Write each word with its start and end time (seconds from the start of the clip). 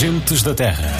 Gentes 0.00 0.42
da 0.42 0.54
Terra. 0.54 0.96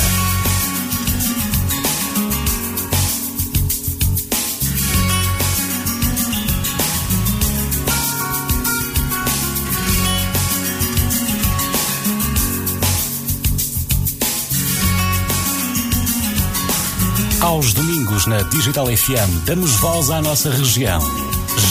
Aos 17.40 17.72
domingos 17.72 18.26
na 18.26 18.42
Digital 18.42 18.84
FM 18.84 19.46
damos 19.46 19.76
voz 19.76 20.10
à 20.10 20.20
nossa 20.20 20.50
região. 20.50 21.00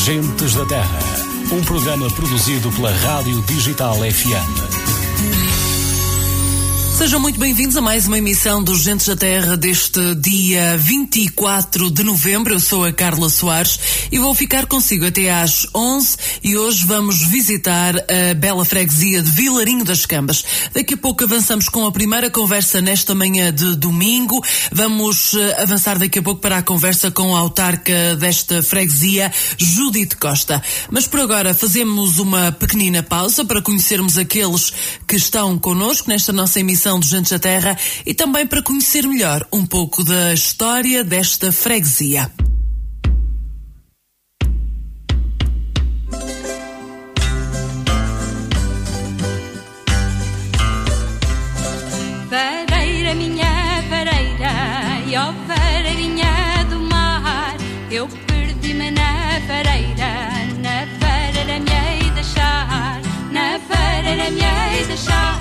Gentes 0.03 0.55
da 0.55 0.65
Terra. 0.65 0.99
Um 1.51 1.63
programa 1.63 2.09
produzido 2.09 2.71
pela 2.71 2.91
Rádio 2.91 3.39
Digital 3.43 3.97
FM. 3.97 4.68
Sejam 6.99 7.21
muito 7.21 7.39
bem-vindos 7.39 7.77
a 7.77 7.81
mais 7.81 8.07
uma 8.07 8.17
emissão 8.17 8.61
dos 8.61 8.81
Gentes 8.81 9.07
da 9.07 9.15
Terra 9.15 9.55
deste 9.55 10.15
dia 10.15 10.75
24 10.75 11.89
de 11.89 12.03
novembro. 12.03 12.53
Eu 12.53 12.59
sou 12.59 12.83
a 12.83 12.91
Carla 12.91 13.29
Soares 13.29 13.79
e 14.11 14.19
vou 14.19 14.33
ficar 14.33 14.65
consigo 14.65 15.05
até 15.05 15.31
às 15.31 15.67
11 15.73 16.17
e 16.43 16.57
hoje 16.57 16.85
vamos 16.85 17.23
visitar 17.23 17.95
a 17.97 18.33
bela 18.33 18.65
freguesia 18.65 19.21
de 19.21 19.31
Vilarinho 19.31 19.83
das 19.85 20.05
Cambas. 20.05 20.43
Daqui 20.73 20.93
a 20.93 20.97
pouco 20.97 21.23
avançamos 21.23 21.69
com 21.69 21.85
a 21.85 21.91
primeira 21.91 22.29
conversa 22.29 22.81
nesta 22.81 23.13
manhã 23.13 23.53
de 23.53 23.75
domingo. 23.75 24.43
Vamos 24.71 25.33
uh, 25.33 25.61
avançar 25.61 25.97
daqui 25.97 26.19
a 26.19 26.21
pouco 26.21 26.41
para 26.41 26.57
a 26.57 26.63
conversa 26.63 27.11
com 27.11 27.35
a 27.35 27.39
autarca 27.39 28.15
desta 28.15 28.63
freguesia, 28.63 29.31
Judite 29.57 30.15
Costa. 30.15 30.61
Mas 30.89 31.07
por 31.07 31.19
agora 31.19 31.53
fazemos 31.53 32.19
uma 32.19 32.51
pequenina 32.51 33.03
pausa 33.03 33.45
para 33.45 33.61
conhecermos 33.61 34.17
aqueles 34.17 34.73
que 35.07 35.15
estão 35.15 35.57
connosco 35.57 36.09
nesta 36.09 36.33
nossa 36.33 36.59
emissão 36.59 36.99
dos 36.99 37.09
Gentes 37.09 37.31
da 37.31 37.39
Terra 37.39 37.77
e 38.05 38.13
também 38.13 38.45
para 38.45 38.61
conhecer 38.61 39.07
melhor 39.07 39.45
um 39.51 39.65
pouco 39.65 40.03
da 40.03 40.33
história 40.33 41.03
desta 41.03 41.51
freguesia. 41.51 42.31
Me 64.15 64.41
hei 64.41 64.85
deixar, 64.85 65.37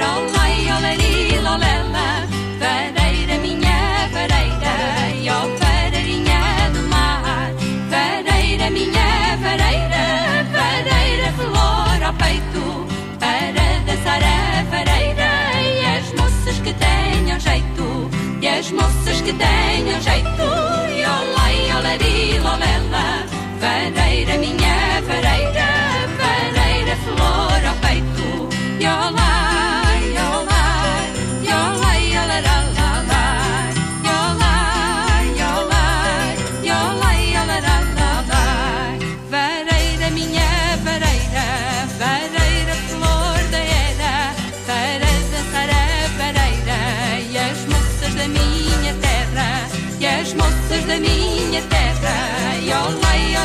olá 0.00 0.48
olari, 0.70 1.38
lolela, 1.42 2.26
vareira, 2.58 3.38
minha 3.38 4.08
vareira, 4.12 4.74
e 5.22 5.30
ó 5.30 5.40
vareirinha 5.58 6.70
do 6.74 6.82
mar, 6.88 7.50
vareira, 7.90 8.70
minha 8.70 9.36
vareira, 9.42 10.44
vareira, 10.52 11.32
flor 11.38 12.02
ao 12.02 12.14
peito, 12.14 12.86
para 13.18 13.66
dançar 13.86 14.22
a 14.22 14.62
vareira, 14.70 15.30
e 15.62 15.84
as 15.96 16.12
moças 16.12 16.58
que 16.60 16.74
tenham 16.74 17.40
jeito, 17.40 18.10
e 18.42 18.48
as 18.48 18.70
moças 18.70 19.20
que 19.22 19.32
tenham 19.32 20.00
jeito, 20.00 20.46
e 20.94 21.04
olá, 21.04 21.52
e 21.52 21.72
olari, 21.72 22.38
lolela, 22.38 23.26
vareira, 23.60 24.36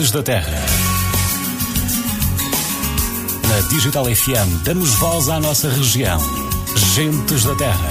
Gentes 0.00 0.12
da 0.12 0.22
Terra. 0.22 0.64
Na 3.46 3.68
Digital 3.68 4.06
FM 4.06 4.64
damos 4.64 4.94
voz 4.94 5.28
à 5.28 5.38
nossa 5.38 5.68
região. 5.68 6.18
Gentes 6.94 7.44
da 7.44 7.54
Terra. 7.54 7.88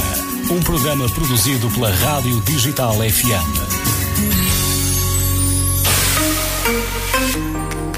Um 0.49 0.59
programa 0.63 1.07
produzido 1.09 1.69
pela 1.69 1.91
Rádio 1.91 2.41
Digital 2.41 2.95
FM. 2.95 3.69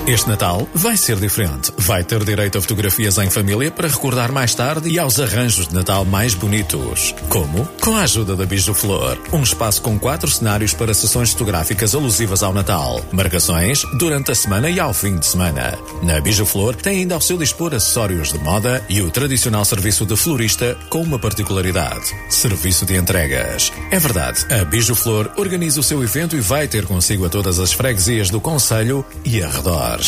Este 0.08 0.28
Natal 0.28 0.68
vai 0.76 0.98
ser 0.98 1.16
diferente. 1.16 1.72
Vai 1.82 2.04
ter 2.04 2.24
direito 2.24 2.60
a 2.60 2.62
fotografias 2.62 3.18
em 3.18 3.30
família 3.32 3.72
para 3.72 3.88
recordar 3.88 4.32
mais 4.32 4.54
tarde 4.54 4.88
e 4.88 5.00
aos 5.00 5.20
arranjos 5.20 5.68
de 5.68 5.74
Natal 5.74 6.06
mais 6.06 6.36
bonitos. 6.36 7.16
Como? 7.28 7.66
Com 7.82 7.96
a 7.96 8.02
ajuda 8.02 8.36
da 8.36 8.46
Biju 8.46 8.76
Flor. 8.76 9.18
Um 9.34 9.42
espaço 9.42 9.82
com 9.82 9.98
quatro 9.98 10.30
cenários 10.30 10.76
para 10.76 10.94
sessões 10.94 11.32
fotográficas 11.32 11.96
alusivas 11.96 12.44
ao 12.44 12.54
Natal. 12.54 13.04
Marcações 13.12 13.82
durante 13.98 14.32
a 14.32 14.36
semana 14.36 14.70
e 14.70 14.80
ao 14.80 14.94
fim 14.94 15.18
de 15.18 15.26
semana. 15.26 15.76
Na 16.04 16.22
Biju 16.22 16.46
Flor 16.46 16.76
tem 16.76 17.00
ainda 17.00 17.16
ao 17.16 17.22
seu 17.22 17.36
dispor 17.36 17.74
acessórios 17.74 18.32
de 18.32 18.38
moda 18.38 18.86
e 18.88 19.02
o 19.02 19.10
tradicional 19.10 19.66
serviço 19.66 20.06
de 20.06 20.16
florista 20.16 20.78
com 20.88 21.02
uma 21.02 21.18
particularidade. 21.18 22.06
Serviço 22.30 22.86
de 22.86 22.96
entregas. 22.96 23.74
É 23.90 23.98
verdade, 23.98 24.46
a 24.54 24.64
Biju 24.64 24.94
Flor 24.94 25.32
organiza 25.36 25.80
o 25.80 25.84
seu 25.84 26.04
evento 26.04 26.36
e 26.36 26.42
vai 26.42 26.68
ter 26.68 26.86
consigo 26.86 27.26
a 27.26 27.30
todas 27.30 27.60
as 27.60 27.74
freguesias 27.74 28.30
do 28.30 28.40
Conselho 28.40 29.04
e 29.26 29.42
arredor. 29.42 30.00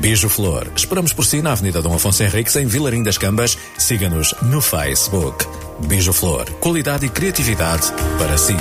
Beijo 0.00 0.28
Flor. 0.28 0.70
Esperamos 0.76 1.12
por 1.12 1.26
si 1.26 1.42
na 1.42 1.52
Avenida 1.52 1.82
Dom 1.82 1.94
Afonso 1.94 2.22
Henriques, 2.22 2.54
em 2.56 2.66
Vilarim 2.66 3.02
das 3.02 3.18
Cambas. 3.18 3.58
Siga-nos 3.76 4.34
no 4.42 4.60
Facebook. 4.60 5.44
Beijo 5.86 6.12
Flor. 6.12 6.50
Qualidade 6.60 7.06
e 7.06 7.08
criatividade 7.08 7.92
para 8.18 8.38
si. 8.38 8.56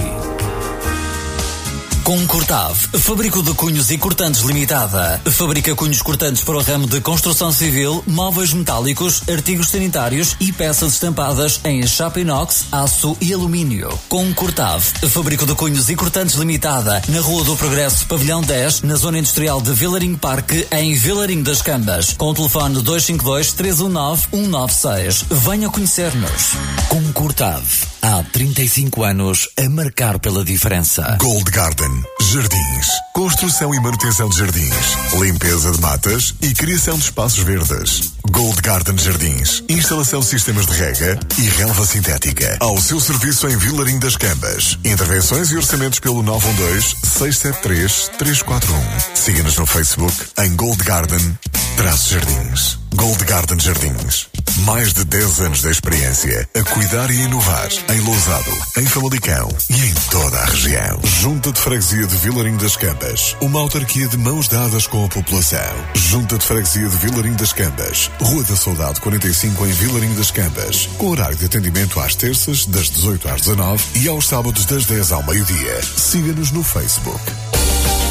Concordave, 2.07 2.88
Fabrico 3.00 3.44
de 3.44 3.54
Cunhos 3.54 3.92
e 3.92 3.98
Cortantes 3.98 4.39
Limitada. 4.39 5.21
Fabrica 5.30 5.75
cunhos 5.75 6.01
cortantes 6.01 6.42
para 6.42 6.56
o 6.56 6.62
ramo 6.62 6.88
de 6.88 7.01
construção 7.01 7.51
civil, 7.51 8.01
móveis 8.07 8.54
metálicos, 8.54 9.24
artigos 9.30 9.68
sanitários 9.68 10.38
e 10.39 10.54
peças 10.54 10.94
estampadas 10.94 11.59
em 11.65 11.86
chapa 11.86 12.21
inox, 12.21 12.68
aço 12.71 13.18
e 13.19 13.33
alumínio. 13.33 13.89
Concordave, 14.07 14.86
Fabrico 15.09 15.45
de 15.45 15.54
Cunhos 15.54 15.89
e 15.89 15.98
Cortantes 15.98 16.36
Limitada, 16.36 17.01
na 17.09 17.19
Rua 17.19 17.44
do 17.44 17.57
Progresso, 17.57 18.06
Pavilhão 18.06 18.42
10, 18.42 18.83
na 18.83 18.95
Zona 18.95 19.19
Industrial 19.19 19.60
de 19.60 19.74
Vilarim 19.74 20.15
Parque, 20.15 20.65
em 20.71 20.94
Vilarim 20.94 21.44
das 21.44 21.62
Cambas. 21.62 22.13
Com 22.13 22.30
o 22.30 22.33
telefone 22.33 22.81
252-319-196. 22.83 25.25
Venha 25.30 25.69
conhecer-nos. 25.69 26.53
Concordave, 26.88 27.96
há 28.07 28.24
35 28.24 29.04
anos 29.04 29.50
a 29.57 29.68
marcar 29.69 30.18
pela 30.19 30.45
diferença. 30.45 31.18
Gold 31.19 31.51
Garden 31.51 32.04
Jardins. 32.31 32.88
Construção 33.13 33.75
e 33.75 33.81
manutenção 33.81 34.30
de 34.30 34.38
jardins. 34.38 34.95
Limpeza 35.19 35.69
de 35.71 35.81
matas 35.81 36.33
e 36.42 36.54
criação 36.54 36.98
de 36.98 37.04
espaços 37.04 37.44
verdes. 37.44 38.13
Gold 38.31 38.62
Garden 38.62 38.98
Jardins. 38.98 39.62
Instalação 39.68 40.21
de 40.21 40.27
sistemas 40.27 40.65
de 40.68 40.74
rega 40.74 41.19
e 41.38 41.50
relva 41.50 41.86
sintética. 41.86 42.56
Ao 42.62 42.81
seu 42.81 43.01
serviço 43.01 43.50
em 43.50 43.57
Vilarim 43.57 44.00
das 44.00 44.15
Cambas. 44.15 44.80
Intervenções 44.86 45.51
e 45.51 45.57
orçamentos 45.57 46.00
pelo 46.00 46.24
912-673-341. 46.24 49.15
Siga-nos 49.15 49.57
no 49.57 49.65
Facebook 49.65 50.15
em 50.39 50.56
Gold 50.56 50.81
Garden 50.83 51.38
Jardins. 51.77 52.87
Gold 52.97 53.23
Garden 53.25 53.59
Jardins. 53.59 54.27
Mais 54.65 54.91
de 54.91 55.05
10 55.05 55.41
anos 55.41 55.61
de 55.61 55.69
experiência 55.69 56.49
a 56.55 56.63
cuidar 56.63 57.11
e 57.11 57.21
inovar 57.21 57.69
em 57.94 57.99
Lousado, 57.99 58.51
em 58.75 58.85
Famalicão 58.88 59.47
e 59.69 59.85
em 59.85 59.94
toda 60.09 60.35
a 60.35 60.45
região. 60.45 60.99
Junta 61.21 61.51
de 61.51 61.61
Freguesia 61.61 62.07
de 62.07 62.17
Vilarim 62.17 62.57
das 62.57 62.75
Cambas. 62.75 63.38
Uma 63.39 63.59
autarquia 63.59 64.07
de 64.07 64.17
mãos 64.17 64.47
dadas 64.47 64.88
com 64.88 65.05
a 65.05 65.09
população. 65.09 65.59
Junta 65.94 66.39
de 66.39 66.45
Freguesia 66.45 66.89
de 66.89 66.97
Vilarim 66.97 67.33
das 67.33 67.53
Cambas. 67.53 68.09
Rua 68.19 68.44
da 68.44 68.55
Saudade 68.55 69.00
45 69.00 69.67
em 69.67 69.71
Vilarim 69.71 70.15
das 70.15 70.31
Cambas. 70.31 70.89
Com 70.97 71.09
horário 71.09 71.38
de 71.38 71.45
atendimento 71.45 72.00
às 72.00 72.15
terças, 72.15 72.65
das 72.65 72.89
18 72.89 73.29
às 73.29 73.41
19 73.41 73.83
e 74.01 74.09
aos 74.09 74.27
sábados 74.27 74.65
das 74.65 74.85
10 74.85 75.11
ao 75.11 75.23
meio-dia. 75.23 75.81
Siga-nos 75.83 76.50
no 76.50 76.63
Facebook. 76.63 77.21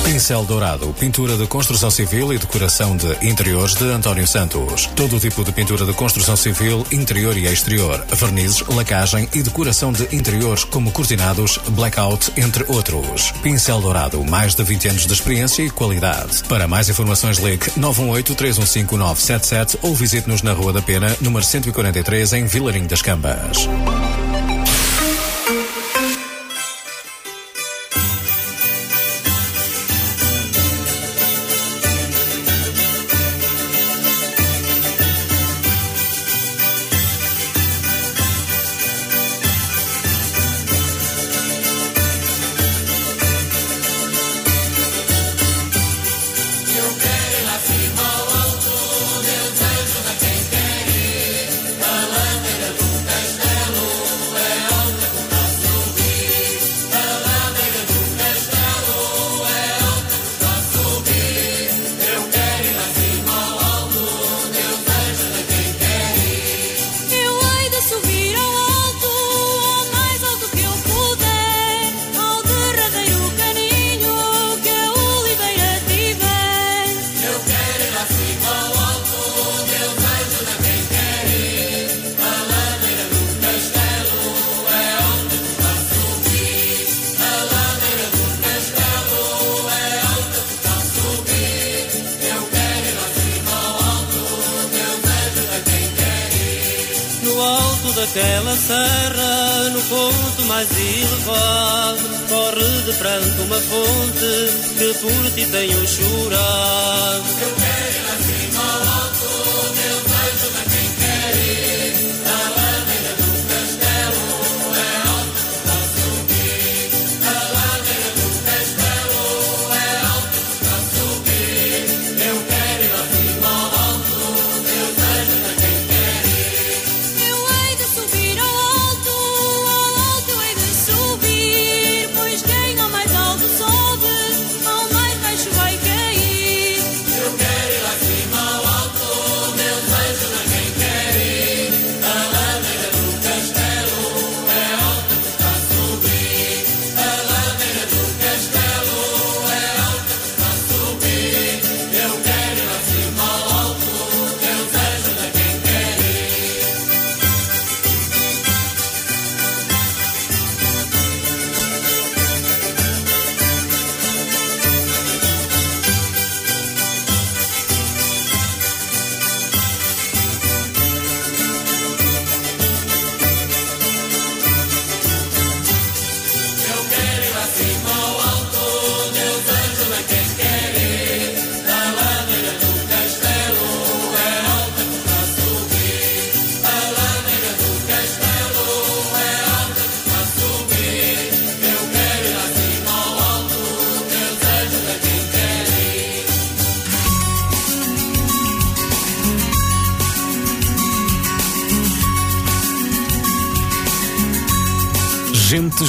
Pincel 0.07 0.45
Dourado, 0.45 0.95
pintura 1.01 1.37
de 1.37 1.49
construção 1.49 1.91
civil 1.91 2.33
e 2.33 2.39
decoração 2.39 2.97
de 2.97 3.27
interiores 3.27 3.75
de 3.75 3.87
António 3.87 4.25
Santos. 4.25 4.87
Todo 4.95 5.17
o 5.17 5.19
tipo 5.19 5.43
de 5.43 5.51
pintura 5.51 5.85
de 5.85 5.93
construção 5.95 6.37
civil, 6.37 6.87
interior 6.93 7.37
e 7.37 7.47
exterior, 7.47 8.07
vernizes, 8.13 8.63
lacagem 8.69 9.29
e 9.35 9.43
decoração 9.43 9.91
de 9.91 10.05
interiores 10.15 10.63
como 10.63 10.93
cortinados, 10.93 11.59
blackout, 11.71 12.33
entre 12.37 12.65
outros. 12.69 13.33
Pincel 13.43 13.81
Dourado, 13.81 14.25
mais 14.25 14.55
de 14.55 14.63
20 14.63 14.91
anos 14.91 15.09
de 15.09 15.13
experiência 15.13 15.65
e 15.65 15.71
qualidade. 15.71 16.45
Para 16.49 16.69
mais 16.69 16.89
informações 16.89 17.39
ligue 17.39 17.67
918-315-977 17.73 19.79
ou 19.83 19.93
visite-nos 19.93 20.41
na 20.41 20.53
Rua 20.53 20.73
da 20.73 20.83
Pena, 20.83 21.17
número 21.21 21.45
143, 21.45 22.33
em 22.35 22.47
Vilarim 22.47 22.87
das 22.87 23.03
Cambas. 23.03 23.69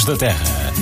Da 0.08 0.16
Terra. 0.16 0.72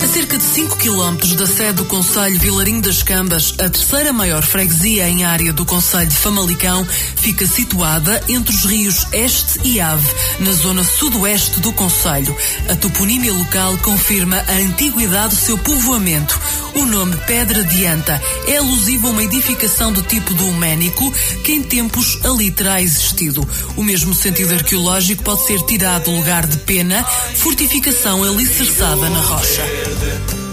A 0.00 0.06
cerca 0.06 0.38
de 0.38 0.44
5 0.44 0.76
km 0.78 1.36
da 1.36 1.46
sede 1.46 1.72
do 1.74 1.84
Conselho 1.84 2.40
Vilarinho 2.40 2.80
das 2.80 3.02
Cambas, 3.02 3.54
a 3.58 3.68
terceira 3.68 4.10
maior 4.10 4.42
freguesia 4.42 5.06
em 5.06 5.22
área 5.22 5.52
do 5.52 5.66
Conselho 5.66 6.08
de 6.08 6.16
Famalicão, 6.16 6.86
fica 6.86 7.46
situada 7.46 8.22
entre 8.26 8.54
os 8.54 8.64
rios 8.64 9.06
Este 9.12 9.60
e 9.64 9.78
Ave, 9.78 10.08
na 10.40 10.52
zona 10.52 10.82
sudoeste 10.82 11.60
do 11.60 11.74
Conselho. 11.74 12.34
A 12.70 12.76
toponímia 12.76 13.34
local 13.34 13.76
confirma 13.78 14.42
a 14.48 14.52
antiguidade 14.52 15.36
do 15.36 15.40
seu 15.40 15.58
povoamento. 15.58 16.40
O 16.74 16.84
nome 16.86 17.16
Pedra 17.26 17.62
de 17.64 17.86
Anta 17.86 18.20
é 18.46 18.56
alusivo 18.56 19.08
a 19.08 19.10
uma 19.10 19.22
edificação 19.22 19.92
do 19.92 20.02
tipo 20.02 20.32
do 20.34 20.46
Huménico 20.48 21.12
que 21.44 21.52
em 21.52 21.62
tempos 21.62 22.18
ali 22.24 22.50
terá 22.50 22.80
existido. 22.80 23.46
O 23.76 23.82
mesmo 23.82 24.14
sentido 24.14 24.54
arqueológico 24.54 25.22
pode 25.22 25.46
ser 25.46 25.60
tirado 25.62 26.04
do 26.04 26.12
lugar 26.12 26.46
de 26.46 26.56
pena, 26.58 27.04
fortificação 27.36 28.22
alicerçada 28.22 29.08
na 29.10 29.20
rocha. 29.20 29.62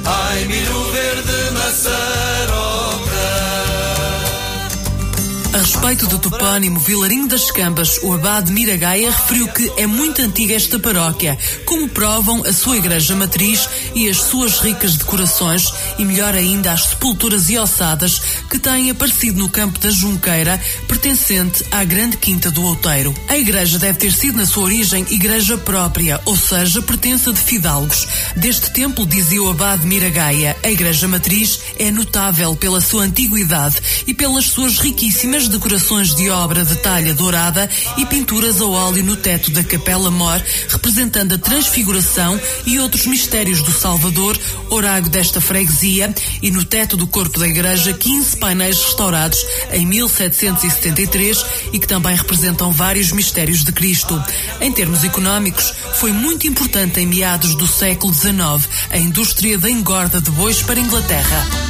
Ai, 0.06 0.46
milho 0.46 0.92
verde, 0.92 1.52
maçaroca. 1.54 2.89
A 5.52 5.58
respeito 5.58 6.06
do 6.06 6.20
topónimo 6.20 6.80
Vilarinho 6.80 7.28
das 7.28 7.50
Cambas, 7.50 7.98
o 8.04 8.14
abade 8.14 8.52
Miragaia 8.52 9.10
referiu 9.10 9.48
que 9.48 9.72
é 9.78 9.88
muito 9.88 10.22
antiga 10.22 10.54
esta 10.54 10.78
paróquia, 10.78 11.36
como 11.66 11.90
provam 11.90 12.44
a 12.46 12.54
sua 12.54 12.78
igreja 12.78 13.16
matriz 13.16 13.68
e 13.96 14.08
as 14.08 14.18
suas 14.18 14.60
ricas 14.60 14.96
decorações 14.96 15.74
e 15.98 16.06
melhor 16.06 16.36
ainda 16.36 16.72
as 16.72 16.84
sepulturas 16.84 17.50
e 17.50 17.58
ossadas 17.58 18.22
que 18.48 18.60
têm 18.60 18.92
aparecido 18.92 19.40
no 19.40 19.50
campo 19.50 19.80
da 19.80 19.90
Junqueira, 19.90 20.62
pertencente 21.00 21.64
à 21.72 21.86
Grande 21.86 22.18
Quinta 22.18 22.52
do 22.52 22.62
Outeiro. 22.62 23.16
A 23.30 23.38
igreja 23.38 23.80
deve 23.80 23.98
ter 23.98 24.12
sido 24.12 24.38
na 24.38 24.46
sua 24.46 24.64
origem 24.64 25.06
igreja 25.10 25.58
própria, 25.58 26.20
ou 26.26 26.36
seja, 26.36 26.82
pertença 26.82 27.32
de 27.32 27.40
fidalgos. 27.40 28.06
Deste 28.36 28.70
templo, 28.72 29.06
dizia 29.06 29.42
o 29.42 29.50
abade 29.50 29.88
Miragaia, 29.88 30.58
a 30.62 30.70
igreja 30.70 31.08
matriz 31.08 31.62
é 31.80 31.90
notável 31.90 32.54
pela 32.58 32.82
sua 32.82 33.04
antiguidade 33.04 33.78
e 34.06 34.14
pelas 34.14 34.48
suas 34.48 34.78
riquíssimas 34.78 35.48
decorações 35.48 36.14
de 36.14 36.30
obra 36.30 36.66
de 36.66 36.76
talha 36.76 37.14
dourada 37.14 37.70
e 37.98 38.06
pinturas 38.06 38.60
a 38.60 38.66
óleo 38.66 39.04
no 39.06 39.16
teto 39.16 39.52
da 39.52 39.64
Capela 39.64 40.12
Mor, 40.12 40.44
representando 40.68 41.34
a 41.34 41.38
transfiguração 41.38 42.38
e 42.66 42.78
outros 42.78 43.06
mistérios 43.06 43.62
do 43.62 43.72
Salvador, 43.72 44.38
orago 44.70 45.08
desta 45.08 45.40
freguesia, 45.40 46.14
e 46.42 46.52
no 46.52 46.66
teto 46.66 46.98
do 46.98 47.08
corpo 47.08 47.40
da 47.40 47.48
igreja 47.48 47.94
15 47.94 48.36
painéis 48.36 48.84
restaurados 48.84 49.40
em 49.72 49.86
1773 50.90 51.46
e 51.74 51.80
que 51.80 51.88
também 51.88 52.16
representam 52.16 52.72
vários 52.72 53.12
mistérios 53.12 53.64
de 53.64 53.72
Cristo. 53.72 54.22
Em 54.60 54.72
termos 54.72 55.04
económicos, 55.04 55.74
foi 55.96 56.12
muito 56.12 56.48
importante 56.48 57.00
em 57.00 57.06
meados 57.06 57.56
do 57.56 57.68
século 57.68 58.14
XIX 58.14 58.68
a 58.90 58.98
indústria 58.98 59.58
da 59.58 59.70
engorda 59.70 60.22
de 60.22 60.32
bois 60.32 60.62
para 60.62 60.80
a 60.80 60.84
Inglaterra. 60.84 61.69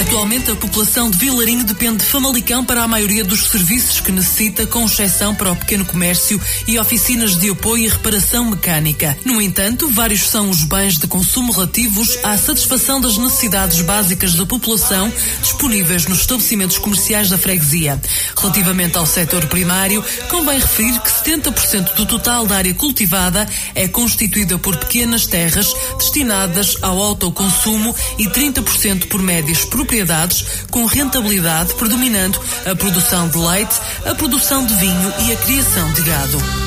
Atualmente, 0.00 0.50
a 0.50 0.56
população 0.56 1.08
de 1.08 1.16
Vilarinho 1.16 1.62
depende 1.62 1.98
de 1.98 2.04
Famalicão 2.04 2.64
para 2.64 2.82
a 2.82 2.88
maioria 2.88 3.22
dos 3.22 3.46
serviços 3.46 4.00
que 4.00 4.10
necessita, 4.10 4.66
com 4.66 4.84
exceção 4.84 5.34
para 5.34 5.52
o 5.52 5.56
pequeno 5.56 5.84
comércio 5.84 6.40
e 6.66 6.78
oficinas 6.78 7.36
de 7.36 7.50
apoio 7.50 7.84
e 7.84 7.88
reparação 7.88 8.50
mecânica. 8.50 9.16
No 9.24 9.40
entanto, 9.40 9.88
vários 9.88 10.28
são 10.28 10.50
os 10.50 10.64
bens 10.64 10.98
de 10.98 11.06
consumo 11.06 11.52
relativos 11.52 12.18
à 12.24 12.36
satisfação 12.36 13.00
das 13.00 13.16
necessidades 13.16 13.80
básicas 13.82 14.34
da 14.34 14.44
população 14.44 15.12
disponíveis 15.40 16.06
nos 16.06 16.20
estabelecimentos 16.20 16.76
comerciais 16.78 17.30
da 17.30 17.38
freguesia. 17.38 18.00
Relativamente 18.36 18.98
ao 18.98 19.06
setor 19.06 19.46
primário, 19.46 20.04
convém 20.28 20.58
referir 20.58 20.98
que 21.00 21.10
70% 21.10 21.94
do 21.94 22.04
total 22.04 22.46
da 22.46 22.56
área 22.56 22.74
cultivada 22.74 23.48
é 23.74 23.86
constituída 23.86 24.58
por 24.58 24.76
pequenas 24.76 25.26
terras 25.26 25.72
destinadas 25.98 26.78
ao 26.82 26.98
autoconsumo 26.98 27.94
e 28.18 28.26
30% 28.26 29.06
por 29.06 29.22
médias 29.22 29.64
propriedades 29.84 30.44
com 30.70 30.86
rentabilidade 30.86 31.74
predominando 31.74 32.40
a 32.64 32.74
produção 32.74 33.28
de 33.28 33.36
leite, 33.36 33.78
a 34.06 34.14
produção 34.14 34.64
de 34.64 34.74
vinho 34.76 35.14
e 35.26 35.32
a 35.32 35.36
criação 35.36 35.92
de 35.92 36.02
gado. 36.02 36.63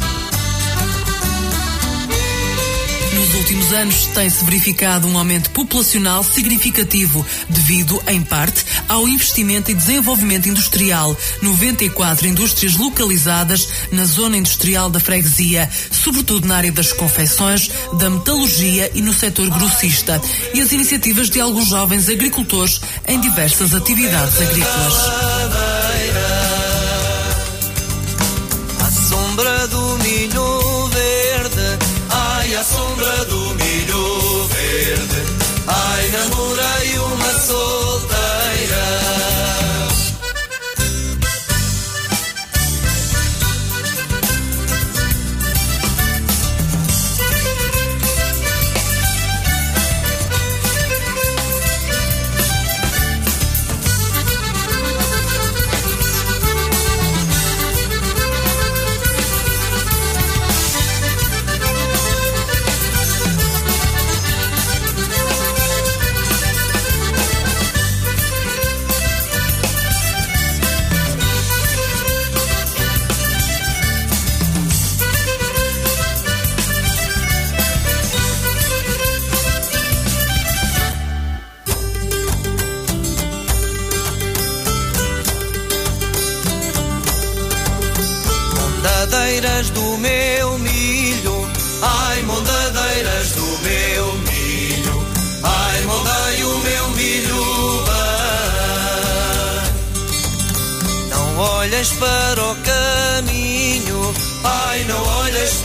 Nos 3.28 3.36
últimos 3.36 3.74
anos 3.74 4.06
tem-se 4.06 4.46
verificado 4.46 5.06
um 5.06 5.18
aumento 5.18 5.52
populacional 5.52 6.24
significativo 6.24 7.26
devido, 7.50 8.02
em 8.08 8.22
parte, 8.22 8.66
ao 8.88 9.06
investimento 9.06 9.70
e 9.70 9.74
desenvolvimento 9.74 10.48
industrial. 10.48 11.16
94 11.42 12.26
indústrias 12.26 12.78
localizadas 12.78 13.68
na 13.92 14.06
zona 14.06 14.38
industrial 14.38 14.90
da 14.90 15.02
freguesia, 15.02 15.70
sobretudo 15.92 16.48
na 16.48 16.56
área 16.56 16.72
das 16.72 16.94
confecções, 16.94 17.70
da 18.00 18.10
metalurgia 18.10 18.90
e 18.94 19.02
no 19.02 19.12
setor 19.12 19.50
grossista, 19.50 20.22
e 20.54 20.62
as 20.62 20.72
iniciativas 20.72 21.30
de 21.30 21.42
alguns 21.42 21.68
jovens 21.68 22.08
agricultores 22.08 22.80
em 23.06 23.20
diversas 23.20 23.74
atividades 23.74 24.40
agrícolas. 24.40 25.77
So. 37.48 37.77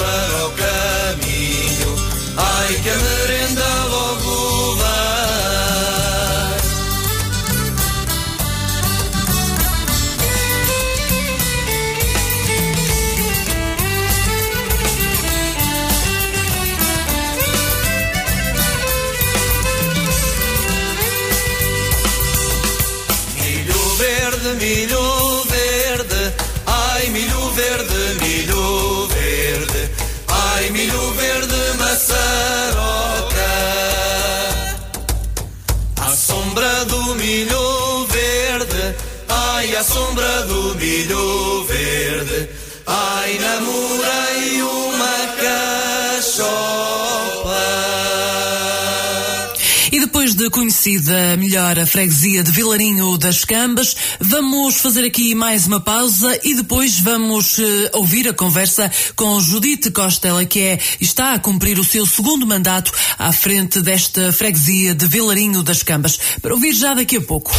But 0.03 0.32
conhecida 50.83 51.37
melhor 51.37 51.79
a 51.79 51.87
freguesia 51.87 52.43
de 52.43 52.51
Vilarinho 52.51 53.17
das 53.17 53.45
Cambas, 53.45 53.95
vamos 54.19 54.79
fazer 54.79 55.05
aqui 55.05 55.33
mais 55.33 55.65
uma 55.65 55.79
pausa 55.79 56.37
e 56.43 56.55
depois 56.55 56.99
vamos 56.99 57.59
uh, 57.59 57.63
ouvir 57.93 58.27
a 58.29 58.33
conversa 58.33 58.91
com 59.15 59.41
Judite 59.41 59.93
Costa, 59.93 60.27
ela 60.27 60.45
que 60.45 60.59
é, 60.59 60.81
está 61.01 61.35
a 61.35 61.39
cumprir 61.39 61.79
o 61.79 61.85
seu 61.85 62.05
segundo 62.05 62.45
mandato 62.45 62.91
à 63.17 63.33
frente 63.33 63.81
desta 63.81 64.33
freguesia 64.33 64.93
de 64.93 65.07
Vilarinho 65.07 65.63
das 65.63 65.85
Cambas. 65.85 66.19
Para 66.41 66.53
ouvir 66.53 66.73
já 66.73 66.95
daqui 66.95 67.19
a 67.19 67.21
pouco. 67.21 67.53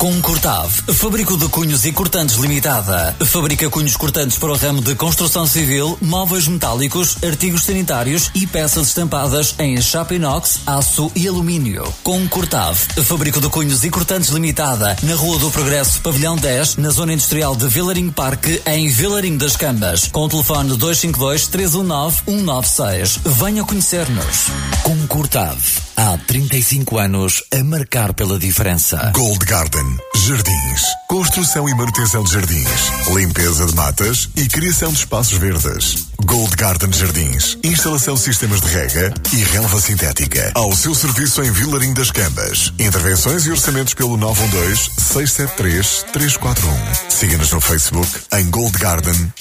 Concurtave, 0.00 0.82
Fabrico 0.94 1.36
de 1.36 1.46
Cunhos 1.48 1.84
e 1.84 1.92
Cortantes 1.92 2.36
Limitada. 2.36 3.14
Fabrica 3.22 3.68
cunhos 3.68 3.98
cortantes 3.98 4.38
para 4.38 4.50
o 4.50 4.56
ramo 4.56 4.80
de 4.80 4.94
construção 4.94 5.46
civil, 5.46 5.98
móveis 6.00 6.48
metálicos, 6.48 7.18
artigos 7.22 7.64
sanitários 7.64 8.30
e 8.34 8.46
peças 8.46 8.86
estampadas 8.86 9.54
em 9.58 9.78
chapa 9.78 10.14
inox, 10.14 10.60
aço 10.66 11.12
e 11.14 11.28
alumínio. 11.28 11.84
Concurtave, 12.02 12.80
Fabrico 13.04 13.42
de 13.42 13.50
Cunhos 13.50 13.84
e 13.84 13.90
Cortantes 13.90 14.30
Limitada, 14.30 14.96
na 15.02 15.14
Rua 15.14 15.38
do 15.38 15.50
Progresso, 15.50 16.00
Pavilhão 16.00 16.34
10, 16.34 16.76
na 16.76 16.88
Zona 16.88 17.12
Industrial 17.12 17.54
de 17.54 17.68
Vilarinho 17.68 18.10
Parque, 18.10 18.62
em 18.64 18.88
Vilarinho 18.88 19.36
das 19.36 19.54
Cambas. 19.54 20.08
Com 20.08 20.24
o 20.24 20.30
telefone 20.30 20.78
252-319-196. 20.78 23.20
Venha 23.26 23.62
conhecer-nos. 23.64 24.46
Concurtave. 24.82 25.90
Há 25.94 26.16
35 26.26 26.96
anos 26.96 27.42
a 27.52 27.62
marcar 27.62 28.14
pela 28.14 28.38
diferença. 28.38 29.12
Gold 29.14 29.44
Garden 29.44 29.89
Jardins. 30.26 30.82
Construção 31.08 31.68
e 31.68 31.74
manutenção 31.74 32.22
de 32.22 32.32
jardins. 32.32 32.90
Limpeza 33.14 33.66
de 33.66 33.74
matas 33.74 34.28
e 34.36 34.46
criação 34.46 34.92
de 34.92 34.98
espaços 34.98 35.38
verdes. 35.38 36.06
Gold 36.24 36.54
Garden 36.56 36.92
Jardins. 36.92 37.56
Instalação 37.64 38.14
de 38.14 38.20
sistemas 38.20 38.60
de 38.60 38.68
rega 38.68 39.12
e 39.32 39.36
relva 39.36 39.80
sintética. 39.80 40.52
Ao 40.54 40.76
seu 40.76 40.94
serviço 40.94 41.42
em 41.42 41.50
Vilarim 41.50 41.94
das 41.94 42.10
Cambas. 42.10 42.74
Intervenções 42.78 43.46
e 43.46 43.50
orçamentos 43.50 43.94
pelo 43.94 44.18
912-673-341. 44.18 46.54
Siga-nos 47.08 47.52
no 47.52 47.60
Facebook 47.60 48.08
em 48.34 48.50
Gold 48.50 48.76
Garden 48.78 49.32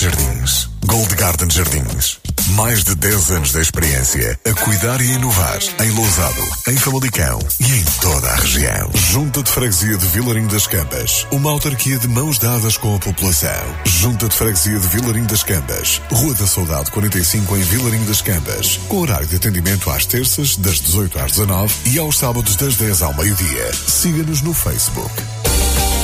Jardins. 0.00 0.75
Gold 0.86 1.14
Garden 1.16 1.50
Jardins. 1.50 2.18
Mais 2.50 2.84
de 2.84 2.94
10 2.94 3.30
anos 3.32 3.52
de 3.52 3.60
experiência 3.60 4.38
a 4.46 4.52
cuidar 4.52 5.00
e 5.00 5.12
inovar 5.12 5.58
em 5.80 5.90
Lousado, 5.90 6.42
em 6.68 6.76
Famalicão 6.76 7.38
e 7.58 7.72
em 7.72 7.84
toda 8.00 8.28
a 8.28 8.36
região. 8.36 8.90
Junta 8.94 9.42
de 9.42 9.50
Freguesia 9.50 9.96
de 9.96 10.06
Vilarinho 10.06 10.48
das 10.48 10.66
Cambas. 10.66 11.26
Uma 11.32 11.50
autarquia 11.50 11.98
de 11.98 12.06
mãos 12.06 12.38
dadas 12.38 12.76
com 12.76 12.94
a 12.94 12.98
população. 13.00 13.50
Junta 13.84 14.28
de 14.28 14.34
Freguesia 14.34 14.78
de 14.78 14.86
Vilarinho 14.86 15.26
das 15.26 15.42
Cambas. 15.42 16.00
Rua 16.10 16.34
da 16.34 16.46
Saudade 16.46 16.90
45 16.90 17.56
em 17.56 17.62
Vilarinho 17.62 18.04
das 18.04 18.22
Cambas. 18.22 18.78
Com 18.88 18.98
horário 18.98 19.26
de 19.26 19.36
atendimento 19.36 19.90
às 19.90 20.06
terças, 20.06 20.56
das 20.56 20.80
18 20.80 21.18
às 21.18 21.32
19 21.32 21.74
e 21.86 21.98
aos 21.98 22.16
sábados 22.16 22.54
das 22.56 22.76
10 22.76 23.02
ao 23.02 23.14
meio-dia. 23.14 23.72
Siga-nos 23.88 24.40
no 24.40 24.54
Facebook. 24.54 25.12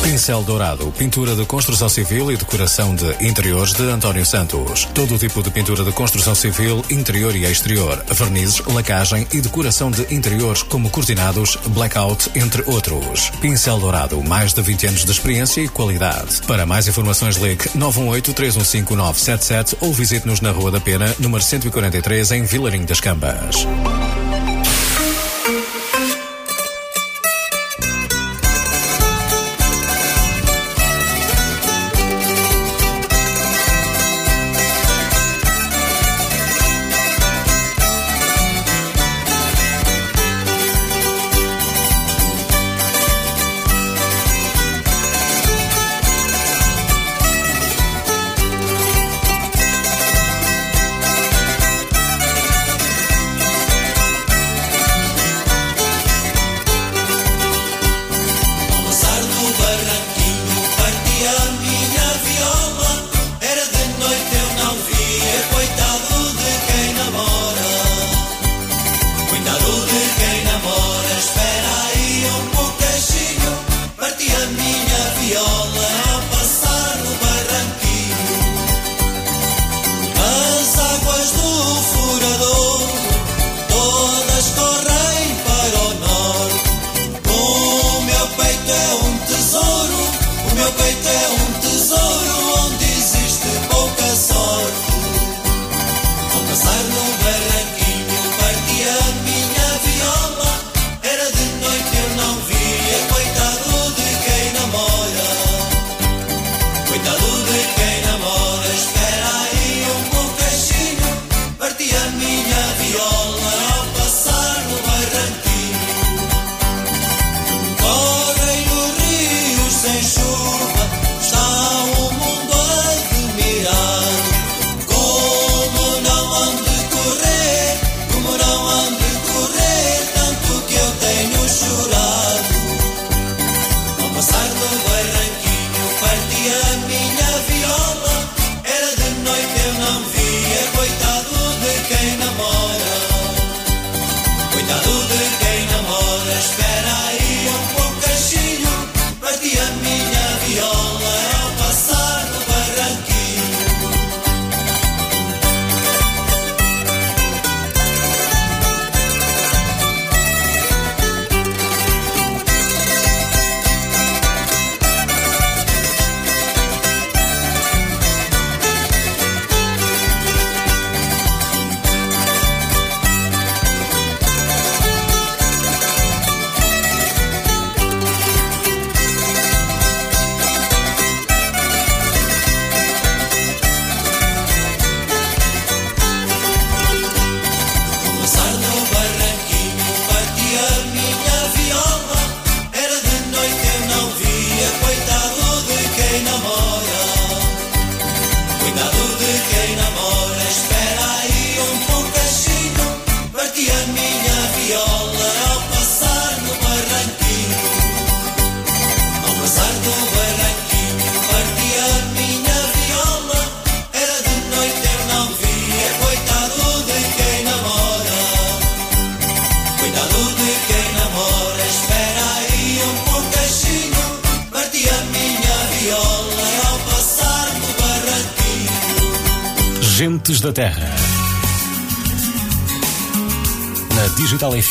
Pincel 0.03 0.43
Dourado, 0.43 0.93
pintura 0.99 1.37
de 1.37 1.47
construção 1.47 1.89
civil 1.89 2.33
e 2.33 2.37
decoração 2.37 2.95
de 2.95 3.25
interiores 3.25 3.73
de 3.73 3.85
António 3.85 4.27
Santos. 4.27 4.87
Todo 4.93 5.17
tipo 5.17 5.43
de 5.43 5.51
pintura 5.51 5.85
de 5.85 5.93
construção 5.93 6.35
civil, 6.35 6.85
interior 6.91 7.35
e 7.37 7.45
exterior, 7.45 8.05
vernizes, 8.11 8.61
lacagem 8.67 9.27
e 9.33 9.41
decoração 9.41 9.93
de 9.93 10.13
interiores 10.13 10.65
como 10.65 10.91
cortinados, 10.91 11.57
blackout, 11.69 12.31
entre 12.35 12.65
outros. 12.67 13.31
Pincel 13.41 13.79
Dourado, 13.79 14.21
mais 14.25 14.53
de 14.53 14.61
20 14.61 14.89
anos 14.89 15.05
de 15.05 15.13
experiência 15.13 15.61
e 15.61 15.69
qualidade. 15.69 16.43
Para 16.49 16.67
mais 16.67 16.89
informações 16.89 17.37
ligue 17.37 17.69
918-315-977 17.77 19.77
ou 19.81 19.93
visite-nos 19.93 20.41
na 20.41 20.51
Rua 20.51 20.73
da 20.73 20.81
Pena, 20.81 21.15
número 21.21 21.43
143, 21.43 22.33
em 22.33 22.43
Vilarinho 22.43 22.87
das 22.87 23.01
Cambas. 23.01 23.67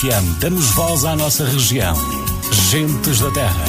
FM 0.02 0.40
damos 0.40 0.72
voz 0.72 1.06
à 1.06 1.16
nossa 1.16 1.46
região. 1.46 1.94
Gentes 2.72 3.20
da 3.20 3.30
Terra. 3.30 3.66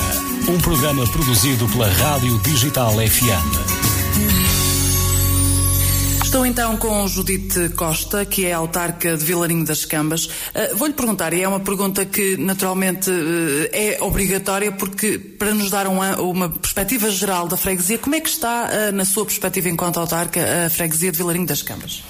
Um 0.48 0.58
programa 0.62 1.06
produzido 1.08 1.68
pela 1.68 1.86
Rádio 1.86 2.38
Digital 2.38 2.92
FM. 2.92 3.62
Estou 6.24 6.46
então 6.46 6.78
com 6.78 7.06
Judite 7.06 7.68
Costa, 7.76 8.24
que 8.24 8.46
é 8.46 8.54
autarca 8.54 9.14
de 9.14 9.22
Vilarinho 9.22 9.66
das 9.66 9.84
Cambas. 9.84 10.24
Uh, 10.24 10.74
Vou-lhe 10.74 10.94
perguntar, 10.94 11.34
e 11.34 11.42
é 11.42 11.46
uma 11.46 11.60
pergunta 11.60 12.06
que 12.06 12.38
naturalmente 12.38 13.10
uh, 13.10 13.68
é 13.70 13.98
obrigatória, 14.00 14.72
porque 14.72 15.18
para 15.18 15.52
nos 15.52 15.68
dar 15.68 15.86
uma, 15.86 16.18
uma, 16.18 16.48
perspectiva 16.48 17.10
geral 17.10 17.46
da 17.46 17.58
freguesia, 17.58 17.98
como 17.98 18.14
é 18.14 18.20
que 18.22 18.30
está, 18.30 18.70
uh, 18.70 18.92
na 18.92 19.04
sua 19.04 19.26
perspectiva 19.26 19.68
enquanto 19.68 20.00
autarca, 20.00 20.40
a 20.64 20.70
freguesia 20.70 21.12
de 21.12 21.18
Vilarinho 21.18 21.46
das 21.46 21.60
Cambas? 21.60 22.02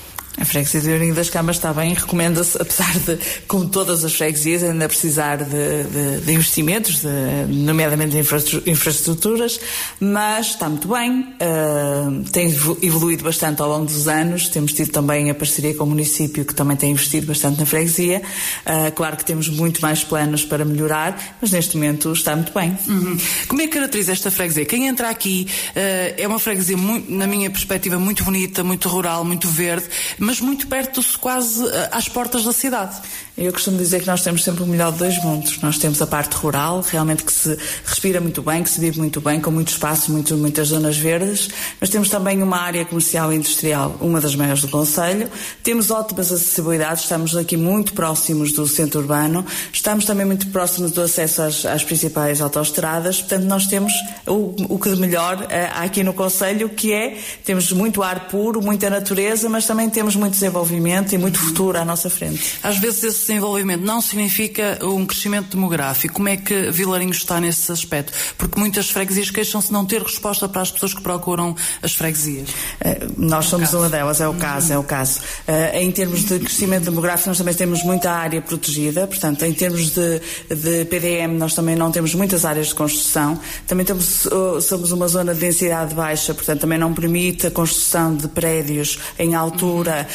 Freguesia 0.52 0.82
de 0.82 0.92
Ourinho 0.92 1.14
das 1.14 1.30
Câmaras 1.30 1.56
está 1.56 1.72
bem, 1.72 1.94
recomenda-se, 1.94 2.60
apesar 2.60 2.92
de, 2.98 3.18
como 3.48 3.70
todas 3.70 4.04
as 4.04 4.12
freguesias, 4.12 4.62
ainda 4.62 4.86
precisar 4.86 5.38
de, 5.38 5.44
de, 5.44 6.26
de 6.26 6.32
investimentos, 6.34 7.00
de, 7.00 7.08
nomeadamente 7.48 8.10
de 8.10 8.70
infraestruturas, 8.70 9.58
mas 9.98 10.48
está 10.48 10.68
muito 10.68 10.88
bem, 10.88 11.20
uh, 11.20 12.30
tem 12.30 12.48
evoluído 12.82 13.24
bastante 13.24 13.62
ao 13.62 13.68
longo 13.70 13.86
dos 13.86 14.08
anos, 14.08 14.48
temos 14.48 14.74
tido 14.74 14.90
também 14.90 15.30
a 15.30 15.34
parceria 15.34 15.74
com 15.74 15.84
o 15.84 15.86
município, 15.86 16.44
que 16.44 16.54
também 16.54 16.76
tem 16.76 16.90
investido 16.90 17.28
bastante 17.28 17.58
na 17.58 17.64
freguesia. 17.64 18.20
Uh, 18.66 18.92
claro 18.94 19.16
que 19.16 19.24
temos 19.24 19.48
muito 19.48 19.80
mais 19.80 20.04
planos 20.04 20.44
para 20.44 20.66
melhorar, 20.66 21.38
mas 21.40 21.50
neste 21.50 21.76
momento 21.76 22.12
está 22.12 22.36
muito 22.36 22.52
bem. 22.52 22.76
Uhum. 22.86 23.16
Como 23.48 23.62
é 23.62 23.66
que 23.66 23.72
caracteriza 23.72 24.12
esta 24.12 24.30
freguesia? 24.30 24.66
Quem 24.66 24.86
entra 24.86 25.08
aqui 25.08 25.46
uh, 25.70 26.14
é 26.18 26.28
uma 26.28 26.38
freguesia, 26.38 26.76
muito, 26.76 27.10
na 27.10 27.26
minha 27.26 27.48
perspectiva, 27.48 27.98
muito 27.98 28.22
bonita, 28.22 28.62
muito 28.62 28.86
rural, 28.90 29.24
muito 29.24 29.48
verde, 29.48 29.86
mas 30.18 30.41
muito 30.44 30.66
perto, 30.66 31.02
quase 31.18 31.66
eh, 31.66 31.88
às 31.92 32.08
portas 32.08 32.44
da 32.44 32.52
cidade. 32.52 32.96
Eu 33.36 33.50
costumo 33.50 33.78
dizer 33.78 34.00
que 34.00 34.06
nós 34.06 34.22
temos 34.22 34.44
sempre 34.44 34.62
o 34.62 34.66
melhor 34.66 34.92
de 34.92 34.98
dois 34.98 35.22
mundos. 35.24 35.58
Nós 35.62 35.78
temos 35.78 36.02
a 36.02 36.06
parte 36.06 36.34
rural, 36.36 36.84
realmente 36.86 37.24
que 37.24 37.32
se 37.32 37.56
respira 37.82 38.20
muito 38.20 38.42
bem, 38.42 38.62
que 38.62 38.68
se 38.68 38.78
vive 38.78 38.98
muito 38.98 39.22
bem, 39.22 39.40
com 39.40 39.50
muito 39.50 39.68
espaço, 39.68 40.12
muito, 40.12 40.36
muitas 40.36 40.68
zonas 40.68 40.98
verdes, 40.98 41.48
mas 41.80 41.88
temos 41.88 42.10
também 42.10 42.42
uma 42.42 42.58
área 42.58 42.84
comercial 42.84 43.32
e 43.32 43.36
industrial, 43.36 43.96
uma 44.02 44.20
das 44.20 44.34
maiores 44.36 44.60
do 44.60 44.68
Conselho. 44.68 45.30
Temos 45.62 45.90
ótimas 45.90 46.30
acessibilidades, 46.30 47.04
estamos 47.04 47.34
aqui 47.34 47.56
muito 47.56 47.94
próximos 47.94 48.52
do 48.52 48.66
centro 48.66 49.00
urbano, 49.00 49.46
estamos 49.72 50.04
também 50.04 50.26
muito 50.26 50.48
próximos 50.48 50.92
do 50.92 51.00
acesso 51.00 51.40
às, 51.40 51.64
às 51.64 51.82
principais 51.82 52.42
autoestradas, 52.42 53.20
portanto 53.20 53.44
nós 53.44 53.66
temos 53.66 53.94
o, 54.26 54.74
o 54.74 54.78
que 54.78 54.90
de 54.90 55.00
melhor 55.00 55.38
uh, 55.38 55.82
aqui 55.82 56.04
no 56.04 56.12
Conselho, 56.12 56.68
que 56.68 56.92
é, 56.92 57.16
temos 57.44 57.72
muito 57.72 58.02
ar 58.02 58.28
puro, 58.28 58.60
muita 58.60 58.90
natureza, 58.90 59.48
mas 59.48 59.66
também 59.66 59.88
temos 59.88 60.14
muito 60.16 60.31
desenvolvimento 60.32 61.12
e 61.14 61.18
muito 61.18 61.38
futuro 61.38 61.78
à 61.78 61.84
nossa 61.84 62.10
frente. 62.10 62.58
Às 62.62 62.78
vezes 62.78 63.04
esse 63.04 63.20
desenvolvimento 63.20 63.82
não 63.82 64.00
significa 64.00 64.78
um 64.82 65.06
crescimento 65.06 65.50
demográfico. 65.50 66.14
Como 66.14 66.28
é 66.28 66.36
que 66.36 66.70
Vilarinho 66.70 67.12
está 67.12 67.40
nesse 67.40 67.70
aspecto? 67.70 68.12
Porque 68.36 68.58
muitas 68.58 68.90
freguesias 68.90 69.30
queixam-se 69.30 69.68
de 69.68 69.72
não 69.72 69.84
ter 69.84 70.02
resposta 70.02 70.48
para 70.48 70.62
as 70.62 70.70
pessoas 70.70 70.94
que 70.94 71.02
procuram 71.02 71.54
as 71.82 71.94
freguesias. 71.94 72.48
Uh, 72.50 73.12
nós 73.16 73.46
é 73.46 73.48
somos 73.48 73.70
caso. 73.70 73.78
uma 73.78 73.88
delas, 73.88 74.20
é 74.20 74.28
o 74.28 74.34
caso, 74.34 74.72
é 74.72 74.78
o 74.78 74.84
caso. 74.84 75.20
Uh, 75.20 75.76
em 75.76 75.90
termos 75.90 76.24
de 76.24 76.38
crescimento 76.38 76.84
demográfico, 76.84 77.28
nós 77.28 77.38
também 77.38 77.54
temos 77.54 77.82
muita 77.82 78.10
área 78.10 78.40
protegida, 78.40 79.06
portanto, 79.06 79.44
em 79.44 79.52
termos 79.52 79.90
de, 79.90 80.20
de 80.48 80.84
PDM, 80.86 81.36
nós 81.38 81.54
também 81.54 81.76
não 81.76 81.90
temos 81.90 82.14
muitas 82.14 82.44
áreas 82.44 82.68
de 82.68 82.74
construção. 82.74 83.38
Também 83.66 83.84
temos, 83.84 84.26
uh, 84.26 84.60
somos 84.60 84.92
uma 84.92 85.08
zona 85.08 85.34
de 85.34 85.40
densidade 85.40 85.94
baixa, 85.94 86.34
portanto, 86.34 86.60
também 86.60 86.78
não 86.78 86.92
permite 86.94 87.46
a 87.46 87.50
construção 87.50 88.14
de 88.14 88.28
prédios 88.28 88.98
em 89.18 89.34
altura 89.34 90.06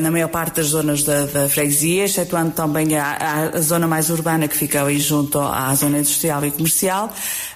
na 0.00 0.10
maior 0.10 0.28
parte 0.28 0.56
das 0.56 0.66
zonas 0.66 1.02
da, 1.02 1.26
da 1.26 1.48
freguesia, 1.48 2.04
excetuando 2.04 2.52
também 2.52 2.96
a, 2.96 3.50
a, 3.54 3.60
zona 3.60 3.86
mais 3.86 4.10
urbana 4.10 4.48
que 4.48 4.56
fica 4.56 4.84
aí 4.84 4.98
junto 4.98 5.38
à 5.38 5.74
zona 5.74 5.98
industrial 5.98 6.44
e 6.44 6.50
comercial. 6.50 7.12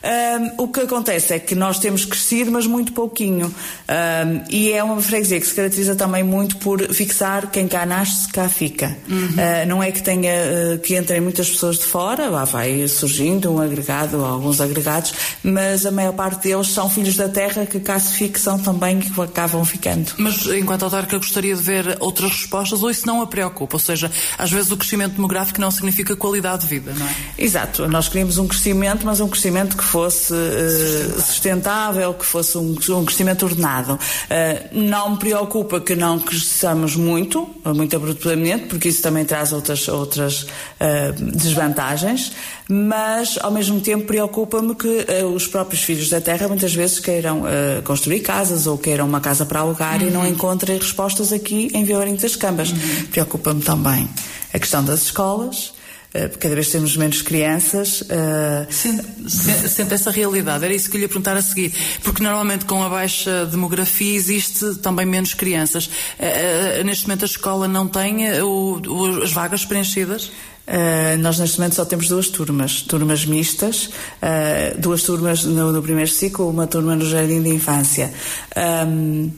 Um, 0.06 0.64
o 0.64 0.68
que 0.68 0.80
acontece 0.80 1.34
é 1.34 1.38
que 1.38 1.54
nós 1.54 1.78
temos 1.78 2.04
crescido, 2.04 2.50
mas 2.50 2.66
muito 2.66 2.92
pouquinho. 2.92 3.46
Um, 3.46 4.44
e 4.48 4.72
é 4.72 4.82
uma 4.82 5.00
freguesia 5.00 5.40
que 5.40 5.46
se 5.46 5.54
caracteriza 5.54 5.96
também 5.96 6.22
muito 6.22 6.56
por 6.58 6.80
fixar 6.94 7.50
quem 7.50 7.66
cá 7.66 7.84
nasce, 7.84 8.28
cá 8.28 8.48
fica. 8.48 8.96
Uhum. 9.08 9.26
Uh, 9.26 9.66
não 9.66 9.82
é 9.82 9.90
que 9.90 10.02
tenha 10.02 10.32
uh, 10.32 10.78
que 10.78 10.96
entrem 10.96 11.20
muitas 11.20 11.50
pessoas 11.50 11.78
de 11.78 11.84
fora, 11.84 12.28
lá 12.28 12.44
vai 12.44 12.86
surgindo 12.86 13.52
um 13.52 13.60
agregado, 13.60 14.24
alguns 14.24 14.60
agregados, 14.60 15.12
mas 15.42 15.84
a 15.84 15.90
maior 15.90 16.12
parte 16.12 16.48
deles 16.48 16.68
são 16.68 16.88
filhos 16.88 17.16
da 17.16 17.28
terra 17.28 17.66
que 17.66 17.80
cá 17.80 17.98
se 17.98 18.14
fixam 18.14 18.58
também 18.58 19.00
que 19.00 19.20
acabam 19.20 19.64
ficando. 19.64 20.12
Mas 20.18 20.46
enquanto 20.46 20.84
autarca 20.84 21.16
gostaria 21.16 21.54
de 21.54 21.62
ver 21.62 21.95
outras 22.00 22.32
respostas 22.32 22.82
ou 22.82 22.90
isso 22.90 23.06
não 23.06 23.22
a 23.22 23.26
preocupa? 23.26 23.76
Ou 23.76 23.80
seja, 23.80 24.10
às 24.38 24.50
vezes 24.50 24.70
o 24.70 24.76
crescimento 24.76 25.14
demográfico 25.14 25.60
não 25.60 25.70
significa 25.70 26.16
qualidade 26.16 26.62
de 26.62 26.68
vida, 26.68 26.92
não 26.96 27.06
é? 27.06 27.14
Exato. 27.38 27.88
Nós 27.88 28.08
queríamos 28.08 28.38
um 28.38 28.46
crescimento, 28.46 29.04
mas 29.04 29.20
um 29.20 29.28
crescimento 29.28 29.76
que 29.76 29.84
fosse 29.84 30.32
uh, 30.32 31.20
sustentável, 31.20 32.14
que 32.14 32.24
fosse 32.24 32.58
um, 32.58 32.76
um 32.90 33.04
crescimento 33.04 33.44
ordenado. 33.44 33.94
Uh, 33.94 34.68
não 34.72 35.10
me 35.10 35.18
preocupa 35.18 35.80
que 35.80 35.94
não 35.94 36.18
cresçamos 36.18 36.96
muito, 36.96 37.48
muito 37.64 37.96
abruptamente, 37.96 38.66
porque 38.66 38.88
isso 38.88 39.02
também 39.02 39.24
traz 39.24 39.52
outras, 39.52 39.88
outras 39.88 40.42
uh, 40.42 41.12
desvantagens, 41.36 42.32
mas 42.68 43.38
ao 43.40 43.50
mesmo 43.50 43.80
tempo 43.80 44.06
preocupa-me 44.06 44.74
que 44.74 45.06
os 45.34 45.46
próprios 45.46 45.82
filhos 45.82 46.08
da 46.08 46.20
terra 46.20 46.48
muitas 46.48 46.74
vezes 46.74 46.98
queiram 46.98 47.42
construir 47.84 48.20
casas 48.20 48.66
ou 48.66 48.76
queiram 48.76 49.06
uma 49.06 49.20
casa 49.20 49.46
para 49.46 49.60
alugar 49.60 50.00
uhum. 50.00 50.08
e 50.08 50.10
não 50.10 50.20
uhum. 50.22 50.28
encontrem 50.28 50.76
respostas 50.76 51.32
aqui 51.32 51.70
em 51.72 51.84
Vilarinho 51.84 52.18
das 52.18 52.34
Cambas. 52.34 52.70
Uhum. 52.70 53.06
Preocupa-me 53.12 53.62
também 53.62 54.08
a 54.52 54.58
questão 54.58 54.82
das 54.82 55.02
escolas, 55.02 55.74
eh, 56.16 56.28
cada 56.28 56.54
vez 56.54 56.70
temos 56.70 56.96
menos 56.96 57.20
crianças. 57.20 58.00
Uh... 58.00 58.66
Sente, 58.70 59.68
sente, 59.68 59.92
essa 59.92 60.10
realidade, 60.10 60.64
era 60.64 60.74
isso 60.74 60.88
que 60.88 60.96
eu 60.96 61.00
lhe 61.00 61.04
ia 61.04 61.08
perguntar 61.08 61.36
a 61.36 61.42
seguir, 61.42 61.74
porque 62.02 62.22
normalmente 62.22 62.64
com 62.64 62.82
a 62.82 62.88
baixa 62.88 63.44
demografia 63.44 64.14
existe 64.14 64.76
também 64.76 65.04
menos 65.04 65.34
crianças. 65.34 65.86
Uh, 65.86 66.80
uh, 66.80 66.84
neste 66.84 67.06
momento 67.06 67.24
a 67.24 67.26
escola 67.26 67.68
não 67.68 67.86
tem 67.86 68.26
as 68.26 69.32
vagas 69.32 69.64
preenchidas? 69.64 70.30
Uh, 70.66 71.16
nós 71.18 71.38
neste 71.38 71.58
momento 71.58 71.76
só 71.76 71.84
temos 71.84 72.08
duas 72.08 72.28
turmas, 72.28 72.82
turmas 72.82 73.24
mistas, 73.24 73.88
uh, 74.20 74.80
duas 74.80 75.04
turmas 75.04 75.44
no, 75.44 75.70
no, 75.70 75.80
primeiro 75.80 76.10
ciclo, 76.10 76.50
uma 76.50 76.66
turma 76.66 76.96
no 76.96 77.04
jardim 77.04 77.40
de 77.40 77.50
infância. 77.50 78.12
Um, 78.56 79.30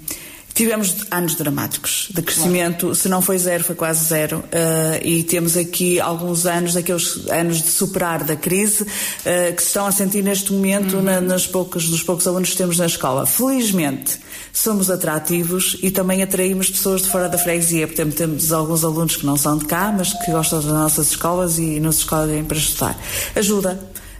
Tivemos 0.58 1.06
anos 1.12 1.36
dramáticos 1.36 2.08
de 2.12 2.20
crescimento, 2.20 2.80
claro. 2.80 2.94
se 2.96 3.08
não 3.08 3.22
foi 3.22 3.38
zero, 3.38 3.62
foi 3.62 3.76
quase 3.76 4.04
zero, 4.06 4.38
uh, 4.38 5.06
e 5.06 5.22
temos 5.22 5.56
aqui 5.56 6.00
alguns 6.00 6.46
anos, 6.46 6.74
daqueles 6.74 7.28
anos 7.28 7.62
de 7.62 7.68
superar 7.70 8.24
da 8.24 8.34
crise, 8.34 8.82
uh, 8.82 9.54
que 9.54 9.62
se 9.62 9.68
estão 9.68 9.86
a 9.86 9.92
sentir 9.92 10.20
neste 10.20 10.52
momento 10.52 10.96
uhum. 10.96 11.02
na, 11.02 11.20
nas 11.20 11.46
poucas, 11.46 11.88
nos 11.88 12.02
poucos 12.02 12.26
alunos 12.26 12.50
que 12.50 12.56
temos 12.56 12.76
na 12.76 12.86
escola. 12.86 13.24
Felizmente, 13.24 14.18
somos 14.52 14.90
atrativos 14.90 15.76
e 15.80 15.92
também 15.92 16.24
atraímos 16.24 16.68
pessoas 16.68 17.02
de 17.02 17.08
fora 17.08 17.28
da 17.28 17.38
freguesia, 17.38 17.86
portanto, 17.86 18.16
temos 18.16 18.50
alguns 18.50 18.82
alunos 18.82 19.14
que 19.14 19.24
não 19.24 19.36
são 19.36 19.58
de 19.58 19.64
cá, 19.64 19.94
mas 19.96 20.12
que 20.12 20.32
gostam 20.32 20.60
das 20.60 20.72
nossas 20.72 21.10
escolas 21.10 21.60
e 21.60 21.78
nos 21.78 21.98
escolhem 21.98 22.44
para 22.44 22.58
estudar. 22.58 22.98
Ajuda 23.36 23.78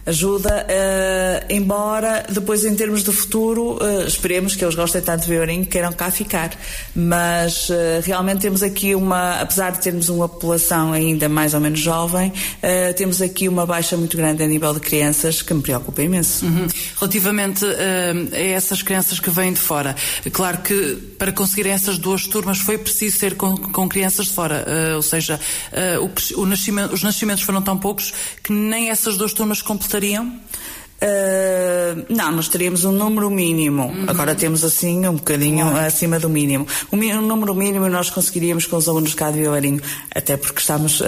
ajuda, 0.09 0.65
uh, 0.65 1.53
embora 1.53 2.25
depois 2.29 2.65
em 2.65 2.75
termos 2.75 3.03
de 3.03 3.11
futuro 3.11 3.77
uh, 3.77 4.05
esperemos 4.05 4.55
que 4.55 4.63
eles 4.63 4.75
gostem 4.75 5.01
tanto 5.01 5.27
de 5.27 5.57
que 5.59 5.65
queiram 5.65 5.93
cá 5.93 6.11
ficar. 6.11 6.51
Mas 6.95 7.69
uh, 7.69 7.73
realmente 8.03 8.41
temos 8.41 8.61
aqui 8.63 8.95
uma, 8.95 9.39
apesar 9.39 9.71
de 9.71 9.79
termos 9.79 10.09
uma 10.09 10.27
população 10.27 10.91
ainda 10.91 11.29
mais 11.29 11.53
ou 11.53 11.59
menos 11.59 11.79
jovem, 11.79 12.33
temos 12.97 13.21
aqui 13.21 13.47
uma 13.47 13.65
baixa 13.65 13.95
muito 13.95 14.17
grande 14.17 14.43
a 14.43 14.47
nível 14.47 14.73
de 14.73 14.79
crianças 14.79 15.41
que 15.41 15.53
me 15.53 15.61
preocupa 15.61 16.01
imenso. 16.01 16.45
Uhum. 16.45 16.67
Relativamente 16.97 17.65
a 17.65 18.39
essas 18.39 18.81
crianças 18.81 19.19
que 19.19 19.29
vêm 19.29 19.53
de 19.53 19.59
fora, 19.59 19.95
claro 20.31 20.59
que 20.59 20.95
para 21.17 21.31
conseguirem 21.31 21.71
essas 21.71 21.97
duas 21.97 22.25
turmas 22.27 22.59
foi 22.59 22.77
preciso 22.77 23.17
ser 23.17 23.35
com, 23.35 23.55
com 23.57 23.87
crianças 23.87 24.27
de 24.27 24.33
fora, 24.33 24.65
ou 24.95 25.01
seja, 25.01 25.39
o, 26.01 26.41
o 26.41 26.45
nascimento, 26.45 26.93
os 26.93 27.03
nascimentos 27.03 27.43
foram 27.43 27.61
tão 27.61 27.77
poucos 27.77 28.13
que 28.43 28.51
nem 28.51 28.89
essas 28.89 29.17
duas 29.17 29.33
turmas 29.33 29.61
completariam 29.61 29.98
gostariam? 29.99 30.39
Uh, 31.01 32.05
não, 32.09 32.31
nós 32.33 32.49
teríamos 32.49 32.83
um 32.83 32.91
número 32.91 33.29
mínimo. 33.29 33.83
Uhum. 33.83 34.05
Agora 34.07 34.35
temos 34.35 34.65
assim 34.65 35.07
um 35.07 35.15
bocadinho 35.15 35.65
claro. 35.69 35.87
acima 35.87 36.19
do 36.19 36.29
mínimo. 36.29 36.67
O, 36.91 36.95
um 36.97 37.21
número 37.21 37.55
mínimo 37.55 37.87
nós 37.87 38.09
conseguiríamos 38.09 38.65
com 38.65 38.75
os 38.75 38.87
alunos 38.87 39.13
cá 39.13 39.31
de 39.31 39.39
Vilarinho, 39.39 39.81
até 40.13 40.35
porque 40.35 40.59
estamos 40.59 40.99
uh, 40.99 41.05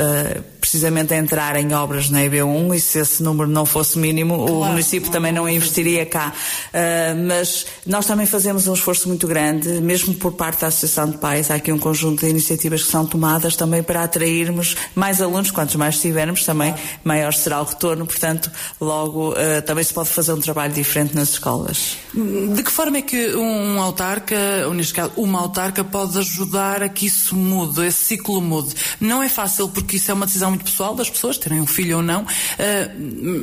precisamente 0.62 1.14
a 1.14 1.18
entrar 1.18 1.58
em 1.58 1.74
obras 1.74 2.10
na 2.10 2.22
EB1 2.22 2.76
e 2.76 2.80
se 2.80 3.00
esse 3.00 3.22
número 3.22 3.50
não 3.50 3.66
fosse 3.66 4.00
mínimo, 4.00 4.38
claro. 4.38 4.54
o 4.54 4.66
município 4.68 5.12
também 5.12 5.34
não 5.34 5.48
investiria 5.48 6.06
cá. 6.06 6.34
Uh, 6.68 7.28
mas 7.28 7.66
nós 7.86 8.06
também 8.06 8.26
fazemos 8.26 8.68
um 8.68 8.74
esforço 8.74 9.10
muito 9.10 9.28
grande, 9.28 9.68
mesmo 9.82 10.14
por 10.14 10.32
parte 10.32 10.62
da 10.62 10.68
Associação 10.68 11.10
de 11.10 11.18
Pais. 11.18 11.52
Há 11.52 11.56
aqui 11.56 11.72
um 11.72 11.80
conjunto 11.80 12.22
de 12.22 12.30
iniciativas 12.30 12.84
que 12.84 12.90
são 12.90 13.06
tomadas 13.06 13.58
também 13.58 13.84
para 13.84 14.04
atrairmos 14.04 14.78
mais 14.96 15.22
alunos. 15.22 15.52
Quantos 15.52 15.76
mais 15.76 16.00
tivermos, 16.00 16.46
também 16.46 16.74
maior 17.04 17.34
será 17.34 17.60
o 17.60 17.66
retorno. 17.66 18.06
Portanto, 18.06 18.50
logo 18.80 19.34
também 19.66 19.81
também 19.82 19.84
se 19.84 19.94
pode 19.94 20.10
fazer 20.10 20.34
um 20.34 20.40
trabalho 20.40 20.74
diferente 20.74 21.16
nas 21.16 21.30
escolas. 21.30 21.98
De 22.14 22.64
que 22.64 22.72
forma 22.72 22.98
é 22.98 23.02
que 23.02 23.36
um 23.36 23.82
autarca, 23.82 24.36
ou 24.68 24.74
neste 24.74 24.94
caso 24.94 25.12
uma 25.18 25.40
autarca, 25.40 25.84
pode 25.84 26.18
ajudar 26.18 26.84
a 26.84 26.90
que 26.90 27.08
isso 27.08 27.36
mude, 27.36 27.86
esse 27.86 28.06
ciclo 28.06 28.42
mude? 28.42 28.76
Não 29.00 29.22
é 29.22 29.30
fácil 29.30 29.70
porque 29.70 29.98
isso 29.98 30.12
é 30.12 30.14
uma 30.14 30.26
decisão 30.26 30.50
muito 30.50 30.66
pessoal 30.66 30.96
das 30.96 31.10
pessoas, 31.10 31.38
terem 31.38 31.60
um 31.60 31.68
filho 31.68 31.98
ou 31.98 32.04
não, 32.04 32.26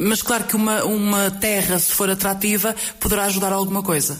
mas 0.06 0.22
claro 0.22 0.44
que 0.44 0.56
uma, 0.56 0.84
uma 0.84 1.30
terra, 1.30 1.78
se 1.78 1.92
for 1.92 2.08
atrativa, 2.08 2.74
poderá 3.00 3.24
ajudar 3.24 3.52
alguma 3.52 3.82
coisa. 3.82 4.18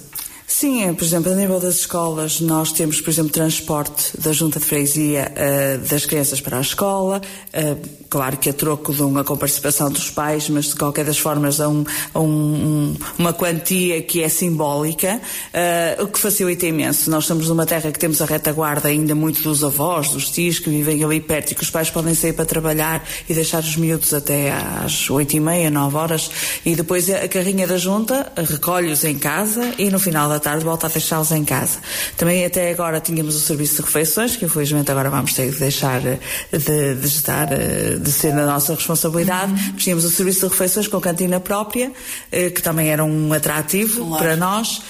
Sim, 0.51 0.95
por 0.95 1.05
exemplo, 1.05 1.31
a 1.31 1.35
nível 1.35 1.61
das 1.61 1.77
escolas, 1.81 2.41
nós 2.41 2.73
temos, 2.73 3.03
por 3.03 3.11
exemplo, 3.11 3.31
transporte 3.31 4.19
da 4.19 4.33
Junta 4.33 4.59
de 4.59 4.65
Freguesia 4.65 5.31
uh, 5.31 5.87
das 5.87 6.07
crianças 6.07 6.41
para 6.41 6.57
a 6.57 6.63
escola, 6.63 7.21
uh, 7.53 7.89
claro 8.09 8.39
que 8.39 8.49
a 8.49 8.53
troco 8.55 8.95
de 8.95 9.03
uma 9.03 9.23
participação 9.23 9.91
dos 9.91 10.11
pais, 10.11 10.49
mas 10.49 10.69
de 10.69 10.77
qualquer 10.77 11.05
das 11.05 11.19
formas 11.19 11.61
a, 11.61 11.69
um, 11.69 11.85
um, 12.17 12.97
uma 13.19 13.35
quantia 13.35 14.01
que 14.01 14.23
é 14.23 14.29
simbólica, 14.31 15.21
uh, 15.53 16.05
o 16.05 16.07
que 16.07 16.19
facilita 16.19 16.65
imenso. 16.65 17.11
Nós 17.11 17.25
estamos 17.25 17.47
numa 17.51 17.67
terra 17.67 17.93
que 17.93 17.99
temos 17.99 18.23
a 18.23 18.25
retaguarda 18.25 18.89
ainda 18.89 19.15
muito 19.15 19.43
dos 19.43 19.63
avós, 19.63 20.09
dos 20.09 20.31
tios 20.31 20.59
que 20.59 20.71
vivem 20.71 21.05
ali 21.05 21.21
perto 21.21 21.53
e 21.53 21.55
que 21.55 21.63
os 21.63 21.69
pais 21.71 21.91
podem 21.91 22.15
sair 22.15 22.33
para 22.33 22.47
trabalhar 22.47 23.07
e 23.29 23.35
deixar 23.35 23.63
os 23.63 23.77
miúdos 23.77 24.15
até 24.15 24.51
às 24.51 25.11
oito 25.11 25.37
e 25.37 25.41
meia, 25.41 25.71
nove 25.71 25.99
horas, 25.99 26.31
e 26.65 26.75
depois 26.75 27.11
a 27.11 27.29
carrinha 27.29 27.67
da 27.67 27.77
Junta 27.77 28.33
recolhe-os 28.35 29.05
em 29.05 29.19
casa 29.19 29.75
e 29.77 29.91
no 29.91 29.99
final 29.99 30.27
da 30.27 30.38
da 30.39 30.41
tarde 30.41 30.65
volta 30.65 30.87
a 30.87 30.91
deixá-los 30.91 31.31
em 31.33 31.45
casa. 31.45 31.79
Também 32.17 32.45
até 32.45 32.71
agora 32.71 33.01
tínhamos 33.01 33.35
o 33.35 33.41
serviço 33.41 33.77
de 33.77 33.83
refeições, 33.83 34.37
que 34.37 34.45
infelizmente 34.45 34.91
agora 34.91 35.11
vamos 35.11 35.35
ter 35.35 35.51
de 35.51 35.59
deixar 35.59 36.01
de, 36.01 36.95
de 36.95 37.07
estar, 37.07 37.49
de 37.49 38.13
ser 38.13 38.33
na 38.33 38.47
nossa 38.47 38.75
responsabilidade. 38.75 39.53
Uhum. 39.53 39.77
Tínhamos 39.77 40.05
o 40.05 40.11
serviço 40.11 40.41
de 40.41 40.53
refeições 40.53 40.87
com 40.87 41.01
cantina 41.01 41.41
própria, 41.41 41.93
eh, 42.31 42.51
que 42.51 42.63
também 42.63 42.89
era 42.89 43.05
um 43.05 43.33
atrativo 43.33 44.07
claro. 44.07 44.23
para 44.23 44.37
nós. 44.37 44.81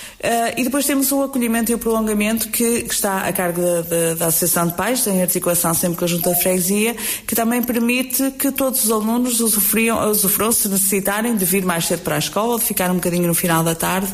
E 0.56 0.64
depois 0.64 0.84
temos 0.84 1.12
o 1.12 1.22
acolhimento 1.22 1.70
e 1.70 1.74
o 1.76 1.78
prolongamento 1.78 2.48
que, 2.48 2.82
que 2.82 2.92
está 2.92 3.20
a 3.20 3.32
cargo 3.32 3.62
da, 3.62 3.82
da, 3.82 4.14
da, 4.14 4.26
Associação 4.26 4.66
de 4.66 4.74
Pais, 4.74 5.06
em 5.06 5.22
articulação 5.22 5.72
sempre 5.72 5.96
com 5.96 6.04
a 6.04 6.08
Junta 6.08 6.34
de 6.34 6.42
Freguesia, 6.42 6.96
que 7.24 7.37
também 7.37 7.62
permite 7.62 8.32
que 8.32 8.50
todos 8.50 8.84
os 8.84 8.90
alunos 8.90 9.40
usufruam, 9.40 10.11
usufruam 10.11 10.50
se 10.50 10.68
necessitarem 10.68 11.37
de 11.37 11.44
vir 11.44 11.64
mais 11.64 11.87
cedo 11.87 12.00
para 12.00 12.16
a 12.16 12.18
escola, 12.18 12.58
de 12.58 12.64
ficar 12.64 12.90
um 12.90 12.94
bocadinho 12.94 13.28
no 13.28 13.34
final 13.34 13.62
da 13.62 13.76
tarde, 13.76 14.08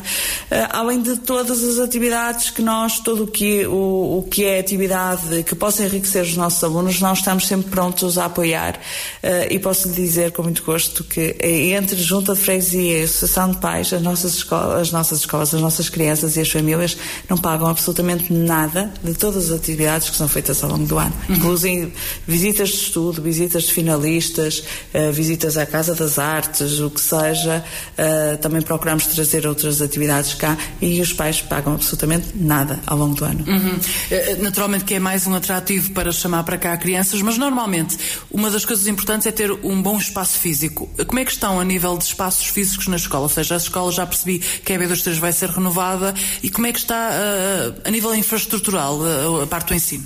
além 0.69 1.01
de 1.01 1.17
todas 1.25 1.63
as 1.63 1.79
atividades 1.79 2.49
que 2.49 2.61
nós, 2.61 2.99
todo 2.99 3.23
o 3.23 3.27
que, 3.27 3.65
o, 3.65 4.19
o 4.19 4.27
que 4.29 4.45
é 4.45 4.59
atividade 4.59 5.43
que 5.43 5.55
possa 5.55 5.83
enriquecer 5.83 6.23
os 6.23 6.37
nossos 6.37 6.63
alunos, 6.63 7.01
nós 7.01 7.19
estamos 7.19 7.47
sempre 7.47 7.69
prontos 7.69 8.17
a 8.17 8.25
apoiar. 8.25 8.75
Uh, 9.23 9.51
e 9.51 9.59
posso 9.59 9.89
lhe 9.89 9.95
dizer 9.95 10.31
com 10.31 10.43
muito 10.43 10.63
gosto 10.63 11.03
que 11.03 11.35
entre 11.41 11.97
Junta 11.97 12.33
de 12.33 12.41
Freguesia 12.41 12.99
e 12.99 13.01
a 13.01 13.05
Associação 13.05 13.51
de 13.51 13.57
Pais, 13.57 13.91
as 13.91 14.01
nossas 14.01 14.35
escolas, 14.35 14.81
as 14.81 14.91
nossas, 14.91 15.19
escolas, 15.19 15.53
as 15.53 15.61
nossas 15.61 15.89
crianças 15.89 16.37
e 16.37 16.41
as 16.41 16.49
famílias 16.49 16.97
não 17.27 17.37
pagam 17.37 17.67
absolutamente 17.67 18.31
nada 18.31 18.93
de 19.03 19.13
todas 19.13 19.51
as 19.51 19.59
atividades 19.59 20.09
que 20.09 20.15
são 20.15 20.27
feitas 20.27 20.63
ao 20.63 20.69
longo 20.69 20.85
do 20.85 20.97
ano. 20.97 21.13
Uhum. 21.27 21.35
Inclusive 21.35 21.93
visitas 22.27 22.69
de 22.69 22.75
estudo, 22.75 23.21
visitas 23.21 23.63
de 23.63 23.73
finalistas, 23.73 24.63
uh, 24.93 25.11
visitas 25.11 25.57
à 25.57 25.65
Casa 25.65 25.95
das 25.95 26.19
Artes, 26.19 26.79
o 26.79 26.89
que 26.89 27.01
seja. 27.01 27.63
Uh, 27.97 28.37
também 28.37 28.61
procuramos 28.61 29.07
trazer 29.07 29.47
outras 29.47 29.81
atividades 29.81 30.33
cá 30.35 30.57
e 30.81 31.01
os 31.01 31.14
pais 31.15 31.41
pagam 31.41 31.73
absolutamente 31.73 32.27
nada 32.35 32.79
ao 32.85 32.97
longo 32.97 33.15
do 33.15 33.25
ano. 33.25 33.43
Uhum. 33.47 33.79
Eh, 34.11 34.37
naturalmente 34.39 34.85
que 34.85 34.93
é 34.93 34.99
mais 34.99 35.25
um 35.25 35.33
atrativo 35.33 35.91
para 35.91 36.11
chamar 36.11 36.43
para 36.43 36.57
cá 36.57 36.77
crianças, 36.77 37.21
mas 37.21 37.37
normalmente 37.37 37.97
uma 38.31 38.51
das 38.51 38.65
coisas 38.65 38.87
importantes 38.87 39.25
é 39.25 39.31
ter 39.31 39.51
um 39.51 39.81
bom 39.81 39.97
espaço 39.97 40.39
físico. 40.39 40.89
Como 41.07 41.19
é 41.19 41.25
que 41.25 41.31
estão 41.31 41.59
a 41.59 41.63
nível 41.63 41.97
de 41.97 42.03
espaços 42.03 42.47
físicos 42.47 42.87
na 42.87 42.97
escola? 42.97 43.23
Ou 43.23 43.29
seja, 43.29 43.55
a 43.55 43.57
escola 43.57 43.91
já 43.91 44.05
percebi 44.05 44.39
que 44.39 44.73
a 44.73 44.77
B23 44.77 45.15
vai 45.15 45.33
ser 45.33 45.49
renovada 45.49 46.13
e 46.43 46.49
como 46.49 46.67
é 46.67 46.73
que 46.73 46.79
está 46.79 47.11
uh, 47.11 47.81
a 47.83 47.91
nível 47.91 48.13
infraestrutural 48.15 48.99
a 49.41 49.47
parte 49.47 49.69
do 49.69 49.73
ensino? 49.73 50.05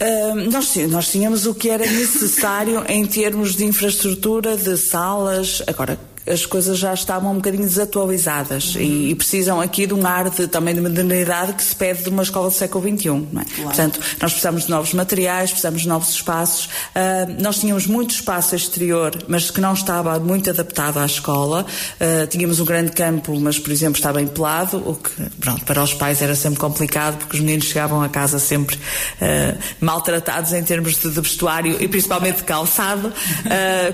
Uh, 0.00 0.50
nós, 0.50 0.74
nós 0.88 1.10
tínhamos 1.10 1.46
o 1.46 1.54
que 1.54 1.68
era 1.68 1.86
necessário 1.86 2.84
em 2.88 3.06
termos 3.06 3.54
de 3.54 3.64
infraestrutura, 3.64 4.56
de 4.56 4.76
salas. 4.76 5.62
Agora, 5.66 5.98
as 6.26 6.46
coisas 6.46 6.78
já 6.78 6.94
estavam 6.94 7.32
um 7.32 7.36
bocadinho 7.36 7.64
desatualizadas 7.64 8.74
uhum. 8.74 8.80
e, 8.80 9.10
e, 9.10 9.14
precisam 9.14 9.60
aqui 9.60 9.86
de 9.86 9.94
um 9.94 10.06
ar 10.06 10.30
de, 10.30 10.46
também 10.46 10.74
de 10.74 10.80
modernidade 10.80 11.54
que 11.54 11.62
se 11.62 11.74
pede 11.74 12.04
de 12.04 12.08
uma 12.08 12.22
escola 12.22 12.48
do 12.48 12.54
século 12.54 12.84
XXI. 12.84 13.08
Não 13.08 13.40
é? 13.40 13.44
Claro. 13.44 13.62
Portanto, 13.62 14.00
nós 14.20 14.32
precisamos 14.32 14.64
de 14.64 14.70
novos 14.70 14.94
materiais, 14.94 15.50
precisamos 15.50 15.82
de 15.82 15.88
novos 15.88 16.10
espaços. 16.10 16.66
Uh, 16.66 17.42
nós 17.42 17.58
tínhamos 17.58 17.86
muito 17.86 18.12
espaço 18.14 18.54
exterior, 18.54 19.16
mas 19.26 19.50
que 19.50 19.60
não 19.60 19.74
estava 19.74 20.18
muito 20.20 20.50
adaptado 20.50 20.98
à 20.98 21.06
escola. 21.06 21.66
Uh, 22.00 22.26
tínhamos 22.28 22.60
um 22.60 22.64
grande 22.64 22.92
campo, 22.92 23.38
mas, 23.40 23.58
por 23.58 23.72
exemplo, 23.72 23.96
estava 23.96 24.22
empelado, 24.22 24.78
o 24.78 24.94
que, 24.94 25.10
pronto, 25.40 25.64
para 25.64 25.82
os 25.82 25.94
pais 25.94 26.22
era 26.22 26.34
sempre 26.34 26.60
complicado, 26.60 27.18
porque 27.18 27.36
os 27.36 27.40
meninos 27.40 27.66
chegavam 27.66 28.02
a 28.02 28.08
casa 28.08 28.38
sempre 28.38 28.76
uh, 28.76 29.58
maltratados 29.80 30.52
em 30.52 30.62
termos 30.62 30.96
de, 30.96 31.10
de, 31.10 31.20
vestuário 31.20 31.76
e 31.80 31.88
principalmente 31.88 32.36
de 32.38 32.42
calçado, 32.44 33.12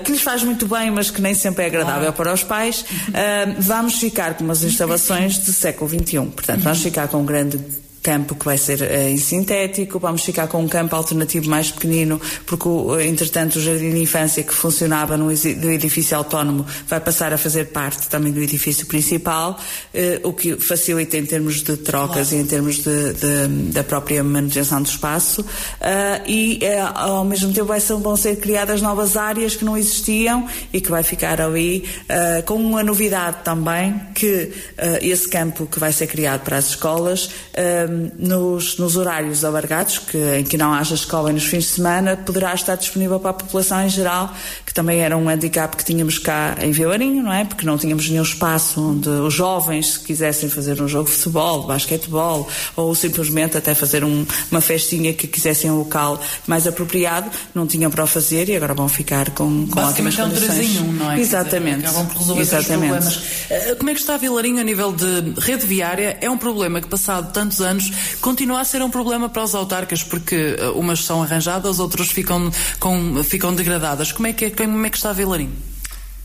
que 0.03 0.11
lhes 0.11 0.21
faz 0.21 0.43
muito 0.43 0.65
bem, 0.67 0.89
mas 0.89 1.11
que 1.11 1.21
nem 1.21 1.33
sempre 1.33 1.63
é 1.63 1.67
agradável 1.67 2.11
para 2.19 2.33
os 2.33 2.43
pais, 2.43 2.81
uh, 2.81 3.55
vamos 3.59 3.97
ficar 3.97 4.33
com 4.33 4.43
umas 4.43 4.61
instalações 4.61 5.37
do 5.37 5.53
século 5.53 5.89
XXI. 5.89 6.19
Portanto, 6.25 6.59
vamos 6.59 6.83
ficar 6.83 7.07
com 7.07 7.19
um 7.19 7.25
grande 7.25 7.57
campo 8.01 8.35
que 8.35 8.45
vai 8.45 8.57
ser 8.57 8.81
uh, 8.81 9.09
em 9.09 9.17
sintético, 9.17 9.99
vamos 9.99 10.23
ficar 10.23 10.47
com 10.47 10.61
um 10.61 10.67
campo 10.67 10.95
alternativo 10.95 11.49
mais 11.49 11.71
pequenino, 11.71 12.19
porque 12.45 12.67
entretanto 13.05 13.57
o 13.57 13.61
jardim 13.61 13.91
de 13.91 14.01
infância 14.01 14.43
que 14.43 14.53
funcionava 14.53 15.17
no, 15.17 15.25
no 15.25 15.71
edifício 15.71 16.17
autónomo 16.17 16.65
vai 16.87 16.99
passar 16.99 17.33
a 17.33 17.37
fazer 17.37 17.65
parte 17.65 18.07
também 18.07 18.31
do 18.31 18.41
edifício 18.41 18.85
principal, 18.85 19.59
uh, 19.93 20.27
o 20.27 20.33
que 20.33 20.57
facilita 20.57 21.17
em 21.17 21.25
termos 21.25 21.61
de 21.61 21.77
trocas 21.77 22.29
claro. 22.29 22.35
e 22.35 22.39
em 22.43 22.45
termos 22.45 22.77
de, 22.77 23.13
de, 23.13 23.47
da 23.71 23.83
própria 23.83 24.23
manutenção 24.23 24.81
do 24.81 24.89
espaço, 24.89 25.41
uh, 25.41 25.45
e 26.27 26.59
ao 26.95 27.25
mesmo 27.25 27.53
tempo 27.53 27.67
vai 27.67 27.79
ser, 27.79 27.95
vão 27.95 28.15
ser 28.15 28.37
criadas 28.37 28.81
novas 28.81 29.17
áreas 29.17 29.55
que 29.55 29.65
não 29.65 29.77
existiam 29.77 30.47
e 30.71 30.79
que 30.79 30.89
vai 30.89 31.03
ficar 31.03 31.41
ali 31.41 31.83
com 32.45 32.55
uma 32.55 32.83
novidade 32.83 33.37
também, 33.43 33.99
que 34.13 34.51
esse 35.01 35.27
campo 35.27 35.65
que 35.65 35.79
vai 35.79 35.91
ser 35.91 36.07
criado 36.07 36.41
para 36.41 36.57
as 36.57 36.69
escolas 36.69 37.29
nos, 38.17 38.77
nos 38.77 38.95
horários 38.95 39.43
alargados, 39.43 39.97
que, 39.97 40.17
em 40.37 40.43
que 40.43 40.57
não 40.57 40.73
haja 40.73 40.95
escola 40.95 41.31
nos 41.31 41.45
fins 41.45 41.63
de 41.63 41.69
semana, 41.71 42.15
poderá 42.17 42.53
estar 42.53 42.75
disponível 42.75 43.19
para 43.19 43.31
a 43.31 43.33
população 43.33 43.83
em 43.85 43.89
geral, 43.89 44.33
que 44.65 44.73
também 44.73 44.99
era 44.99 45.17
um 45.17 45.27
handicap 45.27 45.75
que 45.75 45.83
tínhamos 45.83 46.17
cá 46.19 46.55
em 46.61 46.71
Vilarinho, 46.71 47.23
não 47.23 47.33
é? 47.33 47.45
Porque 47.45 47.65
não 47.65 47.77
tínhamos 47.77 48.09
nenhum 48.09 48.23
espaço 48.23 48.81
onde 48.81 49.09
os 49.09 49.33
jovens, 49.33 49.93
se 49.93 49.99
quisessem 49.99 50.49
fazer 50.49 50.81
um 50.81 50.87
jogo 50.87 51.09
de 51.09 51.15
futebol, 51.15 51.61
de 51.61 51.67
basquetebol, 51.67 52.47
ou 52.75 52.93
simplesmente 52.95 53.57
até 53.57 53.73
fazer 53.73 54.03
um, 54.03 54.25
uma 54.51 54.61
festinha 54.61 55.13
que 55.13 55.27
quisessem 55.27 55.71
um 55.71 55.77
local 55.77 56.19
mais 56.47 56.67
apropriado, 56.67 57.29
não 57.53 57.65
tinham 57.65 57.89
para 57.89 58.03
o 58.03 58.07
fazer 58.07 58.49
e 58.49 58.55
agora 58.55 58.73
vão 58.73 58.87
ficar 58.87 59.29
com, 59.31 59.67
com 59.67 59.79
ótimas 59.79 60.17
é 60.17 60.23
um 60.23 60.29
condições. 60.29 60.77
Um, 60.77 60.91
não 60.93 61.11
é? 61.11 61.19
Exatamente. 61.19 61.85
Acabam 61.85 62.07
por 62.07 62.17
resolver 62.17 62.41
Exatamente. 62.41 62.91
problemas. 62.91 63.21
Eh, 63.49 63.75
como 63.75 63.89
é 63.89 63.93
que 63.93 63.99
está 63.99 64.17
Vilarinho 64.17 64.59
a 64.59 64.63
nível 64.63 64.91
de 64.91 65.33
rede 65.39 65.65
viária? 65.65 66.17
É 66.21 66.29
um 66.29 66.37
problema 66.37 66.81
que, 66.81 66.87
passado 66.87 67.31
tantos 67.31 67.61
anos, 67.61 67.78
anos, 67.79 68.17
continua 68.19 68.61
a 68.61 68.65
ser 68.65 68.81
um 68.81 68.89
problema 68.89 69.29
para 69.29 69.43
os 69.43 69.55
autarcas, 69.55 70.03
porque 70.03 70.55
uh, 70.59 70.77
umas 70.77 71.03
são 71.03 71.23
arranjadas, 71.23 71.79
outras 71.79 72.09
ficam, 72.09 72.51
com, 72.79 73.23
ficam 73.23 73.53
degradadas. 73.53 74.11
Como 74.11 74.27
é 74.27 74.33
que, 74.33 74.45
é, 74.45 74.49
como 74.49 74.85
é 74.85 74.89
que 74.89 74.97
está 74.97 75.09
a 75.09 75.13
Vilarim? 75.13 75.68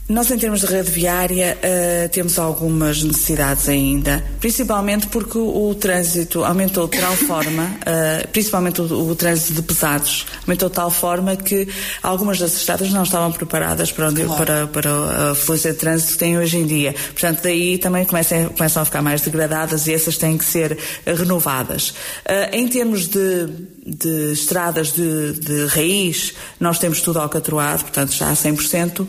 Nós, 0.07 0.31
em 0.31 0.37
termos 0.37 0.61
de 0.61 0.67
rede 0.67 0.91
viária, 0.91 1.57
uh, 1.57 2.09
temos 2.11 2.39
algumas 2.39 3.03
necessidades 3.03 3.71
ainda, 3.71 4.23
principalmente 4.39 5.07
porque 5.07 5.39
o, 5.39 5.71
o 5.71 5.75
trânsito 5.75 6.45
aumentou 6.45 6.87
de 6.87 6.99
tal 6.99 7.17
forma, 7.17 7.63
uh, 7.65 8.29
principalmente 8.29 8.83
o, 8.83 9.09
o, 9.09 9.17
trânsito 9.17 9.55
de 9.55 9.63
pesados, 9.63 10.27
aumentou 10.43 10.69
de 10.69 10.75
tal 10.75 10.91
forma 10.91 11.35
que 11.37 11.67
algumas 12.03 12.39
das 12.39 12.55
estradas 12.55 12.91
não 12.91 13.03
estavam 13.03 13.33
preparadas 13.33 13.91
para, 13.93 14.09
onde, 14.11 14.25
claro. 14.25 14.45
para, 14.45 14.67
para 14.67 15.31
a 15.31 15.35
fluência 15.35 15.73
de 15.73 15.79
trânsito 15.79 16.13
que 16.13 16.19
têm 16.19 16.37
hoje 16.37 16.59
em 16.59 16.67
dia. 16.67 16.95
Portanto, 17.13 17.41
daí 17.43 17.79
também 17.79 18.05
começam, 18.05 18.51
começam 18.51 18.83
a 18.83 18.85
ficar 18.85 19.01
mais 19.01 19.23
degradadas 19.23 19.87
e 19.87 19.95
essas 19.95 20.19
têm 20.19 20.37
que 20.37 20.45
ser 20.45 20.77
renovadas. 21.07 21.95
Uh, 22.29 22.53
em 22.53 22.69
termos 22.69 23.09
de, 23.09 23.49
de 23.87 24.33
estradas 24.33 24.93
de, 24.93 25.33
de, 25.35 25.67
raiz, 25.67 26.35
nós 26.59 26.79
temos 26.79 27.03
tudo 27.03 27.19
alcatroado, 27.19 27.83
portanto 27.83 28.13
já 28.13 28.31
a 28.31 28.33
100%, 28.33 29.01
uh, 29.01 29.09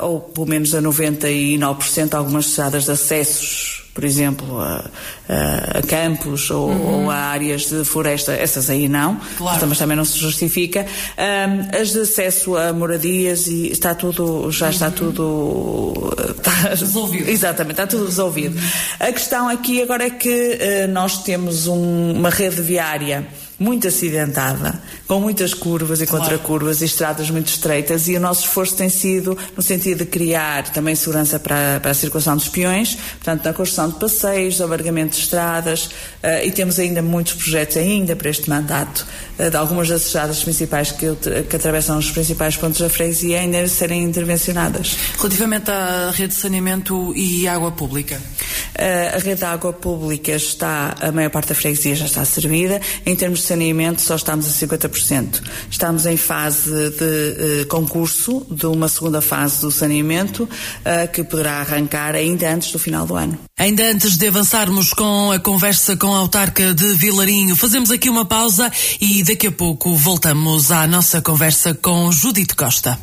ou 0.00 0.20
pelo 0.20 0.46
menos 0.46 0.74
a 0.74 0.80
99% 0.80 2.14
algumas 2.14 2.46
estradas 2.46 2.84
de 2.84 2.92
acessos, 2.92 3.82
por 3.92 4.02
exemplo, 4.02 4.60
a, 4.60 4.90
a, 5.28 5.82
campos 5.82 6.50
ou, 6.50 6.68
uhum. 6.68 7.04
ou, 7.04 7.10
a 7.10 7.16
áreas 7.16 7.66
de 7.66 7.84
floresta, 7.84 8.32
essas 8.32 8.68
aí 8.68 8.88
não, 8.88 9.20
claro. 9.36 9.66
mas 9.68 9.78
também 9.78 9.96
não 9.96 10.04
se 10.04 10.18
justifica. 10.18 10.84
As 11.80 11.92
de 11.92 12.00
acesso 12.00 12.56
a 12.56 12.72
moradias 12.72 13.46
e 13.46 13.68
está 13.68 13.94
tudo, 13.94 14.50
já 14.50 14.70
está 14.70 14.86
uhum. 14.86 14.92
tudo 14.92 16.14
está, 16.36 16.50
resolvido. 16.70 17.28
Exatamente, 17.28 17.72
está 17.74 17.86
tudo 17.86 18.06
resolvido. 18.06 18.56
Uhum. 18.56 18.64
A 18.98 19.12
questão 19.12 19.48
aqui 19.48 19.80
agora 19.80 20.06
é 20.06 20.10
que 20.10 20.58
uh, 20.58 20.88
nós 20.88 21.22
temos 21.22 21.68
um, 21.68 22.12
uma 22.12 22.30
rede 22.30 22.62
viária 22.62 23.28
muito 23.64 23.88
acidentada, 23.88 24.78
com 25.08 25.18
muitas 25.18 25.54
curvas 25.54 26.00
e 26.02 26.06
Claro. 26.06 26.24
contracurvas 26.24 26.82
e 26.82 26.84
estradas 26.84 27.30
muito 27.30 27.48
estreitas 27.48 28.06
e 28.08 28.14
o 28.14 28.20
nosso 28.20 28.42
esforço 28.42 28.76
tem 28.76 28.90
sido 28.90 29.36
no 29.56 29.62
sentido 29.62 29.98
de 29.98 30.04
criar 30.04 30.64
também 30.68 30.94
segurança 30.94 31.38
para, 31.38 31.80
para 31.80 31.90
a 31.90 31.94
circulação 31.94 32.36
dos 32.36 32.48
peões, 32.48 32.94
portanto 32.94 33.44
na 33.44 33.52
construção 33.54 33.88
de 33.88 33.98
passeios, 33.98 34.60
alargamento 34.60 35.16
de 35.16 35.22
estradas 35.22 35.88
eh, 36.22 36.46
e 36.46 36.50
temos 36.50 36.78
ainda 36.78 37.00
muitos 37.00 37.32
projetos 37.34 37.78
ainda 37.78 38.14
para 38.14 38.28
este 38.28 38.50
mandato 38.50 39.06
eh, 39.38 39.48
de 39.48 39.56
algumas 39.56 39.88
das 39.88 40.04
estradas 40.06 40.44
principais 40.44 40.92
que, 40.92 41.06
que 41.48 41.56
atravessam 41.56 41.98
os 41.98 42.10
principais 42.10 42.56
pontos 42.56 42.80
da 42.80 42.90
freguesia 42.90 43.40
ainda 43.40 43.66
serem 43.66 44.02
intervencionadas. 44.02 44.96
Relativamente 45.16 45.70
à 45.70 46.10
rede 46.14 46.34
de 46.34 46.40
saneamento 46.40 47.14
e 47.16 47.48
água 47.48 47.72
pública. 47.72 48.20
Eh, 48.74 49.12
a 49.14 49.18
rede 49.18 49.36
de 49.36 49.44
água 49.44 49.72
pública 49.72 50.32
está, 50.32 50.94
a 51.00 51.12
maior 51.12 51.30
parte 51.30 51.48
da 51.48 51.54
freguesia 51.54 51.94
já 51.94 52.06
está 52.06 52.24
servida. 52.24 52.80
Em 53.06 53.14
termos 53.14 53.40
de 53.40 53.46
saneamento, 53.54 54.02
só 54.02 54.16
estamos 54.16 54.46
a 54.46 54.66
50%. 54.66 55.40
Estamos 55.70 56.06
em 56.06 56.16
fase 56.16 56.90
de 56.90 57.60
eh, 57.60 57.64
concurso 57.66 58.44
de 58.50 58.66
uma 58.66 58.88
segunda 58.88 59.20
fase 59.20 59.60
do 59.60 59.70
saneamento 59.70 60.48
eh, 60.84 61.06
que 61.06 61.22
poderá 61.22 61.60
arrancar 61.60 62.16
ainda 62.16 62.52
antes 62.52 62.72
do 62.72 62.78
final 62.78 63.06
do 63.06 63.14
ano. 63.14 63.38
Ainda 63.58 63.84
antes 63.84 64.16
de 64.16 64.26
avançarmos 64.26 64.92
com 64.92 65.30
a 65.30 65.38
conversa 65.38 65.96
com 65.96 66.12
a 66.12 66.18
autarca 66.18 66.74
de 66.74 66.94
Vilarinho, 66.94 67.54
fazemos 67.54 67.90
aqui 67.92 68.10
uma 68.10 68.24
pausa 68.24 68.70
e 69.00 69.22
daqui 69.22 69.46
a 69.46 69.52
pouco 69.52 69.94
voltamos 69.94 70.72
à 70.72 70.86
nossa 70.86 71.22
conversa 71.22 71.72
com 71.74 72.10
Judite 72.10 72.56
Costa. 72.56 72.98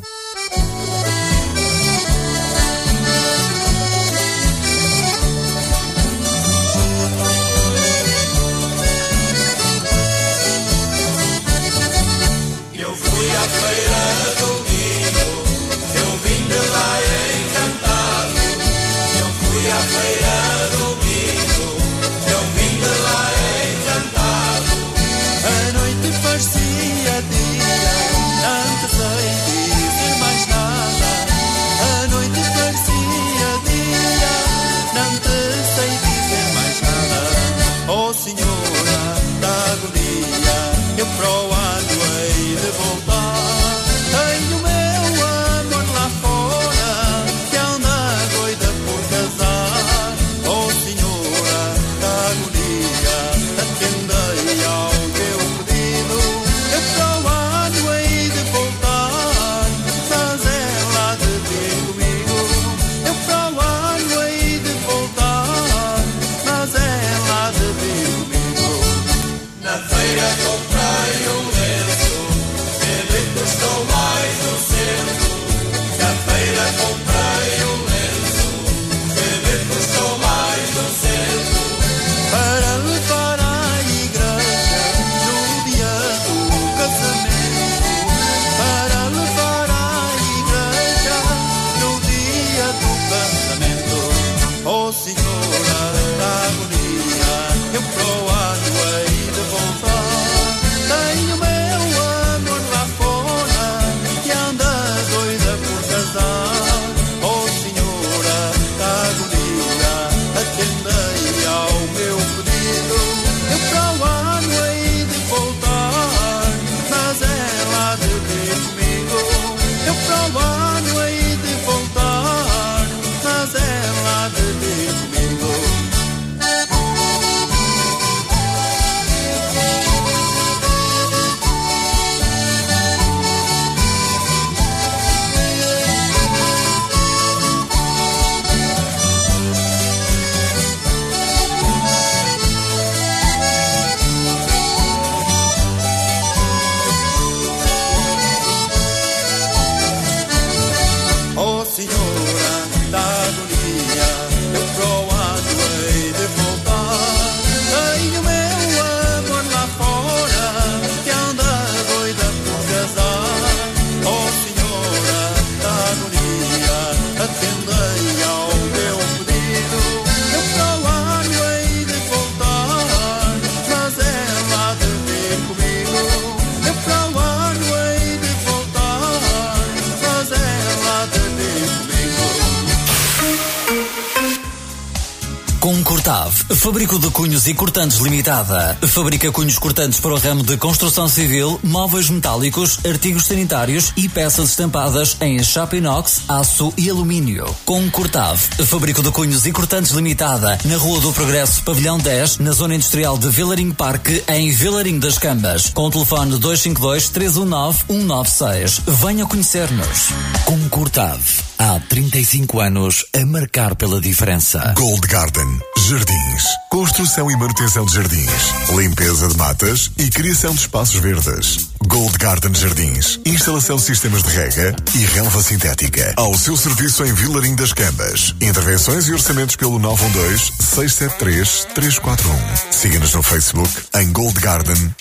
Fábrica 186.71 186.97
de 186.97 187.09
Cunhos 187.09 187.47
e 187.47 187.53
Cortantes 187.53 187.97
Limitada. 187.97 188.77
Fabrica 188.87 189.29
cunhos 189.29 189.59
cortantes 189.59 189.99
para 189.99 190.13
o 190.13 190.17
ramo 190.17 190.41
de 190.41 190.55
construção 190.55 191.09
civil, 191.09 191.59
móveis 191.61 192.09
metálicos, 192.09 192.79
artigos 192.85 193.25
sanitários 193.25 193.91
e 193.97 194.07
peças 194.07 194.51
estampadas 194.51 195.17
em 195.19 195.43
chapa 195.43 195.75
inox, 195.75 196.21
aço 196.29 196.73
e 196.77 196.89
alumínio. 196.89 197.53
Concordave, 197.65 198.39
Fábrica 198.65 199.01
de 199.01 199.11
Cunhos 199.11 199.45
e 199.45 199.51
Cortantes 199.51 199.91
Limitada, 199.91 200.57
na 200.63 200.77
Rua 200.77 201.01
do 201.01 201.11
Progresso, 201.11 201.61
Pavilhão 201.63 201.97
10, 201.97 202.37
na 202.37 202.53
Zona 202.53 202.75
Industrial 202.75 203.17
de 203.17 203.27
Vilarinho 203.27 203.73
Parque, 203.73 204.23
em 204.29 204.49
Vilarinho 204.49 205.01
das 205.01 205.17
Cambas. 205.17 205.71
Com 205.71 205.87
o 205.87 205.91
telefone 205.91 206.39
252-319-196. 206.39 208.81
Venha 208.87 209.25
conhecer-nos. 209.25 210.07
Concordave. 210.45 211.41
Há 211.59 211.81
35 211.89 212.61
anos 212.61 213.03
a 213.13 213.25
marcar 213.25 213.75
pela 213.75 213.99
diferença. 213.99 214.73
Gold 214.77 215.05
Garden 215.05 215.59
Jardins. 215.91 216.45
Construção 216.69 217.29
e 217.29 217.35
manutenção 217.35 217.85
de 217.85 217.95
jardins. 217.95 218.69
Limpeza 218.69 219.27
de 219.27 219.35
matas 219.35 219.91
e 219.97 220.09
criação 220.09 220.53
de 220.53 220.61
espaços 220.61 221.01
verdes. 221.01 221.67
Gold 221.85 222.17
Garden 222.17 222.53
Jardins. 222.53 223.19
Instalação 223.25 223.75
de 223.75 223.81
sistemas 223.81 224.23
de 224.23 224.29
rega 224.29 224.73
e 224.95 224.99
relva 224.99 225.43
sintética. 225.43 226.13
Ao 226.15 226.33
seu 226.33 226.55
serviço 226.55 227.03
em 227.03 227.13
Vilarim 227.13 227.55
das 227.55 227.73
Cambas. 227.73 228.33
Intervenções 228.39 229.09
e 229.09 229.11
orçamentos 229.11 229.57
pelo 229.57 229.77
912-673-341. 229.81 232.71
Siga-nos 232.71 233.13
no 233.13 233.21
Facebook 233.21 233.69
em 233.95 234.13
Gold 234.13 234.39
Garden 234.39 234.95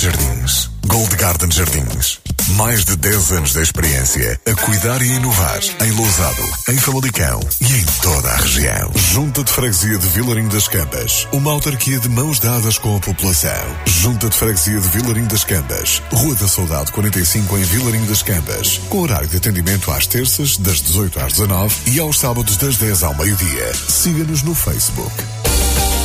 Jardins. 0.00 0.70
Gold 0.88 1.14
Garden 1.14 1.52
Jardins. 1.52 2.18
Mais 2.54 2.84
de 2.84 2.94
10 2.96 3.32
anos 3.32 3.52
de 3.54 3.60
experiência 3.60 4.40
a 4.46 4.54
cuidar 4.54 5.02
e 5.02 5.06
inovar 5.14 5.58
em 5.84 5.90
Lousado, 5.90 6.42
em 6.68 6.78
Famalicão 6.78 7.40
e 7.60 7.74
em 7.74 7.84
toda 8.00 8.28
a 8.30 8.36
região. 8.36 8.92
Junta 8.94 9.42
de 9.42 9.50
Freguesia 9.50 9.98
de 9.98 10.06
Vilarinho 10.06 10.48
das 10.48 10.68
Cambas, 10.68 11.26
uma 11.32 11.50
autarquia 11.50 11.98
de 11.98 12.08
mãos 12.08 12.38
dadas 12.38 12.78
com 12.78 12.96
a 12.96 13.00
população. 13.00 13.50
Junta 13.86 14.28
de 14.28 14.36
Freguesia 14.36 14.78
de 14.78 14.88
Vilarinho 14.88 15.26
das 15.26 15.42
Cambas, 15.42 16.00
Rua 16.12 16.36
da 16.36 16.46
Saudade 16.46 16.92
45 16.92 17.58
em 17.58 17.62
Vilarinho 17.64 18.06
das 18.06 18.22
Cambas, 18.22 18.80
com 18.88 19.00
horário 19.00 19.26
de 19.26 19.38
atendimento 19.38 19.90
às 19.90 20.06
terças 20.06 20.56
das 20.56 20.80
18 20.80 21.18
às 21.18 21.32
19 21.32 21.74
e 21.86 21.98
aos 21.98 22.16
sábados 22.16 22.56
das 22.56 22.76
10 22.76 23.02
ao 23.02 23.14
meio-dia. 23.16 23.72
Siga-nos 23.88 24.42
no 24.42 24.54
Facebook. 24.54 25.12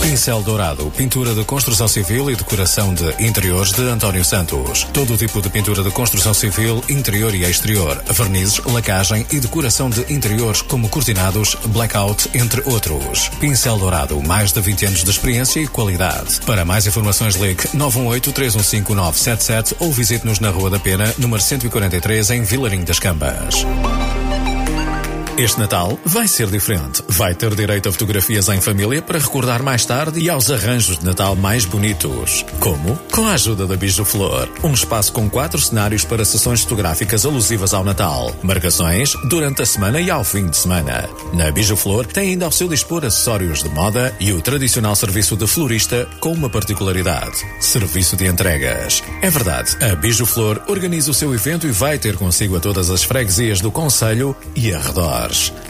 Pincel 0.01 0.41
Dourado, 0.41 0.91
pintura 0.97 1.35
de 1.35 1.45
construção 1.45 1.87
civil 1.87 2.31
e 2.31 2.35
decoração 2.35 2.91
de 2.93 3.23
interiores 3.23 3.71
de 3.71 3.83
António 3.83 4.25
Santos. 4.25 4.83
Todo 4.91 5.15
tipo 5.15 5.39
de 5.41 5.49
pintura 5.49 5.83
de 5.83 5.91
construção 5.91 6.33
civil, 6.33 6.83
interior 6.89 7.33
e 7.35 7.43
exterior, 7.43 8.03
vernizes, 8.09 8.59
lacagem 8.65 9.27
e 9.31 9.39
decoração 9.39 9.91
de 9.91 10.11
interiores 10.11 10.63
como 10.63 10.89
cortinados, 10.89 11.55
blackout, 11.67 12.27
entre 12.33 12.63
outros. 12.65 13.29
Pincel 13.39 13.77
Dourado, 13.77 14.19
mais 14.23 14.51
de 14.51 14.59
20 14.59 14.87
anos 14.87 15.03
de 15.03 15.11
experiência 15.11 15.59
e 15.59 15.67
qualidade. 15.67 16.41
Para 16.45 16.65
mais 16.65 16.87
informações 16.87 17.35
ligue 17.35 17.67
918-315-977 17.75 19.75
ou 19.79 19.91
visite-nos 19.91 20.39
na 20.39 20.49
Rua 20.49 20.71
da 20.71 20.79
Pena, 20.79 21.13
número 21.19 21.41
143, 21.41 22.31
em 22.31 22.43
Vilarinho 22.43 22.85
das 22.85 22.99
Cambas. 22.99 23.65
Este 25.41 25.59
Natal 25.59 25.97
vai 26.05 26.27
ser 26.27 26.51
diferente. 26.51 27.01
Vai 27.07 27.33
ter 27.33 27.55
direito 27.55 27.89
a 27.89 27.91
fotografias 27.91 28.47
em 28.49 28.61
família 28.61 29.01
para 29.01 29.17
recordar 29.17 29.63
mais 29.63 29.83
tarde 29.83 30.19
e 30.19 30.29
aos 30.29 30.51
arranjos 30.51 30.99
de 30.99 31.05
Natal 31.05 31.35
mais 31.35 31.65
bonitos. 31.65 32.45
Como? 32.59 32.95
Com 33.11 33.25
a 33.25 33.31
ajuda 33.31 33.65
da 33.65 33.75
Biju 33.75 34.05
Flor. 34.05 34.47
Um 34.63 34.71
espaço 34.71 35.11
com 35.11 35.27
quatro 35.27 35.59
cenários 35.59 36.05
para 36.05 36.23
sessões 36.23 36.61
fotográficas 36.61 37.25
alusivas 37.25 37.73
ao 37.73 37.83
Natal. 37.83 38.31
Marcações 38.43 39.15
durante 39.29 39.63
a 39.63 39.65
semana 39.65 39.99
e 39.99 40.11
ao 40.11 40.23
fim 40.23 40.45
de 40.45 40.55
semana. 40.55 41.09
Na 41.33 41.49
Biju 41.49 41.75
Flor 41.75 42.05
tem 42.05 42.29
ainda 42.29 42.45
ao 42.45 42.51
seu 42.51 42.67
dispor 42.67 43.03
acessórios 43.03 43.63
de 43.63 43.69
moda 43.69 44.15
e 44.19 44.31
o 44.33 44.43
tradicional 44.43 44.95
serviço 44.95 45.35
de 45.35 45.47
florista 45.47 46.07
com 46.19 46.33
uma 46.33 46.51
particularidade. 46.51 47.37
Serviço 47.59 48.15
de 48.15 48.27
entregas. 48.27 49.01
É 49.23 49.29
verdade, 49.31 49.75
a 49.83 49.95
Biju 49.95 50.27
Flor 50.27 50.61
organiza 50.67 51.09
o 51.09 51.15
seu 51.15 51.33
evento 51.33 51.65
e 51.65 51.71
vai 51.71 51.97
ter 51.97 52.15
consigo 52.15 52.57
a 52.57 52.59
todas 52.59 52.91
as 52.91 53.03
freguesias 53.03 53.59
do 53.59 53.71
Conselho 53.71 54.35
e 54.55 54.71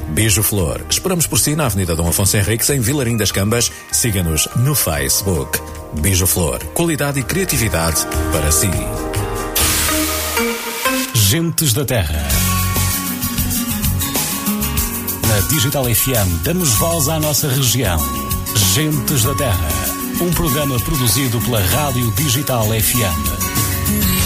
Beijo 0.09 0.43
Flor. 0.43 0.85
Esperamos 0.89 1.27
por 1.27 1.39
si 1.39 1.55
na 1.55 1.65
Avenida 1.65 1.95
Dom 1.95 2.07
Afonso 2.07 2.37
Henriques, 2.37 2.69
em 2.69 2.79
Vilarim 2.79 3.17
das 3.17 3.31
Cambas. 3.31 3.71
Siga-nos 3.91 4.47
no 4.57 4.75
Facebook. 4.75 5.59
Beijo 5.99 6.25
Flor. 6.25 6.63
Qualidade 6.73 7.19
e 7.19 7.23
criatividade 7.23 8.05
para 8.31 8.51
si. 8.51 8.69
Gentes 11.13 11.73
da 11.73 11.85
Terra. 11.85 12.27
Na 15.27 15.39
Digital 15.47 15.85
FM 15.85 16.43
damos 16.43 16.69
voz 16.71 17.07
à 17.07 17.19
nossa 17.19 17.47
região. 17.47 17.99
Gentes 18.73 19.23
da 19.23 19.33
Terra. 19.35 19.69
Um 20.21 20.31
programa 20.33 20.79
produzido 20.79 21.39
pela 21.41 21.61
Rádio 21.61 22.11
Digital 22.11 22.65
FM. 22.65 24.20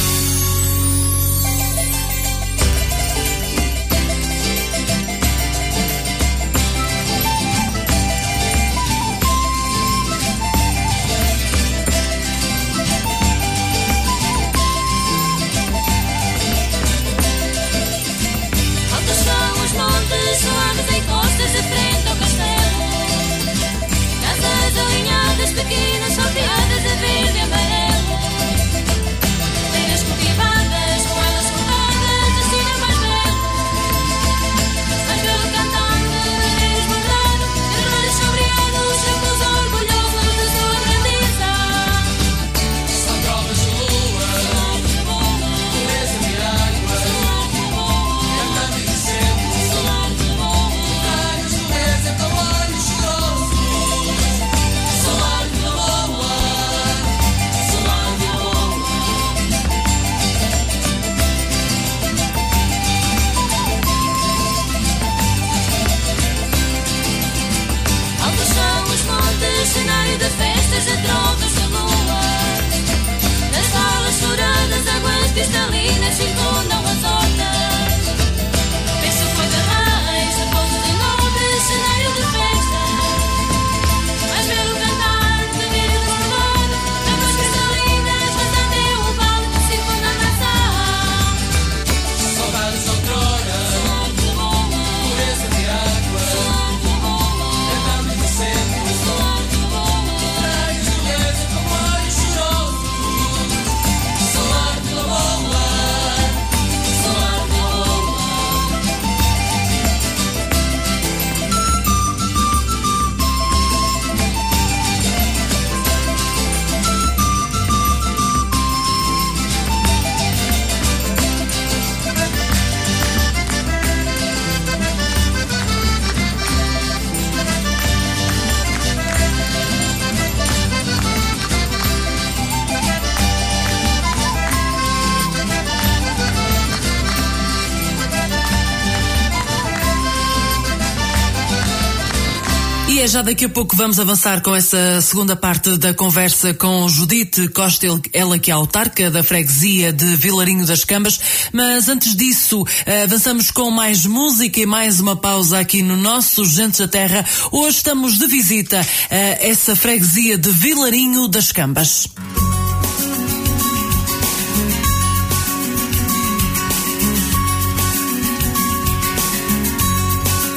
Já 143.16 143.22
daqui 143.22 143.46
a 143.46 143.50
pouco 143.50 143.78
vamos 143.78 143.98
avançar 143.98 144.42
com 144.42 144.54
essa 144.54 145.00
segunda 145.00 145.38
parte 145.38 145.78
da 145.78 145.94
conversa 145.94 146.54
com 146.54 146.86
Judite 146.90 147.48
Costa, 147.48 147.88
ela 148.12 148.38
que 148.38 148.52
é 148.52 148.54
autarca 148.54 149.10
da 149.10 149.24
freguesia 149.24 149.94
de 149.94 150.18
Vilarinho 150.18 150.66
das 150.66 150.84
Cambas. 150.84 151.18
Mas 151.54 151.88
antes 151.88 152.14
disso, 152.14 152.66
eh, 152.86 153.04
avançamos 153.04 153.52
com 153.52 153.72
mais 153.72 154.06
música 154.06 154.60
e 154.60 154.66
mais 154.66 155.00
uma 155.00 155.16
pausa 155.16 155.60
aqui 155.60 155.82
no 155.82 155.96
nosso 155.96 156.44
Gentes 156.44 156.82
da 156.82 156.90
Terra. 156.90 157.26
Hoje 157.54 157.78
estamos 157.78 158.18
de 158.18 158.28
visita 158.28 158.86
a 159.10 159.16
essa 159.16 159.78
freguesia 159.78 160.38
de 160.38 160.50
Vilarinho 160.52 161.30
das 161.30 161.54
Cambas. 161.54 162.10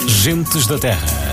Gentes 0.08 0.66
da 0.66 0.76
Terra. 0.76 1.28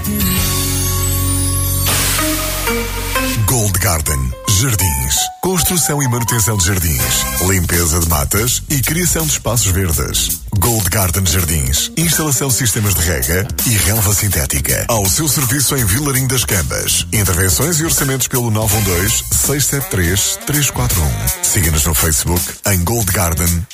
Gold 3.47 3.77
Garden 3.79 4.31
Jardins. 4.59 5.15
Construção 5.41 6.01
e 6.01 6.07
manutenção 6.07 6.57
de 6.57 6.65
jardins. 6.65 7.41
Limpeza 7.47 7.99
de 7.99 8.09
matas 8.09 8.63
e 8.69 8.81
criação 8.81 9.25
de 9.25 9.33
espaços 9.33 9.71
verdes. 9.71 10.44
Gold 10.59 10.89
Garden 10.89 11.25
Jardins. 11.25 11.91
Instalação 11.97 12.47
de 12.47 12.53
sistemas 12.55 12.93
de 12.93 13.01
rega 13.01 13.47
e 13.65 13.71
relva 13.71 14.13
sintética. 14.13 14.85
Ao 14.87 15.05
seu 15.09 15.27
serviço 15.27 15.75
em 15.75 15.83
Vilarim 15.85 16.27
das 16.27 16.45
Cambas. 16.45 17.07
Intervenções 17.11 17.79
e 17.79 17.85
orçamentos 17.85 18.27
pelo 18.27 18.51
912-673-341. 18.51 21.43
Siga-nos 21.43 21.85
no 21.85 21.93
Facebook 21.93 22.41
em 22.67 22.83
Gold 22.83 23.11
Garden 23.11 23.65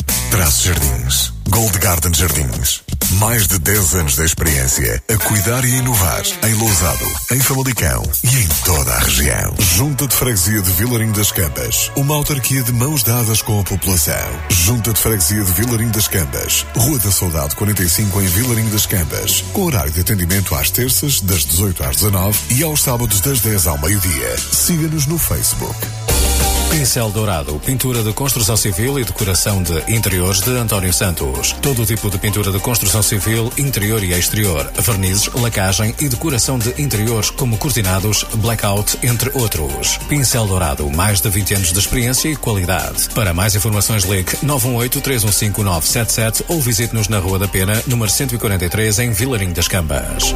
Jardins. 0.63 1.34
Gold 1.49 1.77
Garden 1.79 2.13
Jardins. 2.13 2.82
Mais 3.19 3.47
de 3.47 3.59
10 3.59 3.95
anos 3.95 4.15
de 4.15 4.23
experiência 4.23 5.03
a 5.11 5.17
cuidar 5.17 5.65
e 5.65 5.75
inovar 5.75 6.21
em 6.47 6.53
Lousado, 6.53 7.05
em 7.32 7.39
Famalicão 7.41 8.01
e 8.23 8.38
em 8.38 8.47
toda 8.63 8.93
a 8.93 8.99
região. 8.99 9.53
Junta 9.59 10.07
de 10.07 10.15
Freguesia 10.15 10.61
de 10.61 10.71
Vilarim 10.71 11.11
das 11.11 11.32
Cambas. 11.32 11.91
Uma 11.95 12.15
autarquia 12.15 12.63
de 12.63 12.71
mãos 12.71 13.03
dadas 13.03 13.41
com 13.41 13.59
a 13.59 13.63
população. 13.63 14.15
Junta 14.49 14.93
de 14.93 14.99
Freguesia 14.99 15.43
de 15.43 15.51
Vilarim 15.51 15.89
das 15.89 16.07
Cambas. 16.07 16.65
Rua 16.76 16.97
da 16.99 17.11
Saudade 17.11 17.55
45 17.55 18.22
em 18.22 18.26
Vilarim 18.26 18.69
das 18.69 18.86
Cambas. 18.86 19.43
Com 19.53 19.63
horário 19.63 19.91
de 19.91 20.01
atendimento 20.01 20.55
às 20.55 20.69
terças, 20.69 21.19
das 21.22 21.45
18 21.45 21.84
às 21.84 21.97
19 21.97 22.39
e 22.55 22.63
aos 22.63 22.82
sábados 22.82 23.19
das 23.22 23.39
10 23.41 23.67
ao 23.67 23.78
meio-dia. 23.78 24.38
Siga-nos 24.51 25.05
no 25.05 25.17
Facebook. 25.17 25.76
Pincel 26.72 27.11
Dourado, 27.11 27.61
pintura 27.65 28.01
de 28.01 28.13
construção 28.13 28.55
civil 28.55 28.97
e 28.97 29.03
decoração 29.03 29.61
de 29.61 29.93
interiores 29.93 30.39
de 30.39 30.51
António 30.51 30.93
Santos. 30.93 31.51
Todo 31.61 31.86
tipo 31.86 32.09
de 32.09 32.17
pintura 32.17 32.49
de 32.49 32.59
construção 32.59 33.03
civil, 33.03 33.51
interior 33.57 34.01
e 34.01 34.13
exterior, 34.13 34.72
vernizes, 34.80 35.28
lacagem 35.34 35.93
e 35.99 36.07
decoração 36.07 36.57
de 36.57 36.82
interiores 36.82 37.30
como 37.30 37.57
cortinados, 37.57 38.24
blackout, 38.36 38.97
entre 39.03 39.30
outros. 39.34 39.97
Pincel 40.07 40.47
Dourado, 40.47 40.89
mais 40.89 41.19
de 41.19 41.30
20 41.30 41.55
anos 41.55 41.74
de 41.74 41.80
experiência 41.80 42.30
e 42.30 42.38
qualidade. 42.38 43.09
Para 43.13 43.34
mais 43.34 43.53
informações 43.53 44.05
ligue 44.05 44.32
918-315-977 44.38 46.45
ou 46.47 46.61
visite-nos 46.61 47.09
na 47.09 47.19
Rua 47.19 47.38
da 47.38 47.49
Pena, 47.49 47.84
número 47.86 48.09
143 48.09 48.99
em 48.99 49.11
Vilarim 49.11 49.51
das 49.51 49.67
Cambas. 49.67 50.34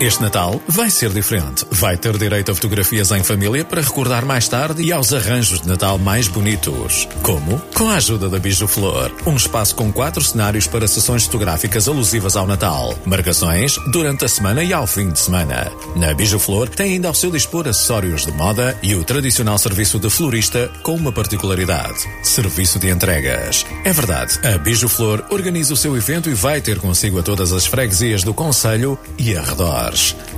Este 0.00 0.20
Natal 0.20 0.60
vai 0.68 0.90
ser 0.90 1.10
diferente. 1.10 1.64
Vai 1.70 1.96
ter 1.96 2.18
direito 2.18 2.50
a 2.50 2.54
fotografias 2.54 3.12
em 3.12 3.22
família 3.22 3.64
para 3.64 3.80
recordar 3.80 4.24
mais 4.24 4.48
tarde 4.48 4.82
e 4.82 4.92
aos 4.92 5.12
arranjos 5.12 5.60
de 5.60 5.68
Natal 5.68 5.98
mais 5.98 6.26
bonitos. 6.26 7.08
Como? 7.22 7.60
Com 7.74 7.88
a 7.88 7.94
ajuda 7.94 8.28
da 8.28 8.38
Biju 8.38 8.66
Flor. 8.66 9.12
Um 9.24 9.36
espaço 9.36 9.74
com 9.74 9.92
quatro 9.92 10.22
cenários 10.22 10.66
para 10.66 10.88
sessões 10.88 11.24
fotográficas 11.24 11.88
alusivas 11.88 12.36
ao 12.36 12.46
Natal. 12.46 12.98
Marcações 13.06 13.76
durante 13.92 14.24
a 14.24 14.28
semana 14.28 14.64
e 14.64 14.72
ao 14.72 14.86
fim 14.86 15.10
de 15.10 15.18
semana. 15.18 15.70
Na 15.94 16.12
Biju 16.12 16.40
Flor 16.40 16.68
tem 16.68 16.94
ainda 16.94 17.08
ao 17.08 17.14
seu 17.14 17.30
dispor 17.30 17.68
acessórios 17.68 18.26
de 18.26 18.32
moda 18.32 18.76
e 18.82 18.94
o 18.96 19.04
tradicional 19.04 19.58
serviço 19.58 20.00
de 20.00 20.10
florista 20.10 20.70
com 20.82 20.96
uma 20.96 21.12
particularidade. 21.12 22.00
Serviço 22.22 22.80
de 22.80 22.90
entregas. 22.90 23.64
É 23.84 23.92
verdade, 23.92 24.40
a 24.44 24.58
Biju 24.58 24.88
Flor 24.88 25.24
organiza 25.30 25.72
o 25.72 25.76
seu 25.76 25.96
evento 25.96 26.28
e 26.28 26.34
vai 26.34 26.60
ter 26.60 26.80
consigo 26.80 27.20
a 27.20 27.22
todas 27.22 27.52
as 27.52 27.64
freguesias 27.64 28.24
do 28.24 28.34
Conselho 28.34 28.98
e 29.16 29.34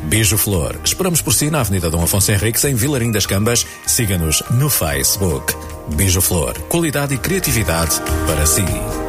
Beijo 0.04 0.36
Flor. 0.38 0.78
Esperamos 0.84 1.22
por 1.22 1.34
si 1.34 1.50
na 1.50 1.60
Avenida 1.60 1.90
Dom 1.90 2.02
Afonso 2.02 2.32
Henriques, 2.32 2.64
em 2.64 2.74
Vilarim 2.74 3.12
das 3.12 3.26
Cambas. 3.26 3.66
Siga-nos 3.86 4.42
no 4.50 4.68
Facebook. 4.68 5.54
Beijo 5.94 6.20
Flor. 6.20 6.58
Qualidade 6.68 7.14
e 7.14 7.18
criatividade 7.18 8.00
para 8.26 8.46
si. 8.46 9.05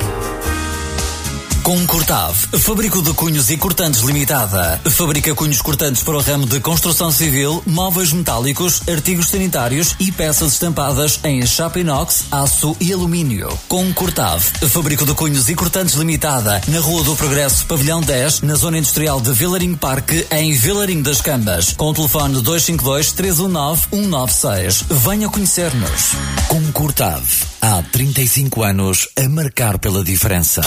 Concordave, 1.68 2.48
Fabrico 2.60 3.02
de 3.02 3.12
Cunhos 3.12 3.50
e 3.50 3.58
Cortantes 3.58 4.00
Limitada. 4.00 4.80
Fabrica 4.90 5.36
cunhos 5.36 5.62
cortantes 5.62 6.02
para 6.02 6.16
o 6.16 6.22
ramo 6.22 6.46
de 6.46 6.62
construção 6.62 7.12
civil, 7.12 7.62
móveis 7.66 8.14
metálicos, 8.14 8.84
artigos 8.88 9.28
sanitários 9.28 9.94
e 10.00 10.10
peças 10.10 10.54
estampadas 10.54 11.20
em 11.26 11.46
chapa 11.46 11.78
inox, 11.78 12.24
aço 12.32 12.74
e 12.80 12.94
alumínio. 12.94 13.50
Concordave, 13.68 14.46
Fabrico 14.70 15.06
de 15.06 15.14
Cunhos 15.14 15.50
e 15.50 15.56
Cortantes 15.56 15.96
Limitada, 15.96 16.62
na 16.70 16.80
Rua 16.80 17.04
do 17.04 17.18
Progresso, 17.18 17.66
Pavilhão 17.66 18.00
10, 18.00 18.44
na 18.44 18.56
Zona 18.56 18.78
Industrial 18.78 19.20
de 19.20 19.34
Vilarim 19.34 19.76
Parque, 19.76 20.26
em 20.32 20.54
Vilarim 20.54 21.02
das 21.02 21.20
Cambas. 21.20 21.74
Com 21.74 21.90
o 21.90 21.94
telefone 21.94 22.42
252-319-196. 22.44 24.86
Venha 24.90 25.28
conhecer-nos. 25.28 26.14
Concordave, 26.48 27.28
há 27.62 27.84
35 27.92 28.64
anos 28.64 29.10
a 29.22 29.28
marcar 29.28 29.78
pela 29.80 30.02
diferença. 30.02 30.62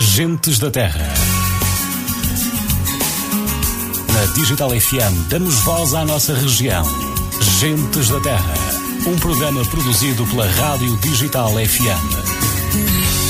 Gentes 0.00 0.58
da 0.58 0.70
Terra. 0.70 1.12
Na 4.12 4.32
Digital 4.34 4.70
FM 4.70 5.28
damos 5.28 5.54
voz 5.60 5.94
à 5.94 6.04
nossa 6.04 6.34
região. 6.34 6.84
Gentes 7.60 8.08
da 8.08 8.20
Terra. 8.20 8.54
Um 9.06 9.16
programa 9.18 9.64
produzido 9.66 10.26
pela 10.26 10.46
Rádio 10.46 10.96
Digital 10.98 11.50
FM. 11.52 13.27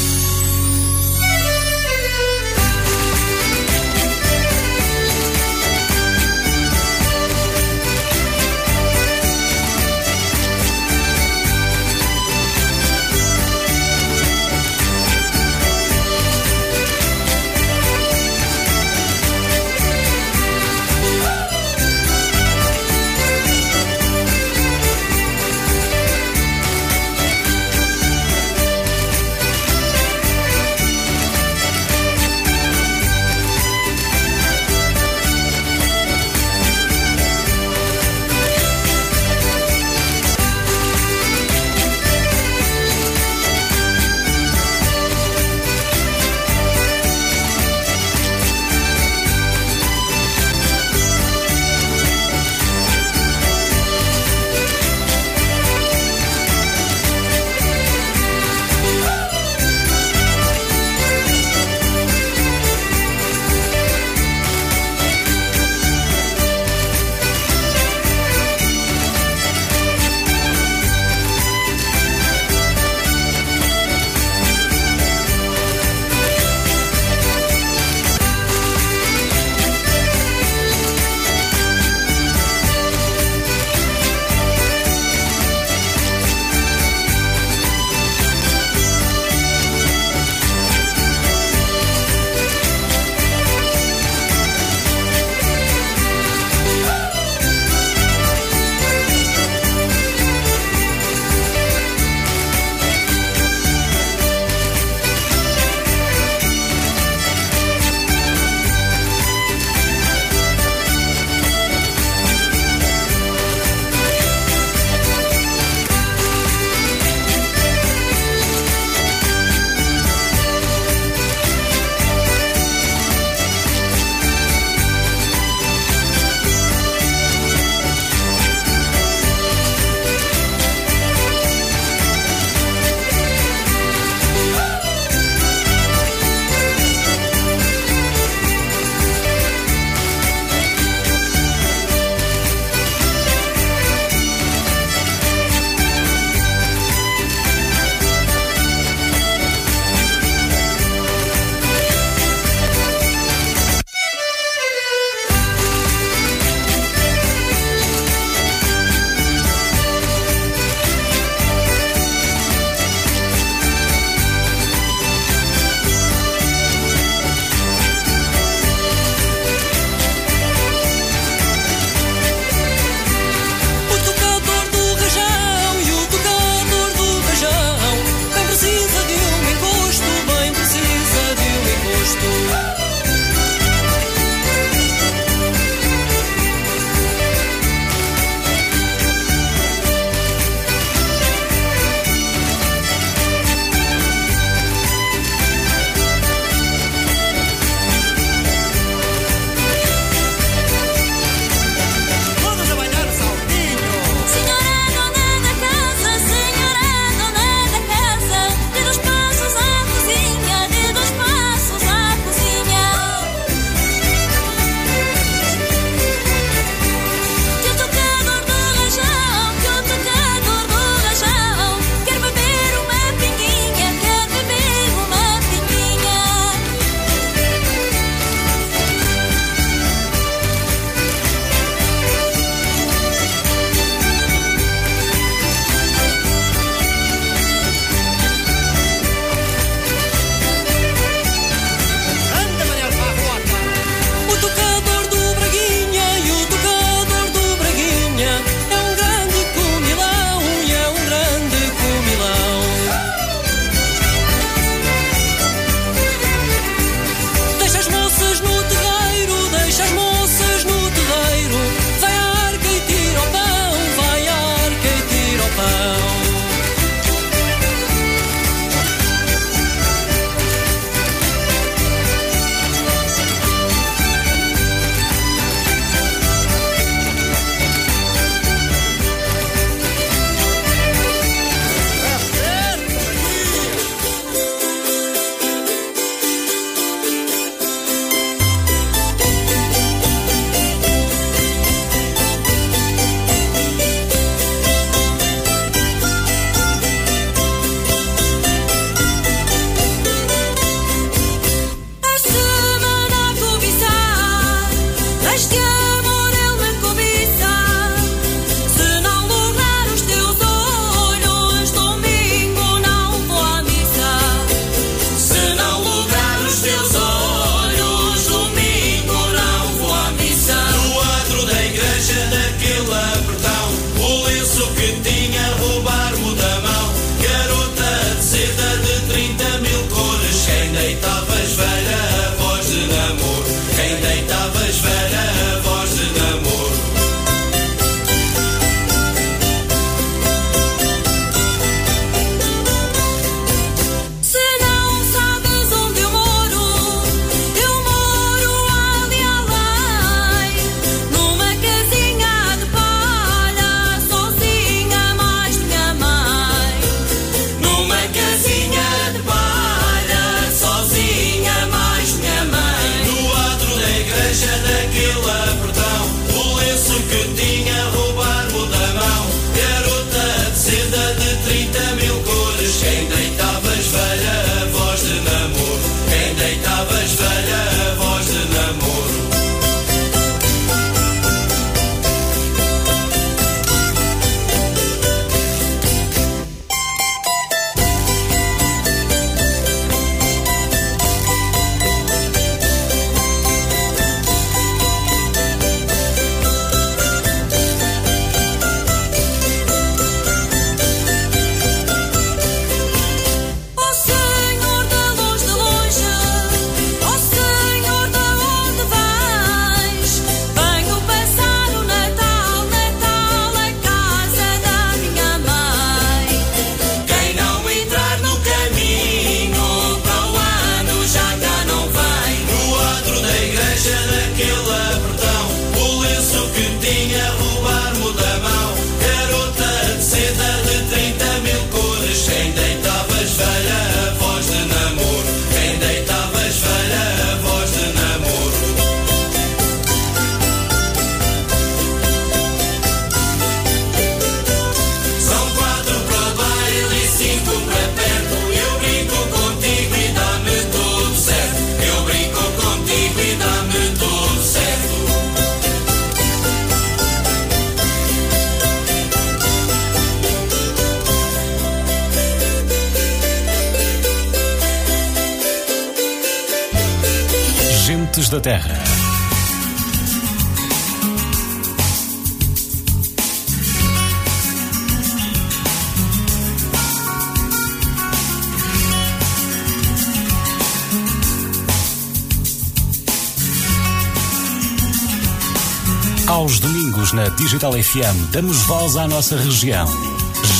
Digital 487.58 487.82
FM 487.82 488.30
damos 488.30 488.58
voz 488.58 488.96
à 488.96 489.08
nossa 489.08 489.36
região. 489.36 489.84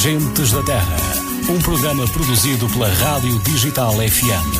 Gentes 0.03 0.51
da 0.51 0.61
Terra. 0.65 0.97
Um 1.49 1.61
programa 1.61 2.05
produzido 2.09 2.69
pela 2.71 2.89
Rádio 2.89 3.39
Digital 3.45 3.93
FM. 3.93 4.59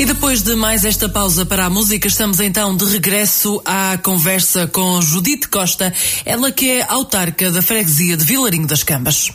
E 0.00 0.04
depois 0.04 0.42
de 0.42 0.56
mais 0.56 0.84
esta 0.84 1.08
pausa 1.08 1.46
para 1.46 1.66
a 1.66 1.70
música, 1.70 2.08
estamos 2.08 2.40
então 2.40 2.76
de 2.76 2.84
regresso 2.86 3.62
à 3.64 3.96
conversa 3.96 4.66
com 4.66 5.00
Judite 5.00 5.46
Costa, 5.46 5.94
ela 6.24 6.50
que 6.50 6.68
é 6.68 6.86
autarca 6.90 7.52
da 7.52 7.62
freguesia 7.62 8.16
de 8.16 8.24
Vilarinho 8.24 8.66
das 8.66 8.82
Cambas. 8.82 9.30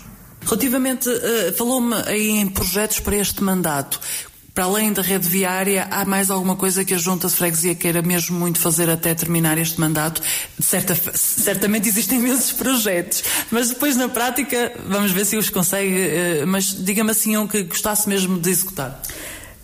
Relativamente, 0.46 1.10
eh, 1.10 1.54
falou-me 1.58 1.96
em 2.10 2.48
projetos 2.50 3.00
para 3.00 3.16
este 3.16 3.42
mandato. 3.42 4.02
Para 4.56 4.64
além 4.64 4.94
da 4.94 5.02
rede 5.02 5.28
viária, 5.28 5.86
há 5.92 6.06
mais 6.06 6.32
alguma 6.32 6.56
coisa 6.56 6.86
que 6.86 6.94
a 6.94 6.98
Junta 6.98 7.28
de 7.28 7.34
Freguesia 7.36 7.76
queira 7.76 8.02
mesmo 8.02 8.40
muito 8.40 8.58
fazer 8.58 8.90
até 8.90 9.14
terminar 9.14 9.58
este 9.58 9.82
mandato? 9.82 10.22
Certa, 10.62 10.96
certamente 11.14 11.90
existem 11.90 12.20
imensos 12.20 12.54
projetos, 12.54 13.22
mas 13.52 13.68
depois 13.68 13.98
na 13.98 14.08
prática 14.08 14.72
vamos 14.88 15.12
ver 15.12 15.26
se 15.26 15.36
os 15.36 15.50
consegue. 15.50 15.94
eh, 16.00 16.46
Mas 16.48 16.68
diga-me 16.68 17.12
assim 17.12 17.36
um 17.36 17.46
que 17.46 17.64
gostasse 17.64 18.08
mesmo 18.08 18.40
de 18.40 18.50
executar. 18.50 19.02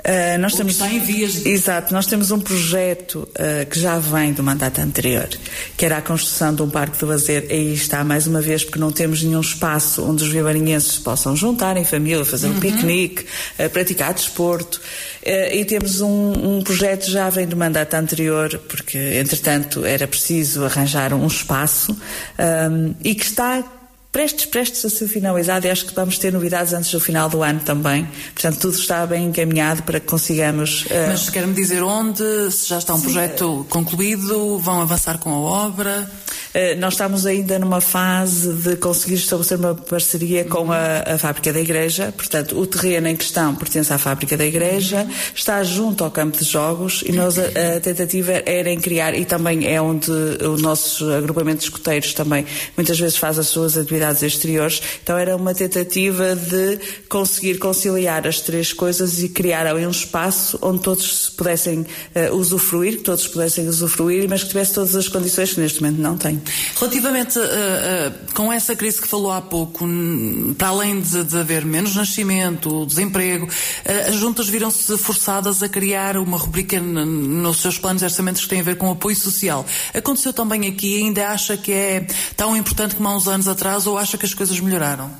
Uh, 0.01 0.39
nós 0.39 0.55
temos, 0.55 0.73
está 0.73 0.87
em 0.91 0.99
vias 0.99 1.33
de- 1.43 1.49
Exato, 1.49 1.93
nós 1.93 2.07
temos 2.07 2.31
um 2.31 2.39
projeto 2.39 3.29
uh, 3.35 3.65
que 3.69 3.79
já 3.79 3.99
vem 3.99 4.33
do 4.33 4.41
mandato 4.41 4.79
anterior, 4.79 5.29
que 5.77 5.85
era 5.85 5.97
a 5.97 6.01
construção 6.01 6.55
de 6.55 6.63
um 6.63 6.69
parque 6.69 6.97
de 6.97 7.05
lazer. 7.05 7.45
Aí 7.51 7.73
está, 7.75 8.03
mais 8.03 8.25
uma 8.25 8.41
vez, 8.41 8.63
porque 8.63 8.79
não 8.79 8.91
temos 8.91 9.21
nenhum 9.21 9.41
espaço 9.41 10.03
onde 10.03 10.23
os 10.23 10.29
vivarinhenses 10.31 10.93
se 10.93 10.99
possam 11.01 11.35
juntar 11.35 11.77
em 11.77 11.85
família, 11.85 12.25
fazer 12.25 12.47
um 12.47 12.59
piquenique, 12.59 13.25
uh, 13.59 13.69
praticar 13.69 14.13
desporto. 14.13 14.81
E 15.23 15.63
temos 15.65 16.01
um, 16.01 16.57
um 16.57 16.63
projeto 16.63 17.05
que 17.05 17.11
já 17.11 17.29
vem 17.29 17.45
do 17.45 17.55
mandato 17.55 17.93
anterior, 17.93 18.59
porque, 18.67 18.97
entretanto, 18.97 19.85
era 19.85 20.07
preciso 20.07 20.65
arranjar 20.65 21.13
um 21.13 21.27
espaço 21.27 21.95
um, 22.71 22.95
e 23.03 23.13
que 23.13 23.25
está 23.25 23.63
prestes, 24.11 24.45
prestes 24.45 24.83
a 24.85 24.89
ser 24.89 25.07
finalizado 25.07 25.65
e 25.65 25.69
acho 25.69 25.85
que 25.85 25.95
vamos 25.95 26.17
ter 26.17 26.33
novidades 26.33 26.73
antes 26.73 26.91
do 26.91 26.99
final 26.99 27.29
do 27.29 27.41
ano 27.41 27.61
também. 27.61 28.07
Portanto, 28.33 28.59
tudo 28.59 28.75
está 28.77 29.05
bem 29.05 29.25
encaminhado 29.25 29.83
para 29.83 29.99
que 29.99 30.07
consigamos. 30.07 30.85
eh, 30.89 31.07
Mas 31.07 31.29
quer-me 31.29 31.53
dizer 31.53 31.81
onde, 31.81 32.51
se 32.51 32.67
já 32.67 32.77
está 32.77 32.93
um 32.93 33.01
projeto 33.01 33.65
concluído, 33.69 34.59
vão 34.59 34.81
avançar 34.81 35.17
com 35.17 35.29
a 35.31 35.37
obra? 35.37 36.09
eh, 36.53 36.75
nós 36.75 36.95
estamos 36.95 37.25
ainda 37.25 37.57
numa 37.57 37.79
fase 37.79 38.51
de 38.53 38.75
conseguir 38.75 39.15
estabelecer 39.15 39.57
uma 39.57 39.73
parceria 39.73 40.43
com 40.43 40.71
a, 40.71 41.13
a 41.13 41.17
fábrica 41.17 41.53
da 41.53 41.61
igreja. 41.61 42.13
Portanto, 42.15 42.59
o 42.59 42.67
terreno 42.67 43.07
em 43.07 43.15
questão 43.15 43.55
pertence 43.55 43.93
à 43.93 43.97
fábrica 43.97 44.35
da 44.35 44.45
igreja, 44.45 45.07
está 45.33 45.63
junto 45.63 46.03
ao 46.03 46.11
campo 46.11 46.37
de 46.37 46.43
jogos 46.43 47.01
e 47.05 47.13
nós 47.13 47.39
a, 47.39 47.43
a 47.77 47.79
tentativa 47.79 48.33
era 48.45 48.69
em 48.69 48.79
criar, 48.79 49.13
e 49.17 49.23
também 49.23 49.65
é 49.65 49.81
onde 49.81 50.11
o 50.11 50.57
nosso 50.57 51.09
agrupamento 51.11 51.59
de 51.59 51.63
escuteiros 51.65 52.13
também 52.13 52.45
muitas 52.75 52.99
vezes 52.99 53.15
faz 53.15 53.39
as 53.39 53.47
suas 53.47 53.77
atividades 53.77 54.00
exteriores. 54.23 54.81
Então 55.03 55.17
era 55.17 55.35
uma 55.35 55.53
tentativa 55.53 56.35
de 56.35 56.79
conseguir 57.09 57.57
conciliar 57.57 58.27
as 58.27 58.41
três 58.41 58.73
coisas 58.73 59.21
e 59.21 59.29
criar 59.29 59.67
ali 59.67 59.85
um 59.85 59.91
espaço 59.91 60.57
onde 60.61 60.79
todos 60.79 61.29
pudessem 61.29 61.85
eh, 62.13 62.31
usufruir, 62.31 62.97
que 62.97 63.03
todos 63.03 63.27
pudessem 63.27 63.67
usufruir, 63.67 64.27
mas 64.29 64.43
que 64.43 64.49
tivesse 64.49 64.73
todas 64.73 64.95
as 64.95 65.07
condições 65.07 65.53
que 65.53 65.59
neste 65.59 65.81
momento 65.81 66.01
não 66.01 66.17
tem. 66.17 66.41
Relativamente 66.79 67.37
uh, 67.39 67.41
uh, 67.41 68.33
com 68.33 68.51
essa 68.51 68.75
crise 68.75 69.01
que 69.01 69.07
falou 69.07 69.31
há 69.31 69.41
pouco, 69.41 69.85
para 70.57 70.69
além 70.69 71.01
de, 71.01 71.23
de 71.23 71.37
haver 71.37 71.65
menos 71.65 71.95
nascimento, 71.95 72.85
desemprego, 72.85 73.45
uh, 73.45 74.09
as 74.09 74.15
juntas 74.15 74.47
viram-se 74.47 74.97
forçadas 74.97 75.61
a 75.63 75.69
criar 75.69 76.17
uma 76.17 76.37
rubrica 76.37 76.79
nos 76.79 77.61
seus 77.61 77.77
planos 77.77 78.01
orçamentos 78.03 78.43
que 78.43 78.49
tem 78.49 78.59
a 78.59 78.63
ver 78.63 78.77
com 78.77 78.89
apoio 78.89 79.15
social. 79.15 79.65
Aconteceu 79.93 80.33
também 80.33 80.67
aqui, 80.67 81.01
ainda 81.01 81.29
acha 81.29 81.57
que 81.57 81.71
é 81.71 82.07
tão 82.35 82.55
importante 82.55 82.95
como 82.95 83.07
há 83.09 83.15
uns 83.15 83.27
anos 83.27 83.47
atrás 83.47 83.85
ou 83.91 83.97
acha 83.97 84.17
que 84.17 84.25
as 84.25 84.33
coisas 84.33 84.59
melhoraram? 84.59 85.11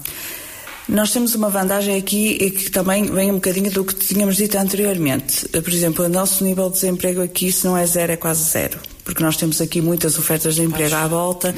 Nós 0.89 1.11
temos 1.11 1.36
uma 1.36 1.49
vantagem 1.49 1.95
aqui 1.95 2.38
e 2.41 2.51
que 2.51 2.69
também 2.69 3.05
vem 3.05 3.32
um 3.32 3.36
bocadinho 3.36 3.72
do 3.72 3.86
que 3.86 3.93
tínhamos 3.93 4.36
dito 4.36 4.57
anteriormente. 4.57 5.47
Por 5.47 5.72
exemplo, 5.72 6.05
o 6.05 6.09
nosso 6.09 6.43
nível 6.43 6.67
de 6.67 6.74
desemprego 6.74 7.22
aqui, 7.22 7.51
se 7.51 7.65
não 7.65 7.78
é 7.78 7.86
zero, 7.86 8.11
é 8.11 8.17
quase 8.17 8.43
zero. 8.43 8.80
porque 9.03 9.24
nós 9.24 9.36
temos 9.36 9.59
aqui 9.59 9.82
muitas 9.82 10.17
ofertas 10.17 10.55
de 10.55 10.61
emprego 10.61 10.95
à 10.95 11.07
volta, 11.07 11.53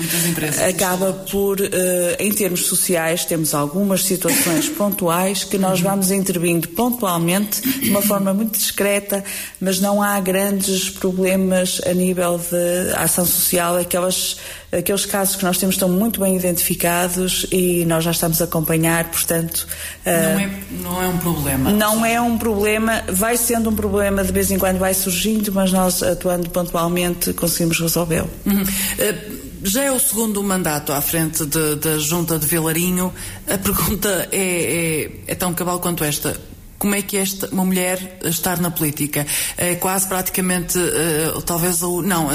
acaba 0.68 1.14
por, 1.14 1.60
eh, 1.60 2.16
em 2.20 2.32
termos 2.32 2.66
sociais, 2.66 3.26
temos 3.26 3.54
algumas 3.54 4.04
situações 4.06 4.70
pontuais 4.76 5.44
que 5.44 5.58
nós 5.58 5.80
vamos 5.80 6.10
intervindo 6.10 6.70
pontualmente, 6.70 7.62
de 7.62 7.90
uma 7.90 8.02
forma 8.02 8.34
muito 8.34 8.58
discreta, 8.58 9.24
mas 9.60 9.80
não 9.80 10.02
há 10.02 10.20
grandes 10.20 10.90
problemas 10.90 11.82
a 11.86 11.94
nível 11.94 12.40
de 12.40 12.96
ação 12.96 13.26
social, 13.26 13.78
aquelas 13.78 14.38
aqueles 14.78 15.06
casos 15.06 15.36
que 15.36 15.44
nós 15.44 15.58
temos 15.58 15.76
estão 15.76 15.90
muito 15.90 16.20
bem 16.20 16.36
identificados 16.36 17.46
e 17.52 17.86
nós 17.86 18.04
já 18.04 18.12
estamos 18.12 18.42
a 18.42 18.46
acompanhar, 18.46 19.06
portanto. 19.06 19.68
Não, 20.06 20.40
é, 20.40 20.50
não 20.82 21.04
é 21.04 21.08
um 21.08 21.18
problema. 21.18 21.72
Não 21.72 22.06
é 22.06 22.22
um 22.22 22.38
problema, 22.38 23.04
vai 23.10 23.38
sendo 23.38 23.70
um 23.70 23.76
problema, 23.76 24.24
de 24.24 24.32
vez 24.32 24.52
em 24.52 24.58
quando 24.58 24.80
vai 24.80 24.94
surgindo, 24.94 25.52
mas 25.52 25.72
nós 25.72 26.02
atuando 26.02 26.50
pontualmente 26.50 27.34
conseguimos 27.34 27.80
resolvê-lo. 27.80 28.30
Uhum. 28.46 28.62
Uh, 28.64 29.44
já 29.64 29.84
é 29.84 29.92
o 29.92 30.00
segundo 30.00 30.44
mandato 30.44 30.92
à 30.92 31.00
frente 31.00 31.46
da 31.46 31.98
Junta 31.98 32.38
de 32.38 32.46
Vilarinho. 32.46 33.14
A 33.48 33.58
pergunta 33.58 34.28
é, 34.32 34.38
é, 34.38 35.12
é 35.28 35.36
tão 35.36 35.54
cabal 35.54 35.80
quanto 35.80 36.04
esta 36.04 36.38
como 36.84 36.96
é 36.96 37.02
que 37.02 37.16
é 37.16 37.22
esta, 37.22 37.48
uma 37.50 37.64
mulher 37.64 38.20
estar 38.26 38.60
na 38.60 38.70
política. 38.70 39.26
É 39.56 39.76
quase 39.76 40.06
praticamente, 40.06 40.78
uh, 40.78 41.42
talvez, 41.44 41.82
o, 41.82 42.02
não, 42.02 42.28
uh, 42.28 42.32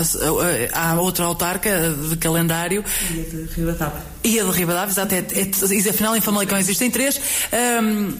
há 0.73 0.99
outra 0.99 1.27
autarca 1.27 1.95
de 2.09 2.17
calendário. 2.17 2.83
E 3.11 3.21
a 3.21 3.25
de 3.25 3.55
Ribadavia. 3.55 4.03
E 4.25 4.41
a 4.41 4.45
de 4.45 4.51
Ribadavia, 4.51 4.91
exato. 4.91 5.15
É, 5.15 5.19
é, 5.19 5.91
afinal, 5.91 6.17
em 6.17 6.23
Famalicão 6.23 6.57
existem 6.57 6.91
três. 6.91 7.21
Um, 7.53 8.15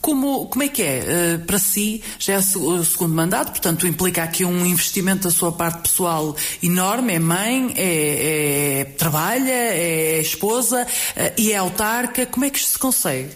como, 0.00 0.46
como 0.46 0.64
é 0.64 0.68
que 0.68 0.82
é 0.82 1.36
uh, 1.36 1.46
para 1.46 1.60
si? 1.60 2.02
Já 2.18 2.32
é 2.32 2.38
o 2.38 2.84
segundo 2.84 3.14
mandato, 3.14 3.52
portanto 3.52 3.86
implica 3.86 4.24
aqui 4.24 4.44
um 4.44 4.66
investimento 4.66 5.28
da 5.28 5.30
sua 5.30 5.52
parte 5.52 5.82
pessoal 5.82 6.34
enorme. 6.60 7.12
É 7.12 7.18
mãe, 7.20 7.74
é, 7.76 8.80
é 8.80 8.84
trabalha, 8.86 9.52
é 9.52 10.20
esposa 10.20 10.84
uh, 10.84 11.32
e 11.38 11.52
é 11.52 11.56
autarca. 11.56 12.26
Como 12.26 12.44
é 12.44 12.50
que 12.50 12.58
isto 12.58 12.72
se 12.72 12.78
consegue? 12.80 13.30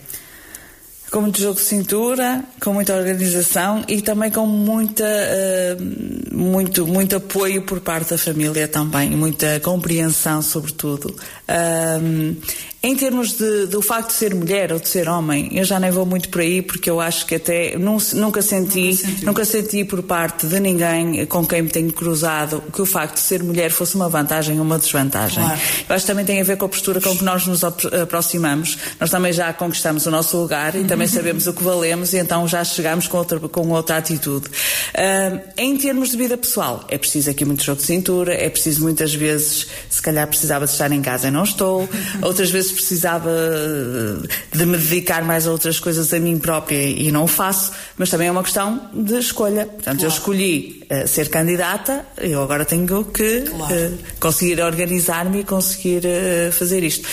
Com 1.13 1.21
muito 1.21 1.39
jogo 1.39 1.57
de 1.57 1.61
cintura, 1.61 2.43
com 2.59 2.73
muita 2.73 2.97
organização 2.97 3.85
e 3.87 4.01
também 4.01 4.31
com 4.31 4.47
muita, 4.47 5.05
uh, 5.05 6.35
muito, 6.35 6.87
muito 6.87 7.17
apoio 7.17 7.61
por 7.67 7.81
parte 7.81 8.11
da 8.11 8.19
família 8.19 8.67
também, 8.67 9.11
muita 9.11 9.61
compreensão 9.61 10.41
sobretudo. 10.41 11.15
Uh, 11.53 12.37
em 12.85 12.97
termos 12.97 13.35
de, 13.37 13.67
do 13.67 13.81
facto 13.81 14.09
de 14.09 14.15
ser 14.15 14.35
mulher 14.35 14.73
ou 14.73 14.81
de 14.81 14.89
ser 14.89 15.09
homem, 15.09 15.49
eu 15.53 15.63
já 15.63 15.79
nem 15.79 15.89
vou 15.93 16.05
muito 16.05 16.29
por 16.29 16.41
aí 16.41 16.61
porque 16.61 16.91
eu 16.91 17.01
acho 17.01 17.25
que 17.27 17.37
até 17.37 17.79
nunca 17.79 18.43
senti, 18.43 18.99
nunca, 19.05 19.27
nunca 19.27 19.45
senti 19.45 19.85
por 19.85 20.03
parte 20.03 20.49
de 20.49 20.59
ninguém 20.59 21.25
com 21.27 21.47
quem 21.47 21.63
me 21.63 21.69
tenho 21.69 21.93
cruzado 21.93 22.61
que 22.73 22.83
o 22.83 22.87
facto 22.87 23.15
de 23.15 23.21
ser 23.21 23.41
mulher 23.41 23.71
fosse 23.71 23.95
uma 23.95 24.09
vantagem 24.09 24.59
ou 24.59 24.65
uma 24.65 24.81
desvantagem. 24.81 25.45
Claro. 25.45 25.61
Eu 25.89 25.95
acho 25.95 26.05
que 26.05 26.11
também 26.11 26.25
tem 26.25 26.41
a 26.41 26.45
ver 26.45 26.57
com 26.57 26.65
a 26.65 26.69
postura 26.69 27.01
com 27.01 27.17
que 27.17 27.23
nós 27.23 27.47
nos 27.47 27.63
aproximamos. 27.63 28.77
Nós 28.99 29.11
também 29.11 29.33
já 29.33 29.53
conquistamos 29.53 30.05
o 30.07 30.11
nosso 30.11 30.37
lugar 30.37 30.75
e 30.75 30.83
também 30.83 31.07
sabemos 31.07 31.47
o 31.47 31.53
que 31.53 31.63
valemos 31.63 32.13
e 32.15 32.19
então 32.19 32.49
já 32.49 32.65
chegamos 32.65 33.07
com 33.07 33.17
outra, 33.17 33.39
com 33.39 33.69
outra 33.69 33.97
atitude. 33.97 34.49
Uh, 34.49 35.41
em 35.57 35.77
termos 35.77 36.11
de 36.11 36.17
vida 36.17 36.37
pessoal, 36.37 36.85
é 36.89 36.99
preciso 36.99 37.31
aqui 37.31 37.45
muito 37.45 37.63
jogo 37.63 37.79
de 37.79 37.87
cintura, 37.87 38.35
é 38.35 38.51
preciso 38.51 38.83
muitas 38.83 39.15
vezes, 39.15 39.69
se 39.89 40.03
calhar 40.03 40.27
precisava 40.27 40.65
de 40.67 40.73
estar 40.73 40.91
em 40.91 41.01
casa 41.01 41.29
e 41.29 41.31
não 41.43 41.45
estou, 41.45 41.89
outras 42.23 42.51
vezes 42.51 42.71
precisava 42.71 43.31
de 44.53 44.65
me 44.65 44.79
dedicar 44.79 45.25
mais 45.25 45.47
a 45.47 45.51
outras 45.51 45.81
coisas 45.81 46.15
a 46.15 46.21
mim 46.21 46.39
própria 46.39 46.77
e 46.77 47.11
não 47.11 47.25
o 47.25 47.27
faço, 47.27 47.73
mas 47.99 48.11
também 48.11 48.29
é 48.29 48.31
uma 48.31 48.43
questão 48.43 48.89
de 48.95 49.19
escolha. 49.19 49.67
Portanto, 49.67 49.99
claro. 49.99 50.03
eu 50.03 50.09
escolhi 50.09 50.87
uh, 50.91 51.09
ser 51.09 51.29
candidata, 51.29 52.07
eu 52.19 52.43
agora 52.43 52.65
tenho 52.65 53.05
que 53.05 53.41
claro. 53.43 53.75
uh, 53.75 53.99
conseguir 54.21 54.61
organizar-me 54.61 55.41
e 55.41 55.45
conseguir 55.45 56.03
uh, 56.07 56.53
fazer 56.53 56.85
isto. 56.85 57.09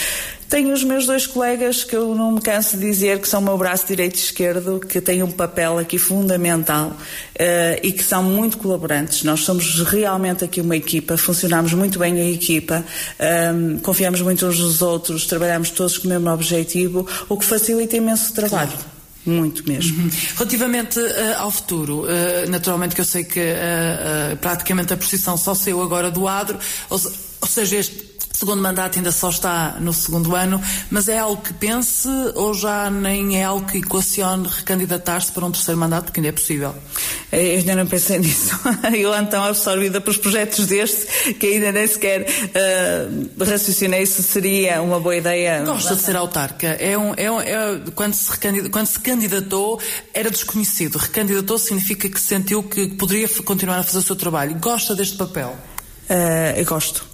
Tenho 0.49 0.73
os 0.73 0.83
meus 0.83 1.05
dois 1.05 1.27
colegas 1.27 1.83
que 1.83 1.95
eu 1.95 2.15
não 2.15 2.31
me 2.31 2.41
canso 2.41 2.75
de 2.75 2.83
dizer 2.83 3.19
que 3.19 3.29
são 3.29 3.39
o 3.39 3.43
meu 3.43 3.55
braço 3.55 3.85
direito 3.85 4.15
e 4.15 4.19
esquerdo, 4.19 4.79
que 4.79 4.99
têm 4.99 5.21
um 5.21 5.29
papel 5.29 5.77
aqui 5.77 5.99
fundamental 5.99 6.87
uh, 6.89 7.79
e 7.83 7.91
que 7.91 8.03
são 8.03 8.23
muito 8.23 8.57
colaborantes. 8.57 9.23
Nós 9.23 9.41
somos 9.41 9.81
realmente 9.81 10.43
aqui 10.43 10.59
uma 10.59 10.75
equipa, 10.75 11.15
funcionamos 11.17 11.71
muito 11.73 11.99
bem 11.99 12.19
a 12.19 12.27
equipa, 12.27 12.83
um, 13.19 13.23
ehm, 13.23 13.77
confiamos 13.77 14.21
muito 14.21 14.43
uns 14.47 14.59
nos 14.59 14.81
outros, 14.81 15.27
trabalhamos 15.27 15.69
todos 15.69 15.99
com 15.99 16.07
o 16.07 16.09
mesmo 16.09 16.31
objetivo, 16.31 17.07
o 17.29 17.37
que 17.37 17.45
facilita 17.45 17.95
imenso 17.95 18.31
o 18.31 18.33
trabalho. 18.33 18.71
Claro. 18.71 18.99
Muito 19.25 19.67
mesmo. 19.69 20.01
Uhum. 20.01 20.09
Relativamente 20.35 20.99
uh, 20.99 21.37
ao 21.37 21.51
futuro, 21.51 22.05
uh, 22.05 22.49
naturalmente 22.49 22.95
que 22.95 23.01
eu 23.01 23.05
sei 23.05 23.23
que 23.23 23.39
uh, 23.39 24.35
praticamente 24.37 24.93
a 24.93 24.97
precisão 24.97 25.37
só 25.37 25.53
saiu 25.53 25.83
agora 25.83 26.09
do 26.09 26.27
adro, 26.27 26.57
ou, 26.89 26.99
ou 27.41 27.47
seja, 27.47 27.75
este 27.75 28.08
segundo 28.39 28.61
mandato 28.61 28.97
ainda 28.97 29.11
só 29.11 29.29
está 29.29 29.75
no 29.81 29.91
segundo 29.91 30.33
ano, 30.33 30.61
mas 30.89 31.09
é 31.09 31.17
algo 31.17 31.41
que 31.41 31.53
pense 31.53 32.07
ou 32.35 32.53
já 32.53 32.89
nem 32.89 33.37
é 33.37 33.43
algo 33.43 33.67
que 33.67 33.79
equacione 33.79 34.47
recandidatar-se 34.47 35.29
para 35.33 35.45
um 35.45 35.51
terceiro 35.51 35.77
mandato, 35.77 36.05
porque 36.05 36.21
ainda 36.21 36.29
é 36.29 36.31
possível? 36.31 36.73
Eu 37.33 37.57
ainda 37.57 37.75
não 37.75 37.85
pensei 37.85 38.17
nisso. 38.19 38.57
Eu 38.97 39.13
ando 39.13 39.31
tão 39.31 39.43
absorvida 39.43 39.99
pelos 39.99 40.17
projetos 40.17 40.67
deste 40.67 41.33
que 41.33 41.47
ainda 41.47 41.73
nem 41.73 41.85
sequer 41.85 42.21
uh, 42.21 43.43
raciocinei 43.43 44.05
se 44.05 44.23
seria 44.23 44.81
uma 44.81 45.01
boa 45.01 45.17
ideia. 45.17 45.61
Gosta 45.65 45.97
de 45.97 46.01
ser 46.01 46.15
autarca. 46.15 46.67
É 46.67 46.97
um, 46.97 47.13
é 47.17 47.29
um, 47.29 47.41
é, 47.41 47.81
quando, 47.93 48.13
se 48.13 48.29
quando 48.69 48.87
se 48.87 48.99
candidatou 49.01 49.81
era 50.13 50.31
desconhecido. 50.31 50.97
Recandidatou 50.97 51.57
significa 51.57 52.07
que 52.07 52.21
sentiu 52.21 52.63
que 52.63 52.87
poderia 52.87 53.27
continuar 53.43 53.79
a 53.79 53.83
fazer 53.83 53.97
o 53.97 54.03
seu 54.03 54.15
trabalho. 54.15 54.55
Gosta 54.59 54.95
deste 54.95 55.17
papel? 55.17 55.57
Uh, 56.09 56.57
eu 56.57 56.65
gosto 56.65 57.08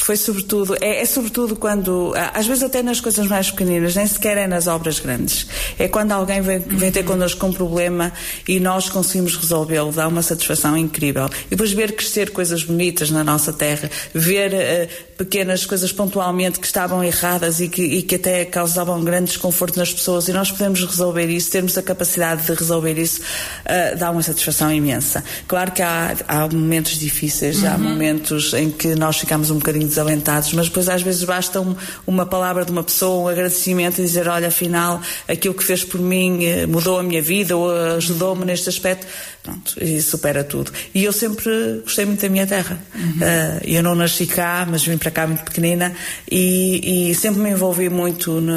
foi 0.00 0.16
sobretudo, 0.16 0.76
é, 0.80 1.02
é, 1.02 1.04
sobretudo 1.04 1.54
quando, 1.54 2.14
às 2.32 2.46
vezes 2.46 2.62
até 2.62 2.82
nas 2.82 3.00
coisas 3.00 3.26
mais 3.28 3.50
pequeninas, 3.50 3.94
nem 3.94 4.06
sequer 4.06 4.38
é 4.38 4.46
nas 4.46 4.66
obras 4.66 4.98
grandes. 4.98 5.46
É 5.78 5.88
quando 5.88 6.12
alguém 6.12 6.40
vem, 6.40 6.58
vem 6.58 6.90
ter 6.90 7.04
connosco 7.04 7.46
um 7.46 7.52
problema 7.52 8.10
e 8.48 8.58
nós 8.58 8.88
conseguimos 8.88 9.36
resolvê-lo, 9.36 9.92
dá 9.92 10.08
uma 10.08 10.22
satisfação 10.22 10.76
incrível. 10.76 11.28
E 11.46 11.50
depois 11.50 11.72
ver 11.72 11.92
crescer 11.92 12.30
coisas 12.30 12.64
bonitas 12.64 13.10
na 13.10 13.22
nossa 13.22 13.52
terra, 13.52 13.90
ver 14.14 14.52
uh, 14.52 15.14
pequenas 15.18 15.66
coisas 15.66 15.92
pontualmente 15.92 16.58
que 16.58 16.66
estavam 16.66 17.04
erradas 17.04 17.60
e 17.60 17.68
que, 17.68 17.82
e 17.82 18.02
que 18.02 18.14
até 18.14 18.46
causavam 18.46 19.04
grande 19.04 19.26
desconforto 19.26 19.76
nas 19.76 19.92
pessoas 19.92 20.28
e 20.28 20.32
nós 20.32 20.50
podemos 20.50 20.82
resolver 20.82 21.26
isso, 21.26 21.50
termos 21.50 21.76
a 21.76 21.82
capacidade 21.82 22.46
de 22.46 22.54
resolver 22.54 22.98
isso, 22.98 23.20
uh, 23.20 23.98
dá 23.98 24.10
uma 24.10 24.22
satisfação 24.22 24.72
imensa. 24.72 25.22
Claro 25.46 25.72
que 25.72 25.82
há, 25.82 26.16
há 26.26 26.48
momentos 26.48 26.98
difíceis, 26.98 27.62
uhum. 27.62 27.68
há 27.68 27.78
momentos 27.78 28.54
em 28.54 28.70
que 28.70 28.94
nós 28.94 29.18
ficamos 29.18 29.50
um 29.50 29.56
bocadinho 29.56 29.89
desalentados, 29.90 30.52
mas 30.54 30.68
depois 30.68 30.88
às 30.88 31.02
vezes 31.02 31.22
basta 31.24 31.60
um, 31.60 31.76
uma 32.06 32.24
palavra 32.24 32.64
de 32.64 32.72
uma 32.72 32.82
pessoa, 32.82 33.24
um 33.24 33.28
agradecimento 33.28 34.00
e 34.00 34.02
dizer, 34.02 34.26
olha, 34.26 34.48
afinal, 34.48 35.00
aquilo 35.28 35.54
que 35.54 35.62
fez 35.62 35.84
por 35.84 36.00
mim 36.00 36.44
eh, 36.44 36.66
mudou 36.66 36.98
a 36.98 37.02
minha 37.02 37.20
vida 37.20 37.56
ou 37.56 37.70
ajudou-me 37.96 38.44
neste 38.44 38.68
aspecto. 38.68 39.06
Pronto, 39.50 39.82
e 39.82 40.00
supera 40.00 40.44
tudo. 40.44 40.72
E 40.94 41.02
eu 41.02 41.12
sempre 41.12 41.80
gostei 41.82 42.04
muito 42.04 42.22
da 42.22 42.28
minha 42.28 42.46
terra. 42.46 42.78
Uhum. 42.94 43.02
Uh, 43.02 43.60
eu 43.64 43.82
não 43.82 43.96
nasci 43.96 44.26
cá, 44.26 44.64
mas 44.68 44.84
vim 44.84 44.96
para 44.96 45.10
cá 45.10 45.26
muito 45.26 45.42
pequenina 45.42 45.92
e, 46.30 47.10
e 47.10 47.14
sempre 47.16 47.40
me 47.40 47.50
envolvi 47.50 47.88
muito, 47.88 48.40
no, 48.40 48.54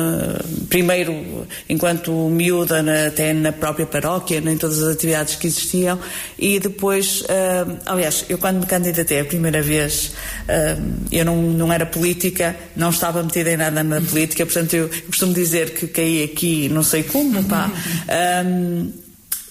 primeiro 0.70 1.48
enquanto 1.68 2.12
miúda, 2.30 2.84
na, 2.84 3.08
até 3.08 3.34
na 3.34 3.52
própria 3.52 3.88
paróquia, 3.88 4.38
em 4.38 4.58
todas 4.58 4.84
as 4.84 4.94
atividades 4.94 5.36
que 5.36 5.48
existiam, 5.48 6.00
e 6.38 6.60
depois, 6.60 7.22
uh, 7.22 7.80
aliás, 7.88 8.26
eu 8.30 8.38
quando 8.38 8.60
me 8.60 8.66
candidatei 8.68 9.22
a 9.22 9.26
primeira 9.26 9.62
vez, 9.64 10.14
uh, 10.44 10.94
eu 11.12 11.26
não, 11.26 11.42
não 11.42 11.74
era 11.74 11.88
política, 11.88 12.56
não 12.76 12.92
estava 12.92 13.24
metida 13.24 13.52
em 13.52 13.58
nada 13.58 13.84
na 13.84 14.00
política, 14.00 14.46
portanto 14.46 14.74
eu, 14.76 14.90
costumo 15.08 15.34
dizer 15.34 15.72
que 15.72 15.88
caí 15.88 16.24
aqui, 16.24 16.70
não 16.70 16.84
sei 16.84 17.02
como, 17.02 17.44
pá. 17.46 17.72
Um, 18.46 19.03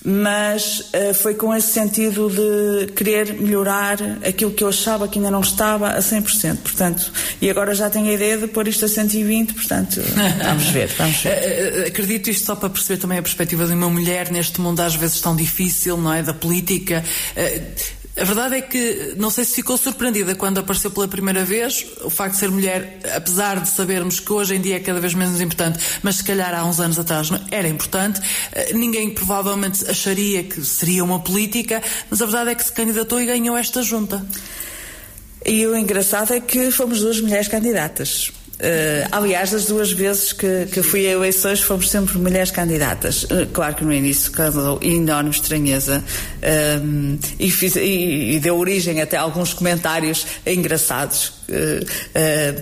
mas 0.04 0.80
uh, 0.80 1.14
foi 1.14 1.34
com 1.34 1.54
esse 1.54 1.68
sentido 1.68 2.28
de 2.28 2.92
querer 2.92 3.34
melhorar 3.34 3.98
aquilo 4.26 4.50
que 4.50 4.64
eu 4.64 4.68
achava 4.68 5.06
que 5.06 5.18
ainda 5.18 5.30
não 5.30 5.40
estava 5.40 5.90
a 5.90 5.98
100%. 5.98 6.58
Portanto, 6.58 7.12
e 7.40 7.48
agora 7.48 7.74
já 7.74 7.88
tenho 7.88 8.08
a 8.08 8.12
ideia 8.12 8.36
de 8.38 8.48
pôr 8.48 8.66
isto 8.68 8.84
a 8.84 8.88
120, 8.88 9.54
portanto, 9.54 10.00
vamos 10.44 10.66
ver, 10.66 10.88
vamos 10.98 11.16
ver. 11.18 11.30
Eh, 11.30 11.84
acredito 11.88 12.30
isto 12.30 12.46
só 12.46 12.56
para 12.56 12.70
perceber 12.70 13.00
também 13.00 13.18
a 13.18 13.22
perspectiva 13.22 13.66
de 13.66 13.72
uma 13.72 13.88
mulher 13.88 14.30
neste 14.30 14.60
mundo 14.60 14.80
às 14.80 14.94
vezes 14.94 15.20
tão 15.20 15.36
difícil, 15.36 15.96
não 15.96 16.12
é? 16.12 16.22
Da 16.22 16.34
política. 16.34 17.04
Uh, 17.36 18.01
a 18.14 18.24
verdade 18.24 18.56
é 18.56 18.60
que 18.60 19.14
não 19.16 19.30
sei 19.30 19.42
se 19.42 19.54
ficou 19.54 19.78
surpreendida 19.78 20.34
quando 20.34 20.58
apareceu 20.58 20.90
pela 20.90 21.08
primeira 21.08 21.46
vez 21.46 21.86
o 22.04 22.10
facto 22.10 22.34
de 22.34 22.40
ser 22.40 22.50
mulher, 22.50 23.00
apesar 23.16 23.58
de 23.58 23.68
sabermos 23.68 24.20
que 24.20 24.30
hoje 24.30 24.54
em 24.54 24.60
dia 24.60 24.76
é 24.76 24.80
cada 24.80 25.00
vez 25.00 25.14
menos 25.14 25.40
importante, 25.40 25.78
mas 26.02 26.16
se 26.16 26.24
calhar 26.24 26.54
há 26.54 26.62
uns 26.64 26.78
anos 26.78 26.98
atrás 26.98 27.30
era 27.50 27.66
importante. 27.66 28.20
Eh, 28.52 28.74
ninguém 28.74 29.14
provavelmente 29.14 29.90
acharia 29.90 30.44
que 30.44 30.62
seria 30.62 31.02
uma 31.02 31.20
política, 31.20 31.82
mas 32.10 32.20
a 32.20 32.26
verdade 32.26 32.50
é 32.50 32.54
que 32.54 32.64
se 32.64 32.72
candidatou 32.72 33.18
e 33.18 33.24
ganhou 33.24 33.56
esta 33.56 33.82
junta. 33.82 34.24
E 35.44 35.66
o 35.66 35.74
engraçado 35.74 36.34
é 36.34 36.40
que 36.40 36.70
fomos 36.70 37.00
duas 37.00 37.18
mulheres 37.18 37.48
candidatas. 37.48 38.30
Uh, 38.52 39.08
aliás, 39.10 39.50
das 39.50 39.66
duas 39.66 39.90
vezes 39.90 40.32
que, 40.32 40.66
que 40.66 40.82
fui 40.82 41.06
a 41.06 41.10
eleições 41.10 41.60
fomos 41.60 41.90
sempre 41.90 42.16
mulheres 42.18 42.50
candidatas. 42.50 43.24
Uh, 43.24 43.46
claro 43.52 43.74
que 43.74 43.84
no 43.84 43.92
início 43.92 44.30
causou 44.30 44.78
enorme 44.82 45.30
estranheza 45.30 46.04
um, 46.80 47.18
e, 47.40 47.50
fiz, 47.50 47.74
e, 47.74 48.36
e 48.36 48.40
deu 48.40 48.56
origem 48.56 49.00
até 49.00 49.16
a 49.16 49.22
alguns 49.22 49.52
comentários 49.52 50.26
engraçados 50.46 51.32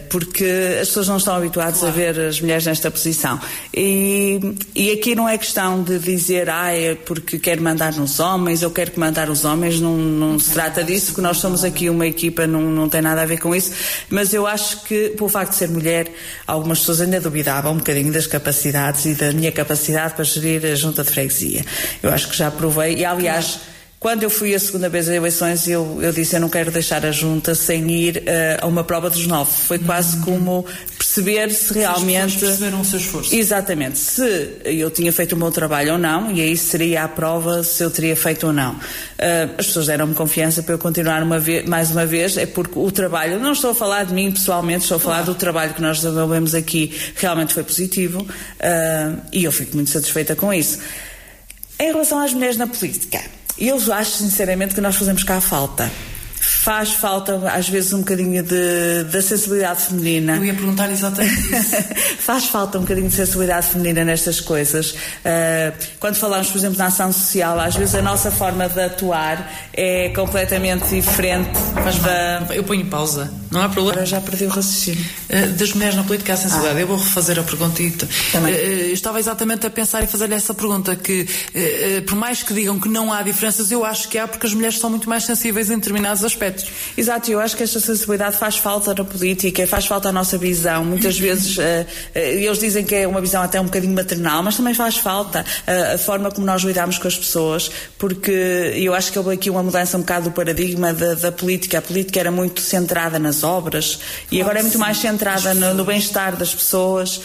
porque 0.09 0.79
as 0.81 0.89
pessoas 0.89 1.09
não 1.09 1.17
estão 1.17 1.35
habituadas 1.35 1.79
claro. 1.79 1.95
a 1.95 1.97
ver 1.97 2.21
as 2.21 2.41
mulheres 2.41 2.67
nesta 2.67 2.91
posição. 2.91 3.41
E, 3.75 4.41
e 4.75 4.91
aqui 4.93 5.15
não 5.15 5.29
é 5.29 5.37
questão 5.39 5.83
de 5.83 5.99
dizer, 5.99 6.49
ah, 6.51 6.75
é 6.75 6.95
porque 6.95 7.39
quero 7.39 7.63
mandar 7.63 7.93
nos 7.95 8.19
homens, 8.21 8.63
eu 8.63 8.71
quero 8.71 8.91
que 8.91 8.99
mandar 8.99 9.31
os 9.31 9.45
homens, 9.45 9.81
não, 9.81 9.97
não 9.97 10.39
se 10.39 10.51
trata 10.51 10.83
disso, 10.83 11.07
porque 11.07 11.21
nós 11.21 11.39
somos 11.39 11.65
aqui 11.65 11.89
uma 11.89 12.07
equipa, 12.07 12.47
não, 12.47 12.63
não 12.63 12.89
tem 12.89 13.03
nada 13.03 13.23
a 13.23 13.27
ver 13.27 13.39
com 13.39 13.55
isso, 13.55 13.73
mas 14.09 14.33
eu 14.33 14.47
acho 14.47 14.85
que, 14.85 15.11
pelo 15.11 15.29
facto 15.29 15.53
de 15.53 15.57
ser 15.57 15.69
mulher, 15.69 16.13
algumas 16.47 16.81
pessoas 16.81 17.01
ainda 17.01 17.21
duvidavam 17.21 17.73
um 17.73 17.79
bocadinho 17.79 18.13
das 18.13 18.27
capacidades 18.27 19.05
e 19.05 19.15
da 19.15 19.33
minha 19.33 19.53
capacidade 19.53 20.15
para 20.15 20.25
gerir 20.25 20.65
a 20.67 20.75
junta 20.75 21.05
de 21.05 21.11
freguesia. 21.11 21.65
Eu 22.03 22.11
acho 22.11 22.29
que 22.29 22.37
já 22.37 22.51
provei, 22.51 22.97
e 22.97 23.05
aliás, 23.05 23.61
quando 24.01 24.23
eu 24.23 24.31
fui 24.31 24.55
a 24.55 24.59
segunda 24.59 24.89
vez 24.89 25.11
às 25.11 25.15
eleições, 25.15 25.69
eu, 25.69 25.99
eu 26.01 26.11
disse 26.11 26.35
eu 26.35 26.41
não 26.41 26.49
quero 26.49 26.71
deixar 26.71 27.05
a 27.05 27.13
junta 27.13 27.55
sem 27.55 27.91
ir 27.91 28.17
uh, 28.17 28.65
a 28.65 28.67
uma 28.67 28.83
prova 28.83 29.11
dos 29.11 29.27
nove. 29.27 29.53
Foi 29.53 29.79
quase 29.79 30.17
uhum. 30.17 30.23
como 30.23 30.67
perceber 30.97 31.51
se 31.51 31.75
realmente. 31.75 32.39
perceberam 32.39 32.81
o 32.81 32.85
seu 32.85 32.99
esforço. 32.99 33.37
Exatamente. 33.37 33.99
Se 33.99 34.57
eu 34.65 34.91
tinha 34.91 35.13
feito 35.13 35.37
um 35.37 35.39
bom 35.39 35.51
trabalho 35.51 35.93
ou 35.93 35.99
não, 35.99 36.33
e 36.33 36.41
aí 36.41 36.57
seria 36.57 37.05
a 37.05 37.09
prova 37.09 37.63
se 37.63 37.85
eu 37.85 37.91
teria 37.91 38.17
feito 38.17 38.47
ou 38.47 38.55
não. 38.55 38.73
Uh, 38.73 38.81
as 39.59 39.67
pessoas 39.67 39.89
deram-me 39.89 40.15
confiança 40.15 40.63
para 40.63 40.73
eu 40.75 40.79
continuar 40.79 41.23
uma 41.23 41.39
vez, 41.39 41.69
mais 41.69 41.91
uma 41.91 42.07
vez, 42.07 42.39
é 42.39 42.47
porque 42.47 42.79
o 42.79 42.91
trabalho, 42.91 43.39
não 43.39 43.53
estou 43.53 43.73
a 43.73 43.75
falar 43.75 44.05
de 44.05 44.15
mim 44.15 44.33
pessoalmente, 44.33 44.85
estou 44.85 44.97
a 44.97 45.01
falar 45.01 45.23
do 45.25 45.35
trabalho 45.35 45.75
que 45.75 45.83
nós 45.83 46.01
desenvolvemos 46.01 46.55
aqui, 46.55 46.97
realmente 47.17 47.53
foi 47.53 47.65
positivo 47.65 48.23
uh, 48.23 49.21
e 49.31 49.45
eu 49.45 49.53
fico 49.53 49.77
muito 49.77 49.91
satisfeita 49.91 50.35
com 50.35 50.55
isso. 50.55 50.79
Em 51.79 51.89
relação 51.93 52.19
às 52.19 52.33
mulheres 52.33 52.57
na 52.57 52.67
política. 52.67 53.40
Eu 53.61 53.77
acho 53.93 54.13
sinceramente 54.13 54.75
que 54.75 54.81
nós 54.81 54.97
fazemos 54.97 55.23
cá 55.23 55.41
falta 55.41 55.91
faz 56.63 56.93
falta 56.93 57.41
às 57.51 57.71
vezes 57.71 57.91
um 57.95 58.01
bocadinho 58.01 58.43
de, 58.43 59.05
da 59.11 59.23
sensibilidade 59.23 59.81
feminina. 59.81 60.37
Eu 60.37 60.45
ia 60.45 60.53
perguntar 60.53 60.91
exatamente 60.91 61.41
isso. 61.57 61.77
faz 62.19 62.49
falta 62.49 62.77
um 62.77 62.83
bocadinho 62.83 63.09
de 63.09 63.15
sensibilidade 63.15 63.69
feminina 63.69 64.05
nestas 64.05 64.41
coisas. 64.41 64.91
Uh, 64.91 65.73
quando 65.99 66.17
falamos, 66.17 66.49
por 66.49 66.59
exemplo, 66.59 66.77
na 66.77 66.87
ação 66.87 67.11
social, 67.15 67.59
às 67.59 67.75
vezes 67.77 67.95
a 67.95 68.03
nossa 68.03 68.31
forma 68.31 68.69
de 68.69 68.79
atuar 68.79 69.51
é 69.73 70.11
completamente 70.11 70.87
diferente 70.91 71.59
faz 71.83 71.99
da... 72.01 72.47
Eu 72.55 72.63
ponho 72.63 72.85
pausa, 72.87 73.33
não 73.51 73.63
há 73.63 73.69
problema. 73.71 73.93
Agora 73.93 74.07
já 74.07 74.21
perdi 74.21 74.45
o 74.45 74.49
raciocínio. 74.49 75.03
Uh, 75.31 75.53
das 75.57 75.73
mulheres 75.73 75.97
na 75.97 76.05
política 76.05 76.35
à 76.35 76.37
sensibilidade. 76.37 76.77
Ah. 76.77 76.83
Eu 76.83 76.87
vou 76.87 76.99
refazer 76.99 77.39
a 77.39 77.43
pergunta. 77.43 77.71
Também. 78.33 78.55
Uh, 78.55 78.93
estava 78.93 79.19
exatamente 79.19 79.67
a 79.67 79.71
pensar 79.71 80.05
e 80.05 80.07
fazer-lhe 80.07 80.35
essa 80.35 80.53
pergunta 80.53 80.95
que, 80.95 81.27
por 82.07 82.17
mais 82.17 82.43
que 82.43 82.53
digam 82.53 82.79
que 82.79 82.89
não 82.89 83.11
há 83.11 83.23
diferenças, 83.23 83.71
eu 83.71 83.83
acho 83.83 84.09
que 84.09 84.19
há 84.19 84.29
porque 84.29 84.47
as 84.47 84.53
mulheres 84.53 84.79
são 84.79 84.91
muito 84.91 85.09
mais 85.09 85.25
sensíveis 85.25 85.71
em 85.71 85.77
determinados 85.77 86.23
aspectos. 86.23 86.50
Exato, 86.97 87.31
eu 87.31 87.41
acho 87.41 87.57
que 87.57 87.63
esta 87.63 87.81
sensibilidade 87.81 88.37
faz 88.37 88.57
falta 88.57 88.95
na 88.95 89.05
política, 89.05 89.67
faz 89.67 89.87
falta 89.87 90.09
à 90.09 90.13
nossa 90.13 90.37
visão. 90.37 90.85
Muitas 90.85 91.19
vezes 91.19 91.57
uh, 91.57 91.61
uh, 91.61 92.19
eles 92.19 92.59
dizem 92.59 92.85
que 92.85 92.95
é 92.95 93.07
uma 93.07 93.21
visão 93.21 93.43
até 93.43 93.61
um 93.61 93.65
bocadinho 93.65 93.95
maternal, 93.95 94.43
mas 94.43 94.57
também 94.57 94.75
faz 94.75 94.97
falta 94.97 95.41
uh, 95.43 95.95
a 95.95 95.99
forma 95.99 96.31
como 96.31 96.47
nós 96.47 96.63
lidamos 96.63 96.99
com 96.99 97.09
as 97.09 97.17
pessoas, 97.17 97.71
porque 97.99 98.31
eu 98.75 98.95
acho 98.95 99.13
que 99.13 99.19
houve 99.19 99.35
aqui 99.35 99.51
uma 99.51 99.63
mudança 99.63 99.97
um 99.97 100.01
bocado 100.01 100.31
do 100.31 100.33
paradigma 100.33 100.93
da, 100.93 101.15
da 101.15 101.33
política. 101.33 101.79
A 101.79 101.83
política 101.83 102.21
era 102.21 102.31
muito 102.31 102.61
centrada 102.61 103.19
nas 103.19 103.43
obras 103.43 103.97
claro, 103.97 104.27
e 104.31 104.41
agora 104.41 104.59
é 104.59 104.63
muito 104.63 104.75
sim. 104.75 104.79
mais 104.79 104.99
centrada 104.99 105.55
no, 105.55 105.75
no 105.75 105.85
bem-estar 105.85 106.37
das 106.37 106.55
pessoas 106.55 107.21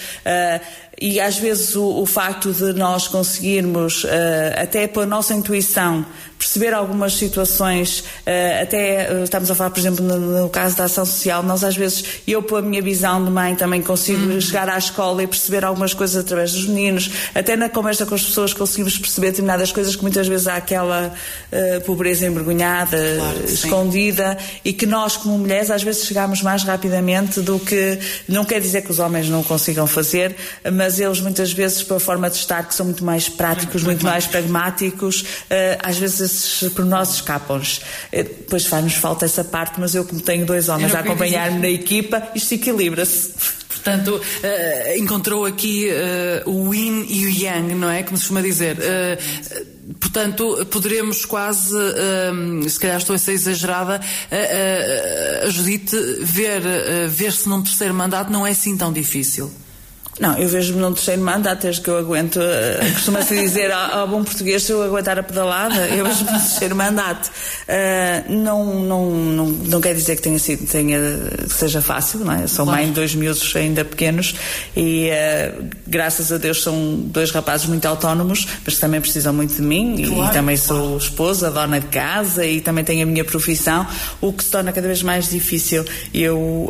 e 1.00 1.20
às 1.20 1.38
vezes 1.38 1.76
o, 1.76 2.02
o, 2.02 2.06
facto 2.06 2.54
de 2.54 2.72
nós 2.74 3.08
conseguirmos, 3.08 4.06
uh, 4.06 4.10
até 4.62 4.88
pela 4.88 5.06
nossa 5.06 5.34
intuição, 5.34 6.06
perceber 6.40 6.74
algumas 6.74 7.14
situações, 7.14 8.00
uh, 8.00 8.62
até 8.62 9.12
uh, 9.12 9.24
estamos 9.24 9.52
a 9.52 9.56
falar, 9.56 9.72
por 9.72 9.80
exemplo, 9.80 10.06
no, 10.06 10.44
no, 10.44 10.50
caso 10.50 10.78
da 10.78 10.86
ação 10.86 11.06
social, 11.06 11.44
nós 11.44 11.66
às 11.66 11.76
vezes, 11.76 12.22
eu 12.26 12.42
pela 12.42 12.62
minha 12.62 12.82
visão 12.82 13.24
de 13.24 13.30
mãe 13.30 13.56
também 13.56 13.82
consigo 13.82 14.26
uhum. 14.26 14.40
chegar 14.40 14.70
à 14.70 14.78
escola 14.78 15.22
e 15.22 15.28
perceber 15.28 15.66
algumas 15.66 15.94
coisas 15.94 16.24
através 16.24 16.54
dos 16.54 16.66
meninos, 16.66 17.12
até 17.34 17.58
na 17.58 17.68
conversa 17.68 18.06
com 18.06 18.16
as 18.16 18.24
pessoas 18.24 18.54
conseguimos 18.54 18.98
perceber 18.98 19.32
determinadas 19.32 19.74
coisas 19.74 19.96
que 19.96 20.02
muitas 20.02 20.28
vezes 20.28 20.48
há 20.48 20.56
aquela 20.56 21.14
pobreza 21.86 22.26
envergonhada, 22.26 22.98
claro 23.18 23.46
escondida, 23.46 24.38
sim. 24.40 24.60
e 24.66 24.74
que 24.74 24.86
nós 24.86 25.18
como 25.18 25.38
mulheres 25.38 25.72
às 25.72 25.84
vezes 25.84 26.06
chegamos 26.06 26.42
mais 26.42 26.64
rapidamente 26.64 27.42
do 27.42 27.60
que, 27.60 28.00
não 28.28 28.46
quer 28.46 28.60
dizer 28.62 28.82
que 28.82 28.92
os 28.92 29.00
homens 29.00 29.30
não 29.30 29.44
consigam 29.44 29.88
fazer, 29.88 30.36
mas 30.72 30.85
mas 30.86 31.00
eles 31.00 31.20
muitas 31.20 31.52
vezes, 31.52 31.82
pela 31.82 32.00
forma 32.00 32.30
de 32.30 32.36
estar, 32.36 32.68
que 32.68 32.76
são 32.76 32.86
muito 32.86 33.04
mais 33.04 33.28
práticos, 33.28 33.82
muito 33.82 34.06
mais 34.06 34.28
pragmáticos, 34.28 35.22
uh, 35.22 35.82
às 35.82 35.98
vezes 35.98 36.22
esses 36.22 36.74
pormenores 36.74 37.16
escapam-nos. 37.16 37.82
Depois 38.12 38.68
faz-nos 38.68 38.94
falta 38.94 39.26
essa 39.26 39.44
parte, 39.44 39.80
mas 39.80 39.96
eu, 39.96 40.06
como 40.06 40.22
tenho 40.22 40.46
dois 40.46 40.70
homens 40.70 40.94
a 40.94 41.00
acompanhar-me 41.00 41.58
na 41.58 41.70
equipa, 41.70 42.22
isto 42.36 42.54
equilibra-se. 42.54 43.34
Portanto, 43.68 44.16
uh, 44.16 44.98
encontrou 45.00 45.44
aqui 45.44 45.90
uh, 46.46 46.50
o 46.52 46.74
yin 46.74 47.08
e 47.10 47.26
o 47.26 47.30
yang, 47.30 47.74
não 47.74 47.90
é? 47.90 48.04
Como 48.04 48.16
se 48.16 48.26
costuma 48.26 48.42
dizer. 48.42 48.78
Uh, 48.78 49.96
portanto, 50.00 50.68
poderemos 50.70 51.26
quase, 51.26 51.76
se 52.70 52.80
calhar 52.80 52.98
estou 52.98 53.16
a 53.16 53.20
ser 53.20 53.34
exagerada, 53.34 54.00
a 55.44 55.50
Judite 55.50 55.96
ver, 56.22 56.62
ver-se 57.10 57.48
num 57.50 57.62
terceiro 57.62 57.94
mandato 57.94 58.32
não 58.32 58.46
é 58.46 58.52
assim 58.52 58.78
tão 58.78 58.94
difícil. 58.94 59.52
Não, 60.18 60.38
eu 60.38 60.48
vejo-me 60.48 60.80
num 60.80 60.94
terceiro 60.94 61.22
mandato, 61.22 61.64
desde 61.64 61.82
que 61.82 61.90
eu 61.90 61.98
aguento. 61.98 62.38
Uh, 62.38 62.94
Costuma-se 62.94 63.36
dizer 63.36 63.70
ao, 63.70 64.00
ao, 64.00 64.08
bom 64.08 64.24
português 64.24 64.64
se 64.64 64.72
eu 64.72 64.82
aguentar 64.82 65.20
a 65.20 65.24
pedalada, 65.24 65.88
eu 65.88 66.06
vejo-me 66.06 66.32
num 66.32 66.40
terceiro 66.40 66.74
mandato. 66.74 67.30
Uh, 67.68 68.34
não, 68.34 68.80
não, 68.80 69.12
não, 69.12 69.46
não 69.46 69.82
quer 69.82 69.94
dizer 69.94 70.16
que 70.16 70.22
tenha 70.22 70.40
sido, 70.40 70.66
tenha, 70.68 70.98
que 71.44 71.54
seja 71.54 71.82
fácil, 71.82 72.20
não 72.20 72.32
é? 72.32 72.48
Sou 72.48 72.66
mãe 72.66 72.86
de 72.86 72.92
dois 72.94 73.14
miúdos 73.14 73.54
ainda 73.58 73.84
pequenos 73.84 74.36
e 74.76 75.10
uh, 75.10 75.66
graças 75.86 76.32
a 76.32 76.38
Deus 76.38 76.64
são 76.64 76.96
dois 77.08 77.32
rapazes 77.32 77.68
muito 77.68 77.86
autónomos, 77.86 78.48
mas 78.64 78.76
que 78.76 78.80
também 78.80 79.02
precisam 79.02 79.34
muito 79.34 79.56
de 79.56 79.62
mim 79.62 80.02
claro, 80.08 80.32
e, 80.32 80.34
também 80.34 80.58
claro. 80.58 80.82
sou 80.82 80.98
esposa, 80.98 81.52
dona 81.52 81.82
de 81.82 81.88
casa 81.88 82.46
e 82.46 82.62
também 82.62 82.86
tenho 82.86 83.04
a 83.04 83.06
minha 83.06 83.26
profissão, 83.26 83.86
o 84.22 84.32
que 84.32 84.46
se 84.46 84.50
torna 84.52 84.72
cada 84.72 84.88
vez 84.88 85.04
mais 85.04 85.30
difícil. 85.30 85.84
Eu, 86.14 86.70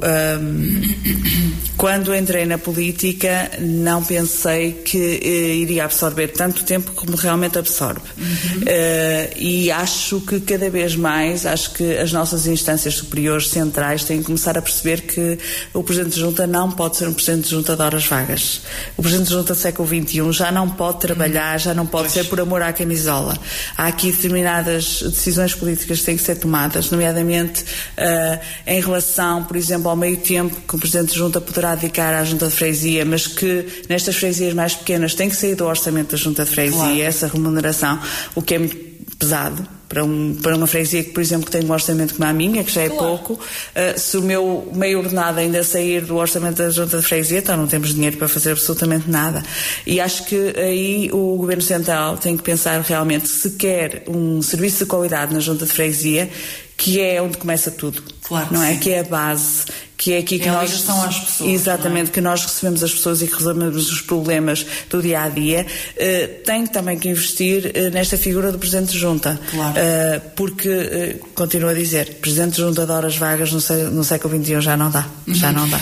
quando 1.78 2.16
entrei 2.16 2.46
na 2.46 2.58
política, 2.58 3.35
não 3.60 4.04
pensei 4.04 4.72
que 4.74 4.98
uh, 4.98 5.62
iria 5.62 5.86
absorver 5.86 6.30
tanto 6.30 6.64
tempo 6.64 6.92
como 6.94 7.16
realmente 7.16 7.58
absorve. 7.58 8.02
Uhum. 8.18 8.62
Uh, 8.62 9.34
e 9.38 9.72
acho 9.72 10.22
que 10.22 10.40
cada 10.40 10.70
vez 10.70 10.96
mais, 10.96 11.46
acho 11.46 11.72
que 11.74 11.98
as 11.98 12.12
nossas 12.12 12.48
instâncias 12.48 12.96
superiores 12.96 13.50
centrais 13.50 14.04
têm 14.04 14.20
que 14.20 14.26
começar 14.26 14.58
a 14.58 14.62
perceber 14.62 15.02
que 15.02 15.38
o 15.74 15.84
Presidente 15.84 16.16
de 16.16 16.20
Junta 16.20 16.48
não 16.48 16.72
pode 16.72 16.98
ser 16.98 17.08
um 17.08 17.14
Presidente 17.14 17.46
de 17.46 17.52
Junta 17.52 17.76
de 17.76 17.82
horas 17.82 18.06
vagas. 18.06 18.62
O 18.98 19.02
Presidente 19.02 19.28
de 19.28 19.34
Junta 19.34 19.54
do 19.54 19.60
século 19.60 19.88
XXI 19.88 20.32
já 20.32 20.52
não 20.52 20.70
pode 20.70 21.00
trabalhar, 21.00 21.60
já 21.60 21.74
não 21.74 21.86
pode 21.86 22.10
pois. 22.10 22.14
ser 22.14 22.26
por 22.30 22.40
amor 22.40 22.62
à 22.62 22.74
camisola. 22.74 23.38
Há 23.78 23.88
aqui 23.88 24.12
determinadas 24.12 25.02
decisões 25.02 25.54
políticas 25.54 26.00
que 26.00 26.06
têm 26.06 26.18
que 26.18 26.24
ser 26.24 26.36
tomadas, 26.36 26.90
nomeadamente 26.90 27.64
uh, 27.64 28.40
em 28.66 28.82
relação, 28.82 29.44
por 29.44 29.56
exemplo, 29.56 29.90
ao 29.90 29.96
meio 29.96 30.18
tempo 30.18 30.56
que 30.68 30.76
o 30.76 30.80
Presidente 30.80 31.14
de 31.14 31.20
Junta 31.20 31.42
poderá 31.42 31.76
dedicar 31.76 32.14
à 32.14 32.24
Junta 32.24 32.48
de 32.48 32.54
Freguesia, 32.54 33.06
mas 33.06 33.25
que 33.28 33.84
nestas 33.90 34.16
freguesias 34.16 34.54
mais 34.54 34.76
pequenas 34.76 35.14
tem 35.14 35.30
que 35.30 35.36
sair 35.36 35.56
do 35.56 35.66
orçamento 35.66 36.12
da 36.12 36.18
junta 36.18 36.46
de 36.46 36.52
freguesia 36.52 36.80
claro. 36.80 37.02
essa 37.02 37.28
remuneração, 37.28 38.00
o 38.34 38.42
que 38.42 38.56
é 38.56 38.60
muito 38.60 38.76
pesado 39.18 39.76
para, 39.88 40.04
um, 40.04 40.36
para 40.42 40.56
uma 40.56 40.68
freguesia 40.68 41.04
que, 41.04 41.12
por 41.12 41.22
exemplo, 41.22 41.46
que 41.46 41.52
tem 41.52 41.64
um 41.64 41.72
orçamento 41.72 42.16
como 42.16 42.28
a 42.28 42.34
minha, 42.34 42.64
que 42.64 42.72
já 42.72 42.82
é 42.82 42.90
claro. 42.90 43.06
pouco, 43.06 43.34
uh, 43.34 44.00
se 44.00 44.18
o 44.18 44.22
meu 44.22 44.72
meio 44.74 45.00
ordenado 45.00 45.40
ainda 45.40 45.64
sair 45.64 46.02
do 46.02 46.16
orçamento 46.18 46.58
da 46.58 46.70
junta 46.70 46.98
de 46.98 47.04
freguesia, 47.04 47.40
então 47.40 47.56
não 47.56 47.68
temos 47.68 47.94
dinheiro 47.94 48.18
para 48.18 48.28
fazer 48.28 48.52
absolutamente 48.52 49.10
nada. 49.10 49.44
E 49.86 50.00
acho 50.00 50.26
que 50.26 50.54
aí 50.58 51.10
o 51.14 51.38
Governo 51.38 51.62
Central 51.62 52.18
tem 52.18 52.36
que 52.36 52.44
pensar 52.44 52.82
realmente 52.82 53.28
se 53.28 53.52
quer 53.52 54.04
um 54.08 54.42
serviço 54.42 54.80
de 54.80 54.86
qualidade 54.86 55.34
na 55.34 55.40
junta 55.40 55.66
de 55.66 55.72
freguesia, 55.72 56.30
que 56.76 57.00
é 57.00 57.22
onde 57.22 57.38
começa 57.38 57.72
tudo. 57.72 58.04
Claro, 58.28 58.48
não 58.52 58.64
é? 58.64 58.74
Sim. 58.74 58.80
Que 58.80 58.92
é 58.92 59.00
a 59.00 59.04
base 59.04 59.66
que 59.98 60.14
é 60.14 60.18
aqui 60.18 60.40
que 60.40 60.48
é 60.48 60.52
nós 60.52 60.74
às 60.74 61.20
pessoas, 61.20 61.50
exatamente 61.50 62.10
é? 62.10 62.14
que 62.14 62.22
nós 62.22 62.44
recebemos 62.44 62.84
as 62.84 62.94
pessoas 62.94 63.22
e 63.22 63.28
que 63.28 63.36
resolvemos 63.36 63.92
os 63.92 64.02
problemas 64.02 64.66
do 64.90 65.02
dia 65.02 65.22
a 65.22 65.30
dia 65.30 65.66
uh, 65.66 66.44
tem 66.44 66.68
também 66.68 67.00
que 67.00 67.10
investir 67.10 67.66
uh, 67.68 67.94
nesta 67.94 68.18
figura 68.18 68.52
do 68.52 68.60
presidente 68.60 68.92
de 68.92 69.00
junta 69.00 69.40
claro. 69.50 69.74
uh, 69.74 70.22
porque 70.36 71.20
continuo 71.34 71.70
a 71.70 71.74
dizer 71.74 72.16
presidente 72.16 72.56
de 72.56 72.62
junta 72.62 72.86
de 72.86 72.92
horas 72.92 73.16
vagas 73.16 73.52
no, 73.52 73.92
no 73.92 74.04
século 74.04 74.38
XXI 74.44 74.62
já 74.62 74.76
não 74.76 74.92
dá 74.92 75.08
uhum. 75.28 75.34
já 75.34 75.52
não 75.52 75.68
dá 75.70 75.80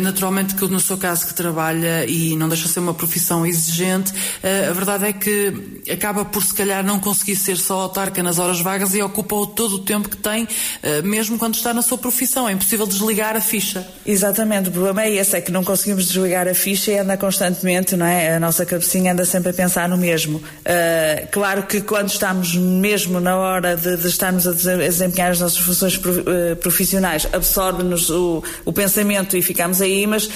naturalmente 0.00 0.54
que 0.54 0.66
no 0.68 0.80
seu 0.80 0.96
caso 0.96 1.26
que 1.26 1.34
trabalha 1.34 2.06
e 2.06 2.36
não 2.36 2.48
deixa 2.48 2.66
de 2.66 2.70
ser 2.70 2.80
uma 2.80 2.94
profissão 2.94 3.44
exigente 3.44 4.12
a 4.42 4.72
verdade 4.72 5.06
é 5.06 5.12
que 5.12 5.82
acaba 5.90 6.24
por 6.24 6.42
se 6.42 6.54
calhar 6.54 6.84
não 6.84 7.00
conseguir 7.00 7.36
ser 7.36 7.56
só 7.56 7.80
autarca 7.80 8.22
nas 8.22 8.38
horas 8.38 8.60
vagas 8.60 8.94
e 8.94 9.02
ocupa 9.02 9.34
todo 9.54 9.76
o 9.76 9.78
tempo 9.80 10.08
que 10.08 10.16
tem 10.16 10.46
eh, 10.82 11.02
mesmo 11.02 11.38
quando 11.38 11.54
está 11.54 11.74
na 11.74 11.82
sua 11.86 11.98
profissão. 11.98 12.48
É 12.48 12.52
impossível 12.52 12.86
desligar 12.86 13.36
a 13.36 13.40
ficha. 13.40 13.86
Exatamente, 14.04 14.68
o 14.68 14.72
problema 14.72 15.02
é 15.02 15.12
esse, 15.12 15.36
é 15.36 15.40
que 15.40 15.52
não 15.52 15.64
conseguimos 15.64 16.06
desligar 16.06 16.48
a 16.48 16.54
ficha 16.54 16.90
e 16.90 16.98
anda 16.98 17.16
constantemente, 17.16 17.96
não 17.96 18.06
é? 18.06 18.34
A 18.34 18.40
nossa 18.40 18.66
cabecinha 18.66 19.12
anda 19.12 19.24
sempre 19.24 19.50
a 19.50 19.54
pensar 19.54 19.88
no 19.88 19.96
mesmo. 19.96 20.38
Uh, 20.38 21.26
claro 21.30 21.62
que 21.64 21.80
quando 21.80 22.08
estamos 22.08 22.54
mesmo 22.54 23.20
na 23.20 23.36
hora 23.36 23.76
de, 23.76 23.96
de 23.96 24.08
estarmos 24.08 24.46
a 24.46 24.52
desempenhar 24.52 25.30
as 25.30 25.40
nossas 25.40 25.58
funções 25.58 26.00
eh, 26.26 26.54
profissionais, 26.56 27.26
absorve-nos 27.32 28.10
o, 28.10 28.42
o, 28.64 28.72
pensamento 28.72 29.36
e 29.36 29.42
ficamos 29.42 29.80
aí, 29.80 30.06
mas 30.06 30.26
uh, 30.26 30.30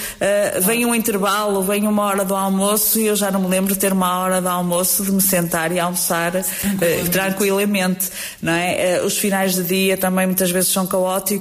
vem 0.61 0.85
um 0.85 0.95
intervalo, 0.95 1.61
vem 1.63 1.87
uma 1.87 2.03
hora 2.03 2.23
do 2.23 2.35
almoço 2.35 2.99
e 2.99 3.07
eu 3.07 3.15
já 3.15 3.29
não 3.31 3.41
me 3.41 3.47
lembro 3.47 3.73
de 3.73 3.79
ter 3.79 3.91
uma 3.91 4.19
hora 4.19 4.41
do 4.41 4.47
almoço 4.47 5.03
de 5.03 5.11
me 5.11 5.21
sentar 5.21 5.71
e 5.71 5.79
almoçar 5.79 6.35
uh, 6.35 7.09
tranquilamente, 7.11 8.09
não 8.41 8.53
é? 8.53 9.01
os 9.03 9.17
finais 9.17 9.55
de 9.55 9.63
dia 9.63 9.97
também 9.97 10.25
muitas 10.25 10.51
vezes 10.51 10.69
são 10.69 10.85
caóticos, 10.85 11.40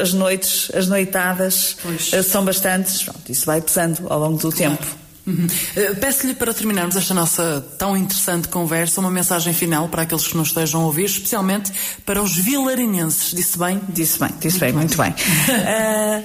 as 0.00 0.12
noites, 0.12 0.70
as 0.74 0.86
noitadas 0.88 1.76
são 2.24 2.44
bastantes, 2.44 3.02
Pronto, 3.02 3.30
isso 3.30 3.46
vai 3.46 3.60
pesando 3.60 4.06
ao 4.08 4.18
longo 4.18 4.38
do 4.38 4.52
claro. 4.52 4.76
tempo. 4.76 5.04
Uhum. 5.26 5.46
Uh, 5.46 5.96
Peço-lhe 5.96 6.34
para 6.34 6.52
terminarmos 6.52 6.96
esta 6.96 7.14
nossa 7.14 7.64
tão 7.78 7.96
interessante 7.96 8.48
conversa 8.48 9.00
uma 9.00 9.10
mensagem 9.10 9.54
final 9.54 9.88
para 9.88 10.02
aqueles 10.02 10.26
que 10.26 10.36
nos 10.36 10.48
estejam 10.48 10.82
a 10.82 10.86
ouvir, 10.86 11.04
especialmente 11.04 11.72
para 12.04 12.22
os 12.22 12.36
vilarinenses. 12.36 13.34
Disse 13.34 13.58
bem? 13.58 13.80
Disse 13.88 14.18
bem, 14.18 14.30
disse 14.38 14.58
bem, 14.58 14.72
muito 14.72 14.96
bem. 14.96 15.10
uh, 15.10 16.24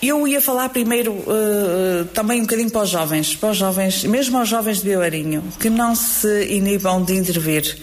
eu 0.00 0.28
ia 0.28 0.40
falar 0.40 0.68
primeiro 0.68 1.12
uh, 1.12 2.04
também 2.14 2.38
um 2.38 2.42
bocadinho 2.42 2.70
para 2.70 2.82
os 2.82 2.90
jovens, 2.90 3.34
para 3.34 3.50
os 3.50 3.56
jovens, 3.56 4.04
mesmo 4.04 4.38
aos 4.38 4.48
jovens 4.48 4.78
de 4.78 4.88
Vilarinho, 4.88 5.42
que 5.58 5.68
não 5.68 5.96
se 5.96 6.44
inibam 6.44 7.02
de 7.02 7.14
intervir, 7.14 7.76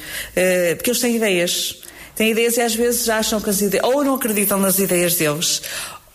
porque 0.77 0.91
eles 0.91 1.01
têm 1.01 1.17
ideias. 1.17 1.81
Têm 2.15 2.31
ideias 2.31 2.55
e 2.55 2.61
às 2.61 2.73
vezes 2.73 3.09
acham 3.09 3.41
que 3.41 3.49
as 3.49 3.61
ideias, 3.61 3.85
ou 3.85 4.03
não 4.03 4.15
acreditam 4.15 4.57
nas 4.57 4.79
ideias 4.79 5.15
deles, 5.15 5.61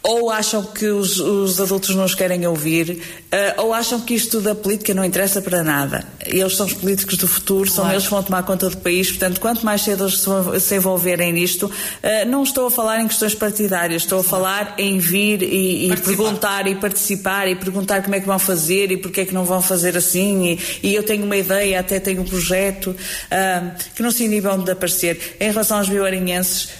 ou 0.02 0.30
acham 0.30 0.62
que 0.62 0.86
os, 0.86 1.20
os, 1.20 1.60
adultos 1.60 1.94
não 1.94 2.04
os 2.04 2.14
querem 2.14 2.46
ouvir, 2.46 2.90
uh, 2.90 3.62
ou 3.62 3.74
acham 3.74 4.00
que 4.00 4.14
isto 4.14 4.40
da 4.40 4.54
política 4.54 4.94
não 4.94 5.04
interessa 5.04 5.42
para 5.42 5.62
nada. 5.62 6.04
Eles 6.24 6.56
são 6.56 6.66
os 6.66 6.72
políticos 6.72 7.16
do 7.18 7.28
futuro, 7.28 7.68
são 7.68 7.84
claro. 7.84 7.96
eles 7.96 8.04
que 8.04 8.10
vão 8.10 8.22
tomar 8.22 8.42
conta 8.44 8.70
do 8.70 8.78
país, 8.78 9.10
portanto, 9.10 9.40
quanto 9.40 9.64
mais 9.64 9.82
cedo 9.82 10.04
eles 10.04 10.24
se 10.62 10.74
envolverem 10.74 11.32
nisto, 11.32 11.66
uh, 11.66 12.26
não 12.26 12.42
estou 12.42 12.66
a 12.66 12.70
falar 12.70 13.00
em 13.00 13.08
questões 13.08 13.34
partidárias, 13.34 14.02
estou 14.02 14.20
a 14.20 14.24
falar 14.24 14.74
em 14.78 14.98
vir 14.98 15.42
e, 15.42 15.92
e 15.92 15.96
perguntar 15.96 16.66
e 16.66 16.74
participar 16.76 17.46
e 17.48 17.54
perguntar 17.54 18.02
como 18.02 18.14
é 18.14 18.20
que 18.20 18.26
vão 18.26 18.38
fazer 18.38 18.90
e 18.90 18.96
porque 18.96 19.20
é 19.20 19.24
que 19.26 19.34
não 19.34 19.44
vão 19.44 19.60
fazer 19.60 19.96
assim, 19.96 20.58
e, 20.82 20.88
e 20.88 20.94
eu 20.94 21.02
tenho 21.02 21.24
uma 21.24 21.36
ideia, 21.36 21.78
até 21.78 22.00
tenho 22.00 22.22
um 22.22 22.26
projeto, 22.26 22.90
uh, 22.90 23.70
que 23.94 24.02
não 24.02 24.10
se 24.10 24.24
inibam 24.24 24.58
de 24.58 24.70
aparecer. 24.70 25.36
Em 25.38 25.50
relação 25.50 25.76
aos 25.76 25.88
bioarinhenses, 25.88 26.70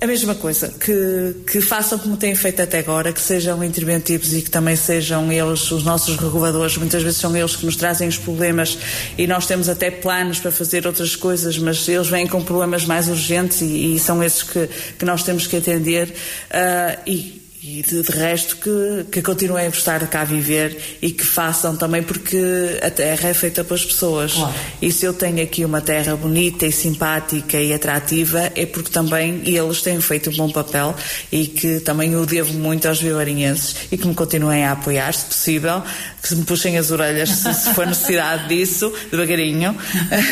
a 0.00 0.06
mesma 0.06 0.34
coisa, 0.34 0.68
que, 0.68 1.36
que 1.46 1.60
façam 1.60 1.98
como 1.98 2.16
têm 2.16 2.34
feito 2.34 2.62
até 2.62 2.78
agora, 2.78 3.12
que 3.12 3.20
sejam 3.20 3.62
interventivos 3.62 4.32
e 4.32 4.40
que 4.40 4.50
também 4.50 4.74
sejam 4.74 5.30
eles 5.30 5.70
os 5.70 5.84
nossos 5.84 6.16
reguladores. 6.16 6.78
Muitas 6.78 7.02
vezes 7.02 7.18
são 7.18 7.36
eles 7.36 7.54
que 7.54 7.66
nos 7.66 7.76
trazem 7.76 8.08
os 8.08 8.16
problemas 8.16 8.78
e 9.18 9.26
nós 9.26 9.46
temos 9.46 9.68
até 9.68 9.90
planos 9.90 10.38
para 10.38 10.50
fazer 10.50 10.86
outras 10.86 11.14
coisas, 11.16 11.58
mas 11.58 11.86
eles 11.86 12.08
vêm 12.08 12.26
com 12.26 12.42
problemas 12.42 12.86
mais 12.86 13.08
urgentes 13.08 13.60
e, 13.60 13.94
e 13.94 13.98
são 13.98 14.22
esses 14.22 14.42
que, 14.42 14.68
que 14.98 15.04
nós 15.04 15.22
temos 15.22 15.46
que 15.46 15.58
atender. 15.58 16.08
Uh, 16.08 17.00
e 17.06 17.39
e 17.62 17.82
de, 17.82 18.02
de, 18.02 18.10
resto 18.12 18.56
que, 18.56 19.04
que 19.12 19.20
continuem 19.20 19.66
a 19.66 19.68
estar 19.68 20.06
cá 20.06 20.22
a 20.22 20.24
viver 20.24 20.98
e 21.02 21.10
que 21.10 21.24
façam 21.24 21.76
também 21.76 22.02
porque 22.02 22.38
a 22.82 22.90
terra 22.90 23.28
é 23.28 23.34
feita 23.34 23.62
pelas 23.62 23.84
pessoas. 23.84 24.32
Claro. 24.32 24.54
E 24.80 24.90
se 24.90 25.04
eu 25.04 25.12
tenho 25.12 25.42
aqui 25.42 25.62
uma 25.62 25.82
terra 25.82 26.16
bonita 26.16 26.66
e 26.66 26.72
simpática 26.72 27.58
e 27.58 27.74
atrativa 27.74 28.50
é 28.54 28.64
porque 28.64 28.90
também 28.90 29.42
eles 29.44 29.82
têm 29.82 30.00
feito 30.00 30.30
um 30.30 30.36
bom 30.36 30.50
papel 30.50 30.94
e 31.30 31.46
que 31.46 31.80
também 31.80 32.16
o 32.16 32.24
devo 32.24 32.54
muito 32.54 32.88
aos 32.88 32.98
vilarinhenses 32.98 33.76
e 33.92 33.98
que 33.98 34.06
me 34.06 34.14
continuem 34.14 34.64
a 34.64 34.72
apoiar, 34.72 35.12
se 35.12 35.26
possível, 35.26 35.82
que 36.22 36.28
se 36.28 36.36
me 36.36 36.44
puxem 36.44 36.78
as 36.78 36.90
orelhas 36.90 37.28
se, 37.28 37.52
se 37.52 37.74
for 37.74 37.86
necessidade 37.86 38.48
disso, 38.48 38.90
devagarinho. 39.10 39.76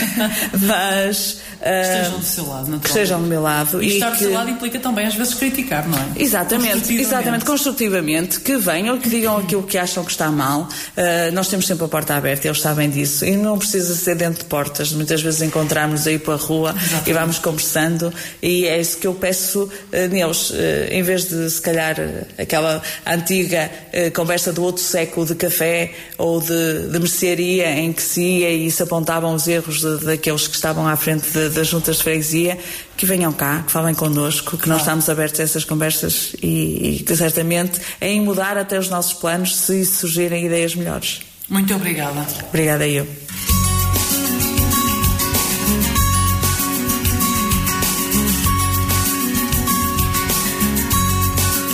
Mas 0.66 1.40
estejam 1.60 2.18
do 2.18 2.24
seu 2.24 2.48
lado, 2.48 2.80
Que 2.80 2.86
estejam 2.86 3.20
do 3.20 3.26
meu 3.26 3.42
lado. 3.42 3.82
E, 3.82 3.86
e 3.86 3.94
estar 3.94 4.12
que... 4.12 4.16
do 4.16 4.18
seu 4.20 4.32
lado 4.32 4.50
implica 4.50 4.78
também 4.78 5.06
às 5.06 5.14
vezes 5.14 5.34
criticar, 5.34 5.86
não 5.86 5.98
é? 5.98 6.06
Exatamente. 6.16 6.88
Exatamente, 7.20 7.44
construtivamente, 7.44 8.40
que 8.40 8.56
venham, 8.56 8.98
que 8.98 9.08
digam 9.08 9.36
aquilo 9.36 9.62
que 9.62 9.76
acham 9.76 10.04
que 10.04 10.10
está 10.10 10.30
mal. 10.30 10.62
Uh, 10.96 11.32
nós 11.32 11.48
temos 11.48 11.66
sempre 11.66 11.84
a 11.84 11.88
porta 11.88 12.14
aberta, 12.14 12.46
eles 12.46 12.60
sabem 12.60 12.88
disso. 12.88 13.24
E 13.24 13.36
não 13.36 13.58
precisa 13.58 13.94
ser 13.94 14.14
dentro 14.14 14.40
de 14.40 14.44
portas. 14.44 14.92
Muitas 14.92 15.20
vezes 15.22 15.42
encontramos 15.42 16.06
aí 16.06 16.18
para 16.18 16.34
a 16.34 16.36
rua 16.36 16.74
exatamente. 16.76 17.10
e 17.10 17.12
vamos 17.12 17.38
conversando. 17.38 18.12
E 18.42 18.66
é 18.66 18.80
isso 18.80 18.98
que 18.98 19.06
eu 19.06 19.14
peço 19.14 19.64
uh, 19.64 20.08
neles. 20.10 20.50
Uh, 20.50 20.54
em 20.90 21.02
vez 21.02 21.28
de, 21.28 21.50
se 21.50 21.60
calhar, 21.60 21.96
aquela 22.38 22.82
antiga 23.06 23.70
conversa 24.14 24.52
do 24.52 24.62
outro 24.62 24.82
século 24.82 25.26
de 25.26 25.34
café 25.34 25.92
ou 26.16 26.40
de, 26.40 26.88
de 26.90 26.98
mercearia 26.98 27.70
em 27.70 27.92
que 27.92 28.02
se 28.02 28.20
ia 28.20 28.50
e 28.50 28.70
se 28.70 28.82
apontavam 28.82 29.34
os 29.34 29.48
erros 29.48 29.80
de, 29.80 30.04
daqueles 30.04 30.46
que 30.46 30.54
estavam 30.54 30.86
à 30.86 30.96
frente 30.96 31.26
das 31.50 31.66
juntas 31.66 31.96
de 31.96 32.02
freguesia, 32.02 32.58
que 32.98 33.06
venham 33.06 33.32
cá, 33.32 33.62
que 33.64 33.70
falem 33.70 33.94
connosco, 33.94 34.58
que 34.58 34.68
nós 34.68 34.80
estamos 34.80 35.08
abertos 35.08 35.38
a 35.38 35.44
essas 35.44 35.64
conversas 35.64 36.34
e, 36.42 36.96
e 36.96 37.02
que 37.04 37.16
certamente 37.16 37.80
em 38.00 38.20
mudar 38.20 38.58
até 38.58 38.76
os 38.76 38.90
nossos 38.90 39.14
planos 39.14 39.56
se 39.56 39.86
surgirem 39.86 40.44
ideias 40.44 40.74
melhores. 40.74 41.20
Muito 41.48 41.72
obrigada. 41.74 42.26
Obrigada 42.48 42.86
eu. 42.88 43.06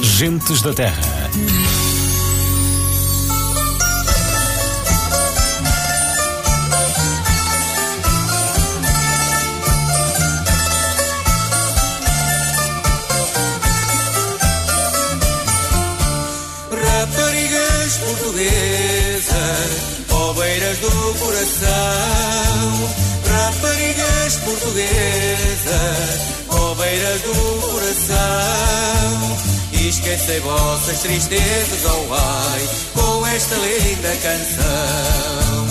Gentes 0.02 0.60
da 0.60 0.74
Terra. 0.74 1.63
Coração, 21.44 22.88
raparigas 23.28 24.36
portuguesas, 24.44 26.20
coveiras 26.48 27.20
do 27.20 27.34
coração. 27.68 29.36
Esquecei 29.72 30.40
vossas 30.40 31.00
tristezas, 31.00 31.84
oh 31.84 32.14
ai, 32.14 32.68
com 32.94 33.26
esta 33.26 33.56
linda 33.56 34.16
canção. 34.22 35.66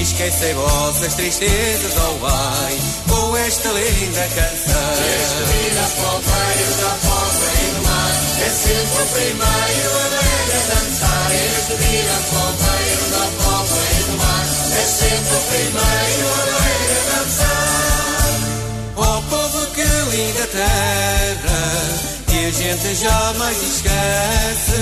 Esquecei 0.00 0.54
vossas 0.54 1.14
tristezas, 1.14 1.92
oh 1.96 2.26
ai, 2.26 2.78
com 3.08 3.36
esta 3.36 3.68
linda 3.68 4.28
canção. 4.36 4.94
Este 4.94 5.42
vida 5.52 5.90
palmeiro 5.96 6.74
da 6.80 6.90
pobre 7.02 7.50
e 7.58 7.70
do 7.74 7.82
mar, 7.82 8.14
é 8.46 8.50
sempre 8.50 9.02
o 9.02 9.06
primeiro 9.06 9.90
a 9.98 10.08
ver 10.08 10.50
a 10.54 10.60
dançar. 10.74 11.30
Este 11.34 11.74
vida 11.74 12.16
palmeiro 12.30 13.04
da 13.10 13.24
mar, 13.42 13.49
é 14.72 14.84
sempre 14.84 15.36
o 15.36 15.40
primeiro 15.50 16.28
a 16.32 17.18
dançar. 17.18 18.30
Oh 18.96 19.22
povo, 19.30 19.66
que 19.74 19.82
linda 19.82 20.46
terra, 20.46 21.62
que 22.26 22.38
a 22.46 22.50
gente 22.50 22.94
jamais 22.94 23.56
esquece. 23.62 24.80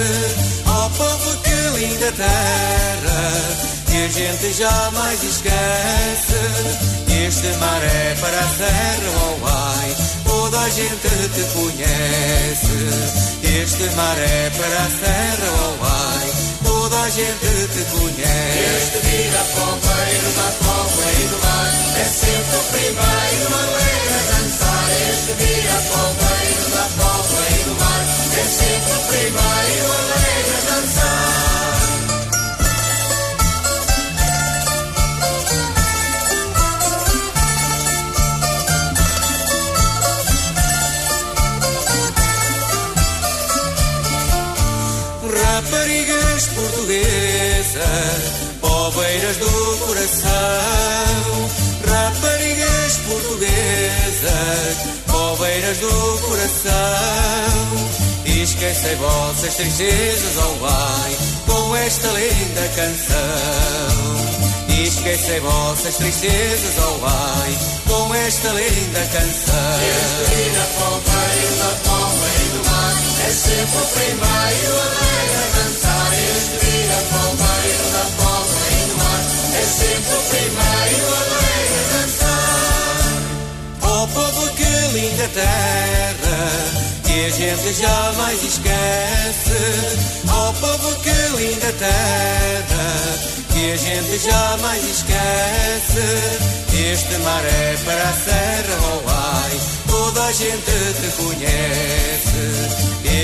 Oh 0.66 0.91
povo, 0.91 1.36
que 1.43 1.78
linda 1.78 2.12
terra 2.12 3.68
que 3.89 4.05
a 4.05 4.09
gente 4.09 4.53
jamais 4.53 5.22
esquece. 5.24 6.39
Este 7.26 7.49
mar 7.59 7.82
é 7.82 8.14
para 8.20 8.39
a 8.39 8.49
serra, 8.49 9.11
oh 9.24 9.47
ai, 9.47 9.97
toda 10.24 10.61
a 10.61 10.70
gente 10.70 11.09
te 11.34 11.43
conhece. 11.53 12.78
Este 13.43 13.97
mar 13.97 14.16
é 14.18 14.51
para 14.51 14.78
a 14.78 14.91
serra, 14.91 15.49
oh 15.64 15.78
a 17.01 17.11
gente 17.11 17.68
te 17.74 17.84
conhece. 17.92 18.59
Este 18.76 18.99
vira 19.07 19.44
pombeiro 19.55 20.30
da 20.36 20.51
cova 20.64 21.12
e 21.12 21.26
do 21.28 21.38
mar, 21.38 21.72
é 21.96 22.05
sempre 22.05 22.57
o 22.57 22.62
primeiro 22.72 23.55
a 23.55 23.64
ler 23.76 24.09
a 24.14 24.22
dançar. 24.32 24.88
Este 25.11 25.32
vira 25.34 25.78
pombeiro 25.92 26.66
da 26.74 26.86
cova 26.99 27.40
e 27.51 27.59
do 27.64 27.74
mar, 27.80 28.05
é 28.36 28.44
sempre 28.44 28.92
o 28.92 29.01
primeiro 29.09 29.86
a 29.92 30.01
ler 30.12 30.46
a 30.57 30.70
dançar. 30.70 31.49
Poveiras 48.61 49.37
do 49.37 49.87
coração, 49.87 51.51
raparigas 51.87 52.97
portuguesas, 53.09 54.99
peneiras 55.59 55.79
do 55.79 56.18
coração. 56.29 56.72
E 58.24 58.43
esquecem 58.43 58.97
vossas 58.97 59.55
tristezas, 59.55 60.37
oh 60.37 60.66
ai, 60.66 61.16
com 61.47 61.76
esta 61.76 62.09
linda 62.09 62.68
canção. 62.76 63.16
E 64.68 64.85
esquecem 64.85 65.41
vossas 65.41 65.97
tristezas, 65.97 66.74
oh 66.79 67.07
ai, 67.07 67.59
com 67.87 68.14
esta 68.14 68.49
linda 68.51 69.01
canção. 69.12 69.81
Este 69.83 70.37
vida 70.37 70.68
palmeiro 70.79 72.17
sempre 73.33 73.79
o 73.79 73.87
primeiro 73.87 74.74
a 74.79 74.99
dançar. 75.57 76.12
Este 76.12 76.57
vida 76.64 76.99
palmeiro 77.11 77.87
da 77.93 78.05
palma 78.16 78.61
e 78.70 78.81
do 78.89 78.97
mar 78.97 79.22
é 79.55 79.64
sempre 79.66 80.14
o 80.14 80.22
primeiro 80.29 81.07
alegre 81.14 81.79
a 81.79 81.87
dançar. 81.93 83.20
Oh 83.83 84.07
povo, 84.09 84.45
que 84.55 84.72
linda 84.92 85.29
terra 85.29 86.41
que 87.05 87.26
a 87.26 87.30
gente 87.30 87.72
jamais 87.75 88.42
esquece. 88.42 89.59
Oh 90.25 90.53
povo, 90.55 90.95
que 91.03 91.18
linda 91.37 91.72
terra 91.79 92.88
que 93.53 93.72
a 93.72 93.76
gente 93.76 94.18
jamais 94.18 94.84
esquece. 94.84 96.59
Este 96.92 97.18
mar 97.18 97.45
é 97.45 97.76
para 97.84 98.09
a 98.09 98.13
serra, 98.13 98.79
oh 98.80 99.03
ai, 99.11 99.61
toda 99.88 100.25
a 100.26 100.33
gente 100.33 100.72
te 101.00 101.09
conhece. 101.17 101.97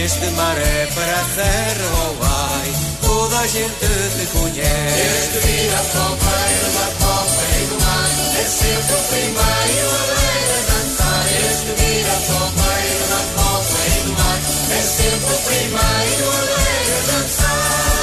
Este 0.04 0.26
mar 0.32 0.54
é 0.58 0.86
para 0.94 1.18
a 1.18 1.24
serra, 1.24 1.88
oh 1.96 2.24
ai, 2.24 2.72
toda 3.00 3.38
a 3.38 3.46
gente 3.46 3.72
te 3.72 4.26
conhece. 4.36 5.00
Este 5.00 5.40
dia 5.48 5.78
palmeiro 5.94 6.68
da 6.74 6.88
copa 7.00 7.42
e 7.56 7.66
do 7.68 7.80
mar 7.80 8.10
é 8.38 8.44
sempre 8.44 8.94
o 8.94 9.02
primeiro 9.08 9.88
alegre 10.04 10.52
a 10.52 10.72
dançar. 10.72 11.24
Este 11.48 11.72
dia 11.80 12.16
palmeiro 12.28 13.04
da 13.08 13.22
copa 13.34 13.78
e 13.80 14.00
do 14.02 14.12
mar 14.12 14.40
é 14.76 14.82
sempre 14.82 15.32
o 15.32 15.38
primeiro 15.38 16.24
alegre 16.36 16.92
a 16.92 17.12
dançar. 17.12 17.93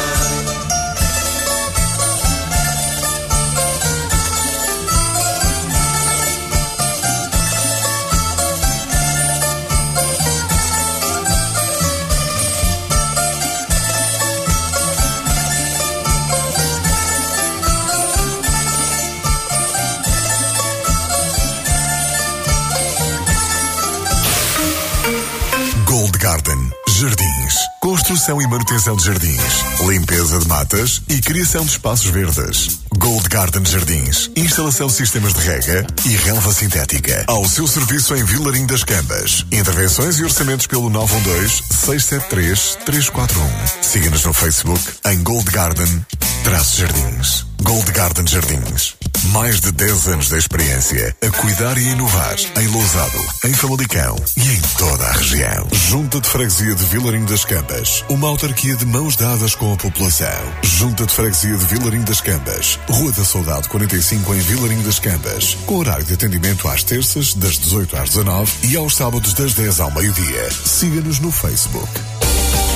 E 28.39 28.47
manutenção 28.47 28.95
de 28.95 29.03
jardins. 29.03 29.41
Limpeza 29.81 30.39
de 30.39 30.47
matas 30.47 31.01
e 31.09 31.19
criação 31.19 31.65
de 31.65 31.71
espaços 31.71 32.09
verdes. 32.09 32.79
Gold 32.97 33.27
Garden 33.27 33.65
Jardins. 33.65 34.31
Instalação 34.37 34.87
de 34.87 34.93
sistemas 34.93 35.33
de 35.33 35.41
rega 35.41 35.85
e 36.05 36.15
relva 36.15 36.53
sintética. 36.53 37.25
Ao 37.27 37.45
seu 37.47 37.67
serviço 37.67 38.15
em 38.15 38.23
Vilarim 38.23 38.65
das 38.65 38.85
Cambas. 38.85 39.45
Intervenções 39.51 40.17
e 40.17 40.23
orçamentos 40.23 40.65
pelo 40.65 40.89
912-673-341. 40.91 43.35
Siga-nos 43.81 44.23
no 44.23 44.31
Facebook 44.31 44.81
em 45.07 45.21
Gold 45.23 45.51
Garden 45.51 46.05
Jardins. 46.45 47.45
Gold 47.61 47.91
Garden 47.91 48.25
Jardins. 48.25 49.00
Mais 49.29 49.61
de 49.61 49.71
10 49.71 50.07
anos 50.07 50.29
de 50.29 50.37
experiência 50.37 51.15
a 51.21 51.29
cuidar 51.29 51.77
e 51.77 51.89
inovar 51.89 52.35
em 52.59 52.67
Lousado, 52.67 53.19
em 53.45 53.53
Famalicão 53.53 54.15
e 54.35 54.41
em 54.41 54.61
toda 54.79 55.03
a 55.05 55.11
região. 55.11 55.67
Junta 55.71 56.19
de 56.19 56.27
Freguesia 56.27 56.73
de 56.73 56.83
Vilarim 56.85 57.23
das 57.25 57.45
Cambas. 57.45 58.03
Uma 58.09 58.27
autarquia 58.27 58.75
de 58.75 58.85
mãos 58.85 59.15
dadas 59.15 59.53
com 59.53 59.73
a 59.73 59.77
população. 59.77 60.27
Junta 60.63 61.05
de 61.05 61.13
Freguesia 61.13 61.55
de 61.55 61.65
Vilarim 61.65 62.01
das 62.01 62.19
Cambas. 62.19 62.79
Rua 62.89 63.11
da 63.11 63.23
Saudade 63.23 63.69
45 63.69 64.33
em 64.33 64.39
Vilarim 64.39 64.81
das 64.81 64.97
Cambas. 64.97 65.55
Com 65.67 65.75
horário 65.75 66.03
de 66.03 66.15
atendimento 66.15 66.67
às 66.67 66.83
terças, 66.83 67.35
das 67.35 67.59
18 67.59 67.97
às 67.97 68.09
19 68.09 68.51
e 68.69 68.75
aos 68.75 68.95
sábados 68.95 69.35
das 69.35 69.53
10 69.53 69.81
ao 69.81 69.91
meio-dia. 69.91 70.49
Siga-nos 70.65 71.19
no 71.19 71.31
Facebook. 71.31 71.87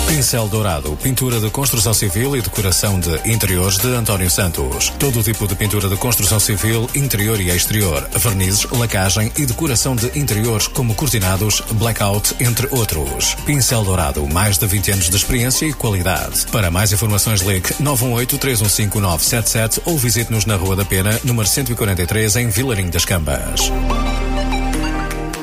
Pincel 0.07 0.47
Dourado, 0.47 0.97
pintura 1.01 1.39
de 1.39 1.49
construção 1.49 1.93
civil 1.93 2.37
e 2.37 2.41
decoração 2.41 2.99
de 2.99 3.29
interiores 3.29 3.77
de 3.77 3.87
António 3.87 4.29
Santos. 4.29 4.89
Todo 4.99 5.23
tipo 5.23 5.47
de 5.47 5.55
pintura 5.55 5.89
de 5.89 5.97
construção 5.97 6.39
civil, 6.39 6.87
interior 6.95 7.39
e 7.39 7.49
exterior, 7.49 8.07
vernizes, 8.15 8.65
lacagem 8.71 9.31
e 9.37 9.45
decoração 9.45 9.95
de 9.95 10.17
interiores 10.17 10.67
como 10.67 10.93
cortinados, 10.93 11.61
blackout, 11.71 12.35
entre 12.39 12.67
outros. 12.71 13.35
Pincel 13.45 13.83
Dourado, 13.83 14.25
mais 14.27 14.57
de 14.57 14.67
20 14.67 14.91
anos 14.91 15.09
de 15.09 15.15
experiência 15.15 15.65
e 15.65 15.73
qualidade. 15.73 16.45
Para 16.51 16.69
mais 16.69 16.93
informações 16.93 17.41
ligue 17.41 17.73
918-315-977 17.81 19.81
ou 19.85 19.97
visite-nos 19.97 20.45
na 20.45 20.55
Rua 20.55 20.75
da 20.75 20.85
Pena, 20.85 21.19
número 21.23 21.47
143, 21.47 22.35
em 22.37 22.49
Vilarim 22.49 22.89
das 22.89 23.05
Cambas. 23.05 23.71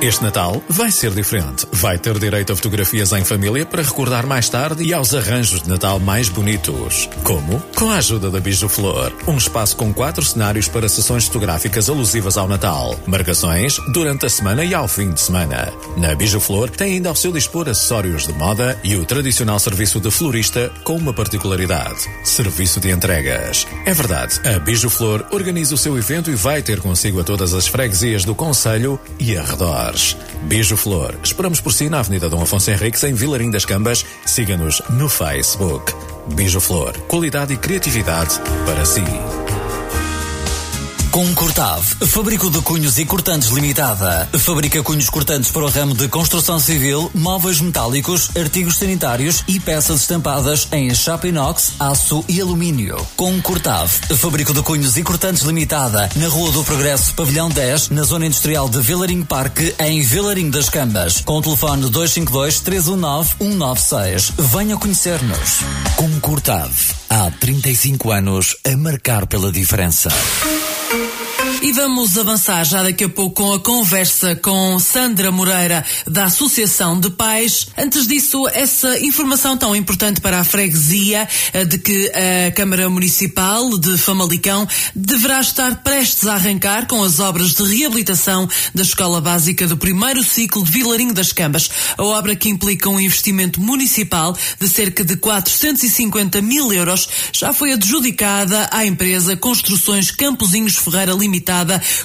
Este 0.03 0.25
Natal 0.25 0.61
vai 0.69 0.91
ser 0.91 1.13
diferente. 1.13 1.65
Vai 1.71 1.97
ter 1.97 2.19
direito 2.19 2.53
a 2.53 2.57
fotografias 2.57 3.13
em 3.13 3.25
família 3.25 3.65
para 3.65 3.85
recordar 3.85 4.27
mais 4.27 4.49
tarde 4.49 4.83
e 4.83 4.93
aos 4.93 5.15
arranjos 5.15 5.63
de 5.63 5.69
Natal 5.69 6.01
mais 6.01 6.29
bonitos. 6.29 7.09
Como? 7.23 7.63
Com 7.77 7.89
a 7.89 7.99
ajuda 7.99 8.29
da 8.29 8.41
Biju 8.41 8.69
Flor. 8.69 9.13
Um 9.29 9.37
espaço 9.37 9.77
com 9.77 9.95
quatro 9.95 10.25
cenários 10.25 10.67
para 10.67 10.89
sessões 10.89 11.27
fotográficas 11.27 11.89
alusivas 11.89 12.37
ao 12.37 12.49
Natal. 12.49 12.99
Marcações 13.07 13.77
durante 13.93 14.27
a 14.27 14.29
semana 14.29 14.65
e 14.65 14.75
ao 14.75 14.89
fim 14.89 15.13
de 15.13 15.21
semana. 15.21 15.73
Na 15.97 16.17
Biju 16.17 16.41
Flor 16.41 16.69
tem 16.69 16.95
ainda 16.95 17.09
ao 17.09 17.15
seu 17.15 17.31
dispor 17.31 17.69
acessórios 17.69 18.27
de 18.27 18.33
moda 18.33 18.77
e 18.83 18.97
o 18.97 19.05
tradicional 19.05 19.61
serviço 19.61 20.01
de 20.01 20.11
florista 20.11 20.69
com 20.83 20.97
uma 20.97 21.15
particularidade. 21.15 22.11
Serviço 22.25 22.81
de 22.81 22.91
entregas. 22.91 23.69
É 23.87 23.95
verdade, 23.95 24.41
a 24.49 24.59
Biju 24.59 24.91
Flor 24.91 25.25
organiza 25.31 25.77
o 25.77 25.79
seu 25.79 25.97
evento 25.97 26.29
e 26.29 26.35
vai 26.35 26.61
ter 26.61 26.81
consigo 26.81 27.21
a 27.21 27.25
todas 27.25 27.55
as 27.55 27.69
freguesias 27.69 28.25
do 28.25 28.35
Conselho 28.35 28.99
e 29.21 29.37
arredores. 29.93 30.17
Beijo 30.43 30.77
Flor. 30.77 31.19
Esperamos 31.23 31.61
por 31.61 31.73
si 31.73 31.89
na 31.89 32.01
Avenida 32.01 32.29
Dom 32.29 32.43
Afonso 32.43 32.71
Henriques, 32.71 33.05
em 33.05 33.15
Vilarim 33.15 33.51
das 33.51 33.65
Cambas. 33.65 34.05
Siga-nos 34.25 34.83
no 34.91 35.09
Facebook. 35.09 35.93
Beijo 36.35 36.61
Flor. 36.61 36.97
Qualidade 37.09 37.55
e 37.55 37.57
criatividade 37.57 38.39
para 38.67 38.85
si. 38.85 39.03
Concordave, 41.13 41.87
Fabrico 42.07 42.49
de 42.49 42.63
Cunhos 42.63 42.97
e 42.97 43.05
Cortantes 43.05 43.51
Limitada. 43.51 44.27
Fabrica 44.33 44.83
cunhos 44.83 45.11
cortantes 45.11 45.51
para 45.51 45.67
o 45.67 45.69
ramo 45.69 45.95
de 45.95 46.09
construção 46.09 46.59
civil, 46.59 47.11
móveis 47.15 47.61
metálicos, 47.61 48.31
artigos 48.35 48.77
sanitários 48.77 49.45
e 49.47 49.61
peças 49.61 50.01
estampadas 50.01 50.67
em 50.73 50.95
chapa 50.95 51.29
inox, 51.29 51.75
aço 51.79 52.25
e 52.27 52.41
alumínio. 52.41 52.97
Concordave, 53.15 53.93
Fabrico 54.17 54.55
de 54.55 54.63
Cunhos 54.63 54.97
e 54.97 55.03
Cortantes 55.03 55.43
Limitada, 55.43 56.09
na 56.17 56.29
Rua 56.29 56.51
do 56.51 56.65
Progresso, 56.65 57.13
Pavilhão 57.13 57.51
10, 57.51 57.91
na 57.91 58.05
Zona 58.05 58.25
Industrial 58.25 58.67
de 58.67 58.81
Vilarinho 58.81 59.27
Parque, 59.27 59.75
em 59.81 60.01
Vilarinho 60.01 60.51
das 60.51 60.71
Cambas. 60.71 61.21
Com 61.21 61.37
o 61.37 61.43
telefone 61.43 61.91
252-319-196. 61.91 64.33
Venha 64.39 64.79
conhecer-nos. 64.79 65.59
Concordave, 65.95 66.95
há 67.11 67.31
35 67.33 68.11
anos 68.11 68.57
a 68.65 68.75
marcar 68.79 69.27
pela 69.27 69.53
diferença. 69.53 70.09
E 71.63 71.71
vamos 71.71 72.19
avançar 72.19 72.65
já 72.65 72.83
daqui 72.83 73.05
a 73.05 73.09
pouco 73.09 73.45
com 73.45 73.53
a 73.53 73.61
conversa 73.61 74.35
com 74.35 74.81
Sandra 74.81 75.31
Moreira 75.31 75.87
da 76.09 76.25
Associação 76.25 76.99
de 76.99 77.09
Pais. 77.09 77.69
Antes 77.79 78.09
disso, 78.09 78.49
essa 78.49 78.99
informação 78.99 79.57
tão 79.57 79.75
importante 79.77 80.21
para 80.21 80.41
a 80.41 80.45
freguesia 80.45 81.29
eh, 81.53 81.65
de 81.65 81.79
que 81.79 82.11
a 82.49 82.51
Câmara 82.51 82.91
Municipal 82.91 83.79
de 83.79 83.97
Famalicão 83.97 84.67
deverá 84.93 85.41
estar 85.41 85.85
prestes 85.85 86.27
a 86.27 86.35
arrancar 86.35 86.89
com 86.89 87.01
as 87.01 87.21
obras 87.21 87.55
de 87.55 87.63
reabilitação 87.63 88.49
da 88.75 88.83
Escola 88.83 89.21
Básica 89.21 89.65
do 89.69 89.77
primeiro 89.77 90.25
ciclo 90.25 90.65
de 90.65 90.71
Vilarinho 90.73 91.15
das 91.15 91.33
Cambas. 91.33 91.71
A 91.97 92.03
obra 92.03 92.35
que 92.35 92.49
implica 92.49 92.91
um 92.91 92.99
investimento 92.99 93.61
municipal 93.61 94.37
de 94.59 94.69
cerca 94.69 95.05
de 95.05 95.17
450 95.17 96.43
mil 96.43 96.73
euros 96.73 97.09
já 97.33 97.53
foi 97.53 97.73
adjudicada 97.73 98.69
à 98.73 98.85
empresa 98.85 99.37
Construções 99.37 100.11
Campozinhos 100.11 100.75
Ferreira 100.75 101.13
Limitada 101.13 101.52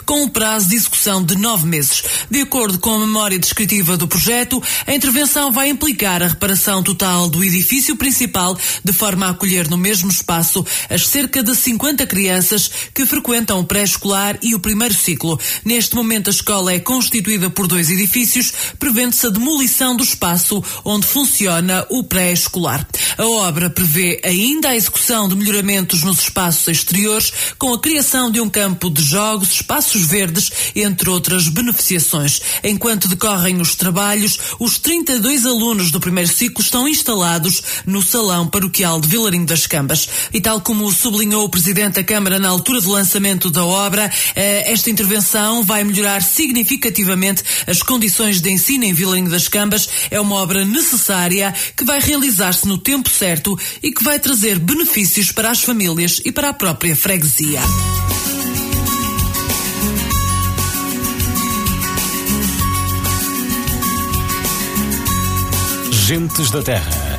com 0.06 0.24
um 0.24 0.30
prazo 0.30 0.70
de 0.70 0.76
execução 0.76 1.24
de 1.24 1.36
nove 1.38 1.66
meses. 1.66 2.04
De 2.30 2.42
acordo 2.42 2.80
com 2.80 2.94
a 2.94 3.00
memória 3.00 3.40
descritiva 3.40 3.98
do 3.98 4.08
projeto, 4.08 4.62
a 4.86 4.94
intervenção 4.94 5.52
vai 5.52 5.70
implicar 5.70 6.22
a 6.22 6.28
reparação 6.28 6.84
total 6.84 7.30
do 7.30 7.44
edifício 7.44 7.96
principal, 7.96 8.58
de 8.84 8.94
forma 8.94 9.26
a 9.26 9.30
acolher 9.30 9.70
no 9.70 9.78
mesmo 9.78 10.10
espaço 10.10 10.66
as 10.90 11.08
cerca 11.08 11.42
de 11.42 11.56
50 11.56 12.06
crianças 12.06 12.70
que 12.94 13.06
frequentam 13.06 13.60
o 13.60 13.66
pré-escolar 13.66 14.38
e 14.42 14.54
o 14.54 14.60
primeiro 14.60 14.94
ciclo. 14.94 15.40
Neste 15.64 15.96
momento, 15.96 16.28
a 16.28 16.32
escola 16.32 16.74
é 16.74 16.80
constituída 16.80 17.50
por 17.50 17.68
dois 17.68 17.90
edifícios, 17.90 18.54
prevendo-se 18.78 19.28
a 19.28 19.30
demolição 19.30 19.96
do 19.96 20.04
espaço 20.04 20.64
onde 20.84 21.08
funciona 21.08 21.86
o 21.90 22.04
pré-escolar. 22.04 22.88
A 23.18 23.26
obra 23.26 23.70
prevê 23.70 24.22
ainda 24.24 24.70
a 24.70 24.76
execução 24.76 25.28
de 25.28 25.36
melhoramentos 25.36 26.04
nos 26.04 26.20
espaços 26.20 26.68
exteriores, 26.68 27.32
com 27.58 27.74
a 27.74 27.80
criação 27.80 28.30
de 28.30 28.40
um 28.40 28.50
campo 28.50 28.90
de 28.90 29.04
jogos 29.04 29.37
jogos, 29.38 29.52
espaços 29.52 30.06
verdes, 30.06 30.52
entre 30.76 31.10
outras 31.10 31.48
beneficiações. 31.48 32.42
Enquanto 32.64 33.08
decorrem 33.08 33.62
os 33.62 33.76
trabalhos, 33.76 34.40
os 34.60 34.80
32 34.80 35.46
alunos 35.46 35.92
do 35.92 36.00
primeiro 36.00 36.30
ciclo 36.30 36.64
estão 36.64 36.88
instalados 36.88 37.62
no 37.86 38.02
Salão 38.02 38.48
Paroquial 38.48 39.00
de 39.00 39.08
Vilarinho 39.08 39.46
das 39.46 39.68
Cambas. 39.68 40.10
E 40.34 40.42
tal 40.42 40.60
como 40.62 40.92
sublinhou 40.92 41.46
o 41.46 41.50
Presidente 41.50 41.96
da 41.96 42.04
Câmara 42.04 42.40
na 42.40 42.50
altura 42.50 42.82
do 42.82 42.90
lançamento 42.90 43.52
da 43.52 43.64
obra, 43.64 44.12
eh, 44.36 44.72
esta 44.72 44.90
intervenção 44.90 45.64
vai 45.64 45.84
melhorar 45.84 46.24
significativamente 46.24 47.44
as 47.68 47.84
condições 47.84 48.42
de 48.42 48.50
ensino 48.50 48.86
em 48.86 48.94
Vilarinho 48.94 49.30
das 49.30 49.48
Cambas. 49.48 49.88
É 50.10 50.20
uma 50.20 50.36
obra 50.36 50.66
necessária 50.66 51.54
que 51.76 51.86
vai 51.86 52.00
realizar-se 52.00 52.68
no 52.68 52.78
tempo 52.78 53.10
certo 53.10 53.58
e 53.84 53.92
que 53.92 54.04
vai 54.04 54.20
trazer 54.20 54.58
benefícios 54.58 55.32
para 55.32 55.52
as 55.52 55.62
famílias 55.62 56.22
e 56.26 56.32
para 56.32 56.50
a 56.50 56.54
própria 56.54 56.96
freguesia. 56.96 57.62
Gentes 66.08 66.52
da 66.52 66.64
Terra. 66.64 67.18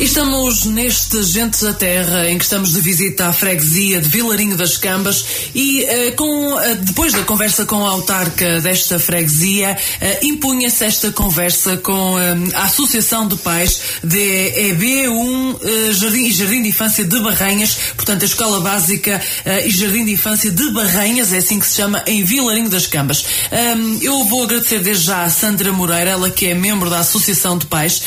Estamos 0.00 0.64
neste 0.64 1.22
Gentes 1.22 1.60
da 1.60 1.74
Terra 1.74 2.26
em 2.30 2.38
que 2.38 2.44
estamos 2.44 2.72
de 2.72 2.80
visita 2.80 3.26
à 3.26 3.34
freguesia 3.34 4.00
de 4.00 4.08
Vilarinho 4.08 4.56
das 4.56 4.78
Cambas 4.78 5.22
e 5.54 5.84
eh, 5.84 6.12
com, 6.12 6.58
eh, 6.58 6.74
depois 6.76 7.12
da 7.12 7.22
conversa 7.22 7.66
com 7.66 7.86
a 7.86 7.90
autarca 7.90 8.62
desta 8.62 8.98
freguesia, 8.98 9.76
eh, 10.00 10.20
impunha-se 10.22 10.84
esta 10.84 11.12
conversa 11.12 11.76
com 11.76 12.16
a 12.54 12.64
Associação 12.64 13.28
de 13.28 13.36
Pais 13.36 13.78
de 14.02 14.16
EB1 14.72 15.58
eh, 15.62 15.92
Jardim 15.92 16.24
e 16.24 16.32
Jardim 16.32 16.62
de 16.62 16.70
Infância 16.70 17.04
de 17.04 17.20
Barranhas, 17.20 17.76
portanto 17.94 18.22
a 18.22 18.26
Escola 18.26 18.58
Básica 18.60 19.20
e 19.66 19.70
Jardim 19.70 20.06
de 20.06 20.12
Infância 20.12 20.50
de 20.50 20.70
Barranhas, 20.70 21.30
é 21.30 21.38
assim 21.38 21.58
que 21.58 21.66
se 21.66 21.74
chama, 21.74 22.02
em 22.06 22.24
Vilarinho 22.24 22.70
das 22.70 22.86
Cambas. 22.86 23.22
Ahm, 23.52 23.98
eu 24.00 24.24
vou 24.24 24.44
agradecer 24.44 24.78
desde 24.78 25.04
já 25.04 25.24
a 25.24 25.28
Sandra 25.28 25.70
Moreira, 25.72 26.12
ela 26.12 26.30
que 26.30 26.46
é 26.46 26.54
membro 26.54 26.88
da 26.88 27.00
Associação 27.00 27.58
de 27.58 27.66
Pais 27.66 28.00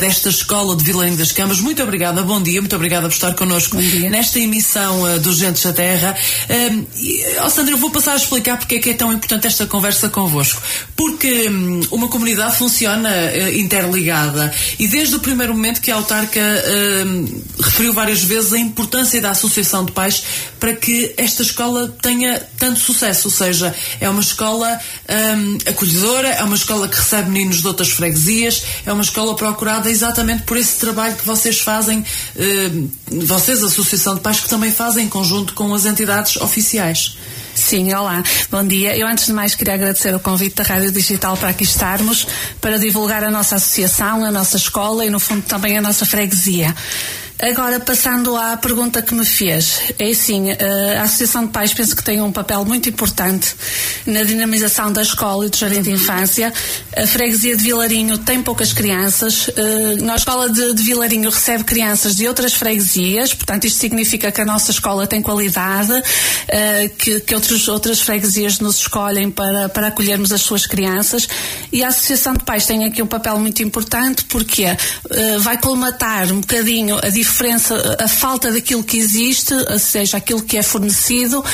desta 0.00 0.30
Escola 0.30 0.74
de 0.74 0.82
Vilarinho 0.84 1.18
das 1.18 1.33
Câmaras. 1.34 1.60
Muito 1.60 1.82
obrigada, 1.82 2.22
bom 2.22 2.40
dia, 2.40 2.60
muito 2.60 2.76
obrigada 2.76 3.08
por 3.08 3.14
estar 3.14 3.34
connosco 3.34 3.76
nesta 3.76 4.38
emissão 4.38 5.02
uh, 5.02 5.18
dos 5.18 5.38
Gentes 5.38 5.64
da 5.64 5.72
Terra. 5.72 6.16
Um, 6.48 6.86
e, 6.96 7.24
oh, 7.44 7.50
Sandra, 7.50 7.74
eu 7.74 7.78
vou 7.78 7.90
passar 7.90 8.12
a 8.12 8.16
explicar 8.16 8.56
porque 8.56 8.76
é 8.76 8.78
que 8.78 8.90
é 8.90 8.94
tão 8.94 9.12
importante 9.12 9.46
esta 9.46 9.66
conversa 9.66 10.08
convosco. 10.08 10.62
Porque 10.94 11.48
hum, 11.48 11.80
uma 11.90 12.06
comunidade 12.06 12.56
funciona 12.56 13.10
uh, 13.10 13.58
interligada 13.58 14.52
e 14.78 14.86
desde 14.86 15.16
o 15.16 15.18
primeiro 15.18 15.52
momento 15.54 15.80
que 15.80 15.90
a 15.90 15.96
autarca 15.96 16.40
hum, 16.40 17.42
referiu 17.60 17.92
várias 17.92 18.22
vezes 18.22 18.52
a 18.52 18.58
importância 18.58 19.20
da 19.20 19.30
Associação 19.30 19.84
de 19.84 19.90
Pais 19.90 20.22
para 20.60 20.72
que 20.72 21.14
esta 21.16 21.42
escola 21.42 21.88
tenha 22.00 22.40
tanto 22.58 22.78
sucesso, 22.78 23.28
ou 23.28 23.34
seja, 23.34 23.74
é 24.00 24.08
uma 24.08 24.20
escola 24.20 24.78
hum, 25.36 25.58
acolhedora, 25.66 26.28
é 26.28 26.44
uma 26.44 26.54
escola 26.54 26.88
que 26.88 26.96
recebe 26.96 27.30
meninos 27.30 27.60
de 27.60 27.66
outras 27.66 27.90
freguesias, 27.90 28.62
é 28.86 28.92
uma 28.92 29.02
escola 29.02 29.34
procurada 29.34 29.90
exatamente 29.90 30.44
por 30.44 30.56
esse 30.56 30.78
trabalho 30.78 31.16
que 31.24 31.26
vocês 31.26 31.58
fazem, 31.58 32.04
eh, 32.36 32.70
vocês, 33.26 33.64
a 33.64 33.66
Associação 33.66 34.14
de 34.14 34.20
Pais, 34.20 34.40
que 34.40 34.48
também 34.48 34.70
fazem 34.70 35.06
em 35.06 35.08
conjunto 35.08 35.54
com 35.54 35.72
as 35.72 35.86
entidades 35.86 36.36
oficiais. 36.36 37.16
Sim, 37.54 37.94
olá, 37.94 38.22
bom 38.50 38.66
dia. 38.66 38.96
Eu 38.96 39.06
antes 39.06 39.26
de 39.26 39.32
mais 39.32 39.54
queria 39.54 39.74
agradecer 39.74 40.14
o 40.14 40.20
convite 40.20 40.56
da 40.56 40.64
Rádio 40.64 40.92
Digital 40.92 41.36
para 41.36 41.48
aqui 41.50 41.64
estarmos, 41.64 42.26
para 42.60 42.78
divulgar 42.78 43.24
a 43.24 43.30
nossa 43.30 43.56
associação, 43.56 44.24
a 44.24 44.30
nossa 44.30 44.56
escola 44.56 45.06
e 45.06 45.10
no 45.10 45.18
fundo 45.18 45.42
também 45.42 45.78
a 45.78 45.80
nossa 45.80 46.04
freguesia. 46.04 46.74
Agora, 47.40 47.80
passando 47.80 48.36
à 48.36 48.56
pergunta 48.56 49.02
que 49.02 49.12
me 49.12 49.24
fez, 49.24 49.92
é 49.98 50.10
assim, 50.10 50.52
a 50.98 51.02
Associação 51.02 51.46
de 51.46 51.52
Pais 51.52 51.74
penso 51.74 51.94
que 51.96 52.02
tem 52.02 52.22
um 52.22 52.30
papel 52.30 52.64
muito 52.64 52.88
importante 52.88 53.54
na 54.06 54.22
dinamização 54.22 54.92
da 54.92 55.02
escola 55.02 55.46
e 55.46 55.48
do 55.50 55.56
jardim 55.56 55.82
de 55.82 55.90
infância. 55.90 56.52
A 56.96 57.06
freguesia 57.06 57.56
de 57.56 57.64
Vilarinho 57.64 58.18
tem 58.18 58.40
poucas 58.40 58.72
crianças. 58.72 59.50
Na 60.02 60.14
escola 60.14 60.48
de, 60.48 60.74
de 60.74 60.82
Vilarinho 60.84 61.28
recebe 61.28 61.64
crianças 61.64 62.14
de 62.14 62.26
outras 62.28 62.54
freguesias, 62.54 63.34
portanto 63.34 63.64
isto 63.64 63.80
significa 63.80 64.30
que 64.30 64.40
a 64.40 64.44
nossa 64.44 64.70
escola 64.70 65.06
tem 65.06 65.20
qualidade, 65.20 65.92
que, 66.98 67.20
que 67.20 67.34
outros, 67.34 67.66
outras 67.66 68.00
freguesias 68.00 68.60
nos 68.60 68.76
escolhem 68.78 69.28
para, 69.30 69.68
para 69.68 69.88
acolhermos 69.88 70.32
as 70.32 70.40
suas 70.40 70.66
crianças 70.66 71.28
e 71.72 71.82
a 71.82 71.88
Associação 71.88 72.34
de 72.34 72.44
Pais 72.44 72.64
tem 72.64 72.84
aqui 72.84 73.02
um 73.02 73.06
papel 73.06 73.38
muito 73.40 73.62
importante 73.62 74.24
porque 74.26 74.64
vai 75.40 75.58
colmatar 75.58 76.30
um 76.32 76.40
bocadinho 76.40 76.96
a 77.02 77.08
diferença, 77.08 77.23
a 77.98 78.08
falta 78.08 78.52
daquilo 78.52 78.84
que 78.84 78.98
existe, 78.98 79.54
ou 79.54 79.78
seja, 79.78 80.16
aquilo 80.16 80.42
que 80.42 80.56
é 80.56 80.62
fornecido, 80.62 81.44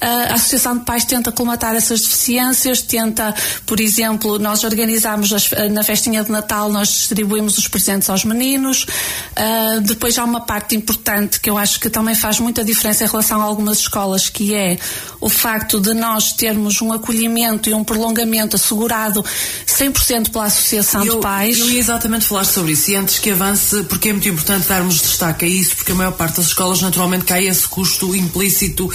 a 0.00 0.34
Associação 0.34 0.78
de 0.78 0.84
Pais 0.84 1.04
tenta 1.04 1.32
colmatar 1.32 1.74
essas 1.74 2.00
deficiências, 2.00 2.82
tenta, 2.82 3.34
por 3.66 3.80
exemplo, 3.80 4.38
nós 4.38 4.64
organizamos 4.64 5.32
as, 5.32 5.50
na 5.70 5.82
festinha 5.82 6.22
de 6.22 6.30
Natal, 6.30 6.70
nós 6.70 6.88
distribuímos 6.88 7.58
os 7.58 7.68
presentes 7.68 8.08
aos 8.08 8.24
meninos. 8.24 8.84
Uh, 8.84 9.80
depois 9.82 10.18
há 10.18 10.24
uma 10.24 10.40
parte 10.40 10.76
importante 10.76 11.40
que 11.40 11.50
eu 11.50 11.58
acho 11.58 11.80
que 11.80 11.90
também 11.90 12.14
faz 12.14 12.38
muita 12.38 12.64
diferença 12.64 13.04
em 13.04 13.08
relação 13.08 13.40
a 13.40 13.44
algumas 13.44 13.78
escolas, 13.78 14.28
que 14.28 14.54
é 14.54 14.78
o 15.20 15.28
facto 15.28 15.80
de 15.80 15.94
nós 15.94 16.32
termos 16.32 16.80
um 16.80 16.92
acolhimento 16.92 17.68
e 17.68 17.74
um 17.74 17.82
prolongamento 17.82 18.56
assegurado 18.56 19.24
100% 19.66 20.30
pela 20.30 20.44
Associação 20.44 21.04
eu, 21.04 21.16
de 21.16 21.20
Pais. 21.20 21.58
Eu 21.58 21.70
ia 21.70 21.78
exatamente 21.78 22.26
falar 22.26 22.44
sobre 22.44 22.72
isso 22.72 22.90
e 22.90 22.96
antes 22.96 23.18
que 23.18 23.30
avance, 23.30 23.82
porque 23.84 24.10
é 24.10 24.12
muito 24.12 24.28
importante 24.28 24.68
darmos 24.68 25.00
destaque 25.00 25.44
a 25.44 25.48
isso, 25.48 25.76
porque 25.76 25.92
a 25.92 25.94
maior 25.94 26.12
parte 26.12 26.36
das 26.36 26.46
escolas 26.46 26.80
naturalmente 26.80 27.24
cai 27.24 27.46
esse 27.46 27.66
custo 27.66 28.14
implícito. 28.14 28.90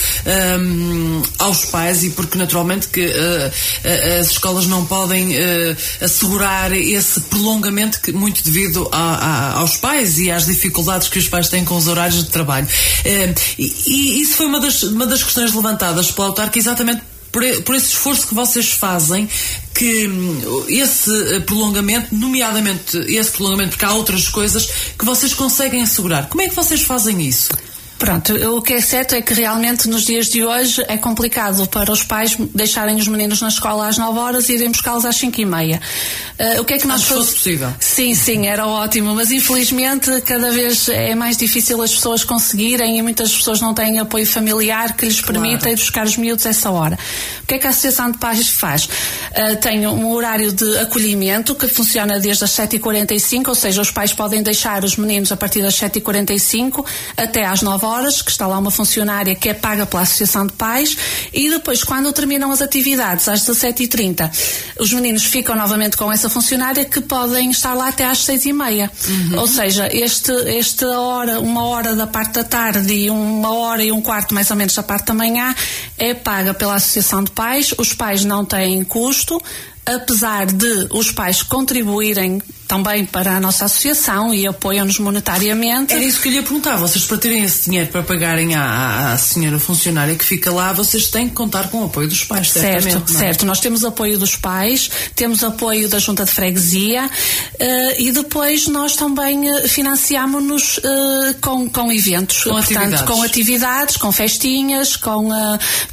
Um, 0.60 0.93
aos 1.40 1.66
pais 1.66 2.04
e 2.04 2.12
porque 2.12 2.38
naturalmente 2.38 2.88
que 2.88 3.06
uh, 3.06 3.10
uh, 3.10 4.20
as 4.20 4.32
escolas 4.32 4.68
não 4.68 4.86
podem 4.86 5.36
uh, 5.36 5.78
assegurar 6.02 6.72
esse 6.72 7.22
prolongamento 7.22 8.02
que 8.02 8.12
muito 8.12 8.44
devido 8.44 8.90
a, 8.92 8.98
a, 8.98 9.52
aos 9.60 9.78
pais 9.78 10.20
e 10.20 10.32
às 10.32 10.46
dificuldades 10.46 11.08
que 11.08 11.20
os 11.20 11.28
pais 11.28 11.50
têm 11.50 11.66
com 11.66 11.76
os 11.76 11.88
horários 11.88 12.24
de 12.24 12.30
trabalho. 12.30 12.68
E, 13.06 13.74
e, 13.88 14.22
isso 14.22 14.38
foi 14.38 14.46
uma 14.46 14.60
das, 14.60 14.84
uma 14.84 15.06
das 15.06 15.24
questões 15.24 15.54
levantadas 15.54 16.12
pela 16.12 16.28
autarca 16.28 16.58
exatamente 16.58 17.02
por, 17.32 17.44
por, 17.64 17.76
esse 17.76 17.88
esforço 17.88 18.28
que 18.28 18.36
vocês 18.36 18.72
fazem, 18.72 19.28
que 19.74 20.08
hum, 20.08 20.66
esse 20.68 21.42
prolongamento, 21.48 22.14
nomeadamente 22.14 22.96
esse 23.08 23.32
prolongamento, 23.32 23.72
porque 23.72 23.86
há 23.86 23.94
outras 23.94 24.28
coisas 24.28 24.70
que 24.98 25.04
vocês 25.04 25.34
conseguem 25.34 25.82
assegurar. 25.82 26.30
Como 26.30 26.44
é 26.44 26.48
que 26.48 26.56
vocês 26.56 26.84
fazem 26.84 27.28
isso? 27.28 27.50
Pronto, 28.04 28.34
o 28.58 28.62
que 28.62 28.74
é 28.74 28.82
certo 28.82 29.16
é 29.16 29.22
que 29.22 29.34
realmente 29.34 29.88
nos 29.88 30.04
dias 30.04 30.28
de 30.28 30.44
hoje 30.44 30.84
é 30.90 30.98
complicado 30.98 31.66
para 31.70 31.90
os 31.90 32.04
pais 32.04 32.36
deixarem 32.54 32.98
os 32.98 33.08
meninos 33.08 33.40
na 33.40 33.48
escola 33.48 33.88
às 33.88 33.98
9 33.98 34.20
horas 34.20 34.50
e 34.50 34.56
irem 34.56 34.70
buscá-los 34.70 35.06
às 35.06 35.16
5 35.16 35.40
e 35.40 35.46
meia. 35.46 35.82
Uh, 36.38 36.60
o 36.60 36.66
que 36.66 36.74
é 36.74 36.80
que 36.80 36.86
nós 36.86 37.02
Acho 37.02 37.14
fosse 37.14 37.34
possível. 37.34 37.74
Sim, 37.80 38.14
sim, 38.14 38.46
era 38.46 38.68
ótimo, 38.68 39.16
mas 39.16 39.32
infelizmente 39.32 40.20
cada 40.20 40.52
vez 40.52 40.90
é 40.90 41.16
mais 41.16 41.38
difícil 41.38 41.82
as 41.82 41.94
pessoas 41.94 42.26
conseguirem 42.26 42.98
e 42.98 43.02
muitas 43.02 43.34
pessoas 43.34 43.62
não 43.62 43.74
têm 43.74 43.98
apoio 43.98 44.28
familiar 44.28 44.98
que 44.98 45.06
lhes 45.06 45.22
permita 45.22 45.60
claro. 45.60 45.70
ir 45.70 45.76
buscar 45.78 46.06
os 46.06 46.18
miúdos 46.18 46.46
essa 46.46 46.72
hora. 46.72 47.00
O 47.42 47.48
que 47.48 47.54
é 47.54 47.58
que 47.58 47.68
a 47.68 47.70
Associação 47.70 48.12
de 48.12 48.18
Pais 48.18 48.50
faz? 48.50 48.84
Uh, 48.84 49.56
tem 49.62 49.88
um 49.88 50.12
horário 50.12 50.52
de 50.52 50.78
acolhimento 50.80 51.56
que 51.56 51.70
funciona 51.70 52.20
desde 52.20 52.44
as 52.44 52.52
7h45, 52.52 53.48
ou 53.48 53.56
seja, 53.56 53.82
os 53.82 53.92
pais 53.92 54.12
podem 54.12 54.44
deixar 54.44 54.84
os 54.84 54.98
meninos 54.98 55.32
a 55.32 55.38
partir 55.38 55.62
das 55.62 55.76
7h45 55.76 56.86
até 57.16 57.46
às 57.46 57.62
9 57.62 57.86
horas 57.86 57.93
horas, 57.94 58.22
que 58.22 58.32
está 58.32 58.48
lá 58.48 58.58
uma 58.58 58.72
funcionária 58.72 59.36
que 59.36 59.50
é 59.50 59.54
paga 59.54 59.86
pela 59.86 60.04
Associação 60.04 60.48
de 60.48 60.54
Pais, 60.54 60.98
e 61.32 61.50
depois, 61.50 61.84
quando 61.84 62.12
terminam 62.12 62.52
as 62.52 62.62
atividades, 62.62 63.28
às 63.28 63.42
17h30, 63.42 64.30
os 64.80 64.92
meninos 64.92 65.24
ficam 65.26 65.56
novamente 65.56 65.96
com 65.96 66.12
essa 66.12 66.30
funcionária 66.30 66.86
que 66.86 67.02
podem 67.02 67.52
estar 67.52 67.74
lá 67.74 67.90
até 67.90 68.06
às 68.06 68.20
6h30. 68.20 68.90
Uhum. 69.08 69.40
Ou 69.40 69.48
seja, 69.48 69.88
este, 69.92 70.32
esta 70.58 71.00
hora, 71.00 71.40
uma 71.40 71.64
hora 71.66 71.96
da 71.96 72.08
parte 72.08 72.34
da 72.34 72.44
tarde 72.44 72.94
e 72.94 73.10
uma 73.10 73.54
hora 73.54 73.84
e 73.84 73.92
um 73.92 74.02
quarto 74.02 74.34
mais 74.34 74.50
ou 74.50 74.58
menos 74.58 74.74
da 74.74 74.84
parte 74.84 75.08
da 75.08 75.14
manhã 75.14 75.56
é 75.98 76.14
paga 76.14 76.54
pela 76.54 76.76
Associação 76.76 77.24
de 77.24 77.32
Pais, 77.32 77.74
os 77.78 77.94
pais 77.94 78.26
não 78.26 78.44
têm 78.44 78.84
custo, 78.84 79.42
apesar 79.86 80.46
de 80.46 80.88
os 80.92 81.12
pais 81.12 81.44
contribuírem 81.44 82.42
também 82.74 83.06
para 83.06 83.38
a 83.38 83.40
nossa 83.40 83.66
associação 83.66 84.34
e 84.34 84.48
apoiam-nos 84.48 84.98
monetariamente. 84.98 85.94
Era 85.94 86.04
isso 86.04 86.20
que 86.20 86.28
eu 86.28 86.32
lhe 86.32 86.38
ia 86.40 86.44
perguntar. 86.44 86.76
Vocês, 86.78 87.06
para 87.06 87.18
terem 87.20 87.44
esse 87.44 87.66
dinheiro 87.70 87.92
para 87.92 88.02
pagarem 88.02 88.56
à, 88.56 89.12
à 89.14 89.18
senhora 89.18 89.60
funcionária 89.60 90.16
que 90.16 90.26
fica 90.26 90.52
lá, 90.52 90.74
vocês 90.74 91.08
têm 91.08 91.30
que 91.30 91.36
contar 91.36 91.70
com 91.70 91.84
o 91.84 91.86
apoio 91.86 92.08
dos 92.08 92.24
pais, 92.24 92.50
Certo, 92.50 92.88
é? 92.88 93.14
certo. 93.14 93.46
Nós 93.46 93.60
temos 93.60 93.86
apoio 93.86 94.18
dos 94.18 94.36
pais, 94.36 94.90
temos 95.16 95.44
apoio 95.44 95.88
da 95.88 96.00
Junta 96.00 96.26
de 96.26 96.32
Freguesia 96.32 97.06
uh, 97.06 98.02
e 98.02 98.12
depois 98.12 98.68
nós 98.68 98.96
também 98.96 99.52
uh, 99.52 99.68
financiamos-nos 99.68 100.78
uh, 100.78 100.82
com, 101.42 101.70
com 101.70 101.92
eventos. 101.92 102.44
Com 102.44 102.50
Portanto, 102.52 102.78
atividades. 102.78 103.02
com 103.06 103.22
atividades, 103.22 103.98
com 103.98 104.12
festinhas, 104.12 104.96
com 104.96 105.30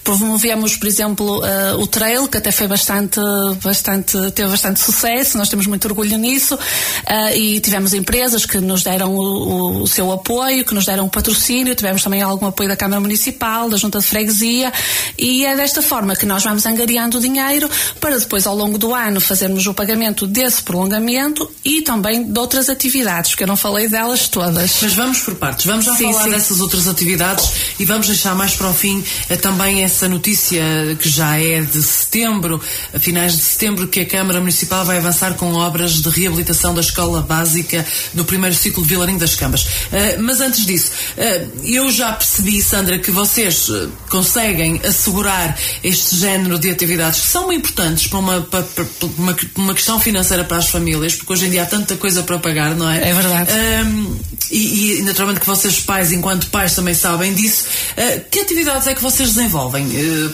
promovemos, 0.02 0.76
por 0.76 0.88
exemplo, 0.88 1.42
o 1.78 1.86
trail, 1.86 2.26
que 2.28 2.38
até 2.38 2.50
foi 2.50 2.66
bastante, 2.66 3.20
bastante, 3.62 4.16
teve 4.32 4.48
bastante 4.48 4.80
sucesso, 4.80 5.36
nós 5.36 5.48
temos 5.48 5.66
muito 5.66 5.84
orgulho 5.86 6.16
nisso. 6.16 6.58
Uh, 7.00 7.36
e 7.36 7.60
tivemos 7.60 7.94
empresas 7.94 8.44
que 8.46 8.58
nos 8.58 8.82
deram 8.82 9.14
o, 9.14 9.82
o, 9.82 9.86
seu 9.86 10.12
apoio, 10.12 10.64
que 10.64 10.74
nos 10.74 10.86
deram 10.86 11.06
o 11.06 11.10
patrocínio, 11.10 11.74
tivemos 11.74 12.02
também 12.02 12.22
algum 12.22 12.46
apoio 12.46 12.68
da 12.68 12.76
Câmara 12.76 13.00
Municipal, 13.00 13.68
da 13.68 13.76
Junta 13.76 13.98
de 13.98 14.06
Freguesia, 14.06 14.72
e 15.18 15.44
é 15.44 15.56
desta 15.56 15.82
forma 15.82 16.14
que 16.14 16.26
nós 16.26 16.42
vamos 16.42 16.64
angariando 16.66 17.18
o 17.18 17.20
dinheiro 17.20 17.68
para 18.00 18.18
depois, 18.18 18.46
ao 18.46 18.54
longo 18.54 18.78
do 18.78 18.94
ano, 18.94 19.20
fazermos 19.20 19.66
o 19.66 19.74
pagamento 19.74 20.26
desse 20.26 20.62
prolongamento 20.62 21.50
e 21.64 21.82
também 21.82 22.24
de 22.24 22.38
outras 22.38 22.68
atividades, 22.68 23.34
que 23.34 23.42
eu 23.42 23.46
não 23.46 23.56
falei 23.56 23.88
delas 23.88 24.28
todas. 24.28 24.78
Mas 24.82 24.94
vamos 24.94 25.20
por 25.20 25.34
partes, 25.34 25.66
vamos 25.66 25.84
já 25.84 25.94
sim, 25.96 26.12
falar 26.12 26.24
sim. 26.24 26.30
dessas 26.30 26.60
outras 26.60 26.86
atividades 26.86 27.50
e 27.78 27.84
vamos 27.84 28.06
deixar 28.06 28.34
mais 28.34 28.54
para 28.54 28.68
o 28.68 28.74
fim 28.74 29.02
eh, 29.28 29.36
também 29.36 29.82
essa 29.82 30.08
notícia 30.08 30.62
que 31.00 31.08
já 31.08 31.38
é 31.38 31.60
de 31.60 31.82
setembro, 31.82 32.60
a 32.94 32.98
finais 32.98 33.32
de 33.32 33.42
setembro, 33.42 33.88
que 33.88 34.00
a 34.00 34.06
Câmara 34.06 34.40
Municipal 34.40 34.84
vai 34.84 34.98
avançar 34.98 35.34
com 35.34 35.52
obras 35.54 35.94
de 35.94 36.08
reabilitação 36.08 36.59
da 36.68 36.80
escola 36.80 37.22
básica 37.22 37.84
no 38.12 38.24
primeiro 38.24 38.54
ciclo 38.54 38.82
de 38.82 38.88
Vilarinho 38.88 39.18
das 39.18 39.34
Câmaras. 39.34 39.64
Uh, 39.64 40.20
mas 40.20 40.40
antes 40.40 40.66
disso, 40.66 40.90
uh, 41.16 41.64
eu 41.64 41.90
já 41.90 42.12
percebi, 42.12 42.60
Sandra, 42.62 42.98
que 42.98 43.10
vocês 43.10 43.68
uh, 43.68 43.90
conseguem 44.10 44.80
assegurar 44.84 45.58
este 45.82 46.16
género 46.16 46.58
de 46.58 46.70
atividades 46.70 47.20
que 47.20 47.26
são 47.28 47.50
importantes 47.50 48.06
para 48.06 48.18
uma, 48.18 48.40
para, 48.42 48.62
para 48.62 48.84
uma, 49.16 49.36
uma, 49.56 49.74
questão 49.74 49.98
financeira 49.98 50.44
para 50.44 50.58
as 50.58 50.68
famílias, 50.68 51.14
porque 51.14 51.32
hoje 51.32 51.46
em 51.46 51.50
dia 51.50 51.62
há 51.62 51.66
tanta 51.66 51.96
coisa 51.96 52.22
para 52.22 52.38
pagar, 52.38 52.74
não 52.74 52.88
é? 52.88 53.08
É 53.08 53.14
verdade. 53.14 53.50
E, 54.50 54.98
e, 54.98 55.02
naturalmente 55.02 55.40
que 55.40 55.46
vocês 55.46 55.80
pais, 55.80 56.12
enquanto 56.12 56.48
pais, 56.48 56.74
também 56.74 56.94
sabem 56.94 57.34
disso. 57.34 57.64
que 58.30 58.40
atividades 58.40 58.86
é 58.86 58.94
que 58.94 59.02
vocês 59.02 59.34
desenvolvem? 59.34 59.86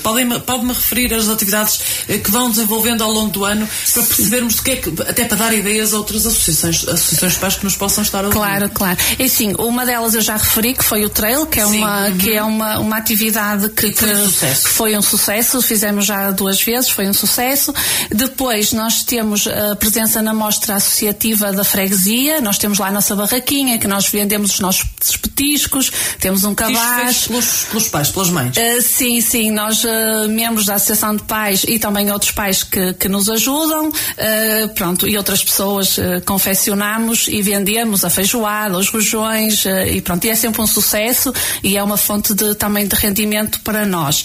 Podem-me 0.02 0.40
pode 0.40 0.66
referir 0.66 1.12
as 1.14 1.28
atividades 1.28 1.80
que 2.06 2.30
vão 2.30 2.50
desenvolvendo 2.50 3.02
ao 3.02 3.12
longo 3.12 3.30
do 3.30 3.44
ano 3.44 3.68
para 3.92 4.02
percebermos 4.02 4.56
do 4.56 4.62
que 4.62 4.70
é 4.70 4.76
que, 4.76 4.88
até 5.02 5.24
para 5.24 5.36
dar 5.36 5.54
ideias 5.54 5.92
a 5.92 5.98
outras 5.98 6.26
associações, 6.26 6.86
associações 6.88 7.32
de 7.34 7.38
pais 7.38 7.56
que 7.56 7.64
nos 7.64 7.76
possam 7.76 8.02
estar 8.02 8.20
a 8.20 8.28
ouvir. 8.28 8.36
Claro, 8.36 8.70
claro. 8.70 8.98
E 9.18 9.28
sim, 9.28 9.54
uma 9.58 9.84
delas 9.84 10.14
eu 10.14 10.20
já 10.20 10.36
referi, 10.36 10.74
que 10.74 10.84
foi 10.84 11.04
o 11.04 11.10
trail, 11.10 11.46
que 11.46 11.60
é, 11.60 11.66
sim, 11.66 11.78
uma, 11.78 12.06
uhum. 12.06 12.18
que 12.18 12.32
é 12.32 12.42
uma, 12.42 12.78
uma 12.78 12.96
atividade 12.96 13.68
que, 13.70 13.90
que, 13.90 13.98
foi 13.98 14.16
um 14.16 14.28
que, 14.28 14.68
foi 14.68 14.96
um 14.96 15.02
sucesso, 15.02 15.62
fizemos 15.62 16.06
já 16.06 16.30
duas 16.30 16.60
vezes, 16.62 16.90
foi 16.90 17.08
um 17.08 17.14
sucesso. 17.14 17.74
Depois 18.10 18.72
nós 18.72 19.02
temos 19.02 19.46
a 19.46 19.76
presença 19.76 20.22
na 20.22 20.32
mostra 20.32 20.76
associativa 20.76 21.52
da 21.52 21.64
freguesia, 21.64 22.40
nós 22.40 22.58
temos 22.58 22.78
lá 22.78 22.88
a 22.88 22.92
nossa 22.92 23.14
barraquinha, 23.14 23.78
que 23.78 23.86
nós 23.86 24.05
vendemos 24.08 24.54
os 24.54 24.60
nossos 24.60 24.84
petiscos, 25.16 25.90
temos 26.20 26.44
um 26.44 26.54
cabaz. 26.54 27.26
Pelos, 27.26 27.64
pelos 27.70 27.88
pais, 27.88 28.08
pelas 28.10 28.30
mães? 28.30 28.56
Uh, 28.56 28.82
sim, 28.82 29.20
sim, 29.20 29.50
nós, 29.50 29.84
uh, 29.84 30.28
membros 30.28 30.66
da 30.66 30.74
Associação 30.74 31.16
de 31.16 31.22
Pais 31.24 31.64
e 31.68 31.78
também 31.78 32.10
outros 32.10 32.30
pais 32.30 32.62
que, 32.62 32.94
que 32.94 33.08
nos 33.08 33.28
ajudam, 33.28 33.88
uh, 33.88 34.74
pronto, 34.74 35.06
e 35.06 35.16
outras 35.16 35.44
pessoas 35.44 35.96
confeccionamos 36.24 37.28
e 37.28 37.42
vendemos 37.42 38.04
a 38.04 38.10
feijoada, 38.10 38.76
os 38.76 38.88
rojões, 38.88 39.64
e 39.90 40.00
pronto, 40.00 40.24
e 40.24 40.30
é 40.30 40.34
sempre 40.34 40.60
um 40.60 40.66
sucesso 40.66 41.32
e 41.62 41.76
é 41.76 41.82
uma 41.82 41.96
fonte 41.96 42.34
de, 42.34 42.54
também 42.54 42.86
de 42.86 42.94
rendimento 42.94 43.60
para 43.60 43.84
nós. 43.86 44.24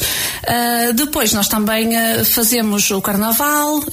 depois 0.96 1.34
nós 1.34 1.48
também 1.48 1.90
fazemos 2.26 2.90
o 2.92 3.02
carnaval, 3.02 3.84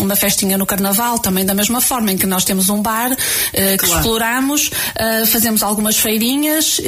uma 0.00 0.16
festinha 0.16 0.58
no 0.58 0.66
carnaval, 0.66 1.18
também 1.18 1.44
da 1.44 1.54
mesma 1.54 1.80
forma 1.80 2.12
em 2.12 2.18
que 2.18 2.26
nós 2.26 2.44
temos 2.44 2.68
um 2.68 2.82
bar 2.82 3.10
que 3.16 3.76
claro. 3.78 3.96
exploramos, 3.96 4.70
fazemos 5.26 5.62
algumas 5.62 5.96
feirinhas, 5.98 6.80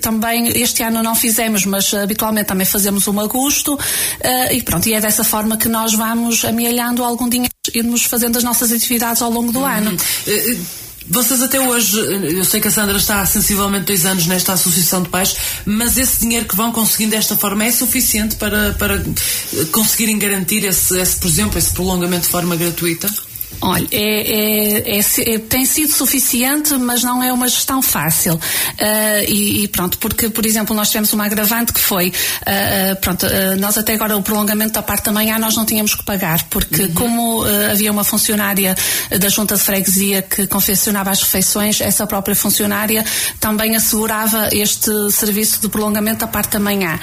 também 0.00 0.48
este 0.60 0.82
ano 0.82 1.02
não 1.02 1.14
fizemos, 1.14 1.64
mas 1.64 1.92
habitualmente 1.94 2.48
também 2.48 2.66
fazemos 2.66 3.06
uma 3.06 3.24
agosto 3.24 3.78
e 4.52 4.62
pronto, 4.62 4.88
e 4.88 4.94
é 4.94 5.00
dessa 5.00 5.24
forma 5.24 5.56
que 5.56 5.68
nós 5.68 5.94
vamos 5.94 6.44
amealhando 6.44 7.02
algum 7.04 7.28
dinheiro 7.28 7.48
e 7.74 7.82
nos 7.82 8.04
fazendo 8.04 8.36
as 8.36 8.44
nossas 8.44 8.72
atividades 8.72 9.22
ao 9.22 9.30
longo 9.30 9.52
do 9.52 9.60
uhum. 9.60 9.66
ano. 9.66 9.96
Eh, 10.26 10.52
eh, 10.52 10.56
vocês 11.10 11.40
até 11.40 11.58
hoje, 11.58 11.96
eu 11.96 12.44
sei 12.44 12.60
que 12.60 12.68
a 12.68 12.70
Sandra 12.70 12.98
está 12.98 13.22
há 13.22 13.26
sensivelmente 13.26 13.86
dois 13.86 14.04
anos 14.04 14.26
nesta 14.26 14.52
associação 14.52 15.02
de 15.02 15.08
pais, 15.08 15.34
mas 15.64 15.96
esse 15.96 16.20
dinheiro 16.20 16.46
que 16.46 16.54
vão 16.54 16.70
conseguindo 16.70 17.12
desta 17.12 17.34
forma 17.34 17.64
é 17.64 17.72
suficiente 17.72 18.36
para, 18.36 18.74
para 18.74 19.02
conseguirem 19.72 20.18
garantir 20.18 20.64
esse, 20.64 20.98
esse, 21.00 21.16
por 21.16 21.28
exemplo, 21.28 21.58
esse 21.58 21.72
prolongamento 21.72 22.24
de 22.24 22.28
forma 22.28 22.54
gratuita? 22.56 23.08
Olha, 23.60 23.86
é, 23.90 24.98
é, 24.98 25.00
é, 25.00 25.38
tem 25.38 25.64
sido 25.64 25.92
suficiente, 25.92 26.74
mas 26.74 27.02
não 27.02 27.22
é 27.22 27.32
uma 27.32 27.48
gestão 27.48 27.82
fácil. 27.82 28.34
Uh, 28.34 29.24
e, 29.26 29.64
e, 29.64 29.68
pronto, 29.68 29.98
porque, 29.98 30.30
por 30.30 30.46
exemplo, 30.46 30.76
nós 30.76 30.88
tivemos 30.88 31.12
uma 31.12 31.26
agravante 31.26 31.72
que 31.72 31.80
foi, 31.80 32.08
uh, 32.08 32.96
pronto, 33.00 33.26
uh, 33.26 33.56
nós 33.58 33.76
até 33.76 33.94
agora 33.94 34.16
o 34.16 34.22
prolongamento 34.22 34.74
da 34.74 34.82
parte 34.82 35.06
da 35.06 35.12
manhã 35.12 35.38
nós 35.38 35.56
não 35.56 35.64
tínhamos 35.64 35.94
que 35.94 36.04
pagar, 36.04 36.44
porque 36.44 36.82
uhum. 36.82 36.94
como 36.94 37.44
havia 37.70 37.90
uma 37.90 38.04
funcionária 38.04 38.76
da 39.18 39.28
junta 39.28 39.56
de 39.56 39.62
freguesia 39.62 40.22
que 40.22 40.46
confeccionava 40.46 41.10
as 41.10 41.22
refeições, 41.22 41.80
essa 41.80 42.06
própria 42.06 42.36
funcionária 42.36 43.04
também 43.40 43.74
assegurava 43.74 44.48
este 44.52 44.90
serviço 45.10 45.60
de 45.60 45.68
prolongamento 45.68 46.20
da 46.20 46.26
parte 46.26 46.52
da 46.52 46.60
manhã. 46.60 46.98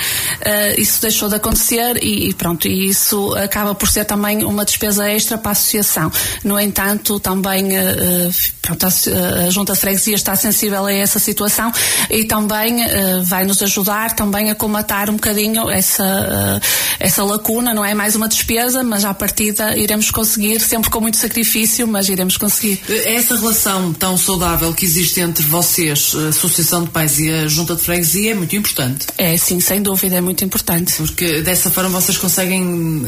isso 0.77 1.01
deixou 1.01 1.29
de 1.29 1.35
acontecer 1.35 2.01
e, 2.03 2.29
e 2.29 2.33
pronto, 2.33 2.67
e 2.67 2.89
isso 2.89 3.33
acaba 3.35 3.73
por 3.73 3.89
ser 3.89 4.05
também 4.05 4.43
uma 4.43 4.65
despesa 4.65 5.09
extra 5.09 5.37
para 5.37 5.51
a 5.51 5.53
associação. 5.53 6.11
No 6.45 6.59
entanto, 6.59 7.19
também 7.19 7.65
uh, 7.77 8.33
pronto, 8.61 8.85
a, 8.85 9.47
a 9.47 9.49
Junta 9.49 9.73
de 9.73 9.79
Freguesia 9.79 10.15
está 10.15 10.35
sensível 10.35 10.85
a 10.85 10.93
essa 10.93 11.19
situação 11.19 11.71
e 12.09 12.23
também 12.23 12.77
vai 13.23 13.45
nos 13.45 13.61
ajudar 13.61 14.15
também 14.15 14.49
a 14.51 14.55
comatar 14.55 15.09
um 15.09 15.13
bocadinho 15.13 15.69
essa, 15.69 16.61
essa 16.99 17.23
lacuna, 17.23 17.73
não 17.73 17.83
é 17.83 17.93
mais 17.93 18.15
uma 18.15 18.27
despesa, 18.27 18.83
mas 18.83 19.03
à 19.03 19.13
partida 19.13 19.77
iremos 19.77 20.11
conseguir, 20.11 20.59
sempre 20.61 20.89
com 20.89 21.01
muito 21.01 21.17
sacrifício, 21.17 21.87
mas 21.87 22.09
iremos 22.09 22.37
conseguir. 22.37 22.79
Essa 23.05 23.35
relação 23.35 23.93
tão 23.93 24.17
saudável 24.17 24.73
que 24.73 24.85
existe 24.85 25.19
entre 25.19 25.43
vocês, 25.45 26.13
a 26.15 26.29
Associação 26.29 26.83
de 26.83 26.89
Pais 26.89 27.19
e 27.19 27.29
a 27.29 27.47
Junta 27.47 27.75
de 27.75 27.81
Freguesia 27.81 28.31
é 28.31 28.35
muito 28.35 28.55
importante. 28.55 29.07
É, 29.17 29.37
sim, 29.37 29.59
sem 29.59 29.81
dúvida, 29.81 30.15
é 30.15 30.21
muito 30.21 30.43
importante. 30.45 30.93
Porque 30.97 31.41
dessa 31.41 31.69
forma 31.69 31.89
vocês 31.89 32.17
conseguem 32.17 33.05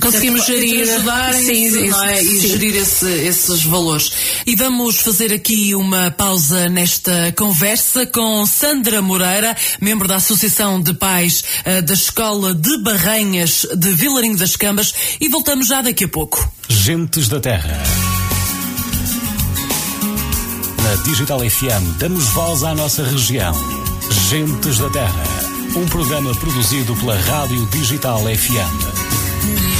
conseguimos 0.00 0.44
gerir, 0.46 0.82
ajudar 0.82 1.34
sim, 1.34 1.66
é? 2.04 2.22
e 2.22 2.40
Sim. 2.40 2.51
Gerir 2.52 2.76
esse, 2.76 3.06
esses 3.06 3.64
valores. 3.64 4.12
E 4.46 4.54
vamos 4.54 4.98
fazer 4.98 5.32
aqui 5.32 5.74
uma 5.74 6.10
pausa 6.10 6.68
nesta 6.68 7.32
conversa 7.32 8.04
com 8.04 8.44
Sandra 8.44 9.00
Moreira, 9.00 9.56
membro 9.80 10.06
da 10.06 10.16
Associação 10.16 10.78
de 10.78 10.92
Pais 10.92 11.42
uh, 11.64 11.80
da 11.80 11.94
Escola 11.94 12.54
de 12.54 12.76
Barranhas 12.82 13.66
de 13.74 13.94
Vilarinho 13.94 14.36
das 14.36 14.54
Cambas 14.54 14.92
e 15.18 15.30
voltamos 15.30 15.68
já 15.68 15.80
daqui 15.80 16.04
a 16.04 16.08
pouco. 16.08 16.46
Gentes 16.68 17.28
da 17.28 17.40
Terra. 17.40 17.82
Na 20.82 21.02
Digital 21.04 21.40
FM 21.40 21.98
damos 21.98 22.24
voz 22.28 22.62
à 22.64 22.74
nossa 22.74 23.02
região. 23.02 23.54
Gentes 24.28 24.78
da 24.78 24.90
Terra. 24.90 25.24
Um 25.74 25.86
programa 25.86 26.34
produzido 26.34 26.94
pela 26.96 27.18
Rádio 27.18 27.64
Digital 27.70 28.20
FM. 28.20 29.71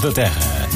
Da 0.00 0.12
Terra. 0.12 0.68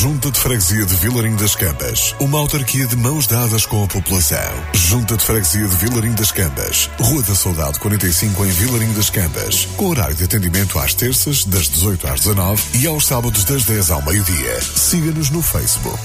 Junta 0.00 0.30
de 0.30 0.38
Freguesia 0.38 0.86
de 0.86 0.94
Vilarim 0.96 1.34
das 1.34 1.56
Cambas. 1.56 2.14
Uma 2.20 2.38
autarquia 2.38 2.86
de 2.86 2.94
mãos 2.94 3.26
dadas 3.26 3.66
com 3.66 3.82
a 3.82 3.88
população. 3.88 4.38
Junta 4.72 5.16
de 5.16 5.24
Freguesia 5.24 5.66
de 5.66 5.76
Vilarim 5.76 6.12
das 6.12 6.30
Cambas. 6.30 6.88
Rua 7.00 7.22
da 7.22 7.34
Saudade 7.34 7.80
45 7.80 8.46
em 8.46 8.50
Vilarim 8.50 8.92
das 8.92 9.10
Cambas. 9.10 9.66
Com 9.76 9.86
horário 9.86 10.14
de 10.14 10.22
atendimento 10.22 10.78
às 10.78 10.94
terças, 10.94 11.44
das 11.44 11.68
18 11.68 12.06
às 12.06 12.20
19 12.20 12.62
e 12.78 12.86
aos 12.86 13.06
sábados 13.06 13.44
das 13.44 13.64
10 13.64 13.90
ao 13.90 14.02
meio-dia. 14.02 14.60
Siga-nos 14.62 15.30
no 15.30 15.42
Facebook. 15.42 16.00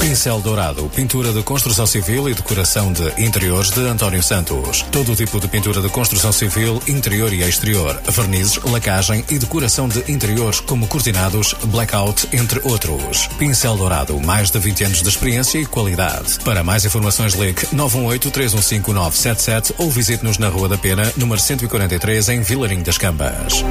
Pincel 0.00 0.40
Dourado, 0.40 0.88
pintura 0.94 1.32
de 1.32 1.42
construção 1.42 1.86
civil 1.86 2.28
e 2.28 2.34
decoração 2.34 2.92
de 2.92 3.20
interiores 3.20 3.70
de 3.70 3.80
António 3.80 4.22
Santos. 4.22 4.82
Todo 4.92 5.16
tipo 5.16 5.40
de 5.40 5.48
pintura 5.48 5.80
de 5.80 5.88
construção 5.88 6.32
civil, 6.32 6.80
interior 6.86 7.32
e 7.32 7.42
exterior, 7.42 8.00
vernizes, 8.08 8.58
lacagem 8.64 9.24
e 9.28 9.38
decoração 9.38 9.88
de 9.88 10.10
interiores 10.10 10.60
como 10.60 10.86
cortinados, 10.86 11.54
blackout, 11.64 12.28
entre 12.32 12.60
outros. 12.64 13.26
Pincel 13.38 13.76
Dourado, 13.76 14.20
mais 14.20 14.50
de 14.50 14.58
20 14.58 14.84
anos 14.84 15.02
de 15.02 15.08
experiência 15.08 15.58
e 15.58 15.66
qualidade. 15.66 16.38
Para 16.44 16.62
mais 16.62 16.84
informações 16.84 17.34
ligue 17.34 17.66
918-315-977 17.74 19.74
ou 19.78 19.90
visite-nos 19.90 20.38
na 20.38 20.48
Rua 20.48 20.68
da 20.68 20.78
Pena, 20.78 21.12
número 21.16 21.40
143, 21.40 22.28
em 22.28 22.40
Vilarim 22.40 22.82
das 22.82 22.98
Cambas. 22.98 23.64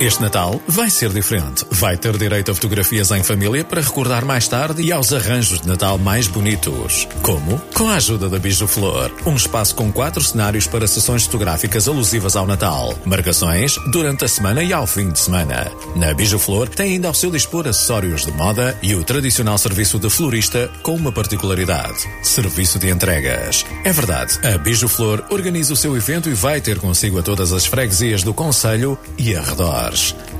Este 0.00 0.22
Natal 0.22 0.58
vai 0.66 0.88
ser 0.88 1.10
diferente. 1.10 1.62
Vai 1.72 1.94
ter 1.94 2.16
direito 2.16 2.50
a 2.50 2.54
fotografias 2.54 3.10
em 3.10 3.22
família 3.22 3.62
para 3.62 3.82
recordar 3.82 4.24
mais 4.24 4.48
tarde 4.48 4.80
e 4.80 4.90
aos 4.90 5.12
arranjos 5.12 5.60
de 5.60 5.68
Natal 5.68 5.98
mais 5.98 6.26
bonitos. 6.26 7.06
Como? 7.20 7.60
Com 7.74 7.86
a 7.86 7.96
ajuda 7.96 8.26
da 8.26 8.38
Biju 8.38 8.66
Flor. 8.66 9.12
Um 9.26 9.36
espaço 9.36 9.74
com 9.74 9.92
quatro 9.92 10.22
cenários 10.22 10.66
para 10.66 10.86
sessões 10.86 11.26
fotográficas 11.26 11.86
alusivas 11.86 12.34
ao 12.34 12.46
Natal. 12.46 12.94
Marcações 13.04 13.76
durante 13.92 14.24
a 14.24 14.28
semana 14.28 14.62
e 14.62 14.72
ao 14.72 14.86
fim 14.86 15.10
de 15.10 15.20
semana. 15.20 15.70
Na 15.94 16.14
Biju 16.14 16.38
Flor 16.38 16.66
tem 16.70 16.94
ainda 16.94 17.08
ao 17.08 17.14
seu 17.14 17.30
dispor 17.30 17.68
acessórios 17.68 18.24
de 18.24 18.32
moda 18.32 18.74
e 18.82 18.94
o 18.94 19.04
tradicional 19.04 19.58
serviço 19.58 19.98
de 19.98 20.08
florista 20.08 20.70
com 20.82 20.94
uma 20.94 21.12
particularidade. 21.12 22.08
Serviço 22.22 22.78
de 22.78 22.88
entregas. 22.88 23.66
É 23.84 23.92
verdade, 23.92 24.38
a 24.46 24.56
Biju 24.56 24.88
Flor 24.88 25.22
organiza 25.28 25.74
o 25.74 25.76
seu 25.76 25.94
evento 25.94 26.30
e 26.30 26.32
vai 26.32 26.58
ter 26.58 26.78
consigo 26.78 27.18
a 27.18 27.22
todas 27.22 27.52
as 27.52 27.66
freguesias 27.66 28.22
do 28.22 28.32
Conselho 28.32 28.98
e 29.18 29.36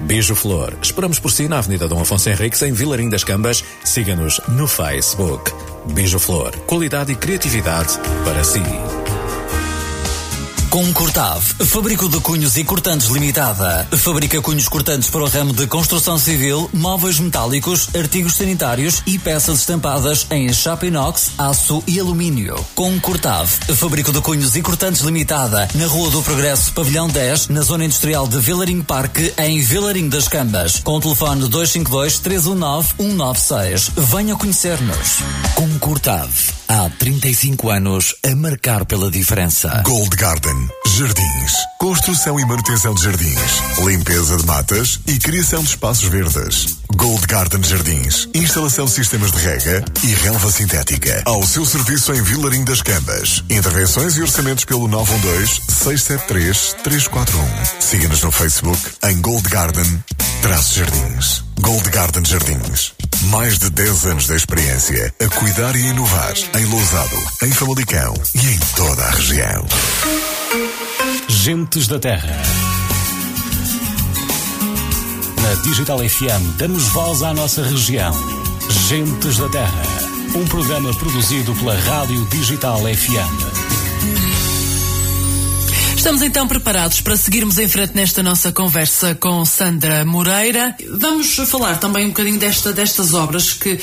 Beijo 0.03 0.35
Flor. 0.35 0.77
Esperamos 0.83 1.19
por 1.19 1.33
si 1.33 1.49
na 1.49 1.59
Avenida 1.59 1.89
Dom 1.89 2.01
Afonso 2.01 2.29
Henriques, 2.31 2.63
em 2.63 2.73
Vilarim 2.73 3.09
das 3.09 3.25
Cambas. 3.25 3.65
Siga-nos 3.85 4.41
no 4.49 4.67
Facebook. 4.67 5.53
Beijo 5.93 6.19
Flor. 6.19 6.57
Qualidade 6.67 7.13
e 7.13 7.17
criatividade 7.17 7.99
para 8.25 8.45
si. 8.45 8.63
Concordave, 10.71 11.67
Fábrica 11.67 12.09
de 12.09 12.19
Cunhos 12.21 12.57
e 12.57 12.63
Cortantes 12.63 13.09
Limitada. 13.09 13.89
Fabrica 13.91 14.41
cunhos 14.41 14.69
cortantes 14.69 15.11
para 15.11 15.25
o 15.25 15.27
ramo 15.27 15.53
de 15.53 15.67
construção 15.67 16.17
civil, 16.17 16.71
móveis 16.73 17.19
metálicos, 17.19 17.89
artigos 17.93 18.37
sanitários 18.37 19.03
e 19.05 19.19
peças 19.19 19.59
estampadas 19.59 20.29
em 20.31 20.53
chapa 20.53 20.87
inox, 20.87 21.33
aço 21.37 21.83
e 21.89 21.99
alumínio. 21.99 22.55
Concordave, 22.77 23.51
Fábrica 23.75 24.13
de 24.13 24.21
Cunhos 24.21 24.55
e 24.55 24.63
Cortantes 24.63 25.01
Limitada, 25.01 25.67
na 25.75 25.87
Rua 25.87 26.09
do 26.09 26.23
Progresso, 26.23 26.73
Pavilhão 26.73 27.09
10, 27.09 27.49
na 27.49 27.63
Zona 27.63 27.85
Industrial 27.85 28.29
de 28.29 28.39
Vilarinho 28.39 28.85
Parque, 28.85 29.35
em 29.39 29.61
Vilarinho 29.61 30.09
das 30.09 30.29
Cambas. 30.29 30.79
Com 30.85 30.99
o 30.99 31.01
telefone 31.01 31.49
252-319-196. 31.49 33.91
Venha 33.97 34.37
conhecer-nos. 34.37 35.19
Concordave, 35.57 36.60
há 36.71 36.89
35 36.89 37.69
anos 37.69 38.15
a 38.25 38.33
marcar 38.37 38.85
pela 38.85 39.11
diferença. 39.11 39.83
Gold 39.85 40.17
Garden. 40.17 40.69
Jardins. 40.97 41.53
Construção 41.81 42.39
e 42.39 42.47
manutenção 42.47 42.95
de 42.95 43.03
jardins. 43.03 43.61
Limpeza 43.85 44.37
de 44.37 44.47
matas 44.47 45.01
e 45.05 45.19
criação 45.19 45.65
de 45.65 45.71
espaços 45.71 46.09
verdes. 46.09 46.77
Gold 46.95 47.27
Garden 47.27 47.61
Jardins. 47.65 48.29
Instalação 48.33 48.85
de 48.85 48.93
sistemas 48.93 49.33
de 49.33 49.39
rega 49.39 49.85
e 50.05 50.15
relva 50.15 50.53
sintética. 50.53 51.25
Ao 51.27 51.43
seu 51.43 51.67
serviço 51.67 52.15
em 52.15 52.23
Vilarim 52.23 52.63
das 52.65 52.83
Cambas. 52.83 53.43
Intervenções 53.51 54.17
e 54.17 54.23
orçamentos 54.23 54.65
pelo 54.65 54.89
912-673-341. 54.89 57.81
Siga-nos 57.81 58.23
no 58.23 58.31
Facebook 58.31 58.81
em 59.03 59.21
Gold 59.21 59.49
Garden 59.49 60.05
Jardins. 60.73 61.50
Gold 61.61 61.91
Garden 61.91 62.25
Jardins. 62.25 62.93
Mais 63.31 63.59
de 63.59 63.71
10 63.71 64.07
anos 64.07 64.27
de 64.27 64.35
experiência 64.35 65.15
a 65.21 65.29
cuidar 65.29 65.77
e 65.77 65.87
inovar 65.87 66.33
em 66.59 66.65
Lousado, 66.65 67.17
em 67.43 67.53
Famalicão 67.53 68.15
e 68.35 68.47
em 68.47 68.59
toda 68.77 69.03
a 69.03 69.11
região. 69.11 69.67
Gentes 71.29 71.87
da 71.87 71.99
Terra. 71.99 72.43
Na 75.43 75.63
Digital 75.63 75.99
FM 75.99 76.57
damos 76.57 76.89
voz 76.89 77.23
à 77.23 77.35
nossa 77.35 77.63
região. 77.63 78.13
Gentes 78.89 79.37
da 79.39 79.49
Terra. 79.49 79.83
Um 80.35 80.45
programa 80.47 80.95
produzido 80.95 81.55
pela 81.57 81.79
Rádio 81.79 82.25
Digital 82.27 82.81
FM. 82.81 84.40
Estamos 86.01 86.23
então 86.23 86.49
preparados 86.49 87.03
para 87.03 87.15
seguirmos 87.15 87.59
em 87.59 87.69
frente 87.69 87.95
nesta 87.95 88.23
nossa 88.23 88.51
conversa 88.51 89.15
com 89.15 89.45
Sandra 89.45 90.03
Moreira. 90.03 90.75
Vamos 90.93 91.37
falar 91.47 91.79
também 91.79 92.07
um 92.07 92.09
bocadinho 92.09 92.39
desta, 92.39 92.73
destas 92.73 93.13
obras 93.13 93.53
que. 93.53 93.79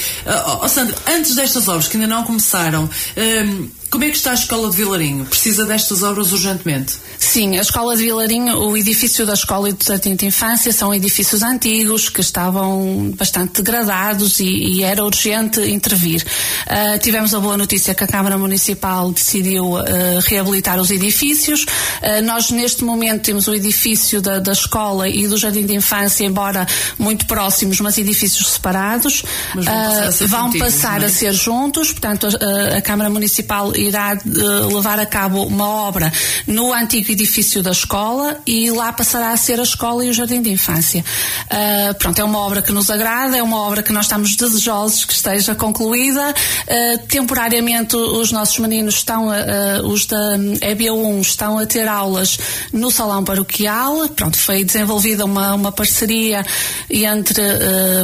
Oh, 0.59 0.67
Sandra, 0.67 0.95
antes 1.09 1.35
destas 1.35 1.67
obras 1.67 1.87
que 1.87 1.95
ainda 1.95 2.07
não 2.07 2.23
começaram, 2.23 2.89
um, 3.15 3.69
como 3.89 4.03
é 4.03 4.09
que 4.09 4.17
está 4.17 4.31
a 4.31 4.33
Escola 4.33 4.69
de 4.69 4.75
Vilarinho? 4.75 5.25
Precisa 5.25 5.65
destas 5.65 6.03
obras 6.03 6.33
urgentemente? 6.33 6.93
Sim, 7.17 7.57
a 7.57 7.61
Escola 7.61 7.95
de 7.95 8.03
Vilarinho, 8.03 8.57
o 8.57 8.75
edifício 8.75 9.25
da 9.25 9.33
Escola 9.33 9.69
e 9.69 9.73
do 9.73 9.83
Jardim 9.83 10.15
de 10.15 10.25
Infância 10.25 10.73
são 10.73 10.93
edifícios 10.93 11.41
antigos 11.41 12.09
que 12.09 12.19
estavam 12.19 13.11
bastante 13.17 13.61
degradados 13.61 14.39
e, 14.39 14.45
e 14.45 14.83
era 14.83 15.03
urgente 15.03 15.61
intervir. 15.61 16.23
Uh, 16.67 16.99
tivemos 16.99 17.33
a 17.33 17.39
boa 17.39 17.55
notícia 17.55 17.95
que 17.95 18.03
a 18.03 18.07
Câmara 18.07 18.37
Municipal 18.37 19.11
decidiu 19.11 19.75
uh, 19.75 19.83
reabilitar 20.25 20.79
os 20.79 20.91
edifícios. 20.91 21.61
Uh, 21.61 22.21
nós, 22.23 22.51
neste 22.51 22.83
momento, 22.83 23.23
temos 23.23 23.47
o 23.47 23.53
edifício 23.53 24.21
da, 24.21 24.39
da, 24.39 24.51
Escola 24.51 25.07
e 25.07 25.27
do 25.27 25.37
Jardim 25.37 25.65
de 25.65 25.75
Infância, 25.75 26.25
embora 26.25 26.67
muito 26.99 27.25
próximos, 27.25 27.79
mas 27.79 27.97
edifícios 27.97 28.49
separados. 28.49 29.23
Mas 29.55 29.65
vão 29.65 29.73
passar 29.75 30.07
a 30.07 30.11
ser, 30.11 30.27
vão 30.27 30.45
contínuos, 30.45 30.73
passar 30.73 30.99
não 30.99 31.05
é? 31.05 31.09
a 31.09 31.09
ser 31.09 31.33
juntos, 31.33 31.91
portanto, 31.91 32.27
a, 32.27 32.77
a 32.77 32.81
Câmara 32.81 33.09
Municipal 33.09 33.71
irá 33.77 34.17
uh, 34.17 34.75
levar 34.75 34.99
a 34.99 35.05
cabo 35.05 35.43
uma 35.43 35.67
obra 35.67 36.11
no 36.45 36.73
antigo 36.73 37.11
edifício 37.11 37.61
da 37.61 37.71
escola 37.71 38.39
e 38.45 38.69
lá 38.71 38.91
passará 38.91 39.31
a 39.31 39.37
ser 39.37 39.59
a 39.59 39.63
escola 39.63 40.05
e 40.05 40.09
o 40.09 40.13
jardim 40.13 40.41
de 40.41 40.49
infância. 40.49 41.03
Uh, 41.45 41.93
pronto, 41.95 42.19
é 42.19 42.23
uma 42.23 42.39
obra 42.39 42.61
que 42.61 42.71
nos 42.71 42.89
agrada, 42.89 43.37
é 43.37 43.43
uma 43.43 43.57
obra 43.57 43.83
que 43.83 43.91
nós 43.91 44.05
estamos 44.05 44.35
desejosos 44.35 45.05
que 45.05 45.13
esteja 45.13 45.55
concluída. 45.55 46.33
temporariamente 47.07 47.95
os 47.95 48.31
nossos 48.31 48.59
meninos 48.59 48.95
estão, 48.95 49.27
os 49.85 50.05
da 50.05 50.37
EB1 50.37 51.21
estão 51.21 51.59
a 51.59 51.65
ter 51.65 51.87
aulas 51.87 52.37
no 52.73 52.89
salão 52.91 53.23
paroquial. 53.23 54.07
Pronto, 54.09 54.37
foi 54.37 54.63
desenvolvida 54.63 55.25
uma, 55.25 55.53
uma 55.53 55.71
parceria 55.71 56.45
entre, 56.89 57.41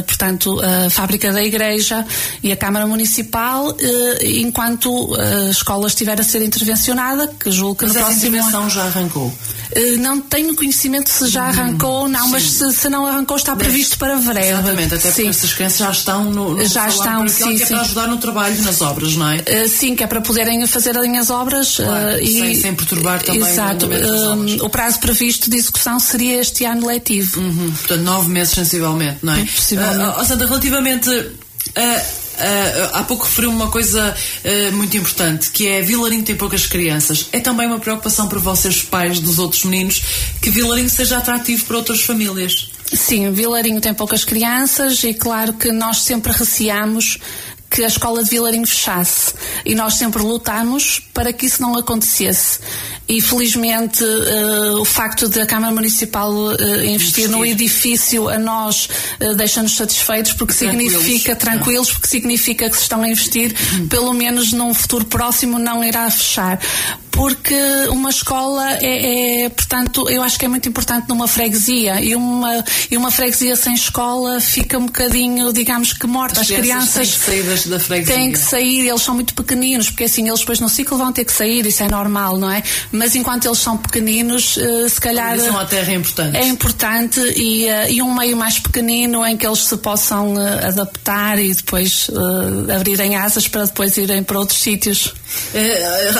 portanto, 0.06 0.60
a 0.60 0.90
fábrica 0.90 1.32
da 1.32 1.42
igreja 1.42 2.04
e 2.42 2.52
a 2.52 2.56
Câmara 2.56 2.86
Municipal, 2.86 3.76
enquanto 4.22 5.14
escola 5.64 5.86
estiver 5.88 6.20
a 6.20 6.22
ser 6.22 6.42
intervencionada, 6.42 7.26
que 7.40 7.50
julgo 7.50 7.76
que 7.76 7.86
Mas 7.86 7.94
no 7.94 8.00
próximo 8.00 8.26
intervenção 8.36 8.68
já 8.68 8.84
arrancou? 8.84 9.26
Uh, 9.28 9.96
Não 9.98 10.20
tenho 10.20 10.54
conhecimento 10.54 11.08
se 11.08 11.26
já 11.28 11.44
arrancou 11.44 12.02
ou 12.02 12.08
não, 12.08 12.28
mas 12.28 12.42
se, 12.44 12.70
se 12.74 12.88
não 12.90 13.06
arrancou 13.06 13.36
está 13.36 13.56
previsto 13.56 13.96
para 13.98 14.14
breve. 14.16 14.48
Exatamente, 14.50 14.94
até 14.94 15.08
porque 15.08 15.22
Sim. 15.22 15.28
essas 15.28 15.52
crianças 15.54 15.78
já 15.78 15.90
estão 15.90 16.24
no, 16.24 16.54
no 16.54 16.66
Já 16.66 16.86
estão, 16.88 17.26
sim, 17.26 17.56
que 17.56 17.62
é 17.62 17.66
sim. 17.66 17.72
para 17.74 17.80
ajudar 17.82 18.06
no 18.08 18.18
trabalho, 18.18 18.62
nas 18.62 18.80
obras, 18.82 19.16
não 19.16 19.30
é? 19.30 19.36
Uh, 19.38 19.68
sim, 19.68 19.96
que 19.96 20.04
é 20.04 20.06
para 20.06 20.20
poderem 20.20 20.66
fazerem 20.66 21.16
as 21.18 21.30
obras 21.30 21.76
Claro, 21.76 22.16
uh, 22.16 22.20
e 22.20 22.40
sem- 22.40 22.54
sem 22.60 22.74
perturbar 22.74 23.22
também 23.22 23.42
o 23.42 23.46
Exato. 23.46 23.86
Um, 23.86 24.64
o 24.66 24.68
prazo 24.68 25.00
previsto 25.00 25.48
de 25.50 25.56
execução 25.56 25.98
seria 25.98 26.40
este 26.40 26.64
ano 26.66 26.86
letivo. 26.86 27.40
Uhum, 27.40 27.70
portanto, 27.72 28.02
nove 28.02 28.28
meses 28.28 28.52
sensivelmente, 28.52 29.20
não 29.22 29.32
é? 29.32 29.44
Possivelmente. 29.46 30.00
Ah, 30.02 30.14
ah, 30.18 30.24
Sandra, 30.24 30.46
relativamente. 30.46 31.08
ah, 31.74 31.80
ah, 31.80 32.02
há 32.92 33.02
pouco 33.04 33.24
referiu 33.24 33.50
uma 33.50 33.70
coisa 33.70 34.14
ah, 34.44 34.72
muito 34.72 34.96
importante, 34.96 35.50
que 35.50 35.68
é 35.68 35.82
Vilarinho 35.82 36.22
tem 36.22 36.36
poucas 36.36 36.66
crianças. 36.66 37.28
É 37.32 37.40
também 37.40 37.66
uma 37.66 37.78
preocupação 37.78 38.28
para 38.28 38.38
vocês, 38.38 38.82
pais 38.82 39.20
dos 39.20 39.38
outros 39.38 39.64
meninos, 39.64 40.02
que 40.40 40.50
Vilarinho 40.50 40.90
seja 40.90 41.18
atrativo 41.18 41.64
para 41.64 41.76
outras 41.76 42.00
famílias. 42.02 42.70
Sim, 42.92 43.32
Vilarinho 43.32 43.80
tem 43.80 43.94
poucas 43.94 44.24
crianças 44.24 45.02
e 45.04 45.14
claro 45.14 45.54
que 45.54 45.72
nós 45.72 46.02
sempre 46.02 46.32
receamos 46.32 47.18
que 47.70 47.82
a 47.82 47.88
escola 47.88 48.22
de 48.22 48.30
Vilarinho 48.30 48.66
fechasse 48.66 49.34
e 49.64 49.74
nós 49.74 49.94
sempre 49.94 50.22
lutamos 50.22 51.00
para 51.12 51.32
que 51.32 51.46
isso 51.46 51.60
não 51.60 51.76
acontecesse. 51.76 52.60
E 53.06 53.20
felizmente 53.20 54.02
eh, 54.02 54.70
o 54.80 54.84
facto 54.84 55.28
de 55.28 55.40
a 55.40 55.46
Câmara 55.46 55.72
Municipal 55.72 56.32
eh, 56.52 56.86
investir, 56.86 57.28
no 57.28 57.44
edifício 57.44 58.30
a 58.30 58.38
nós 58.38 58.88
eh, 59.20 59.34
deixa-nos 59.34 59.76
satisfeitos 59.76 60.32
porque 60.32 60.54
Tranquilos. 60.54 60.92
significa 61.02 61.36
tranquilos 61.36 61.90
porque 61.92 62.06
significa 62.06 62.70
que 62.70 62.76
se 62.76 62.82
estão 62.82 63.02
a 63.02 63.08
investir 63.08 63.54
pelo 63.90 64.14
menos 64.14 64.52
num 64.52 64.72
futuro 64.72 65.04
próximo 65.04 65.58
não 65.58 65.84
irá 65.84 66.10
fechar 66.10 66.58
porque 67.14 67.54
uma 67.90 68.10
escola 68.10 68.74
é, 68.78 69.44
é, 69.44 69.48
portanto, 69.48 70.10
eu 70.10 70.20
acho 70.20 70.36
que 70.36 70.44
é 70.44 70.48
muito 70.48 70.68
importante 70.68 71.08
numa 71.08 71.28
freguesia 71.28 72.00
e 72.00 72.14
uma, 72.16 72.64
e 72.90 72.96
uma 72.96 73.10
freguesia 73.10 73.54
sem 73.54 73.74
escola 73.74 74.40
fica 74.40 74.76
um 74.76 74.86
bocadinho, 74.86 75.52
digamos 75.52 75.92
que 75.92 76.08
morta. 76.08 76.40
As, 76.40 76.50
As 76.50 76.56
crianças 76.56 77.08
têm 77.10 78.02
que 78.02 78.12
têm 78.12 78.32
que 78.32 78.38
sair, 78.38 78.88
eles 78.88 79.00
são 79.00 79.14
muito 79.14 79.32
pequeninos, 79.32 79.90
porque 79.90 80.04
assim 80.04 80.26
eles 80.26 80.40
depois 80.40 80.58
no 80.58 80.68
ciclo 80.68 80.98
vão 80.98 81.12
ter 81.12 81.24
que 81.24 81.32
sair, 81.32 81.64
isso 81.64 81.84
é 81.84 81.88
normal, 81.88 82.36
não 82.36 82.50
é? 82.50 82.62
Mas 82.90 83.14
enquanto 83.14 83.46
eles 83.46 83.58
são 83.58 83.76
pequeninos, 83.76 84.58
eh, 84.58 84.88
se 84.88 85.00
calhar. 85.00 85.32
A 85.32 85.36
ligação 85.36 85.58
à 85.58 85.64
terra 85.66 85.92
é 85.92 85.94
importante. 85.94 86.36
É 86.36 86.46
importante 86.46 87.20
e, 87.36 87.68
eh, 87.68 87.92
e 87.92 88.02
um 88.02 88.12
meio 88.12 88.36
mais 88.36 88.58
pequenino 88.58 89.24
em 89.24 89.36
que 89.36 89.46
eles 89.46 89.60
se 89.60 89.76
possam 89.76 90.34
eh, 90.40 90.66
adaptar 90.66 91.38
e 91.38 91.54
depois 91.54 92.10
abrirem 92.74 93.14
asas 93.16 93.46
para 93.46 93.66
depois 93.66 93.96
irem 93.96 94.24
para 94.24 94.38
outros 94.38 94.60
sítios. 94.60 95.14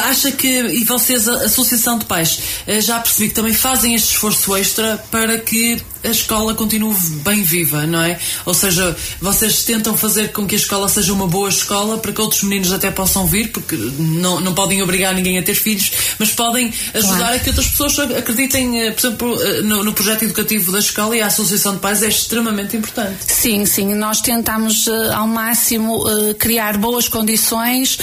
Acha 0.04 0.30
que, 0.32 0.83
e 0.84 0.86
vocês, 0.86 1.26
a 1.26 1.44
Associação 1.44 1.98
de 1.98 2.04
Pais, 2.04 2.38
eh, 2.66 2.78
já 2.78 3.00
percebi 3.00 3.30
que 3.30 3.34
também 3.34 3.54
fazem 3.54 3.94
este 3.94 4.12
esforço 4.12 4.54
extra 4.54 4.98
para 5.10 5.38
que 5.38 5.82
a 6.04 6.10
escola 6.10 6.54
continue 6.54 6.94
bem 7.24 7.42
viva, 7.42 7.86
não 7.86 8.02
é? 8.02 8.18
Ou 8.44 8.54
seja, 8.54 8.96
vocês 9.20 9.64
tentam 9.64 9.96
fazer 9.96 10.32
com 10.32 10.46
que 10.46 10.54
a 10.54 10.58
escola 10.58 10.88
seja 10.88 11.12
uma 11.12 11.26
boa 11.26 11.48
escola 11.48 11.98
para 11.98 12.12
que 12.12 12.20
outros 12.20 12.42
meninos 12.42 12.72
até 12.72 12.90
possam 12.90 13.26
vir, 13.26 13.50
porque 13.52 13.76
não, 13.98 14.40
não 14.40 14.54
podem 14.54 14.82
obrigar 14.82 15.14
ninguém 15.14 15.38
a 15.38 15.42
ter 15.42 15.54
filhos, 15.54 15.90
mas 16.18 16.30
podem 16.30 16.72
ajudar 16.92 17.14
Claro. 17.14 17.36
a 17.36 17.38
que 17.38 17.48
outras 17.48 17.68
pessoas 17.68 17.98
acreditem, 17.98 18.82
eh, 18.82 18.90
por 18.90 19.06
exemplo, 19.06 19.42
eh, 19.42 19.62
no, 19.62 19.84
no 19.84 19.92
projeto 19.92 20.24
educativo 20.24 20.72
da 20.72 20.78
escola 20.78 21.16
e 21.16 21.22
a 21.22 21.26
Associação 21.26 21.74
de 21.74 21.80
Pais 21.80 22.02
é 22.02 22.08
extremamente 22.08 22.76
importante. 22.76 23.18
Sim, 23.26 23.64
sim, 23.66 23.94
nós 23.94 24.20
tentamos 24.20 24.86
eh, 24.86 25.12
ao 25.14 25.26
máximo 25.26 26.04
criar 26.38 26.76
boas 26.76 27.08
condições, 27.08 27.98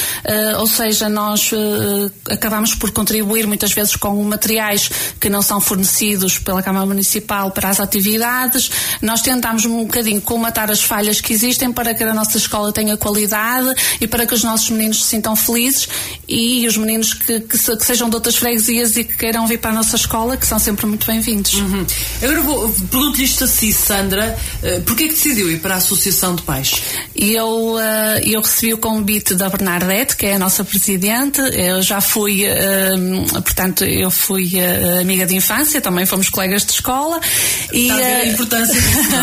ou 0.58 0.68
seja, 0.68 1.10
nós 1.10 1.52
acabamos 2.30 2.74
por 2.76 2.92
contribuir 2.92 3.46
muitas 3.48 3.72
vezes 3.74 3.96
com 3.96 4.22
materiais 4.24 4.90
que 5.20 5.30
não 5.30 5.42
são 5.42 5.60
fornecidos 5.60 6.38
pela 6.40 6.62
Câmara 6.64 6.86
Municipal 6.86 7.52
para 7.52 7.70
as 7.70 7.80
atividades. 7.92 8.72
Nós 9.02 9.22
tentamos 9.22 9.66
um 9.66 9.84
bocadinho 9.84 10.22
comatar 10.22 10.72
as 10.72 10.82
falhas 10.82 11.20
que 11.20 11.34
existem 11.34 11.72
para 11.74 11.94
que 11.94 12.04
a 12.04 12.14
nossa 12.14 12.38
escola 12.38 12.72
tenha 12.72 12.96
qualidade 12.96 13.74
e 14.00 14.08
para 14.08 14.26
que 14.26 14.34
os 14.34 14.44
nossos 14.44 14.70
meninos 14.70 15.04
se 15.04 15.10
sintam 15.10 15.36
felizes 15.36 15.88
e 16.28 16.66
os 16.68 16.78
meninos 16.78 17.14
que, 17.14 17.42
que 17.42 17.58
se- 17.58 17.76
que 17.76 17.86
sejam 17.86 18.10
de 18.10 18.16
outras 18.16 18.36
freguesias 18.38 18.96
e 18.96 19.04
que 19.04 19.16
queiram 19.18 19.46
vir 19.46 19.60
para 19.60 19.72
a 19.72 19.74
nossa 19.74 19.96
escola, 19.96 20.38
que 20.38 20.46
são 20.48 20.58
sempre 20.60 20.86
muito 20.86 21.06
bem-vindos. 21.06 21.54
Uhum. 21.54 21.86
Agora 22.22 22.42
vou- 22.42 22.70
pergunto-lhe 22.70 23.24
isto 23.26 23.44
a 23.44 23.48
si, 23.48 23.74
Sandra, 23.74 24.38
eh, 24.64 24.80
porquê 24.86 25.04
é 25.04 25.08
que 25.08 25.14
decidiu 25.14 25.52
ir 25.52 25.60
para 25.60 25.76
a 25.76 25.78
Associação 25.78 26.36
de 26.36 26.44
Pais? 26.44 26.72
Eu, 27.16 27.78
eh, 27.80 28.22
eu 28.26 28.42
recebi 28.42 28.74
o 28.74 28.78
convite 28.78 29.36
da 29.36 29.50
Bernadette, 29.50 30.16
que 30.16 30.26
é 30.26 30.36
a 30.36 30.40
nossa 30.40 30.64
presidente. 30.64 31.42
Eu 31.54 31.82
já 31.82 32.00
fui, 32.00 32.44
eh, 32.46 32.92
portanto, 33.34 33.84
eu 33.84 34.10
fui 34.10 34.52
amiga 35.02 35.26
de 35.26 35.36
infância, 35.36 35.82
também 35.82 36.06
fomos 36.06 36.30
colegas 36.30 36.66
de 36.66 36.72
escola. 36.74 37.20
E, 37.88 37.92
a 37.92 38.26
eh, 38.26 38.28
importância 38.30 38.78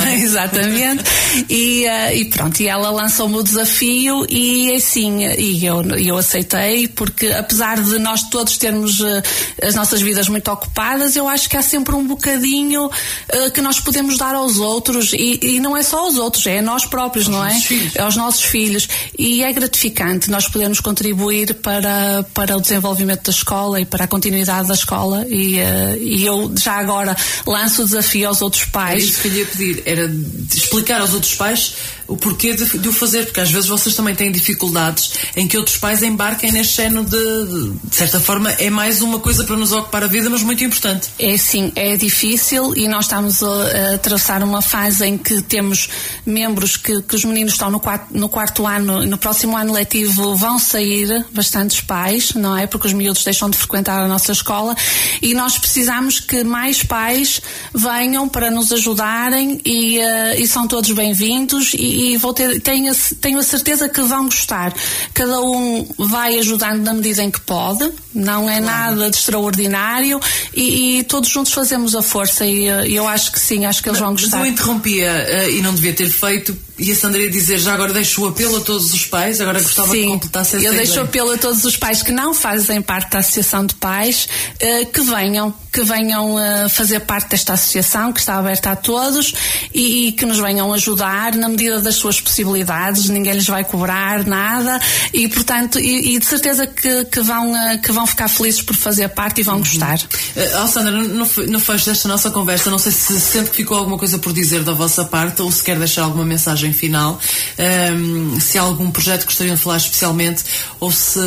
é? 0.07 0.15
Exatamente. 0.21 1.05
E, 1.49 1.85
eh, 1.85 2.17
e 2.17 2.25
pronto, 2.27 2.61
e 2.61 2.69
ela 2.69 2.91
lançou-me 2.91 3.37
o 3.37 3.43
desafio 3.43 4.27
e 4.29 4.75
assim, 4.75 5.25
e 5.25 5.65
eu, 5.65 5.83
eu 5.99 6.17
aceitei, 6.17 6.89
porque 6.89 7.29
apesar 7.29 7.81
de 7.81 7.99
nós 7.99 8.23
todos 8.31 8.57
termos 8.57 9.01
eh, 9.01 9.23
as 9.67 9.75
nossas 9.75 10.01
vidas 10.01 10.29
muito 10.29 10.51
ocupadas, 10.51 11.17
eu 11.17 11.29
acho 11.29 11.49
que 11.49 11.57
há 11.57 11.63
sempre 11.63 11.95
um 11.95 12.07
bocadinho 12.07 12.91
eh, 13.29 13.51
que 13.51 13.61
nós 13.61 13.81
podemos 13.81 14.17
dar 14.17 14.35
aos 14.35 14.59
outros 14.59 15.13
e, 15.13 15.39
e 15.43 15.61
não 15.61 15.77
é 15.77 15.83
só 15.83 16.01
aos 16.01 16.17
outros, 16.17 16.47
é 16.47 16.59
a 16.59 16.63
nós 16.63 16.85
próprios, 16.85 17.29
não 17.29 17.45
é? 17.45 17.55
filhos. 17.61 17.97
aos 17.97 18.17
nossos 18.17 18.43
filhos. 18.43 18.89
E 19.19 19.43
é 19.43 19.53
gratificante 19.53 20.31
nós 20.31 20.49
podermos 20.49 20.81
contribuir 20.81 21.55
para, 21.55 22.25
para 22.35 22.57
o 22.57 22.61
desenvolvimento 22.61 23.25
da 23.25 23.31
escola 23.31 23.81
e 23.81 23.85
para 23.85 24.05
a 24.05 24.09
continuidade 24.09 24.69
da 24.69 24.75
escola. 24.75 25.27
E, 25.29 25.57
e 26.01 26.25
eu 26.25 26.53
já 26.59 26.75
agora 26.75 27.17
lanço 27.47 27.83
o 27.83 27.85
desafio 27.85 28.29
aos 28.29 28.41
outros 28.43 28.48
Era 28.57 28.71
pais. 28.71 29.05
isso 29.05 29.21
que 29.21 29.29
eu 29.29 29.33
ia 29.33 29.47
pedir, 29.47 29.83
era 29.85 30.11
explicar 30.55 31.01
aos 31.01 31.13
outros 31.15 31.35
pais 31.35 31.75
o 32.09 32.17
porquê 32.17 32.55
de, 32.55 32.79
de 32.79 32.89
o 32.89 32.93
fazer, 32.93 33.27
porque 33.27 33.41
às 33.41 33.51
vezes 33.51 33.69
vocês 33.69 33.95
também 33.95 34.15
têm 34.15 34.33
dificuldades 34.33 35.13
em 35.37 35.47
que 35.47 35.59
outros 35.59 35.77
pais 35.77 36.03
embarquem 36.03 36.51
neste 36.51 36.77
género 36.77 37.05
de, 37.05 37.75
de, 37.85 37.95
certa 37.95 38.19
forma, 38.19 38.51
é 38.53 38.71
mais 38.71 39.03
uma 39.03 39.19
coisa 39.19 39.45
para 39.45 39.57
nos 39.57 39.73
ocupar 39.73 40.03
a 40.03 40.07
vida, 40.07 40.31
mas 40.31 40.43
muito 40.43 40.65
importante. 40.65 41.11
É 41.19 41.37
sim, 41.37 41.71
é 41.77 41.97
difícil 41.99 42.75
e 42.75 42.89
nós 42.89 43.05
estamos 43.05 43.43
a, 43.43 43.47
a 43.47 43.95
atravessar 43.95 44.43
uma 44.43 44.63
fase 44.63 45.05
em 45.05 45.19
que 45.19 45.43
temos 45.43 45.91
membros 46.25 46.79
que, 46.79 47.03
que 47.03 47.15
os 47.15 47.25
meninos 47.25 47.53
estão 47.53 47.71
no 47.71 47.79
quarto, 47.79 48.07
no 48.17 48.29
quarto 48.29 48.67
ano, 48.67 49.05
no 49.05 49.19
próximo 49.19 49.55
ano 49.55 49.75
letivo 49.75 50.35
vão 50.35 50.59
sair, 50.59 51.27
bastantes 51.33 51.83
pais, 51.83 52.33
não 52.33 52.57
é? 52.57 52.67
Porque 52.67 52.87
os 52.87 52.95
miúdos 52.95 53.23
deixam 53.23 53.51
de 53.51 53.59
frequentar 53.59 54.01
a 54.01 54.09
nossa 54.09 54.33
escola 54.33 54.75
e 55.21 55.35
nós 55.35 55.59
precisamos 55.59 56.21
que 56.21 56.43
mais 56.43 56.83
pais 56.83 57.43
venham 57.75 58.27
para 58.27 58.51
nos 58.51 58.73
ajudarem 58.73 59.61
e, 59.63 59.99
eh, 59.99 60.41
e 60.41 60.47
são 60.47 60.67
todos 60.67 60.91
bem-vindos 60.93 61.75
e, 61.75 61.98
e 61.99 62.17
vou 62.17 62.33
ter, 62.33 62.61
tenho, 62.61 62.93
a, 62.93 62.95
tenho 63.21 63.39
a 63.41 63.43
certeza 63.43 63.89
que 63.89 64.01
vão 64.03 64.27
gostar. 64.27 64.73
Cada 65.13 65.41
um 65.41 65.85
vai 65.99 66.39
ajudando 66.39 66.85
na 66.85 66.95
medida 66.95 67.25
em 67.25 67.31
que 67.31 67.41
pode, 67.41 67.91
não 68.15 68.49
é 68.49 68.61
nada 68.61 69.11
de 69.11 69.17
extraordinário 69.17 70.21
e, 70.55 71.01
e 71.01 71.05
todos 71.05 71.29
juntos 71.29 71.53
fazemos 71.53 71.97
a 71.97 72.03
força 72.03 72.47
e 72.47 72.69
eh, 72.69 72.89
eu 72.91 73.09
acho 73.09 73.33
que 73.33 73.41
sim, 73.41 73.67
acho 73.67 73.83
que 73.83 73.89
eles 73.89 73.99
vão 73.99 74.13
Mas 74.13 74.23
gostar. 74.23 74.39
eu 74.41 74.47
interrompia 74.47 75.11
eh, 75.11 75.51
e 75.51 75.61
não 75.61 75.75
devia 75.75 75.93
ter 75.93 76.09
feito, 76.09 76.57
e 76.79 76.93
a 76.93 76.95
Sandra 76.95 77.21
ia 77.21 77.31
dizer, 77.31 77.59
já 77.59 77.75
agora 77.75 77.93
deixo 77.93 78.23
o 78.23 78.29
apelo 78.29 78.59
a 78.59 78.61
todos 78.61 78.93
os 78.93 79.05
pais, 79.05 79.41
agora 79.41 79.61
gostava 79.61 79.91
que 79.91 80.01
Sim, 80.01 80.09
completasse 80.11 80.57
essa 80.57 80.65
eu 80.65 80.73
deixo 80.73 80.93
ideia. 80.93 81.05
apelo 81.07 81.33
a 81.33 81.39
todos 81.39 81.65
os 81.65 81.77
pais 81.77 82.03
que 82.03 82.13
não 82.13 82.33
fazem 82.33 82.81
parte 82.81 83.11
da 83.11 83.19
Associação 83.19 83.67
de 83.67 83.75
Pais 83.75 84.29
eh, 84.61 84.85
que 84.85 85.01
venham, 85.01 85.53
que 85.73 85.83
venham 85.83 86.39
eh, 86.39 86.69
fazer 86.69 87.01
parte 87.01 87.31
desta 87.31 87.55
associação 87.55 88.13
que 88.13 88.21
está 88.21 88.37
aberta 88.39 88.71
a 88.71 88.77
todos 88.77 89.35
e, 89.75 90.09
e 90.09 90.13
que 90.13 90.25
nos 90.25 90.39
venham 90.39 90.73
ajudar 90.73 91.35
na 91.35 91.49
medida 91.49 91.81
das 91.81 91.97
suas 91.97 92.21
possibilidades, 92.21 93.09
ninguém 93.09 93.35
lhes 93.35 93.47
vai 93.47 93.65
cobrar 93.65 94.25
nada 94.25 94.81
e 95.13 95.29
portanto, 95.29 95.81
e, 95.81 96.15
e 96.15 96.19
de 96.19 96.27
certeza 96.27 96.65
que, 96.65 97.05
que 97.07 97.21
vão, 97.21 97.57
eh, 97.57 97.79
que 97.79 97.91
vão 97.91 98.07
ficar 98.07 98.29
felizes 98.29 98.63
por 98.63 98.77
fazer 98.77 99.09
parte 99.09 99.41
e 99.41 99.45
vão 99.45 99.59
gostar. 99.59 99.99
Uh, 99.99 100.63
oh, 100.63 100.69
Sandra, 100.69 100.93
no, 100.93 101.27
no 101.27 101.61
fecho 101.61 101.87
desta 101.87 102.07
nossa 102.07 102.31
conversa, 102.31 102.71
não 102.71 102.79
sei 102.79 102.93
se 102.93 103.21
sente 103.21 103.51
que 103.51 103.57
ficou 103.57 103.77
alguma 103.77 103.99
coisa 103.99 104.17
por 104.19 104.33
dizer 104.33 104.63
da 104.63 104.73
vossa 104.73 105.05
parte 105.05 105.43
ou 105.43 105.51
se 105.51 105.63
quer 105.65 105.77
deixar 105.77 106.05
alguma 106.05 106.25
mensagem 106.25 106.68
mensagem 106.69 106.73
final, 106.73 107.19
ehm, 107.57 108.39
se 108.41 108.59
há 108.59 108.63
algum 108.63 108.91
projeto 108.91 109.21
que 109.21 109.27
gostariam 109.27 109.57
de 109.57 109.63
falar 109.63 109.77
especialmente, 109.79 110.45
ou 110.81 110.91
se 110.93 111.19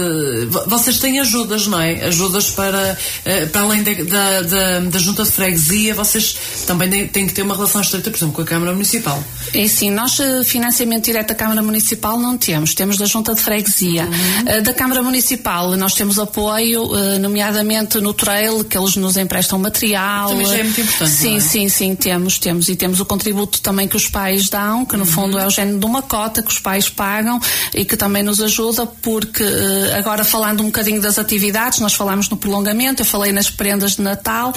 vo- 0.50 0.64
vocês 0.68 1.00
têm 1.00 1.20
ajudas, 1.20 1.68
não 1.68 1.80
é? 1.80 2.06
Ajudas 2.06 2.50
para, 2.52 2.98
eh, 3.26 3.46
para 3.48 3.62
além 3.62 3.84
da, 3.84 3.94
da, 3.94 4.42
da, 4.42 4.80
da 4.80 5.00
junta 5.00 5.24
de 5.24 5.32
freguesia, 5.32 5.94
vocês 5.94 6.36
também 6.66 6.90
têm- 7.08 7.28
que 7.28 7.34
ter 7.34 7.42
uma 7.44 7.56
relação 7.56 7.82
estreita, 7.82 8.10
por 8.10 8.18
exemplo, 8.18 8.34
com 8.36 8.42
a 8.42 8.46
Câmara 8.46 8.74
Municipal. 8.74 9.24
É 9.54 9.68
sim, 9.68 9.92
nós 9.92 10.20
eh, 10.20 10.44
financiamento 10.44 11.06
direto 11.06 11.30
da 11.30 11.36
Câmara 11.36 11.62
Municipal 11.62 12.18
não 12.18 12.38
temos, 12.38 12.74
temos 12.74 12.98
da 12.98 13.06
Junta 13.06 13.34
de 13.34 13.42
Freguesia. 13.42 14.08
Eh, 14.46 14.62
Da 14.62 14.74
Câmara 14.74 15.02
Municipal 15.04 15.76
nós 15.76 15.94
temos 15.94 16.18
apoio, 16.20 16.90
nomeadamente 17.20 18.00
no 18.00 18.14
trail, 18.14 18.64
que 18.64 18.78
eles 18.78 18.96
nos 18.96 19.18
emprestam 19.18 19.58
material. 19.60 20.30
Também 20.30 20.46
já 20.46 20.58
é 20.58 20.64
muito 20.64 20.82
importante, 20.82 21.12
Sim, 21.12 21.38
é? 21.38 21.40
sim, 21.40 21.70
sim, 21.70 21.96
temos, 21.96 22.38
temos. 22.40 22.70
E 22.70 22.76
temos 22.76 23.00
o 23.00 23.06
contributo 23.06 23.62
também 23.62 23.88
que 23.88 23.96
os 23.96 24.08
pais 24.08 24.50
dão, 24.50 24.86
que 24.86 24.96
no 24.98 25.06
fundo 25.06 25.31
é 25.40 25.46
o 25.46 25.50
género 25.50 25.80
de 25.80 25.86
uma 25.86 26.02
cota 26.02 26.42
que 26.42 26.50
os 26.50 26.60
pais 26.60 26.90
pagam 26.90 27.40
e 27.74 27.84
que 27.86 27.96
também 27.98 28.24
nos 28.24 28.42
ajuda, 28.42 28.86
porque 28.86 29.44
eh, 29.44 29.96
agora 29.98 30.24
falando 30.24 30.62
um 30.62 30.66
bocadinho 30.68 31.02
das 31.02 31.18
atividades, 31.20 31.80
nós 31.80 31.94
falamos 31.94 32.30
no 32.30 32.38
prolongamento, 32.38 33.02
eu 33.02 33.06
falei 33.06 33.32
nas 33.32 33.50
prendas 33.50 33.96
de 33.96 34.02
Natal, 34.02 34.54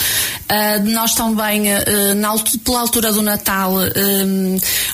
eh, 0.48 0.78
nós 0.80 1.14
também, 1.14 1.70
eh, 1.72 2.14
na 2.14 2.34
pela 2.64 2.80
altura 2.80 3.12
do 3.12 3.22
Natal, 3.22 3.74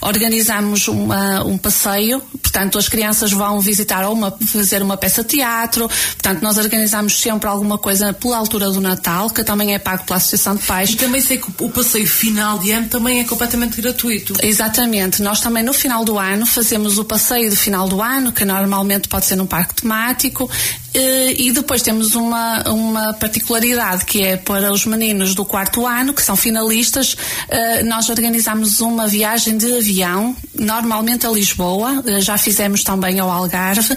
organizamos 0.02 0.89
uma- 0.89 1.44
um 1.44 1.57
passeio, 1.59 2.23
portanto 2.43 2.79
as 2.79 2.89
crianças 2.89 3.33
vão 3.33 3.61
visitar 3.61 4.05
ou 4.07 4.12
uma, 4.12 4.31
fazer 4.47 4.83
uma 4.83 4.97
peça 4.97 5.23
de 5.23 5.31
teatro, 5.31 5.89
portanto 5.89 6.43
nós 6.43 6.59
organizamos 6.59 7.21
sempre 7.21 7.49
alguma 7.49 7.79
coisa 7.79 8.12
pela 8.12 8.37
altura 8.37 8.71
do 8.71 8.81
Natal, 8.81 9.31
que 9.31 9.45
também 9.45 9.75
é 9.75 9.79
pago 9.79 10.05
pela 10.05 10.17
Associação 10.17 10.57
de 10.57 10.65
Pais. 10.65 10.91
E 10.91 10.97
também 10.97 11.21
sei 11.21 11.39
que 11.39 11.49
o 11.62 11.71
passeio 11.71 12.07
final 12.07 12.59
de 12.59 12.71
ano 12.73 12.89
também 12.89 13.21
é 13.21 13.25
completamente 13.25 13.81
gratuito. 13.81 14.35
Exatamente. 14.43 15.23
Nós 15.23 15.41
também 15.41 15.62
no 15.62 15.73
final 15.73 16.05
do 16.05 16.19
ano 16.19 16.47
fazemos 16.47 16.99
o 16.99 17.05
passeio 17.05 17.51
do 17.51 17.57
final 17.57 17.89
do 17.89 18.03
ano, 18.03 18.33
que 18.33 18.45
normalmente 18.45 19.09
pode 19.09 19.27
ser 19.27 19.37
num 19.37 19.47
parque 19.47 19.75
temático, 19.75 20.51
e 20.95 21.53
depois 21.53 21.83
temos 21.83 22.15
uma, 22.15 22.62
uma 22.69 23.15
particularidade 23.15 24.05
que 24.05 24.23
é 24.25 24.37
para 24.37 24.73
os 24.73 24.85
meninos 24.87 25.35
do 25.35 25.45
quarto 25.45 25.87
ano, 25.87 26.12
que 26.12 26.23
são 26.23 26.35
finalistas, 26.37 27.17
eh, 27.49 27.83
nós 27.85 28.09
organizamos 28.09 28.81
uma 28.81 29.07
viagem 29.07 29.57
de 29.57 29.77
avião, 29.77 30.35
normalmente 30.55 31.27
a 31.27 31.31
Lisboa, 31.31 32.03
eh, 32.07 32.21
já 32.21 32.37
fizemos 32.37 32.83
também 32.83 33.21
ao 33.21 33.31
Algarve, 33.31 33.97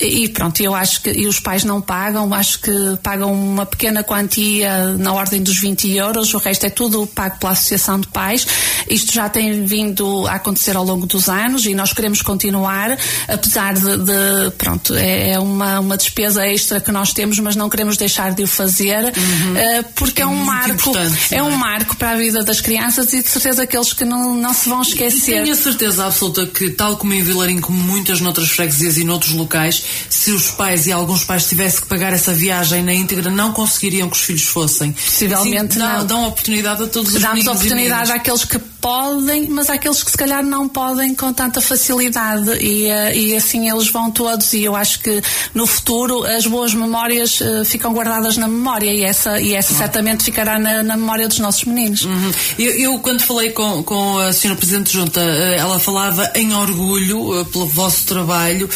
e 0.00 0.28
pronto, 0.30 0.60
eu 0.62 0.74
acho 0.74 1.02
que 1.02 1.10
e 1.12 1.26
os 1.26 1.38
pais 1.38 1.62
não 1.64 1.80
pagam, 1.80 2.32
acho 2.34 2.58
que 2.60 2.72
pagam 3.02 3.32
uma 3.32 3.64
pequena 3.66 4.02
quantia 4.02 4.88
na 4.98 5.12
ordem 5.12 5.42
dos 5.42 5.58
20 5.60 5.90
euros, 5.96 6.34
o 6.34 6.38
resto 6.38 6.66
é 6.66 6.70
tudo 6.70 7.06
pago 7.06 7.38
pela 7.38 7.52
Associação 7.52 8.00
de 8.00 8.08
Pais. 8.08 8.46
Isto 8.88 9.12
já 9.12 9.28
tem 9.28 9.64
vindo 9.64 10.26
a 10.26 10.32
acontecer 10.34 10.76
ao 10.76 10.84
longo 10.84 11.06
dos 11.06 11.28
anos 11.28 11.66
e 11.66 11.74
nós 11.74 11.92
queremos 11.92 12.20
continuar, 12.22 12.96
apesar 13.28 13.74
de, 13.74 13.96
de- 13.98 14.50
pronto, 14.58 14.94
é 14.96 15.22
é 15.32 15.38
uma, 15.38 15.78
uma 15.80 15.96
despesa 15.96 16.31
extra 16.36 16.80
que 16.80 16.90
nós 16.92 17.12
temos, 17.12 17.38
mas 17.38 17.56
não 17.56 17.68
queremos 17.68 17.96
deixar 17.96 18.32
de 18.34 18.42
o 18.42 18.46
fazer, 18.46 19.12
eh, 19.56 19.82
porque 19.94 20.20
é, 20.22 20.24
É 20.24 20.26
um 20.26 20.36
marco, 20.44 20.92
é 21.30 21.42
um 21.42 21.50
marco 21.56 21.96
para 21.96 22.10
a 22.10 22.16
vida 22.16 22.42
das 22.42 22.60
crianças 22.60 23.12
e 23.12 23.22
de 23.22 23.28
certeza 23.28 23.62
aqueles 23.64 23.92
que 23.92 24.04
não, 24.04 24.34
não 24.34 24.54
se 24.54 24.68
vão 24.68 24.82
esquecer. 24.82 25.42
Tenho 25.42 25.52
a 25.52 25.56
certeza 25.56 26.06
absoluta 26.06 26.46
que, 26.46 26.70
tal 26.70 26.96
como 26.96 27.12
em 27.12 27.22
Vilarim, 27.22 27.60
como 27.60 27.78
muitas 27.78 28.20
noutras 28.20 28.50
freguesias 28.50 28.96
e 28.98 29.04
noutros 29.04 29.32
locais, 29.32 29.82
se 30.08 30.30
os 30.30 30.50
pais 30.50 30.86
e 30.86 30.92
alguns 30.92 31.24
pais 31.24 31.46
tivessem 31.46 31.80
que 31.80 31.86
pagar 31.86 32.12
essa 32.12 32.32
viagem 32.32 32.82
na 32.82 32.92
íntegra, 32.94 33.30
não 33.30 33.52
conseguiriam 33.52 34.08
que 34.08 34.16
os 34.16 34.22
filhos 34.22 34.42
fossem. 34.44 34.92
Possivelmente 34.92 35.78
dá- 35.78 35.98
não. 35.98 36.06
Dão 36.06 36.24
oportunidade 36.26 36.82
a 36.82 36.86
todos 36.86 37.14
os 37.14 37.20
Damos 37.20 37.46
oportunidade 37.46 38.10
àqueles 38.12 38.44
que 38.44 38.58
podem, 38.82 39.48
mas 39.48 39.70
àqueles 39.70 40.02
que 40.02 40.10
se 40.10 40.16
calhar 40.16 40.44
não 40.44 40.68
podem 40.68 41.14
com 41.14 41.32
tanta 41.32 41.60
facilidade 41.60 42.50
e, 42.60 42.88
eh, 42.88 43.16
e 43.16 43.36
assim 43.36 43.70
eles 43.70 43.88
vão 43.88 44.10
todos 44.10 44.52
e 44.52 44.64
eu 44.64 44.74
acho 44.74 44.98
que 44.98 45.22
no 45.54 45.68
futuro 45.68 46.24
as 46.24 46.46
boas 46.46 46.74
memórias 46.74 47.40
eh, 47.40 47.64
ficam 47.64 47.94
guardadas 47.94 48.36
na 48.36 48.48
memória 48.48 48.92
e 48.92 49.04
essa, 49.04 49.40
e 49.40 49.54
essa 49.54 49.72
certamente 49.72 50.24
ficará 50.24 50.58
na, 50.58 50.82
na 50.82 50.96
memória 50.96 51.28
dos 51.28 51.38
nossos 51.38 51.64
meninos. 51.64 52.04
Uhum. 52.04 52.32
Eu, 52.58 52.72
eu, 52.72 52.98
quando 52.98 53.22
falei 53.22 53.50
com, 53.50 53.84
com 53.84 54.18
a 54.18 54.32
senhora 54.32 54.58
Presidente 54.58 54.90
de 54.90 54.94
Junta, 54.94 55.20
eh, 55.20 55.58
ela 55.58 55.78
falava 55.78 56.28
em 56.34 56.52
orgulho 56.52 57.44
pelo 57.46 57.66
vosso 57.66 58.04
trabalho. 58.04 58.68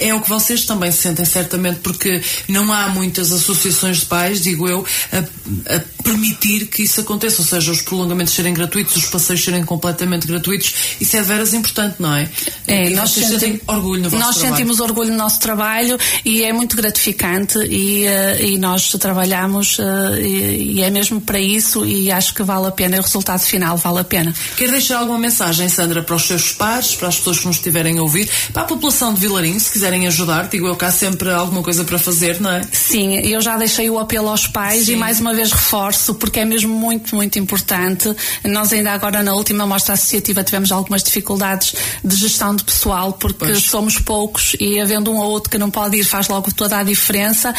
É 0.00 0.12
o 0.14 0.20
que 0.20 0.28
vocês 0.28 0.64
também 0.64 0.90
sentem, 0.90 1.24
certamente, 1.24 1.78
porque 1.80 2.20
não 2.48 2.72
há 2.72 2.88
muitas 2.88 3.30
associações 3.30 3.98
de 3.98 4.06
pais, 4.06 4.42
digo 4.42 4.68
eu, 4.68 4.84
a, 5.12 5.74
a 5.76 5.80
permitir 6.12 6.66
que 6.66 6.82
isso 6.82 7.00
aconteça, 7.00 7.42
ou 7.42 7.46
seja, 7.46 7.70
os 7.70 7.82
prolongamentos 7.82 8.32
serem 8.34 8.54
gratuitos, 8.54 8.96
os 8.96 9.06
passeios 9.06 9.44
serem 9.44 9.64
completamente 9.64 10.26
gratuitos. 10.26 10.74
Isso 11.00 11.16
é 11.16 11.20
de 11.20 11.26
veras 11.26 11.52
importante, 11.54 11.96
não 11.98 12.14
é? 12.14 12.28
É, 12.66 12.90
E 12.90 12.94
nós 12.94 13.10
vocês 13.10 13.26
senti- 13.26 13.40
sentem 13.40 13.60
orgulho 13.66 14.02
no 14.02 14.10
vosso 14.10 14.22
Nós 14.24 14.36
trabalho. 14.36 14.56
sentimos 14.56 14.80
orgulho 14.80 15.10
no 15.10 15.16
nosso 15.16 15.38
trabalho 15.40 15.98
e 16.24 16.42
é 16.42 16.52
muito 16.52 16.76
gratificante 16.76 17.58
e, 17.58 18.06
eh, 18.06 18.46
e 18.46 18.58
nós 18.58 18.90
trabalhamos 18.92 19.78
eh, 19.78 20.20
e, 20.20 20.72
e 20.76 20.82
é 20.82 20.90
mesmo 20.90 21.20
para 21.20 21.38
isso 21.40 21.84
e 21.84 22.10
acho 22.10 22.32
que 22.34 22.42
vale 22.42 22.66
a 22.66 22.70
pena, 22.70 22.96
e 22.96 22.98
o 22.98 23.02
resultado 23.02 23.40
final 23.40 23.76
vale 23.76 24.00
a 24.00 24.04
pena. 24.04 24.34
Quer 24.56 24.70
deixar 24.70 24.98
alguma 24.98 25.18
mensagem, 25.18 25.68
Sandra, 25.68 26.02
para 26.02 26.16
os 26.16 26.22
seus 26.26 26.52
pares, 26.52 26.94
para 26.94 27.08
as 27.08 27.16
pessoas 27.16 27.38
que 27.40 27.46
nos 27.46 27.56
estiverem 27.56 27.98
a 27.98 28.02
ouvir, 28.02 28.28
para 28.52 28.62
a 28.62 28.64
população 28.64 29.12
de 29.12 29.20
Vilarim, 29.20 29.58
se 29.58 29.70
quiserem 29.70 30.06
ajudar, 30.06 30.48
digo 30.48 30.66
eu 30.66 30.76
há 30.80 30.90
sempre 30.90 31.30
alguma 31.30 31.62
coisa 31.62 31.84
para 31.84 31.98
fazer, 31.98 32.40
não 32.40 32.50
é? 32.52 32.62
Sim, 32.72 33.16
eu 33.18 33.40
já 33.40 33.56
deixei 33.56 33.90
o 33.90 33.98
apelo 33.98 34.28
aos 34.28 34.46
pais 34.46 34.86
Sim. 34.86 34.92
e 34.92 34.96
mais 34.96 35.20
uma 35.20 35.34
vez 35.34 35.50
reforço 35.52 35.97
porque 36.14 36.40
é 36.40 36.44
mesmo 36.44 36.74
muito, 36.74 37.14
muito 37.14 37.38
importante. 37.38 38.14
Nós 38.44 38.72
ainda 38.72 38.92
agora 38.92 39.22
na 39.22 39.34
última 39.34 39.66
mostra 39.66 39.94
associativa 39.94 40.42
tivemos 40.44 40.70
algumas 40.72 41.02
dificuldades 41.02 41.74
de 42.04 42.16
gestão 42.16 42.54
de 42.54 42.64
pessoal 42.64 43.12
porque 43.12 43.38
Pois. 43.46 43.62
somos 43.64 43.98
poucos 43.98 44.56
e 44.60 44.80
havendo 44.80 45.10
um 45.10 45.16
ou 45.18 45.30
outro 45.30 45.50
que 45.50 45.58
não 45.58 45.70
pode 45.70 45.96
ir 45.98 46.04
faz 46.04 46.28
logo 46.28 46.52
toda 46.52 46.78
a 46.78 46.82
diferença. 46.82 47.54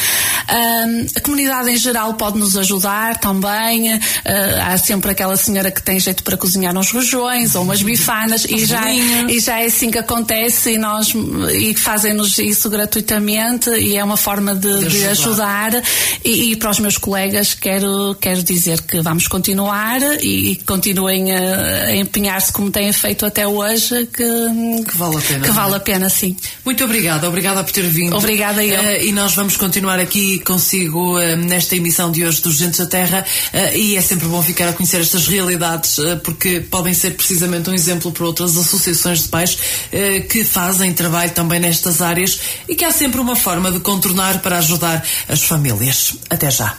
Ahm, 0.47 1.05
a 1.15 1.19
comunidade 1.21 1.69
em 1.71 1.77
geral 1.77 2.13
pode 2.15 2.37
nos 2.37 2.55
ajudar 2.57 3.17
também. 3.19 3.93
Ah, 3.93 4.73
há 4.73 4.77
sempre 4.77 5.11
aquela 5.11 5.35
senhora 5.37 5.71
que 5.71 5.81
tem 5.81 5.99
jeito 5.99 6.23
para 6.23 6.37
cozinhar 6.37 6.75
uns 6.77 6.91
rojões 6.91 7.55
ou 7.55 7.63
umas 7.63 7.81
bifanas 7.81 8.45
e 8.45 8.65
já, 8.65 8.91
e 8.91 9.39
já 9.39 9.59
é 9.59 9.65
assim 9.65 9.91
que 9.91 9.97
acontece 9.97 10.73
e 10.73 10.77
nós 10.77 11.13
e 11.53 11.73
fazem-nos 11.75 12.37
isso 12.39 12.69
gratuitamente 12.69 13.69
e 13.71 13.97
é 13.97 14.03
uma 14.03 14.17
forma 14.17 14.55
de, 14.55 14.79
De 14.85 14.89
de 14.89 15.05
ajudar. 15.07 15.73
ajudar 15.73 15.83
e, 16.23 16.51
e 16.51 16.55
para 16.55 16.69
os 16.71 16.79
meus 16.79 16.97
colegas 16.97 17.53
quero, 17.53 18.15
quero 18.19 18.43
dizer 18.43 18.81
que 18.81 19.01
vamos 19.01 19.27
continuar 19.27 20.01
e, 20.21 20.51
e 20.51 20.55
continuem 20.57 21.31
a, 21.31 21.85
a 21.85 21.95
empenhar-se 21.95 22.51
como 22.51 22.69
têm 22.71 22.91
feito 22.93 23.25
até 23.25 23.47
hoje 23.47 24.05
que, 24.07 24.83
Que 24.89 24.97
vale 24.97 25.17
a 25.17 25.21
pena. 25.21 25.39
que 25.41 25.47
não 25.47 25.53
é? 25.53 25.57
vale 25.57 25.75
a 25.75 25.79
pena 25.79 26.09
sim. 26.09 26.35
Muito 26.65 26.83
obrigada, 26.83 27.27
obrigada 27.27 27.63
por 27.63 27.71
ter 27.71 27.83
vindo. 27.87 28.15
Obrigada 28.15 28.63
eu. 28.63 28.77
Eh, 28.79 29.05
e 29.05 29.11
nós 29.11 29.33
vamos 29.33 29.57
continuar 29.57 29.99
aqui 29.99 30.39
consigo 30.39 31.17
eh, 31.19 31.35
nesta 31.35 31.75
emissão 31.75 32.11
de 32.11 32.25
hoje 32.25 32.41
dos 32.41 32.57
Gentes 32.57 32.79
da 32.79 32.85
Terra 32.85 33.25
eh, 33.53 33.77
e 33.77 33.95
é 33.95 34.01
sempre 34.01 34.27
bom 34.27 34.41
ficar 34.43 34.69
a 34.69 34.73
conhecer 34.73 35.01
estas 35.01 35.27
realidades 35.27 35.97
porque 36.23 36.59
podem 36.59 36.93
ser 36.93 37.11
precisamente 37.11 37.69
um 37.69 37.73
exemplo 37.73 38.11
para 38.11 38.25
outras 38.25 38.57
associações 38.57 39.23
de 39.23 39.29
pais 39.29 39.57
que 40.29 40.43
fazem 40.43 40.93
trabalho 40.93 41.31
também 41.31 41.59
nestas 41.59 42.01
áreas 42.01 42.39
e 42.67 42.75
que 42.75 42.83
há 42.85 42.91
sempre 42.91 43.19
uma 43.19 43.35
forma 43.35 43.71
de 43.71 43.79
contornar 43.79 44.39
para 44.41 44.57
ajudar 44.57 45.03
as 45.27 45.41
famílias. 45.43 46.13
Até 46.29 46.51
já. 46.51 46.77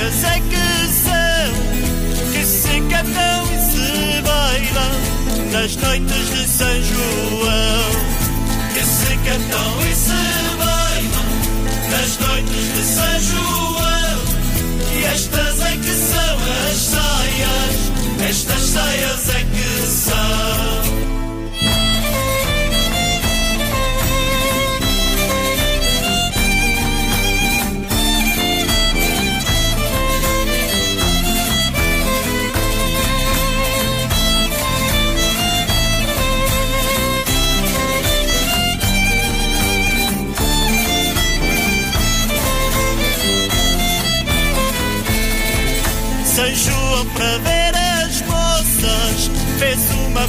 Ceias 0.00 0.24
é 0.24 0.40
que 0.40 0.56
são, 1.02 1.52
que 2.32 2.44
se 2.46 2.80
cantam 2.88 3.52
e 3.52 3.58
se 3.60 4.22
bailam 4.22 4.94
nas 5.52 5.76
noites 5.76 6.30
de 6.30 6.48
São 6.48 6.82
João. 6.82 7.90
Que 8.72 8.84
se 8.84 9.16
cantam 9.18 9.80
e 9.82 9.94
se 9.94 10.20
bailam 10.56 11.28
nas 11.90 12.18
noites 12.18 12.74
de 12.74 12.82
São 12.84 13.20
João. 13.20 14.20
E 14.94 15.04
estas 15.04 15.60
é 15.60 15.76
que 15.76 15.94
são 15.94 16.36
as 16.70 16.76
ceias, 16.76 17.76
estas 18.28 18.62
ceias 18.62 19.28
é 19.28 19.44
que 19.44 19.86
são. 19.86 20.89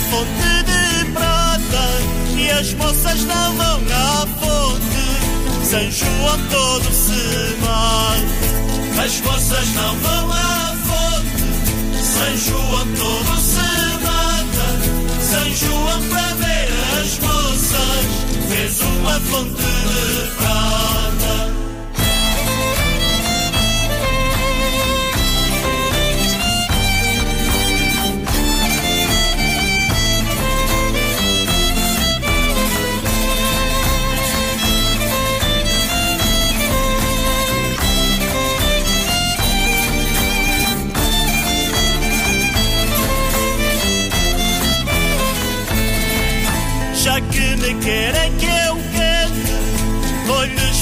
Fonte 0.09 0.63
de 0.65 1.11
prata 1.11 1.85
e 2.37 2.49
as 2.49 2.73
moças 2.73 3.23
não 3.25 3.55
vão 3.55 3.81
à 3.93 4.27
fonte. 4.39 5.01
São 5.65 5.91
João 5.91 6.39
todo 6.49 6.93
se 6.93 7.55
mata. 7.61 9.03
As 9.03 9.21
moças 9.21 9.67
não 9.75 9.95
vão 9.97 10.31
à 10.31 10.75
fonte. 10.85 12.03
São 12.03 12.37
João 12.37 12.87
todo 12.97 13.39
se 13.39 13.69
mata. 14.03 14.67
São 15.21 15.49
João 15.55 16.01
para 16.09 16.33
ver 16.35 16.69
as 17.01 17.19
moças 17.19 18.05
fez 18.49 18.81
uma 18.81 19.19
fonte 19.19 19.61
de 19.61 20.31
prata. 20.37 20.90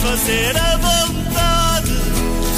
Fazer 0.10 0.58
a 0.58 0.78
vontade. 0.78 1.92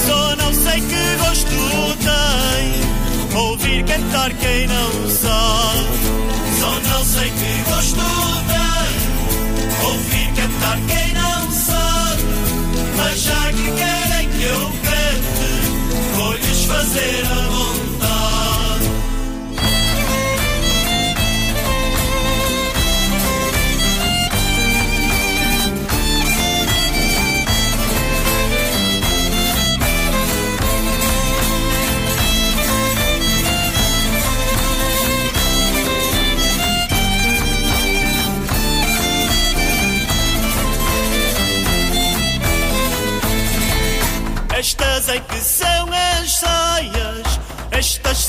Só 0.07 0.36
não 0.38 0.53
sei 0.53 0.80
que 0.82 1.18
gosto 1.18 1.98
tem, 2.07 3.38
ouvir 3.38 3.84
cantar 3.84 4.32
quem 4.34 4.68
não 4.68 5.10
sabe. 5.10 5.88
Só 6.60 6.72
não 6.90 7.06
sei 7.06 7.30
que 7.30 7.69
gosto 7.69 8.02
tem, 8.52 9.86
ouvir 9.86 10.28
cantar 10.34 10.80
quem 10.88 11.10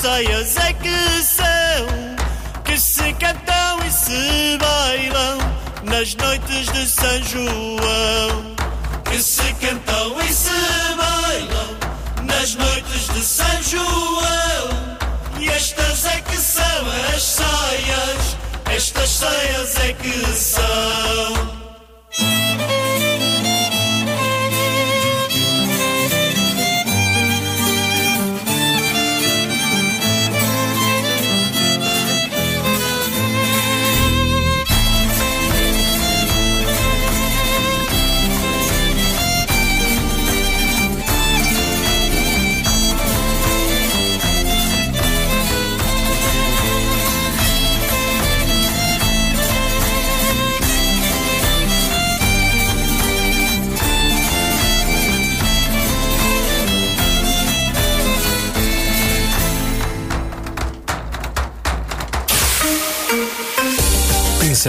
saias 0.03 0.57
é 0.57 0.73
que 0.73 1.23
são, 1.23 2.61
que 2.65 2.77
se 2.77 3.13
cantam 3.13 3.85
e 3.87 3.89
se 3.89 4.57
bailam 4.57 5.37
nas 5.83 6.13
noites 6.15 6.69
de 6.73 6.85
São 6.89 7.23
João. 7.23 8.55
Que 9.05 9.23
se 9.23 9.53
cantam 9.61 10.19
e 10.19 10.33
se 10.33 10.49
bailam 10.97 11.77
nas 12.25 12.53
noites 12.53 13.07
de 13.13 13.21
São 13.23 13.63
João. 13.63 14.97
E 15.39 15.47
estas 15.47 16.05
é 16.07 16.19
que 16.19 16.35
são 16.35 16.85
as 17.15 17.23
saias, 17.23 18.37
estas 18.75 19.09
saias 19.09 19.77
é 19.77 19.93
que 19.93 20.25
são. 20.35 21.52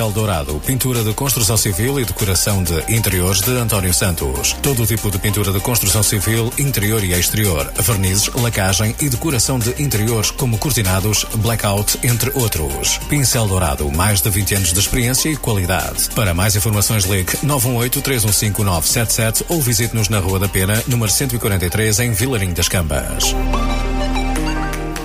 Pincel 0.05 0.13
Dourado, 0.13 0.61
pintura 0.67 1.03
de 1.03 1.15
construção 1.15 1.57
civil 1.57 1.99
e 1.99 2.05
decoração 2.05 2.63
de 2.63 2.95
interiores 2.95 3.41
de 3.41 3.53
António 3.53 3.95
Santos. 3.95 4.53
Todo 4.63 4.83
o 4.83 4.87
tipo 4.87 5.11
de 5.11 5.19
pintura 5.19 5.51
de 5.51 5.61
construção 5.61 6.03
civil, 6.03 6.53
interior 6.59 7.03
e 7.03 7.13
exterior, 7.13 7.73
vernizes, 7.79 8.29
lacagem 8.35 8.95
e 9.01 9.09
decoração 9.09 9.59
de 9.59 9.71
interiores 9.83 10.31
como 10.31 10.59
cortinados, 10.59 11.25
blackout, 11.37 11.99
entre 12.03 12.31
outros. 12.35 12.99
Pincel 13.09 13.47
Dourado, 13.47 13.91
mais 13.91 14.21
de 14.21 14.29
20 14.29 14.55
anos 14.57 14.75
de 14.75 14.81
experiência 14.81 15.31
e 15.31 15.37
qualidade. 15.37 16.11
Para 16.15 16.35
mais 16.35 16.55
informações 16.55 17.05
ligue 17.05 17.33
918-315-977 17.39 19.47
ou 19.49 19.63
visite-nos 19.63 20.11
na 20.11 20.19
Rua 20.19 20.39
da 20.39 20.49
Pena, 20.49 20.83
número 20.87 21.11
143, 21.11 22.01
em 22.01 22.13
Vilarinho 22.13 22.55
das 22.55 22.69
Cambas. 22.69 23.35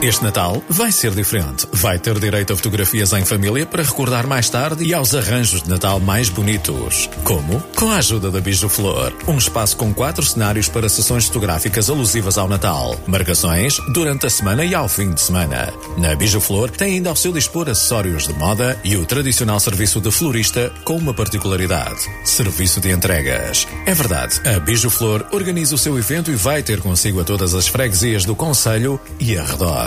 Este 0.01 0.23
Natal 0.23 0.63
vai 0.69 0.93
ser 0.93 1.11
diferente. 1.11 1.67
Vai 1.73 1.99
ter 1.99 2.17
direito 2.17 2.53
a 2.53 2.55
fotografias 2.55 3.11
em 3.11 3.25
família 3.25 3.65
para 3.65 3.83
recordar 3.83 4.25
mais 4.25 4.49
tarde 4.49 4.85
e 4.85 4.93
aos 4.93 5.13
arranjos 5.13 5.61
de 5.61 5.69
Natal 5.69 5.99
mais 5.99 6.29
bonitos. 6.29 7.09
Como? 7.25 7.59
Com 7.75 7.91
a 7.91 7.97
ajuda 7.97 8.31
da 8.31 8.39
Bijo 8.39 8.69
Flor. 8.69 9.13
Um 9.27 9.37
espaço 9.37 9.75
com 9.75 9.93
quatro 9.93 10.25
cenários 10.25 10.69
para 10.69 10.87
sessões 10.87 11.25
fotográficas 11.25 11.89
alusivas 11.89 12.37
ao 12.37 12.47
Natal. 12.47 12.97
Marcações 13.07 13.75
durante 13.93 14.25
a 14.25 14.29
semana 14.29 14.63
e 14.63 14.73
ao 14.73 14.87
fim 14.87 15.11
de 15.11 15.19
semana. 15.19 15.73
Na 15.97 16.15
Bijo 16.15 16.39
Flor 16.39 16.69
tem 16.71 16.93
ainda 16.93 17.09
ao 17.09 17.15
seu 17.17 17.33
dispor 17.33 17.67
acessórios 17.67 18.25
de 18.25 18.33
moda 18.35 18.79
e 18.85 18.95
o 18.95 19.05
tradicional 19.05 19.59
serviço 19.59 19.99
de 19.99 20.11
florista 20.11 20.71
com 20.85 20.95
uma 20.95 21.13
particularidade. 21.13 21.99
Serviço 22.23 22.79
de 22.79 22.89
entregas. 22.89 23.67
É 23.85 23.93
verdade, 23.93 24.39
a 24.47 24.59
Bijo 24.61 24.89
Flor 24.89 25.27
organiza 25.33 25.75
o 25.75 25.77
seu 25.77 25.99
evento 25.99 26.31
e 26.31 26.35
vai 26.35 26.63
ter 26.63 26.79
consigo 26.79 27.19
a 27.19 27.25
todas 27.25 27.53
as 27.53 27.67
freguesias 27.67 28.23
do 28.23 28.33
Conselho 28.33 28.97
e 29.19 29.35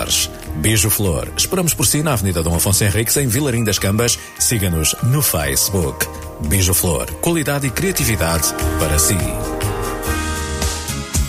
arredores. 0.03 0.31
Beijo 0.57 0.91
Flor. 0.91 1.33
Esperamos 1.37 1.75
por 1.75 1.87
si 1.87 2.03
na 2.03 2.13
Avenida 2.13 2.43
Dom 2.43 2.55
Afonso 2.55 2.85
Henriques, 2.85 3.17
em 3.17 3.27
Vilarim 3.27 3.65
das 3.65 3.79
Cambas. 3.79 4.19
Siga-nos 4.39 4.95
no 5.03 5.23
Facebook. 5.23 6.07
Beijo 6.41 6.75
Flor. 6.75 7.11
Qualidade 7.21 7.67
e 7.67 7.71
criatividade 7.71 8.53
para 8.79 8.99
si. 8.99 9.17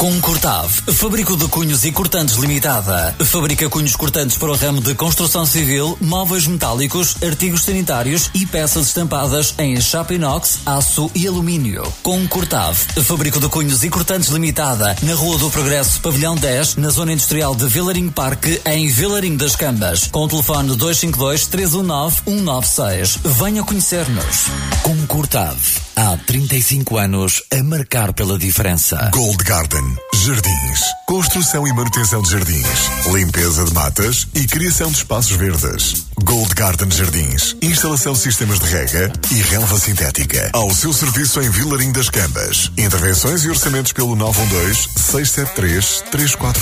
Concordave, 0.04 0.92
Fábrica 0.92 1.34
de 1.38 1.48
Cunhos 1.48 1.86
e 1.86 1.92
Cortantes 1.94 2.36
Limitada. 2.36 3.16
Fabrica 3.24 3.70
cunhos 3.70 3.96
cortantes 3.96 4.38
para 4.38 4.52
o 4.52 4.54
ramo 4.54 4.82
de 4.82 4.94
construção 4.96 5.46
civil, 5.46 5.98
móveis 6.02 6.46
metálicos, 6.46 7.16
artigos 7.24 7.64
sanitários 7.64 8.30
e 8.34 8.46
peças 8.46 8.88
estampadas 8.88 9.56
em 9.58 9.80
chapa 9.80 10.14
inox, 10.14 10.60
aço 10.66 11.10
e 11.16 11.26
alumínio. 11.26 11.90
Concordave, 12.04 12.80
Fábrica 13.02 13.40
de 13.40 13.48
Cunhos 13.48 13.82
e 13.86 13.90
Cortantes 13.90 14.28
Limitada, 14.28 14.94
na 15.04 15.14
Rua 15.14 15.38
do 15.38 15.50
Progresso, 15.50 16.02
Pavilhão 16.02 16.36
10, 16.36 16.76
na 16.76 16.90
Zona 16.90 17.14
Industrial 17.14 17.56
de 17.56 17.66
Vilarinho 17.66 18.12
Parque, 18.12 18.60
em 18.66 18.90
Vilarinho 18.90 19.38
das 19.38 19.56
Cambas. 19.56 20.10
Com 20.12 20.26
o 20.26 20.28
telefone 20.28 20.76
252-319-196. 20.76 23.20
Venha 23.24 23.64
conhecer-nos. 23.64 24.48
Concordave, 24.82 25.80
há 25.96 26.18
35 26.18 26.98
anos 26.98 27.42
a 27.52 27.64
marcar 27.64 28.14
pela 28.14 28.38
diferença. 28.38 29.10
Gold 29.14 29.44
Garden. 29.44 29.84
Jardins. 30.14 30.82
Construção 31.08 31.68
e 31.68 31.74
manutenção 31.74 32.22
de 32.22 32.32
jardins. 32.32 33.08
Limpeza 33.14 33.66
de 33.66 33.74
matas 33.74 34.28
e 34.34 34.46
criação 34.46 34.90
de 34.90 34.98
espaços 34.98 35.36
verdes. 35.36 36.06
Gold 36.22 36.54
Garden 36.56 36.92
Jardins. 36.92 37.56
Instalação 37.62 38.14
de 38.14 38.20
sistemas 38.20 38.60
de 38.60 38.66
rega 38.68 39.12
e 39.32 39.42
relva 39.42 39.80
sintética. 39.80 40.50
Ao 40.54 40.74
seu 40.74 40.94
serviço 40.94 41.42
em 41.42 41.50
Vilarim 41.50 41.92
das 41.92 42.10
Cambas. 42.10 42.72
Intervenções 42.78 43.44
e 43.44 43.50
orçamentos 43.50 43.92
pelo 43.94 44.16
912-673-341. 44.18 46.54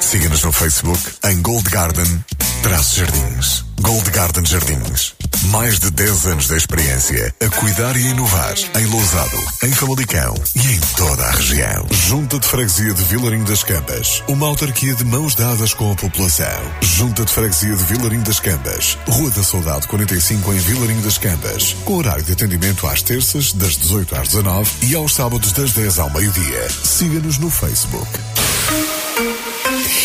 Siga-nos 0.00 0.42
no 0.42 0.52
Facebook 0.52 1.00
em 1.24 1.40
Gold 1.42 1.68
Garden 1.70 2.24
Traço 2.62 2.96
Jardins. 2.96 3.64
Gold 3.80 4.10
Garden 4.10 4.44
Jardins. 4.44 5.14
Mais 5.50 5.78
de 5.78 5.90
10 5.90 6.26
anos 6.26 6.48
de 6.48 6.56
experiência 6.56 7.32
a 7.40 7.48
cuidar 7.48 7.96
e 7.96 8.08
inovar 8.08 8.54
em 8.74 8.86
Lousado, 8.86 9.38
em 9.62 9.70
Famalicão 9.70 10.34
e 10.56 10.72
em 10.72 10.80
toda 10.96 11.24
a 11.24 11.30
região. 11.30 11.86
Junta 11.90 12.40
de 12.40 12.48
Freguesia 12.48 12.94
de 12.94 13.04
Vilarim 13.04 13.44
das 13.44 13.62
Cambas. 13.62 14.24
Uma 14.26 14.48
autarquia 14.48 14.94
de 14.94 15.04
mãos 15.04 15.34
dadas 15.34 15.74
com 15.74 15.92
a 15.92 15.94
população. 15.94 16.46
Junta 16.80 17.22
de 17.24 17.32
Freguesia 17.32 17.76
de 17.76 17.84
Vilarim 17.84 18.20
das 18.20 18.40
Cambas. 18.40 18.95
Rua 19.08 19.30
da 19.30 19.42
Soldado 19.42 19.86
45 19.88 20.52
em 20.52 20.58
Vilarim 20.58 21.00
das 21.00 21.18
Cambas. 21.18 21.76
Com 21.84 21.96
horário 21.96 22.22
de 22.22 22.32
atendimento 22.32 22.86
às 22.86 23.02
terças, 23.02 23.52
das 23.52 23.76
18 23.76 24.16
às 24.16 24.28
19 24.28 24.70
e 24.82 24.94
aos 24.94 25.14
sábados 25.14 25.52
das 25.52 25.72
10 25.72 25.98
ao 25.98 26.10
meio-dia. 26.10 26.68
Siga-nos 26.84 27.38
no 27.38 27.50
Facebook. 27.50 28.08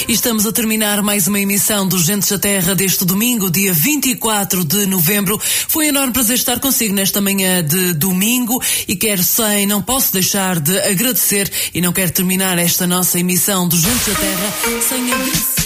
E 0.08 0.14
estamos 0.14 0.46
a 0.46 0.52
terminar 0.52 1.02
mais 1.02 1.28
uma 1.28 1.40
emissão 1.40 1.88
dos 1.88 2.04
Gentes 2.06 2.30
da 2.30 2.38
Terra 2.38 2.76
deste 2.76 3.06
domingo, 3.06 3.50
dia 3.50 3.74
24 3.74 4.64
de 4.66 4.86
novembro. 4.86 5.40
Foi 5.42 5.86
um 5.86 5.90
enorme 5.90 6.14
prazer 6.14 6.36
estar 6.36 6.60
consigo 6.60 6.94
nesta 6.94 7.22
manhã 7.22 7.64
de 7.64 7.94
domingo 7.94 8.62
e 8.88 8.96
quero 8.96 9.24
sem, 9.24 9.66
não 9.66 9.82
posso 9.82 10.12
deixar 10.14 10.60
de 10.60 10.78
agradecer 10.80 11.52
e 11.74 11.82
não 11.82 11.94
quero 11.94 12.12
terminar 12.12 12.58
esta 12.58 12.86
nossa 12.86 13.20
emissão 13.20 13.68
dos 13.68 13.82
Gentes 13.82 14.08
da 14.08 14.16
Terra 14.16 14.54
sem 14.88 15.14
agradecer. 15.14 15.62